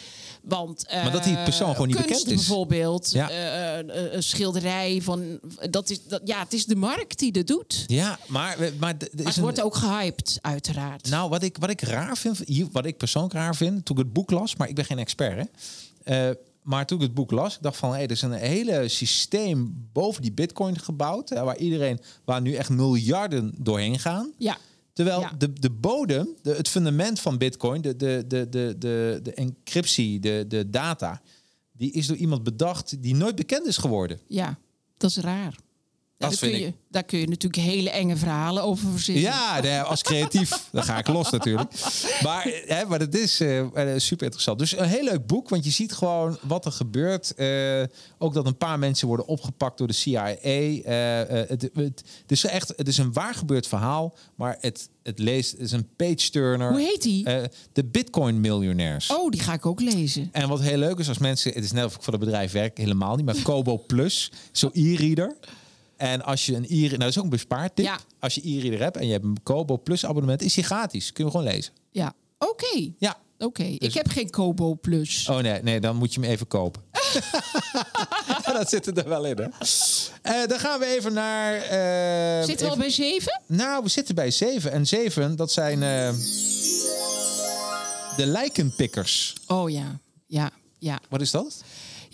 Want, 0.48 0.86
Maar 0.92 1.12
dat 1.12 1.24
die 1.24 1.38
persoon 1.44 1.72
gewoon 1.72 1.88
niet 1.88 1.96
kunst 1.96 2.10
bekend 2.10 2.28
is. 2.28 2.36
bijvoorbeeld, 2.48 3.12
Ja. 3.12 3.30
eh, 3.30 3.80
eh, 3.80 4.14
een 4.14 4.24
schilderij 4.24 5.02
van... 5.02 5.40
Dat 5.70 5.90
is, 5.90 6.04
dat, 6.08 6.22
ja, 6.26 6.40
het 6.40 6.54
is 6.54 6.66
de 6.66 6.76
markt 6.76 7.20
die 7.20 7.32
dat 7.32 7.48
doet. 7.48 7.84
Ja, 7.88 8.20
maar, 8.28 8.58
maar, 8.80 8.94
het 9.00 9.36
een- 9.36 9.42
wordt 9.42 9.62
ook 9.62 9.76
gehyped, 9.76 10.38
uiteraard. 10.42 11.10
Nou, 11.10 11.30
wat 11.30 11.44
ik, 11.44 11.58
wat 11.60 11.70
ik 11.70 11.82
raar 11.82 12.18
vind, 12.18 12.42
hier, 12.46 12.68
wat 12.72 12.86
ik 12.86 12.98
persoonlijk 12.98 13.34
raar 13.34 13.56
vind, 13.56 13.86
toen 13.86 13.98
ik 13.98 14.04
het 14.04 14.14
boek 14.14 14.32
las, 14.32 14.56
maar 14.56 14.70
ik 14.70 14.76
ben 14.76 14.86
geen 14.86 15.00
expert, 15.00 15.50
hè. 16.04 16.28
Eh, 16.30 16.36
maar 16.62 16.86
toen 16.86 16.98
ik 16.98 17.04
het 17.04 17.14
boek 17.14 17.32
las, 17.32 17.56
ik 17.56 17.62
dacht 17.62 17.78
van, 17.78 17.94
hé, 17.94 18.02
er 18.02 18.12
is 18.12 18.22
een 18.22 18.32
hele 18.32 18.88
systeem 18.88 19.88
boven 19.94 20.22
die 20.22 20.32
bitcoin 20.32 20.80
gebouwd, 20.80 21.30
hè, 21.30 21.44
waar 21.44 21.58
iedereen, 21.58 22.00
waar 22.26 22.42
nu 22.42 22.54
echt 22.54 22.70
miljarden 22.70 23.54
doorheen 23.58 24.00
gaan. 24.00 24.32
ja. 24.38 24.58
Terwijl 24.96 25.20
Ja. 25.20 25.32
de, 25.38 25.54
de 25.54 25.70
bodem, 25.70 26.36
de, 26.42 26.54
het 26.56 26.68
fundament 26.70 27.20
van 27.20 27.38
Bitcoin, 27.38 27.82
de, 27.82 27.96
de, 27.96 28.24
de, 28.28 28.50
de, 28.50 28.76
de, 28.78 29.20
de 29.24 29.34
encryptie, 29.34 30.20
de, 30.20 30.46
de 30.48 30.70
data, 30.70 31.22
die 31.72 31.92
is 31.92 32.08
door 32.08 32.18
iemand 32.18 32.44
bedacht 32.44 33.02
die 33.02 33.16
nooit 33.16 33.36
bekend 33.36 33.66
is 33.66 33.78
geworden. 33.78 34.20
ja, 34.28 34.58
dat 34.98 35.10
is 35.10 35.18
raar. 35.18 35.56
Daar, 36.18 36.30
vind 36.34 36.52
kun 36.52 36.62
ik- 36.62 36.66
je, 36.66 36.74
daar 36.90 37.04
kun 37.04 37.20
je 37.20 37.28
natuurlijk 37.28 37.64
hele 37.64 37.90
enge 37.90 38.16
verhalen 38.16 38.64
over 38.64 38.90
verzinnen. 38.92 39.24
Ja, 39.24 39.62
nee, 39.62 39.80
als 39.80 40.02
creatief, 40.02 40.50
dan 40.72 40.84
ga 40.84 40.98
ik 40.98 41.08
los 41.08 41.30
natuurlijk. 41.30 41.72
Maar, 42.24 42.44
hè, 42.66 42.86
maar 42.86 43.00
het 43.00 43.16
is 43.16 43.40
eh, 43.40 43.66
super 43.98 44.24
interessant. 44.24 44.60
Dus 44.60 44.78
een 44.78 44.88
heel 44.88 45.04
leuk 45.04 45.26
boek, 45.28 45.50
want 45.50 45.66
je 45.66 45.72
ziet 45.72 45.94
gewoon 45.94 46.38
wat 46.42 46.66
er 46.66 46.72
gebeurt. 46.72 47.34
Eh, 47.34 47.84
ook 48.18 48.34
dat 48.34 48.46
een 48.46 48.58
paar 48.58 48.80
mensen 48.80 49.08
worden 49.08 49.26
opgepakt 49.28 49.78
door 49.78 49.88
de 49.88 49.94
CIA. 49.94 50.26
Het, 50.26 51.62
het, 51.62 51.72
het 51.74 52.32
is 52.32 52.46
echt, 52.46 52.74
het 52.76 52.88
is 52.88 52.98
een 52.98 53.14
waar 53.14 53.34
gebeurd 53.36 53.68
verhaal, 53.68 54.16
maar 54.36 54.58
het, 54.60 54.90
het 55.04 55.20
leest, 55.20 55.52
het 55.52 55.60
is 55.62 55.72
een 55.72 55.88
page 55.96 56.30
turner. 56.32 56.70
Hoe 56.72 56.82
heet 56.82 57.02
die? 57.02 57.24
De 57.74 57.86
Bitcoin 57.86 58.40
miljonairs. 58.42 59.10
Oh, 59.10 59.30
die 59.30 59.42
ga 59.42 59.54
ik 59.54 59.66
ook 59.66 59.80
lezen. 59.82 60.30
En 60.32 60.48
wat 60.50 60.62
heel 60.62 60.78
leuk 60.78 60.98
is 61.00 61.08
als 61.08 61.18
mensen, 61.18 61.54
het 61.54 61.64
is 61.64 61.72
net 61.72 61.86
of 61.86 61.96
ik 61.96 62.02
voor 62.02 62.14
het 62.14 62.22
bedrijf 62.22 62.52
werk, 62.52 62.78
helemaal 62.78 63.16
niet, 63.16 63.26
maar 63.26 63.36
Kobo 63.44 63.78
Plus, 63.88 64.32
zo'n 64.52 64.70
e-reader. 64.74 65.36
En 65.98 66.22
als 66.24 66.46
je 66.46 66.56
een 66.56 66.64
e-reader, 66.64 66.90
nou 66.90 67.00
dat 67.00 67.10
is 67.10 67.18
ook 67.18 67.24
een 67.24 67.30
bespaartip. 67.30 67.86
Ja. 67.86 68.00
Als 68.20 68.36
je 68.36 68.42
e-reader 68.50 68.80
hebt 68.82 68.98
en 68.98 69.06
je 69.06 69.12
hebt 69.12 69.24
een 69.26 69.38
Kobo 69.44 69.78
Plus 69.78 70.06
abonnement, 70.06 70.42
is 70.42 70.54
die 70.54 70.64
gratis. 70.64 71.12
Kun 71.12 71.26
je 71.26 71.32
gewoon 71.32 71.46
lezen. 71.46 71.74
Ja, 71.92 72.14
oké. 72.40 72.90
Ja. 72.98 73.18
Oké, 73.38 73.64
ik 73.64 73.94
heb 73.94 74.08
geen 74.10 74.30
Kobo 74.30 74.76
Plus. 74.76 75.30
Oh 75.30 75.38
nee, 75.38 75.62
nee, 75.62 75.80
dan 75.80 75.96
moet 75.96 76.14
je 76.14 76.20
hem 76.22 76.30
even 76.30 76.48
kopen. 76.48 76.82
dat 78.54 78.70
zit 78.70 78.98
er 78.98 79.10
wel 79.10 79.26
in, 79.26 79.38
hè? 79.38 79.44
Eh, 80.22 80.48
dan 80.48 80.60
gaan 80.60 80.80
we 80.80 80.86
even 80.86 81.14
naar. 81.14 81.54
eh, 81.56 82.46
Zitten 82.46 82.66
we 82.66 82.72
al 82.72 82.78
bij 82.78 82.90
zeven? 82.90 83.42
Nou, 83.48 83.84
we 83.84 83.90
zitten 83.90 84.16
bij 84.16 84.32
zeven. 84.32 84.72
En 84.72 84.88
zeven, 84.88 85.36
dat 85.36 85.52
zijn 85.52 85.84
eh, 85.84 86.14
de 88.18 88.26
lijkenpikkers. 88.26 89.34
Oh 89.48 89.70
ja, 89.70 90.00
ja, 90.28 90.52
ja. 90.80 91.00
Wat 91.10 91.22
is 91.22 91.32
dat? 91.32 91.64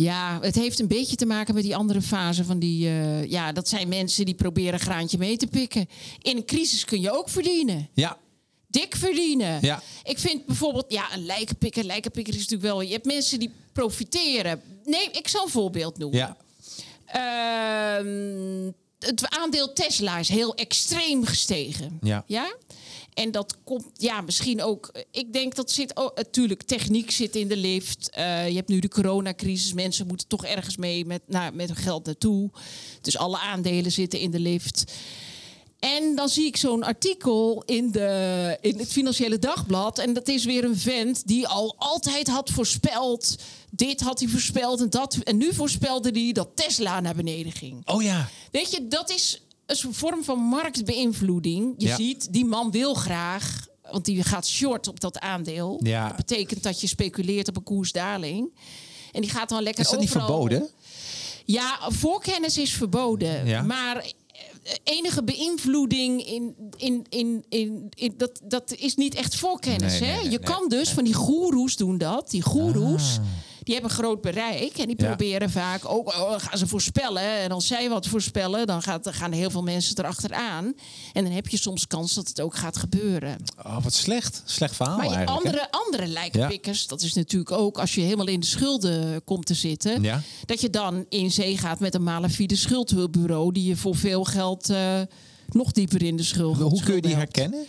Ja, 0.01 0.39
het 0.41 0.55
heeft 0.55 0.79
een 0.79 0.87
beetje 0.87 1.15
te 1.15 1.25
maken 1.25 1.53
met 1.53 1.63
die 1.63 1.75
andere 1.75 2.01
fase 2.01 2.43
van 2.43 2.59
die... 2.59 2.87
eh, 2.87 3.25
ja, 3.25 3.51
dat 3.51 3.67
zijn 3.67 3.87
mensen 3.87 4.25
die 4.25 4.35
proberen 4.35 4.73
een 4.73 4.79
graantje 4.79 5.17
mee 5.17 5.37
te 5.37 5.47
pikken. 5.47 5.87
In 6.21 6.37
een 6.37 6.45
crisis 6.45 6.85
kun 6.85 7.01
je 7.01 7.11
ook 7.11 7.29
verdienen. 7.29 7.89
Ja, 7.93 8.17
Dik 8.67 8.95
verdienen. 8.95 9.57
Ja. 9.61 9.81
Ik 10.03 10.19
vind 10.19 10.45
bijvoorbeeld, 10.45 10.85
ja, 10.87 11.13
een 11.13 11.25
lijkenpikker. 11.25 11.83
Lijkenpikker 11.83 12.33
is 12.33 12.39
natuurlijk 12.39 12.71
wel... 12.71 12.81
Je 12.81 12.91
hebt 12.93 13.05
mensen 13.05 13.39
die 13.39 13.51
profiteren. 13.73 14.61
Nee, 14.83 15.09
ik 15.11 15.27
zal 15.27 15.43
een 15.43 15.49
voorbeeld 15.51 15.97
noemen. 15.97 16.17
ja. 16.19 16.37
Ehm, 17.05 18.71
het 18.99 19.29
aandeel 19.29 19.73
Tesla 19.73 20.17
is 20.17 20.29
heel 20.29 20.55
extreem 20.55 21.25
gestegen. 21.25 21.97
Ja. 22.01 22.23
ja? 22.27 22.55
En 23.13 23.31
dat 23.31 23.57
komt, 23.63 23.85
ja, 23.93 24.21
misschien 24.21 24.61
ook. 24.61 24.91
Ik 25.11 25.33
denk 25.33 25.55
dat 25.55 25.71
zit 25.71 25.97
ook. 25.97 26.15
Natuurlijk, 26.15 26.63
techniek 26.63 27.11
zit 27.11 27.35
in 27.35 27.47
de 27.47 27.57
lift. 27.57 28.09
Eh, 28.09 28.47
je 28.47 28.55
hebt 28.55 28.67
nu 28.67 28.79
de 28.79 28.87
coronacrisis. 28.87 29.73
Mensen 29.73 30.07
moeten 30.07 30.27
toch 30.27 30.45
ergens 30.45 30.77
mee 30.77 31.05
met, 31.05 31.21
nou, 31.27 31.53
met 31.53 31.67
hun 31.67 31.75
geld 31.75 32.05
naartoe. 32.05 32.49
Dus 33.01 33.17
alle 33.17 33.39
aandelen 33.39 33.91
zitten 33.91 34.19
in 34.19 34.31
de 34.31 34.39
lift. 34.39 34.93
En 35.79 36.15
dan 36.15 36.29
zie 36.29 36.45
ik 36.45 36.57
zo'n 36.57 36.83
artikel 36.83 37.63
in, 37.65 37.91
de, 37.91 38.57
in 38.61 38.79
het 38.79 38.91
Financiële 38.91 39.39
Dagblad. 39.39 39.99
En 39.99 40.13
dat 40.13 40.27
is 40.27 40.45
weer 40.45 40.63
een 40.63 40.77
vent 40.77 41.27
die 41.27 41.47
al 41.47 41.75
altijd 41.77 42.27
had 42.27 42.49
voorspeld. 42.49 43.35
Dit 43.69 44.01
had 44.01 44.19
hij 44.19 44.27
voorspeld 44.27 44.81
en 44.81 44.89
dat. 44.89 45.15
En 45.15 45.37
nu 45.37 45.53
voorspelde 45.53 46.09
hij 46.09 46.31
dat 46.31 46.49
Tesla 46.55 46.99
naar 46.99 47.15
beneden 47.15 47.51
ging. 47.51 47.87
Oh 47.87 48.03
ja. 48.03 48.29
Weet 48.51 48.71
je, 48.71 48.87
dat 48.87 49.09
is 49.09 49.41
een 49.65 49.93
vorm 49.93 50.23
van 50.23 50.39
marktbeïnvloeding. 50.39 51.73
Je 51.77 51.87
Ja. 51.87 51.95
ziet, 51.95 52.33
die 52.33 52.45
man 52.45 52.71
wil 52.71 52.93
graag, 52.93 53.67
want 53.91 54.05
die 54.05 54.23
gaat 54.23 54.47
short 54.47 54.87
op 54.87 54.99
dat 54.99 55.19
aandeel. 55.19 55.79
Ja. 55.83 56.07
Dat 56.07 56.15
betekent 56.15 56.63
dat 56.63 56.81
je 56.81 56.87
speculeert 56.87 57.47
op 57.47 57.55
een 57.57 57.63
koersdaling. 57.63 58.49
En 59.11 59.21
die 59.21 59.29
gaat 59.29 59.49
dan 59.49 59.63
lekker 59.63 59.83
Is 59.83 59.89
dat 59.89 59.99
niet 59.99 60.09
verboden? 60.09 60.69
Ja, 61.45 61.79
voorkennis 61.87 62.57
is 62.57 62.73
verboden. 62.73 63.45
Ja. 63.45 63.61
Maar 63.61 63.97
eh, 63.97 64.73
enige 64.83 65.23
beïnvloeding 65.23 66.25
in, 66.27 66.55
in, 66.77 67.05
in, 67.09 67.45
in, 67.49 67.89
in 67.95 68.13
dat, 68.17 68.39
dat 68.43 68.73
is 68.75 68.95
niet 68.95 69.15
echt 69.15 69.35
voorkennis. 69.35 69.99
Nee, 69.99 70.09
hè? 70.09 70.15
nee, 70.15 70.21
nee, 70.23 70.31
je 70.31 70.39
kan 70.39 70.67
dus 70.69 70.89
van 70.89 71.03
die 71.03 71.13
goeroes 71.13 71.75
doen 71.75 71.97
dat. 71.97 72.29
Die 72.29 72.41
goeroes. 72.41 73.19
Die 73.63 73.73
hebben 73.73 73.91
groot 73.91 74.21
bereik 74.21 74.77
en 74.77 74.87
die 74.87 74.95
Ja. 75.01 75.05
proberen 75.07 75.49
vaak 75.49 75.89
ook 75.89 76.07
oh, 76.07 76.33
gaan 76.37 76.57
ze 76.57 76.67
voorspellen. 76.67 77.21
En 77.39 77.51
als 77.51 77.67
zij 77.67 77.89
wat 77.89 78.07
voorspellen, 78.07 78.67
dan 78.67 78.81
gaat, 78.81 79.07
gaan 79.11 79.31
heel 79.31 79.49
veel 79.49 79.61
mensen 79.61 79.97
erachteraan. 79.97 80.73
En 81.13 81.23
dan 81.23 81.33
heb 81.33 81.47
je 81.47 81.57
soms 81.57 81.87
kans 81.87 82.13
dat 82.13 82.27
het 82.27 82.41
ook 82.41 82.55
gaat 82.55 82.77
gebeuren. 82.77 83.35
Oh, 83.65 83.83
wat 83.83 83.93
slecht. 83.93 84.41
Slecht 84.45 84.75
verhaal 84.75 84.97
Maar 84.97 85.05
eigenlijk. 85.05 85.43
hè? 85.43 85.49
andere, 85.49 85.71
andere 85.71 86.07
lijkenpikkers, 86.07 86.87
dat 86.87 87.01
is 87.01 87.13
natuurlijk 87.13 87.51
ook 87.51 87.79
als 87.79 87.95
je 87.95 88.01
helemaal 88.01 88.27
in 88.27 88.39
de 88.39 88.45
schulden 88.45 89.23
komt 89.23 89.45
te 89.45 89.53
zitten. 89.53 90.01
Ja. 90.03 90.21
Dat 90.45 90.61
je 90.61 90.69
dan 90.69 91.05
in 91.09 91.31
zee 91.31 91.57
gaat 91.57 91.79
met 91.79 91.95
een 91.95 92.03
malafide 92.03 92.55
schuldhulpbureau 92.55 93.51
die 93.51 93.63
je 93.63 93.75
voor 93.75 93.95
veel 93.95 94.23
geld 94.23 94.69
eh, 94.69 95.01
nog 95.49 95.71
dieper 95.71 96.03
in 96.03 96.15
de 96.17 96.23
schuld. 96.23 96.57
Hoe 96.57 96.67
kun 96.67 96.75
je 96.77 96.81
schulden 96.83 97.01
die 97.01 97.15
herkennen? 97.15 97.65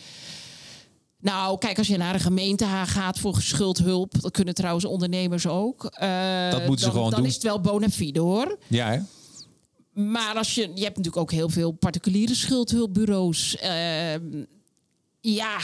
Nou, 1.23 1.59
kijk, 1.59 1.79
als 1.79 1.87
je 1.87 1.97
naar 1.97 2.13
de 2.13 2.19
gemeente 2.19 2.67
gaat 2.87 3.19
voor 3.19 3.41
schuldhulp, 3.41 4.21
dat 4.21 4.31
kunnen 4.33 4.55
trouwens 4.55 4.85
ondernemers 4.85 5.47
ook. 5.47 5.85
eh, 5.85 6.51
Dat 6.51 6.61
moeten 6.67 6.79
ze 6.79 6.85
dan, 6.85 6.93
gewoon 6.95 7.11
dan 7.11 7.19
doen. 7.21 7.29
is 7.29 7.35
het 7.35 7.43
wel 7.43 7.61
bona 7.61 7.89
fide 7.89 8.21
hoor. 8.21 8.59
Ja, 8.67 8.91
hè? 8.91 8.99
Maar 10.03 10.35
als 10.37 10.55
je, 10.55 10.61
je 10.61 10.83
hebt 10.83 10.97
natuurlijk 10.97 11.17
ook 11.17 11.31
heel 11.31 11.49
veel 11.49 11.71
particuliere 11.73 12.35
schuldhulpbureaus. 12.35 13.57
Ehm, 13.57 14.23
ja, 15.21 15.59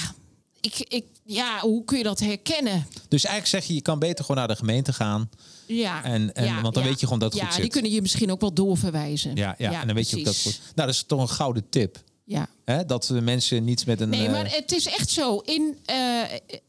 ik, 0.61 0.75
ik, 0.79 1.05
ja, 1.25 1.59
hoe 1.61 1.85
kun 1.85 1.99
je 1.99 2.05
dat 2.05 2.19
herkennen? 2.21 2.87
Dus 3.09 3.25
eigenlijk 3.25 3.47
zeg 3.47 3.65
je, 3.65 3.75
je 3.75 3.83
kan 3.83 3.99
beter 3.99 4.25
gewoon 4.25 4.37
naar 4.37 4.49
de 4.49 4.57
gemeente 4.57 4.93
gaan. 4.93 5.31
Ja, 5.67 6.05
En- 6.05 6.35
en- 6.35 6.45
ja, 6.45 6.61
want 6.63 6.75
dan 6.75 6.83
ja. 6.83 6.89
weet 6.89 7.01
je 7.01 7.05
gewoon 7.07 7.21
dat 7.21 7.33
het 7.33 7.41
ja, 7.41 7.47
goed 7.47 7.55
die 7.55 7.65
zit. 7.65 7.73
kunnen 7.73 7.91
je 7.91 8.03
misschien 8.03 8.31
ook 8.33 8.41
wel 8.41 8.53
doorverwijzen. 8.53 9.37
Ja, 9.37 9.55
ja, 9.59 9.81
en 9.81 9.87
dan 9.87 9.97
weet 9.97 10.11
je 10.11 10.17
ook 10.19 10.25
dat 10.25 10.41
goed. 10.43 10.61
Nou, 10.61 10.73
dat 10.75 10.89
is 10.89 11.03
toch 11.07 11.21
een 11.21 11.29
gouden 11.29 11.69
tip. 11.71 11.99
Ja. 12.29 12.49
Hè? 12.65 12.85
Dat 12.85 13.05
de 13.05 13.21
mensen 13.21 13.65
niet 13.65 13.87
met 13.87 14.01
een. 14.01 14.09
Nee, 14.09 14.27
eh, 14.27 14.33
maar 14.33 14.53
het 14.53 14.73
is 14.73 14.87
echt 14.87 15.11
zo. 15.11 15.39
In, 15.39 15.79
eh, 15.85 16.23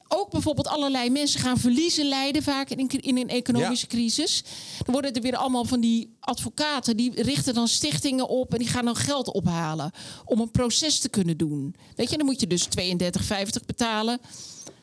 ook 0.08 0.32
bijvoorbeeld 0.32 0.68
allerlei 0.68 1.10
mensen 1.10 1.40
gaan 1.40 1.58
verliezen 1.58 2.06
lijden 2.08 2.44
vaak 2.44 2.70
in, 2.70 2.88
in 2.90 3.18
een 3.18 3.30
economische 3.30 3.86
Ja. 3.90 3.96
crisis. 3.98 4.44
Dan 4.86 4.94
worden 4.94 5.14
er 5.14 5.22
weer 5.22 5.36
allemaal 5.36 5.66
van 5.66 5.80
die 5.80 6.16
advocaten 6.20 6.98
die 6.98 7.22
richten 7.22 7.54
dan 7.54 7.68
stichtingen 7.68 8.28
op 8.30 8.54
en 8.54 8.60
die 8.60 8.68
gaan 8.68 8.86
dan 8.86 8.96
geld 8.96 9.34
ophalen 9.34 9.92
om 10.26 10.40
een 10.40 10.52
proces 10.52 11.00
te 11.00 11.10
kunnen 11.10 11.38
doen. 11.38 11.76
Weet 11.96 12.10
je, 12.10 12.18
dan 12.18 12.26
moet 12.26 12.40
je 12.40 12.48
dus 12.48 12.68
32,50 12.68 13.66
betalen. 13.66 14.20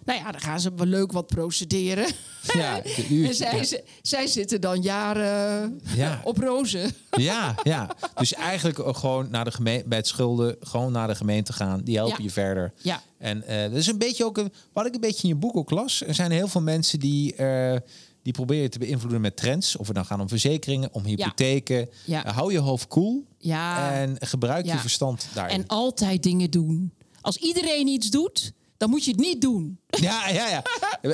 Nou 0.06 0.18
ja, 0.18 0.30
dan 0.32 0.40
gaan 0.40 0.60
ze 0.60 0.70
wel 0.76 0.86
leuk 0.86 1.12
wat 1.12 1.26
procederen. 1.26 2.06
Ja, 2.52 2.82
uur- 3.10 3.26
en 3.28 3.34
zij, 3.34 3.56
ja. 3.56 3.64
z- 3.64 3.80
zij 4.02 4.26
zitten 4.26 4.60
dan 4.60 4.82
jaren 4.82 5.80
Ja. 5.94 6.20
op 6.24 6.38
rozen. 6.38 6.90
Ja, 7.10 7.54
ja. 7.62 7.90
Dus 8.14 8.34
eigenlijk 8.34 8.96
gewoon 8.96 9.30
naar 9.30 9.44
de 9.44 9.50
gemeente, 9.50 9.88
bij 9.88 9.98
het 9.98 10.06
schulden, 10.06 10.56
gewoon 10.60 10.92
naar 10.92 11.08
de 11.08 11.14
gemeente 11.14 11.52
gaan. 11.52 11.80
Die 11.84 11.96
helpen 11.96 12.22
je 12.22 12.30
verder. 12.30 12.72
Ja. 12.76 13.02
En 13.18 13.42
eh 13.42 13.62
dat 13.62 13.72
is 13.78 13.86
een 13.86 13.98
beetje 13.98 14.24
ook 14.24 14.38
een, 14.38 14.52
wat 14.72 14.86
ik 14.86 14.94
een 14.94 15.00
beetje 15.00 15.22
in 15.22 15.28
je 15.28 15.34
boek 15.34 15.56
ook 15.56 15.70
las. 15.70 16.02
Er 16.06 16.14
zijn 16.14 16.30
heel 16.30 16.48
veel 16.48 16.60
mensen 16.62 16.98
die, 17.00 17.34
eh, 17.34 17.76
die 18.22 18.32
proberen 18.32 18.70
te 18.70 18.78
beïnvloeden 18.78 19.20
met 19.20 19.36
trends. 19.36 19.76
Of 19.76 19.86
het 19.86 19.96
dan 19.96 20.04
gaan 20.04 20.20
om 20.20 20.28
verzekeringen, 20.28 20.88
om 20.92 21.04
hypotheken. 21.04 21.88
Ja. 22.04 22.24
Eh, 22.24 22.32
hou 22.36 22.52
je 22.52 22.58
hoofd 22.58 22.88
koel 22.88 23.24
Ja. 23.38 23.92
en 23.92 24.16
gebruik 24.20 24.66
je 24.66 24.78
verstand 24.78 25.26
daarin. 25.34 25.56
En 25.60 25.66
altijd 25.66 26.22
dingen 26.22 26.50
doen. 26.50 26.92
Als 27.20 27.36
iedereen 27.36 27.86
iets 27.86 28.10
doet, 28.10 28.52
dan 28.78 28.90
moet 28.90 29.04
je 29.04 29.10
het 29.10 29.20
niet 29.20 29.40
doen. 29.40 29.78
Ja, 29.88 30.28
ja, 30.28 30.48
ja. 30.48 30.62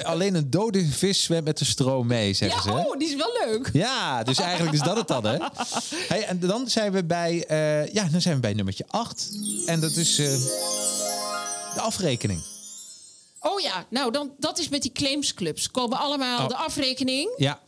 Alleen 0.03 0.35
een 0.35 0.51
dode 0.51 0.87
vis 0.87 1.23
zwemt 1.23 1.45
met 1.45 1.59
de 1.59 1.65
stroom 1.65 2.07
mee, 2.07 2.33
zeggen 2.35 2.73
Ja, 2.73 2.79
ze. 2.81 2.87
oh, 2.89 2.99
die 2.99 3.09
is 3.09 3.15
wel 3.17 3.33
leuk. 3.47 3.71
Ja, 3.73 4.23
dus 4.23 4.39
eigenlijk 4.39 4.73
is 4.75 4.81
dat 4.83 4.97
het 4.97 5.09
dan, 5.09 5.25
hè? 5.25 5.37
Hey, 6.09 6.25
en 6.25 6.41
dan 6.41 6.69
zijn 6.69 6.93
we 6.93 7.05
bij, 7.05 7.45
eh, 7.47 7.93
ja, 7.93 8.05
dan 8.05 8.21
zijn 8.21 8.35
we 8.35 8.41
bij 8.41 8.53
nummertje 8.53 8.85
8. 8.89 9.31
En 9.67 9.81
dat 9.81 9.91
is 9.97 10.19
eh, 10.19 10.27
de 11.75 11.81
afrekening. 11.81 12.41
Oh 13.41 13.61
ja, 13.61 13.87
nou, 13.91 14.13
dan, 14.13 14.33
dat 14.39 14.59
is 14.59 14.69
met 14.69 14.83
die 14.83 14.93
claimsclubs. 14.93 15.71
Komen 15.71 15.99
allemaal 15.99 16.41
Oh. 16.43 16.49
de 16.49 16.57
afrekening. 16.57 17.31
Ja, 17.37 17.61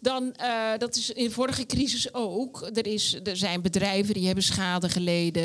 Dan, 0.00 0.32
eh, 0.34 0.70
dat 0.78 0.96
is 0.96 1.10
in 1.10 1.24
de 1.24 1.30
vorige 1.30 1.66
crisis 1.66 2.14
ook. 2.14 2.70
Er, 2.74 2.86
is, 2.86 3.16
er 3.24 3.36
zijn 3.36 3.62
bedrijven 3.62 4.14
die 4.14 4.26
hebben 4.26 4.44
schade 4.44 4.88
geleden. 4.88 5.42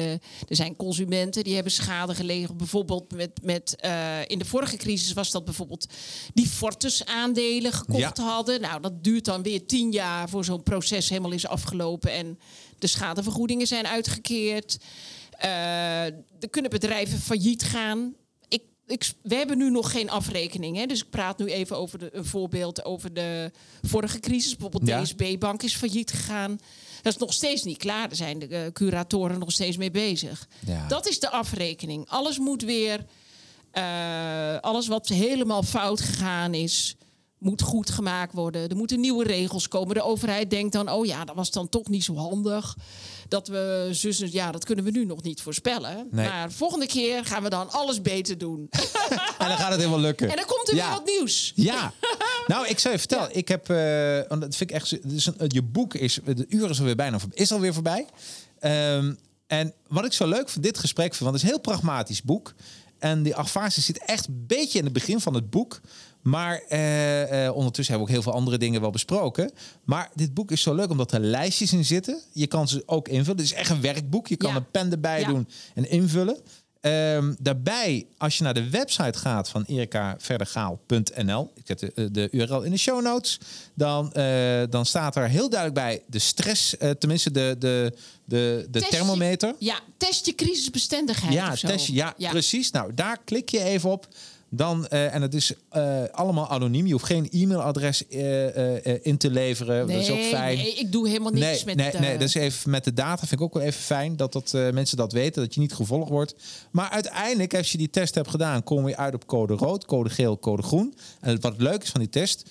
Er 0.48 0.56
zijn 0.56 0.76
consumenten 0.76 1.44
die 1.44 1.54
hebben 1.54 1.72
schade 1.72 2.16
geleden. 2.16 2.58
Bijvoorbeeld 2.58 3.14
met, 3.14 3.32
met 3.44 3.76
eh, 3.80 4.20
in 4.28 4.40
de 4.40 4.46
vorige 4.46 4.78
crisis 4.78 5.14
was 5.14 5.32
dat 5.32 5.46
bijvoorbeeld 5.46 5.88
die 6.34 6.48
Fortis 6.48 7.06
aandelen 7.06 7.74
gekocht 7.74 8.18
Ja. 8.18 8.24
hadden. 8.24 8.62
Nou, 8.62 8.82
dat 8.82 9.04
duurt 9.04 9.26
dan 9.26 9.42
weer 9.44 9.66
tien 9.66 9.92
jaar 9.92 10.30
voor 10.30 10.46
zo'n 10.46 10.64
proces 10.64 11.10
helemaal 11.10 11.32
is 11.32 11.48
afgelopen 11.48 12.12
en 12.12 12.40
de 12.80 12.88
schadevergoedingen 12.88 13.68
zijn 13.68 13.88
uitgekeerd. 13.88 14.78
Eh, 15.38 16.06
er 16.06 16.50
kunnen 16.50 16.72
bedrijven 16.72 17.20
failliet 17.20 17.64
gaan. 17.64 18.14
Ik, 18.88 19.12
we 19.22 19.36
hebben 19.36 19.58
nu 19.58 19.70
nog 19.72 19.92
geen 19.92 20.10
afrekening. 20.10 20.78
Hè? 20.78 20.86
Dus 20.86 21.02
ik 21.02 21.10
praat 21.10 21.38
nu 21.38 21.46
even 21.46 21.78
over 21.78 22.00
de, 22.00 22.10
een 22.16 22.26
voorbeeld 22.26 22.86
over 22.86 23.14
de 23.14 23.52
vorige 23.82 24.20
crisis. 24.20 24.52
Bijvoorbeeld 24.56 24.88
Ja. 24.88 25.02
DSB-bank 25.02 25.64
is 25.64 25.76
failliet 25.76 26.12
gegaan. 26.12 26.60
Dat 27.02 27.14
is 27.14 27.20
nog 27.20 27.34
steeds 27.34 27.64
niet 27.64 27.78
klaar. 27.78 28.08
Daar 28.08 28.16
zijn 28.18 28.40
de 28.40 28.48
eh, 28.48 28.72
curatoren 28.72 29.40
nog 29.40 29.52
steeds 29.52 29.78
mee 29.78 29.92
bezig. 29.92 30.48
Ja. 30.66 30.88
Dat 30.88 31.08
is 31.08 31.20
de 31.20 31.30
afrekening. 31.30 32.10
Alles 32.10 32.38
moet 32.40 32.62
weer... 32.64 33.06
eh, 33.72 34.60
alles 34.60 34.88
wat 34.88 35.08
helemaal 35.08 35.64
fout 35.64 36.02
gegaan 36.02 36.54
is... 36.54 36.96
moet 37.38 37.62
goed 37.62 37.90
gemaakt 37.90 38.34
worden. 38.34 38.70
Er 38.70 38.76
moeten 38.76 39.00
nieuwe 39.00 39.24
regels 39.24 39.68
komen. 39.68 39.96
De 39.96 40.02
overheid 40.04 40.50
denkt 40.50 40.74
dan, 40.74 40.90
oh 40.90 41.06
ja, 41.06 41.26
dat 41.26 41.36
was 41.36 41.52
dan 41.52 41.70
toch 41.70 41.88
niet 41.88 42.04
zo 42.04 42.16
handig. 42.16 42.76
Dat 43.28 43.48
we 43.48 43.88
zussen, 43.92 44.32
ja, 44.32 44.52
dat 44.52 44.66
kunnen 44.66 44.86
we 44.86 44.92
nu 44.92 45.06
nog 45.06 45.22
niet 45.24 45.42
voorspellen. 45.42 46.08
Nee. 46.12 46.28
Maar 46.28 46.52
volgende 46.52 46.86
keer 46.88 47.26
gaan 47.26 47.44
we 47.44 47.50
dan 47.50 47.72
alles 47.72 48.02
beter 48.02 48.38
doen. 48.38 48.68
En 49.38 49.48
dan 49.48 49.58
gaat 49.58 49.70
het 49.70 49.80
helemaal 49.80 50.00
lukken. 50.00 50.30
en 50.30 50.36
dan 50.36 50.46
komt 50.46 50.68
er 50.70 50.76
Ja. 50.76 50.88
weer 50.88 50.98
wat 50.98 51.06
nieuws. 51.08 51.52
Ja. 51.56 51.94
Nou, 52.48 52.68
ik 52.68 52.80
zou 52.80 52.94
je 52.94 53.00
vertellen. 53.00 53.36
Ik 53.36 53.48
heb, 53.48 53.68
want 54.30 54.42
dat 54.42 54.56
vind 54.56 54.70
ik 54.70 54.76
echt. 54.76 55.10
Dus 55.10 55.26
een, 55.26 55.36
je 55.48 55.62
boek 55.62 55.94
is, 55.94 56.20
de 56.26 56.46
uur 56.50 56.70
is 56.70 56.80
alweer 56.80 56.96
bijna 56.96 57.20
voorbij. 57.20 57.38
Is 57.38 57.52
alweer 57.52 57.74
voorbij. 57.74 58.06
Ehm, 58.60 59.14
en 59.48 59.74
wat 59.88 60.06
ik 60.06 60.14
zo 60.14 60.28
leuk 60.28 60.50
van 60.50 60.62
dit 60.62 60.78
gesprek 60.78 61.08
vind, 61.16 61.20
want 61.20 61.34
het 61.34 61.44
is 61.44 61.50
een 61.50 61.56
heel 61.56 61.64
pragmatisch 61.64 62.22
boek. 62.24 62.54
En 63.00 63.24
die 63.24 63.36
afase 63.36 63.82
zit 63.82 63.98
echt 64.06 64.28
een 64.28 64.44
beetje 64.48 64.78
in 64.78 64.84
het 64.84 64.94
begin 64.94 65.20
van 65.20 65.34
het 65.34 65.50
boek. 65.50 65.82
Maar 66.26 66.62
eh, 66.68 67.46
eh, 67.46 67.56
ondertussen 67.56 67.94
hebben 67.96 68.12
we 68.14 68.18
ook 68.18 68.24
heel 68.24 68.32
veel 68.32 68.40
andere 68.42 68.58
dingen 68.58 68.82
wel 68.82 68.90
besproken. 68.90 69.52
Maar 69.84 70.10
dit 70.14 70.34
boek 70.34 70.52
is 70.52 70.62
zo 70.62 70.74
leuk 70.76 70.90
omdat 70.90 71.12
er 71.12 71.20
lijstjes 71.20 71.74
in 71.74 71.86
zitten. 71.86 72.22
Je 72.34 72.48
kan 72.48 72.68
ze 72.68 72.84
ook 72.86 73.08
invullen. 73.08 73.38
Het 73.42 73.46
is 73.52 73.54
echt 73.54 73.70
een 73.70 73.82
werkboek. 73.82 74.28
Je 74.28 74.36
kan 74.36 74.50
Ja. 74.50 74.56
een 74.56 74.72
pen 74.72 74.92
erbij 74.92 75.20
Ja. 75.20 75.28
doen 75.28 75.48
en 75.76 75.90
invullen. 75.90 76.38
Ehm, 76.82 77.34
daarbij, 77.40 78.06
als 78.18 78.38
je 78.38 78.44
naar 78.44 78.54
de 78.54 78.70
website 78.70 79.18
gaat 79.20 79.50
van 79.50 79.64
erikaverdergaal.nl, 79.68 81.52
ik 81.56 81.64
zet 81.66 81.80
de, 81.96 82.12
de 82.12 82.28
URL 82.32 82.62
in 82.62 82.72
de 82.72 82.78
show 82.78 83.02
notes, 83.02 83.40
dan, 83.74 84.14
eh, 84.14 84.62
dan 84.70 84.86
staat 84.86 85.16
er 85.16 85.28
heel 85.30 85.50
duidelijk 85.50 85.80
bij 85.80 86.04
de 86.08 86.20
stress, 86.20 86.78
eh, 86.78 86.90
tenminste 86.90 87.32
de, 87.32 87.56
de, 87.60 87.94
de, 88.26 88.66
de 88.70 88.80
Test 88.80 88.86
je- 88.92 88.92
thermometer. 88.98 89.56
Ja, 89.60 89.80
test 89.98 90.26
je 90.26 90.36
crisisbestendigheid 90.36 91.34
Ja, 91.34 91.56
test, 91.56 91.88
ja, 91.88 92.14
precies. 92.30 92.72
Nou, 92.72 92.94
daar 92.94 93.18
klik 93.26 93.50
je 93.50 93.64
even 93.64 93.90
op. 93.90 94.08
Dan, 94.56 94.88
eh, 94.88 95.14
en 95.14 95.22
het 95.22 95.34
is 95.34 95.54
eh, 95.70 96.04
allemaal 96.12 96.50
anoniem. 96.50 96.86
Je 96.86 96.92
hoeft 96.92 97.06
geen 97.06 97.28
e-mailadres 97.32 98.08
eh, 98.08 99.06
in 99.06 99.18
te 99.18 99.30
leveren. 99.30 99.88
Nee, 99.88 99.96
dat 99.96 100.06
is 100.06 100.12
ook 100.12 100.40
fijn. 100.40 100.58
nee, 100.58 100.74
ik 100.74 100.92
doe 100.92 101.08
helemaal 101.08 101.32
niks 101.32 101.46
Nee, 101.46 101.66
met... 101.66 101.76
nee, 101.76 101.92
eh, 101.92 102.00
nee, 102.00 102.18
dat 102.18 102.28
is 102.28 102.34
even 102.34 102.70
met 102.70 102.84
de 102.84 102.94
data 102.94 103.18
vind 103.18 103.32
ik 103.32 103.42
ook 103.42 103.54
wel 103.54 103.64
even 103.64 103.82
fijn 103.82 104.18
dat, 104.18 104.34
dat 104.34 104.52
mensen 104.52 104.98
dat 104.98 105.12
weten, 105.12 105.42
dat 105.42 105.54
je 105.54 105.60
niet 105.60 105.74
gevolgd 105.74 106.10
wordt. 106.10 106.36
Maar 106.72 106.90
uiteindelijk, 106.90 107.56
als 107.56 107.72
je 107.72 107.78
die 107.78 107.90
test 107.90 108.16
hebt 108.16 108.30
gedaan, 108.30 108.64
kom 108.64 108.88
je 108.88 108.98
uit 108.98 109.14
op 109.14 109.28
code 109.28 109.54
rood, 109.54 109.86
code 109.86 110.10
geel, 110.10 110.40
code 110.40 110.62
groen. 110.62 110.96
En 111.20 111.42
wat 111.42 111.54
leuk 111.58 111.84
is 111.84 111.90
van 111.90 112.02
die 112.02 112.10
test, 112.10 112.50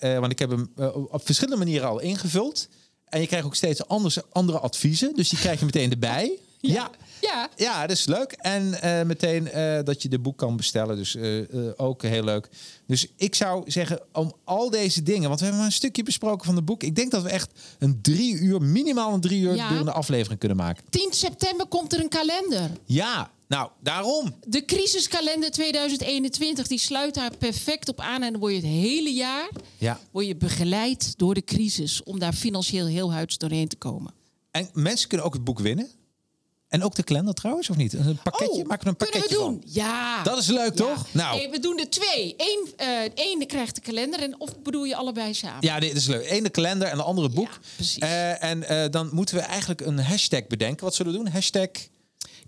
want 0.00 0.32
ik 0.32 0.38
heb 0.38 0.50
hem 0.50 0.70
op 1.10 1.20
verschillende 1.24 1.64
manieren 1.64 1.88
al 1.88 2.00
ingevuld. 2.00 2.68
En 3.08 3.20
je 3.20 3.26
krijgt 3.26 3.46
ook 3.46 3.54
steeds 3.54 3.88
anders, 3.88 4.18
andere 4.32 4.58
adviezen, 4.58 5.14
dus 5.14 5.28
die 5.28 5.38
krijg 5.38 5.58
je 5.58 5.64
meteen 5.64 5.90
erbij. 5.90 6.38
Ja. 6.66 6.90
Ja, 7.20 7.48
Ja, 7.56 7.80
dat 7.86 7.96
is 7.96 8.06
leuk. 8.06 8.32
En 8.32 8.80
eh, 8.80 9.02
meteen 9.02 9.50
eh, 9.50 9.78
dat 9.84 10.02
je 10.02 10.08
de 10.08 10.18
boek 10.18 10.38
kan 10.38 10.56
bestellen. 10.56 10.96
Dus 10.96 11.14
eh, 11.14 11.40
ook 11.76 12.02
heel 12.02 12.24
leuk. 12.24 12.48
Dus 12.86 13.06
ik 13.16 13.34
zou 13.34 13.70
zeggen, 13.70 14.00
om 14.12 14.32
al 14.44 14.70
deze 14.70 15.02
dingen... 15.02 15.28
Want 15.28 15.38
we 15.38 15.44
hebben 15.44 15.62
maar 15.62 15.72
een 15.72 15.76
stukje 15.76 16.02
besproken 16.02 16.46
van 16.46 16.56
het 16.56 16.64
boek. 16.64 16.82
Ik 16.82 16.96
denk 16.96 17.10
dat 17.10 17.22
we 17.22 17.28
echt 17.28 17.50
een 17.78 18.02
drie 18.02 18.34
uur, 18.34 18.62
minimaal 18.62 19.14
een 19.14 19.20
drie 19.20 19.40
uur... 19.40 19.54
Ja. 19.54 19.68
durende 19.68 19.92
aflevering 19.92 20.38
kunnen 20.38 20.56
maken. 20.58 20.84
10 20.90 21.08
september 21.12 21.66
komt 21.66 21.92
er 21.92 22.00
een 22.00 22.08
kalender. 22.08 22.70
Ja, 22.84 23.30
nou, 23.48 23.70
daarom. 23.82 24.34
De 24.46 24.64
crisiskalender 24.64 25.50
2021, 25.50 26.66
die 26.66 26.78
sluit 26.78 27.14
daar 27.14 27.36
perfect 27.36 27.88
op 27.88 28.00
aan. 28.00 28.22
En 28.22 28.30
dan 28.32 28.40
word 28.40 28.52
je 28.52 28.58
het 28.58 28.68
hele 28.68 29.12
jaar 29.12 29.50
Ja. 29.78 30.00
word 30.10 30.26
je 30.26 30.36
begeleid 30.36 31.18
door 31.18 31.34
de 31.34 31.44
crisis... 31.44 32.02
om 32.02 32.18
daar 32.18 32.32
financieel 32.32 32.86
heel 32.86 33.12
huids 33.12 33.38
doorheen 33.38 33.68
te 33.68 33.76
komen. 33.76 34.14
En 34.50 34.68
mensen 34.72 35.08
kunnen 35.08 35.26
ook 35.26 35.34
het 35.34 35.44
boek 35.44 35.60
winnen. 35.60 35.90
En 36.68 36.82
ook 36.82 36.94
de 36.94 37.02
kalender 37.02 37.34
trouwens, 37.34 37.70
of 37.70 37.76
niet? 37.76 37.92
Een 37.92 38.18
pakketje? 38.22 38.62
Oh, 38.62 38.66
Maken 38.68 38.84
we 38.84 38.90
een 38.90 38.96
kunnen 38.96 38.96
pakketje 38.96 39.28
we 39.28 39.34
doen? 39.34 39.60
van? 39.62 39.70
Ja. 39.72 40.22
Dat 40.22 40.38
is 40.38 40.46
leuk, 40.46 40.78
Ja. 40.78 40.84
toch? 40.84 41.06
Nou. 41.12 41.36
Nee, 41.36 41.50
we 41.50 41.58
doen 41.58 41.78
er 41.78 41.90
twee. 41.90 42.34
Eén, 42.36 42.68
eh 42.76 42.98
één 43.14 43.46
krijgt 43.46 43.74
de 43.74 43.80
kalender 43.80 44.20
en 44.22 44.40
of 44.40 44.62
bedoel 44.62 44.84
je 44.84 44.96
allebei 44.96 45.34
samen? 45.34 45.58
Ja, 45.60 45.80
dit 45.80 45.96
is 45.96 46.06
leuk. 46.06 46.30
Eén 46.30 46.42
de 46.42 46.50
kalender 46.50 46.88
en 46.88 46.96
de 46.96 47.02
andere 47.02 47.28
boek. 47.28 47.48
Ja, 47.52 47.58
precies. 47.76 47.98
Eh, 47.98 48.42
en 48.42 48.68
eh, 48.68 48.90
dan 48.90 49.08
moeten 49.12 49.34
we 49.34 49.40
eigenlijk 49.40 49.80
een 49.80 49.98
hashtag 49.98 50.46
bedenken. 50.46 50.84
Wat 50.84 50.94
zullen 50.94 51.12
we 51.12 51.18
doen? 51.18 51.28
Hashtag... 51.28 51.68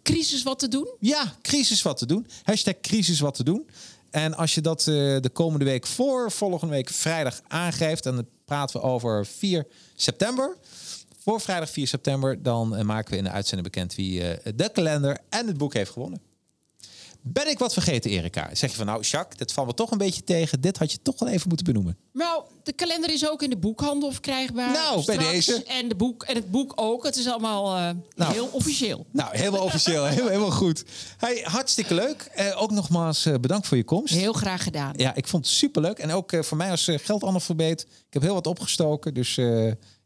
Crisis 0.02 0.42
wat 0.42 0.58
te 0.58 0.68
doen? 0.68 0.88
Ja, 1.00 1.36
crisis 1.42 1.82
wat 1.82 1.96
te 1.98 2.06
doen. 2.06 2.26
Hashtag 2.42 2.74
crisis 2.80 3.20
wat 3.20 3.34
te 3.34 3.44
doen. 3.44 3.68
En 4.10 4.34
als 4.34 4.54
je 4.54 4.60
dat 4.60 4.80
eh, 4.80 4.84
de 5.20 5.30
komende 5.32 5.64
week 5.64 5.86
voor 5.86 6.30
volgende 6.32 6.74
week 6.74 6.88
vrijdag 6.90 7.40
aangeeft... 7.48 8.06
en 8.06 8.14
dan 8.14 8.26
praten 8.44 8.80
we 8.80 8.86
over 8.86 9.26
4 9.26 9.66
september. 9.96 10.56
Voor 11.28 11.40
vrijdag 11.40 11.70
4 11.70 11.86
september, 11.86 12.42
dan 12.42 12.76
eh, 12.76 12.84
maken 12.84 13.10
we 13.10 13.16
in 13.16 13.24
de 13.24 13.30
uitzending 13.30 13.72
bekend... 13.72 13.94
wie 13.94 14.28
eh, 14.28 14.52
de 14.54 14.68
kalender 14.72 15.18
en 15.28 15.46
het 15.46 15.58
boek 15.58 15.74
heeft 15.74 15.90
gewonnen. 15.90 16.20
Ben 17.20 17.48
ik 17.48 17.58
wat 17.58 17.72
vergeten, 17.72 18.10
Erika? 18.10 18.54
Zeg 18.54 18.70
je 18.70 18.76
van, 18.76 18.86
nou, 18.86 19.02
Jacques, 19.02 19.38
dit 19.38 19.52
valt 19.52 19.66
me 19.66 19.74
toch 19.74 19.90
een 19.90 19.98
beetje 19.98 20.24
tegen. 20.24 20.60
Dit 20.60 20.78
had 20.78 20.92
je 20.92 20.98
toch 21.02 21.18
wel 21.18 21.28
even 21.28 21.48
moeten 21.48 21.66
benoemen. 21.66 21.96
Nou, 22.12 22.44
de 22.62 22.72
kalender 22.72 23.10
is 23.10 23.28
ook 23.28 23.42
in 23.42 23.50
de 23.50 23.56
boekhandel 23.56 24.12
verkrijgbaar. 24.12 24.72
Nou, 24.72 25.04
bij 25.04 25.16
deze. 25.16 25.64
En, 25.64 25.88
de 25.88 25.94
boek, 25.94 26.22
en 26.22 26.34
het 26.34 26.50
boek 26.50 26.72
ook. 26.74 27.04
Het 27.04 27.16
is 27.16 27.28
allemaal 27.28 27.76
eh, 27.76 27.90
Nou. 28.14 28.32
heel 28.32 28.48
officieel. 28.52 29.06
Nou, 29.10 29.36
helemaal 29.36 29.64
officieel. 29.64 30.04
Helemaal, 30.08 30.28
helemaal 30.28 30.50
goed. 30.50 30.84
Hey, 31.16 31.40
hartstikke 31.44 31.94
leuk. 31.94 32.30
Ook 32.56 32.70
nogmaals 32.70 33.28
bedankt 33.40 33.66
voor 33.66 33.76
je 33.76 33.84
komst. 33.84 34.14
Heel 34.14 34.32
graag 34.32 34.62
gedaan. 34.62 34.92
Ja, 34.96 35.14
ik 35.14 35.26
vond 35.26 35.46
het 35.46 35.54
superleuk. 35.54 35.98
En 35.98 36.10
ook 36.10 36.32
voor 36.40 36.56
mij 36.56 36.70
als 36.70 36.90
geldanalyseet. 36.92 37.80
Ik 37.82 38.12
heb 38.12 38.22
heel 38.22 38.34
wat 38.34 38.46
opgestoken. 38.46 39.14
Dus 39.14 39.38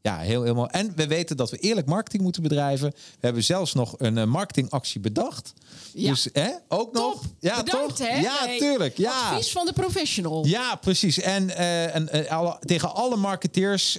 ja, 0.03 0.19
heel 0.19 0.43
helemaal. 0.43 0.69
En 0.69 0.93
we 0.97 1.07
weten 1.07 1.37
dat 1.37 1.51
we 1.51 1.57
eerlijk 1.57 1.87
marketing 1.87 2.23
moeten 2.23 2.43
bedrijven. 2.43 2.91
We 2.91 3.19
hebben 3.21 3.45
zelfs 3.45 3.75
nog 3.75 3.95
een 3.99 4.19
eh, 4.19 4.25
marketingactie 4.25 5.01
bedacht. 5.01 5.53
Ja. 5.95 6.11
Dus 6.11 6.29
hè, 6.33 6.51
ook 6.69 6.93
nog. 6.93 7.23
Ja, 7.41 7.63
Bedankt, 7.63 7.97
toch? 7.97 8.09
hè? 8.09 8.17
Ja, 8.21 8.37
Hey, 8.39 8.59
tuurlijk. 8.59 8.97
Ja. 8.97 9.31
Advies 9.31 9.53
van 9.53 9.67
de 9.67 9.73
professional. 9.73 10.47
Ja, 10.47 10.75
precies. 10.75 11.21
En, 11.21 11.57
eh, 11.57 11.95
en 11.95 12.09
eh, 12.09 12.31
alle, 12.31 12.59
tegen 12.61 12.95
alle 12.95 13.17
marketeers, 13.17 13.99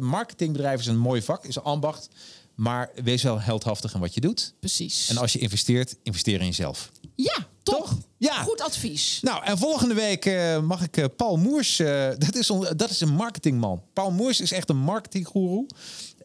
marketingbedrijven 0.00 0.80
is 0.80 0.86
een 0.86 0.98
mooi 0.98 1.22
vak, 1.22 1.44
is 1.44 1.56
een 1.56 1.62
ambacht. 1.62 2.08
Maar 2.54 2.90
wees 3.04 3.22
wel 3.22 3.40
heldhaftig 3.40 3.94
in 3.94 4.00
wat 4.00 4.14
je 4.14 4.20
doet. 4.20 4.54
Precies. 4.60 5.08
En 5.08 5.16
als 5.16 5.32
je 5.32 5.38
investeert, 5.38 5.96
investeer 6.02 6.40
in 6.40 6.46
jezelf. 6.46 6.90
Ja. 7.14 7.36
Toch? 7.62 7.96
Ja. 8.18 8.42
Goed 8.42 8.60
advies. 8.60 9.18
Nou, 9.22 9.44
en 9.44 9.58
volgende 9.58 9.94
week 9.94 10.24
eh, 10.26 10.60
mag 10.60 10.82
ik 10.82 10.96
eh, 10.96 11.04
Paul 11.16 11.36
Moers. 11.36 11.78
eh, 11.78 12.08
dat, 12.18 12.34
is 12.34 12.50
on- 12.50 12.66
dat 12.76 12.90
is 12.90 13.00
een 13.00 13.14
marketingman. 13.14 13.82
Paul 13.92 14.10
Moers 14.10 14.40
is 14.40 14.52
echt 14.52 14.68
een 14.68 14.76
marketinggoeroe. 14.76 15.66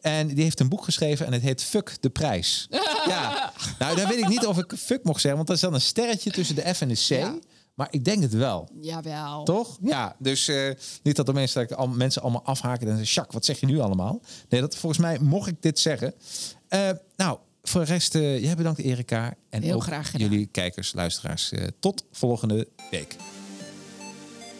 En 0.00 0.28
die 0.28 0.42
heeft 0.44 0.60
een 0.60 0.68
boek 0.68 0.84
geschreven 0.84 1.26
en 1.26 1.32
het 1.32 1.42
heet 1.42 1.62
Fuck 1.62 1.96
de 2.00 2.10
Prijs. 2.10 2.66
ja. 3.06 3.52
Nou, 3.78 3.96
daar 3.96 4.08
weet 4.08 4.18
ik 4.18 4.28
niet 4.28 4.46
of 4.46 4.58
ik 4.58 4.72
fuck 4.78 5.04
mocht 5.04 5.20
zeggen, 5.20 5.36
want 5.36 5.48
er 5.48 5.54
is 5.54 5.60
dan 5.60 5.74
een 5.74 5.80
sterretje 5.80 6.30
tussen 6.30 6.54
de 6.54 6.74
F 6.74 6.80
en 6.80 6.88
de 6.88 6.94
C. 6.94 6.98
Ja. 7.08 7.38
Maar 7.74 7.88
ik 7.90 8.04
denk 8.04 8.22
het 8.22 8.32
wel. 8.32 8.68
Jawel. 8.80 9.44
Toch? 9.44 9.78
Ja, 9.82 10.16
dus 10.18 10.50
niet 11.02 11.16
dat 11.16 11.26
de 11.26 11.32
mensen, 11.32 11.60
dat 11.60 11.70
ik 11.70 11.76
al, 11.76 11.88
mensen 11.88 12.22
allemaal 12.22 12.44
afhaken 12.44 12.80
en 12.88 12.96
zeggen... 12.96 13.14
Jacques, 13.14 13.34
wat 13.34 13.44
zeg 13.44 13.60
je 13.60 13.66
nu 13.66 13.78
allemaal? 13.80 14.20
Nee, 14.48 14.60
dat, 14.60 14.76
volgens 14.76 15.00
mij 15.00 15.18
mocht 15.18 15.48
ik 15.48 15.62
dit 15.62 15.78
zeggen. 15.78 16.14
Nou, 17.16 17.38
voor 17.70 17.80
de 17.80 17.86
rest, 17.92 18.14
eh, 18.14 18.42
jij 18.42 18.54
bedankt 18.54 18.80
Erika. 18.80 19.34
En 19.50 19.62
Heel 19.62 19.74
ook 19.74 19.82
graag 19.82 20.10
gedaan. 20.10 20.28
jullie 20.30 20.48
kijkers, 20.52 20.92
luisteraars. 20.92 21.50
eh, 21.52 21.66
tot 21.80 22.04
volgende 22.12 22.68
week. 22.90 23.16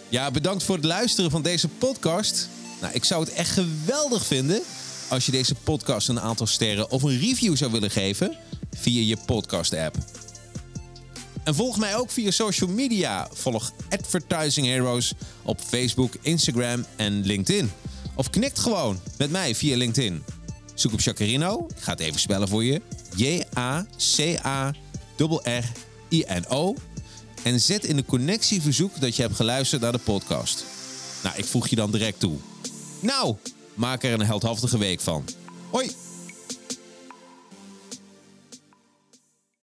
Ja, 0.09 0.31
bedankt 0.31 0.63
voor 0.63 0.77
het 0.77 0.85
luisteren 0.85 1.31
van 1.31 1.43
deze 1.43 1.69
podcast. 1.69 2.49
Nou, 2.81 2.95
ik 2.95 3.05
zou 3.05 3.25
het 3.25 3.33
echt 3.33 3.51
geweldig 3.51 4.27
vinden... 4.27 4.63
als 5.09 5.27
je 5.27 5.33
deze 5.33 5.55
podcast 5.55 6.09
een 6.09 6.21
aantal 6.21 6.47
sterren 6.47 6.91
of 6.91 7.03
een 7.03 7.19
review 7.19 7.57
zou 7.57 7.73
willen 7.73 7.91
geven... 7.91 8.37
via 8.77 9.03
je 9.03 9.17
podcast-app. 9.27 9.97
En 11.45 11.55
volg 11.55 11.79
mij 11.79 11.97
ook 11.97 12.11
via 12.11 12.31
social 12.31 12.71
media. 12.71 13.29
Volg 13.33 13.73
Advertising 13.89 14.67
Heroes 14.67 15.13
op 15.43 15.61
Facebook, 15.61 16.15
Instagram 16.21 16.85
en 16.97 17.27
LinkedIn. 17.27 17.71
Of 18.15 18.31
knikt 18.31 18.59
gewoon 18.59 19.01
met 19.19 19.31
mij 19.31 19.55
via 19.55 19.77
LinkedIn. 19.77 20.25
Zoek 20.81 20.93
op 20.93 21.01
Jacarino. 21.01 21.67
Ik 21.77 21.83
ga 21.83 21.91
het 21.91 22.01
even 22.01 22.21
spellen 22.21 22.49
voor 22.49 22.65
je. 22.65 22.83
J-A-C-A-R-R-I-N-O. 23.17 23.85
En 27.43 27.61
zet 27.61 27.85
in 27.85 27.97
de 27.97 28.05
connectieverzoek 28.05 29.01
dat 29.01 29.17
je 29.17 29.23
hebt 29.23 29.37
geluisterd 29.37 29.83
naar 29.83 29.93
de 29.93 29.99
podcast. 29.99 30.65
Nou, 31.23 31.37
ik 31.37 31.45
voeg 31.45 31.69
je 31.69 31.77
dan 31.77 31.91
direct 31.91 32.21
toe. 32.21 32.37
Nou, 33.01 33.37
maak 33.75 34.03
er 34.03 34.13
een 34.13 34.27
heldhaftige 34.27 34.79
week 34.79 35.01
van. 35.01 35.25
Hoi! 35.71 36.00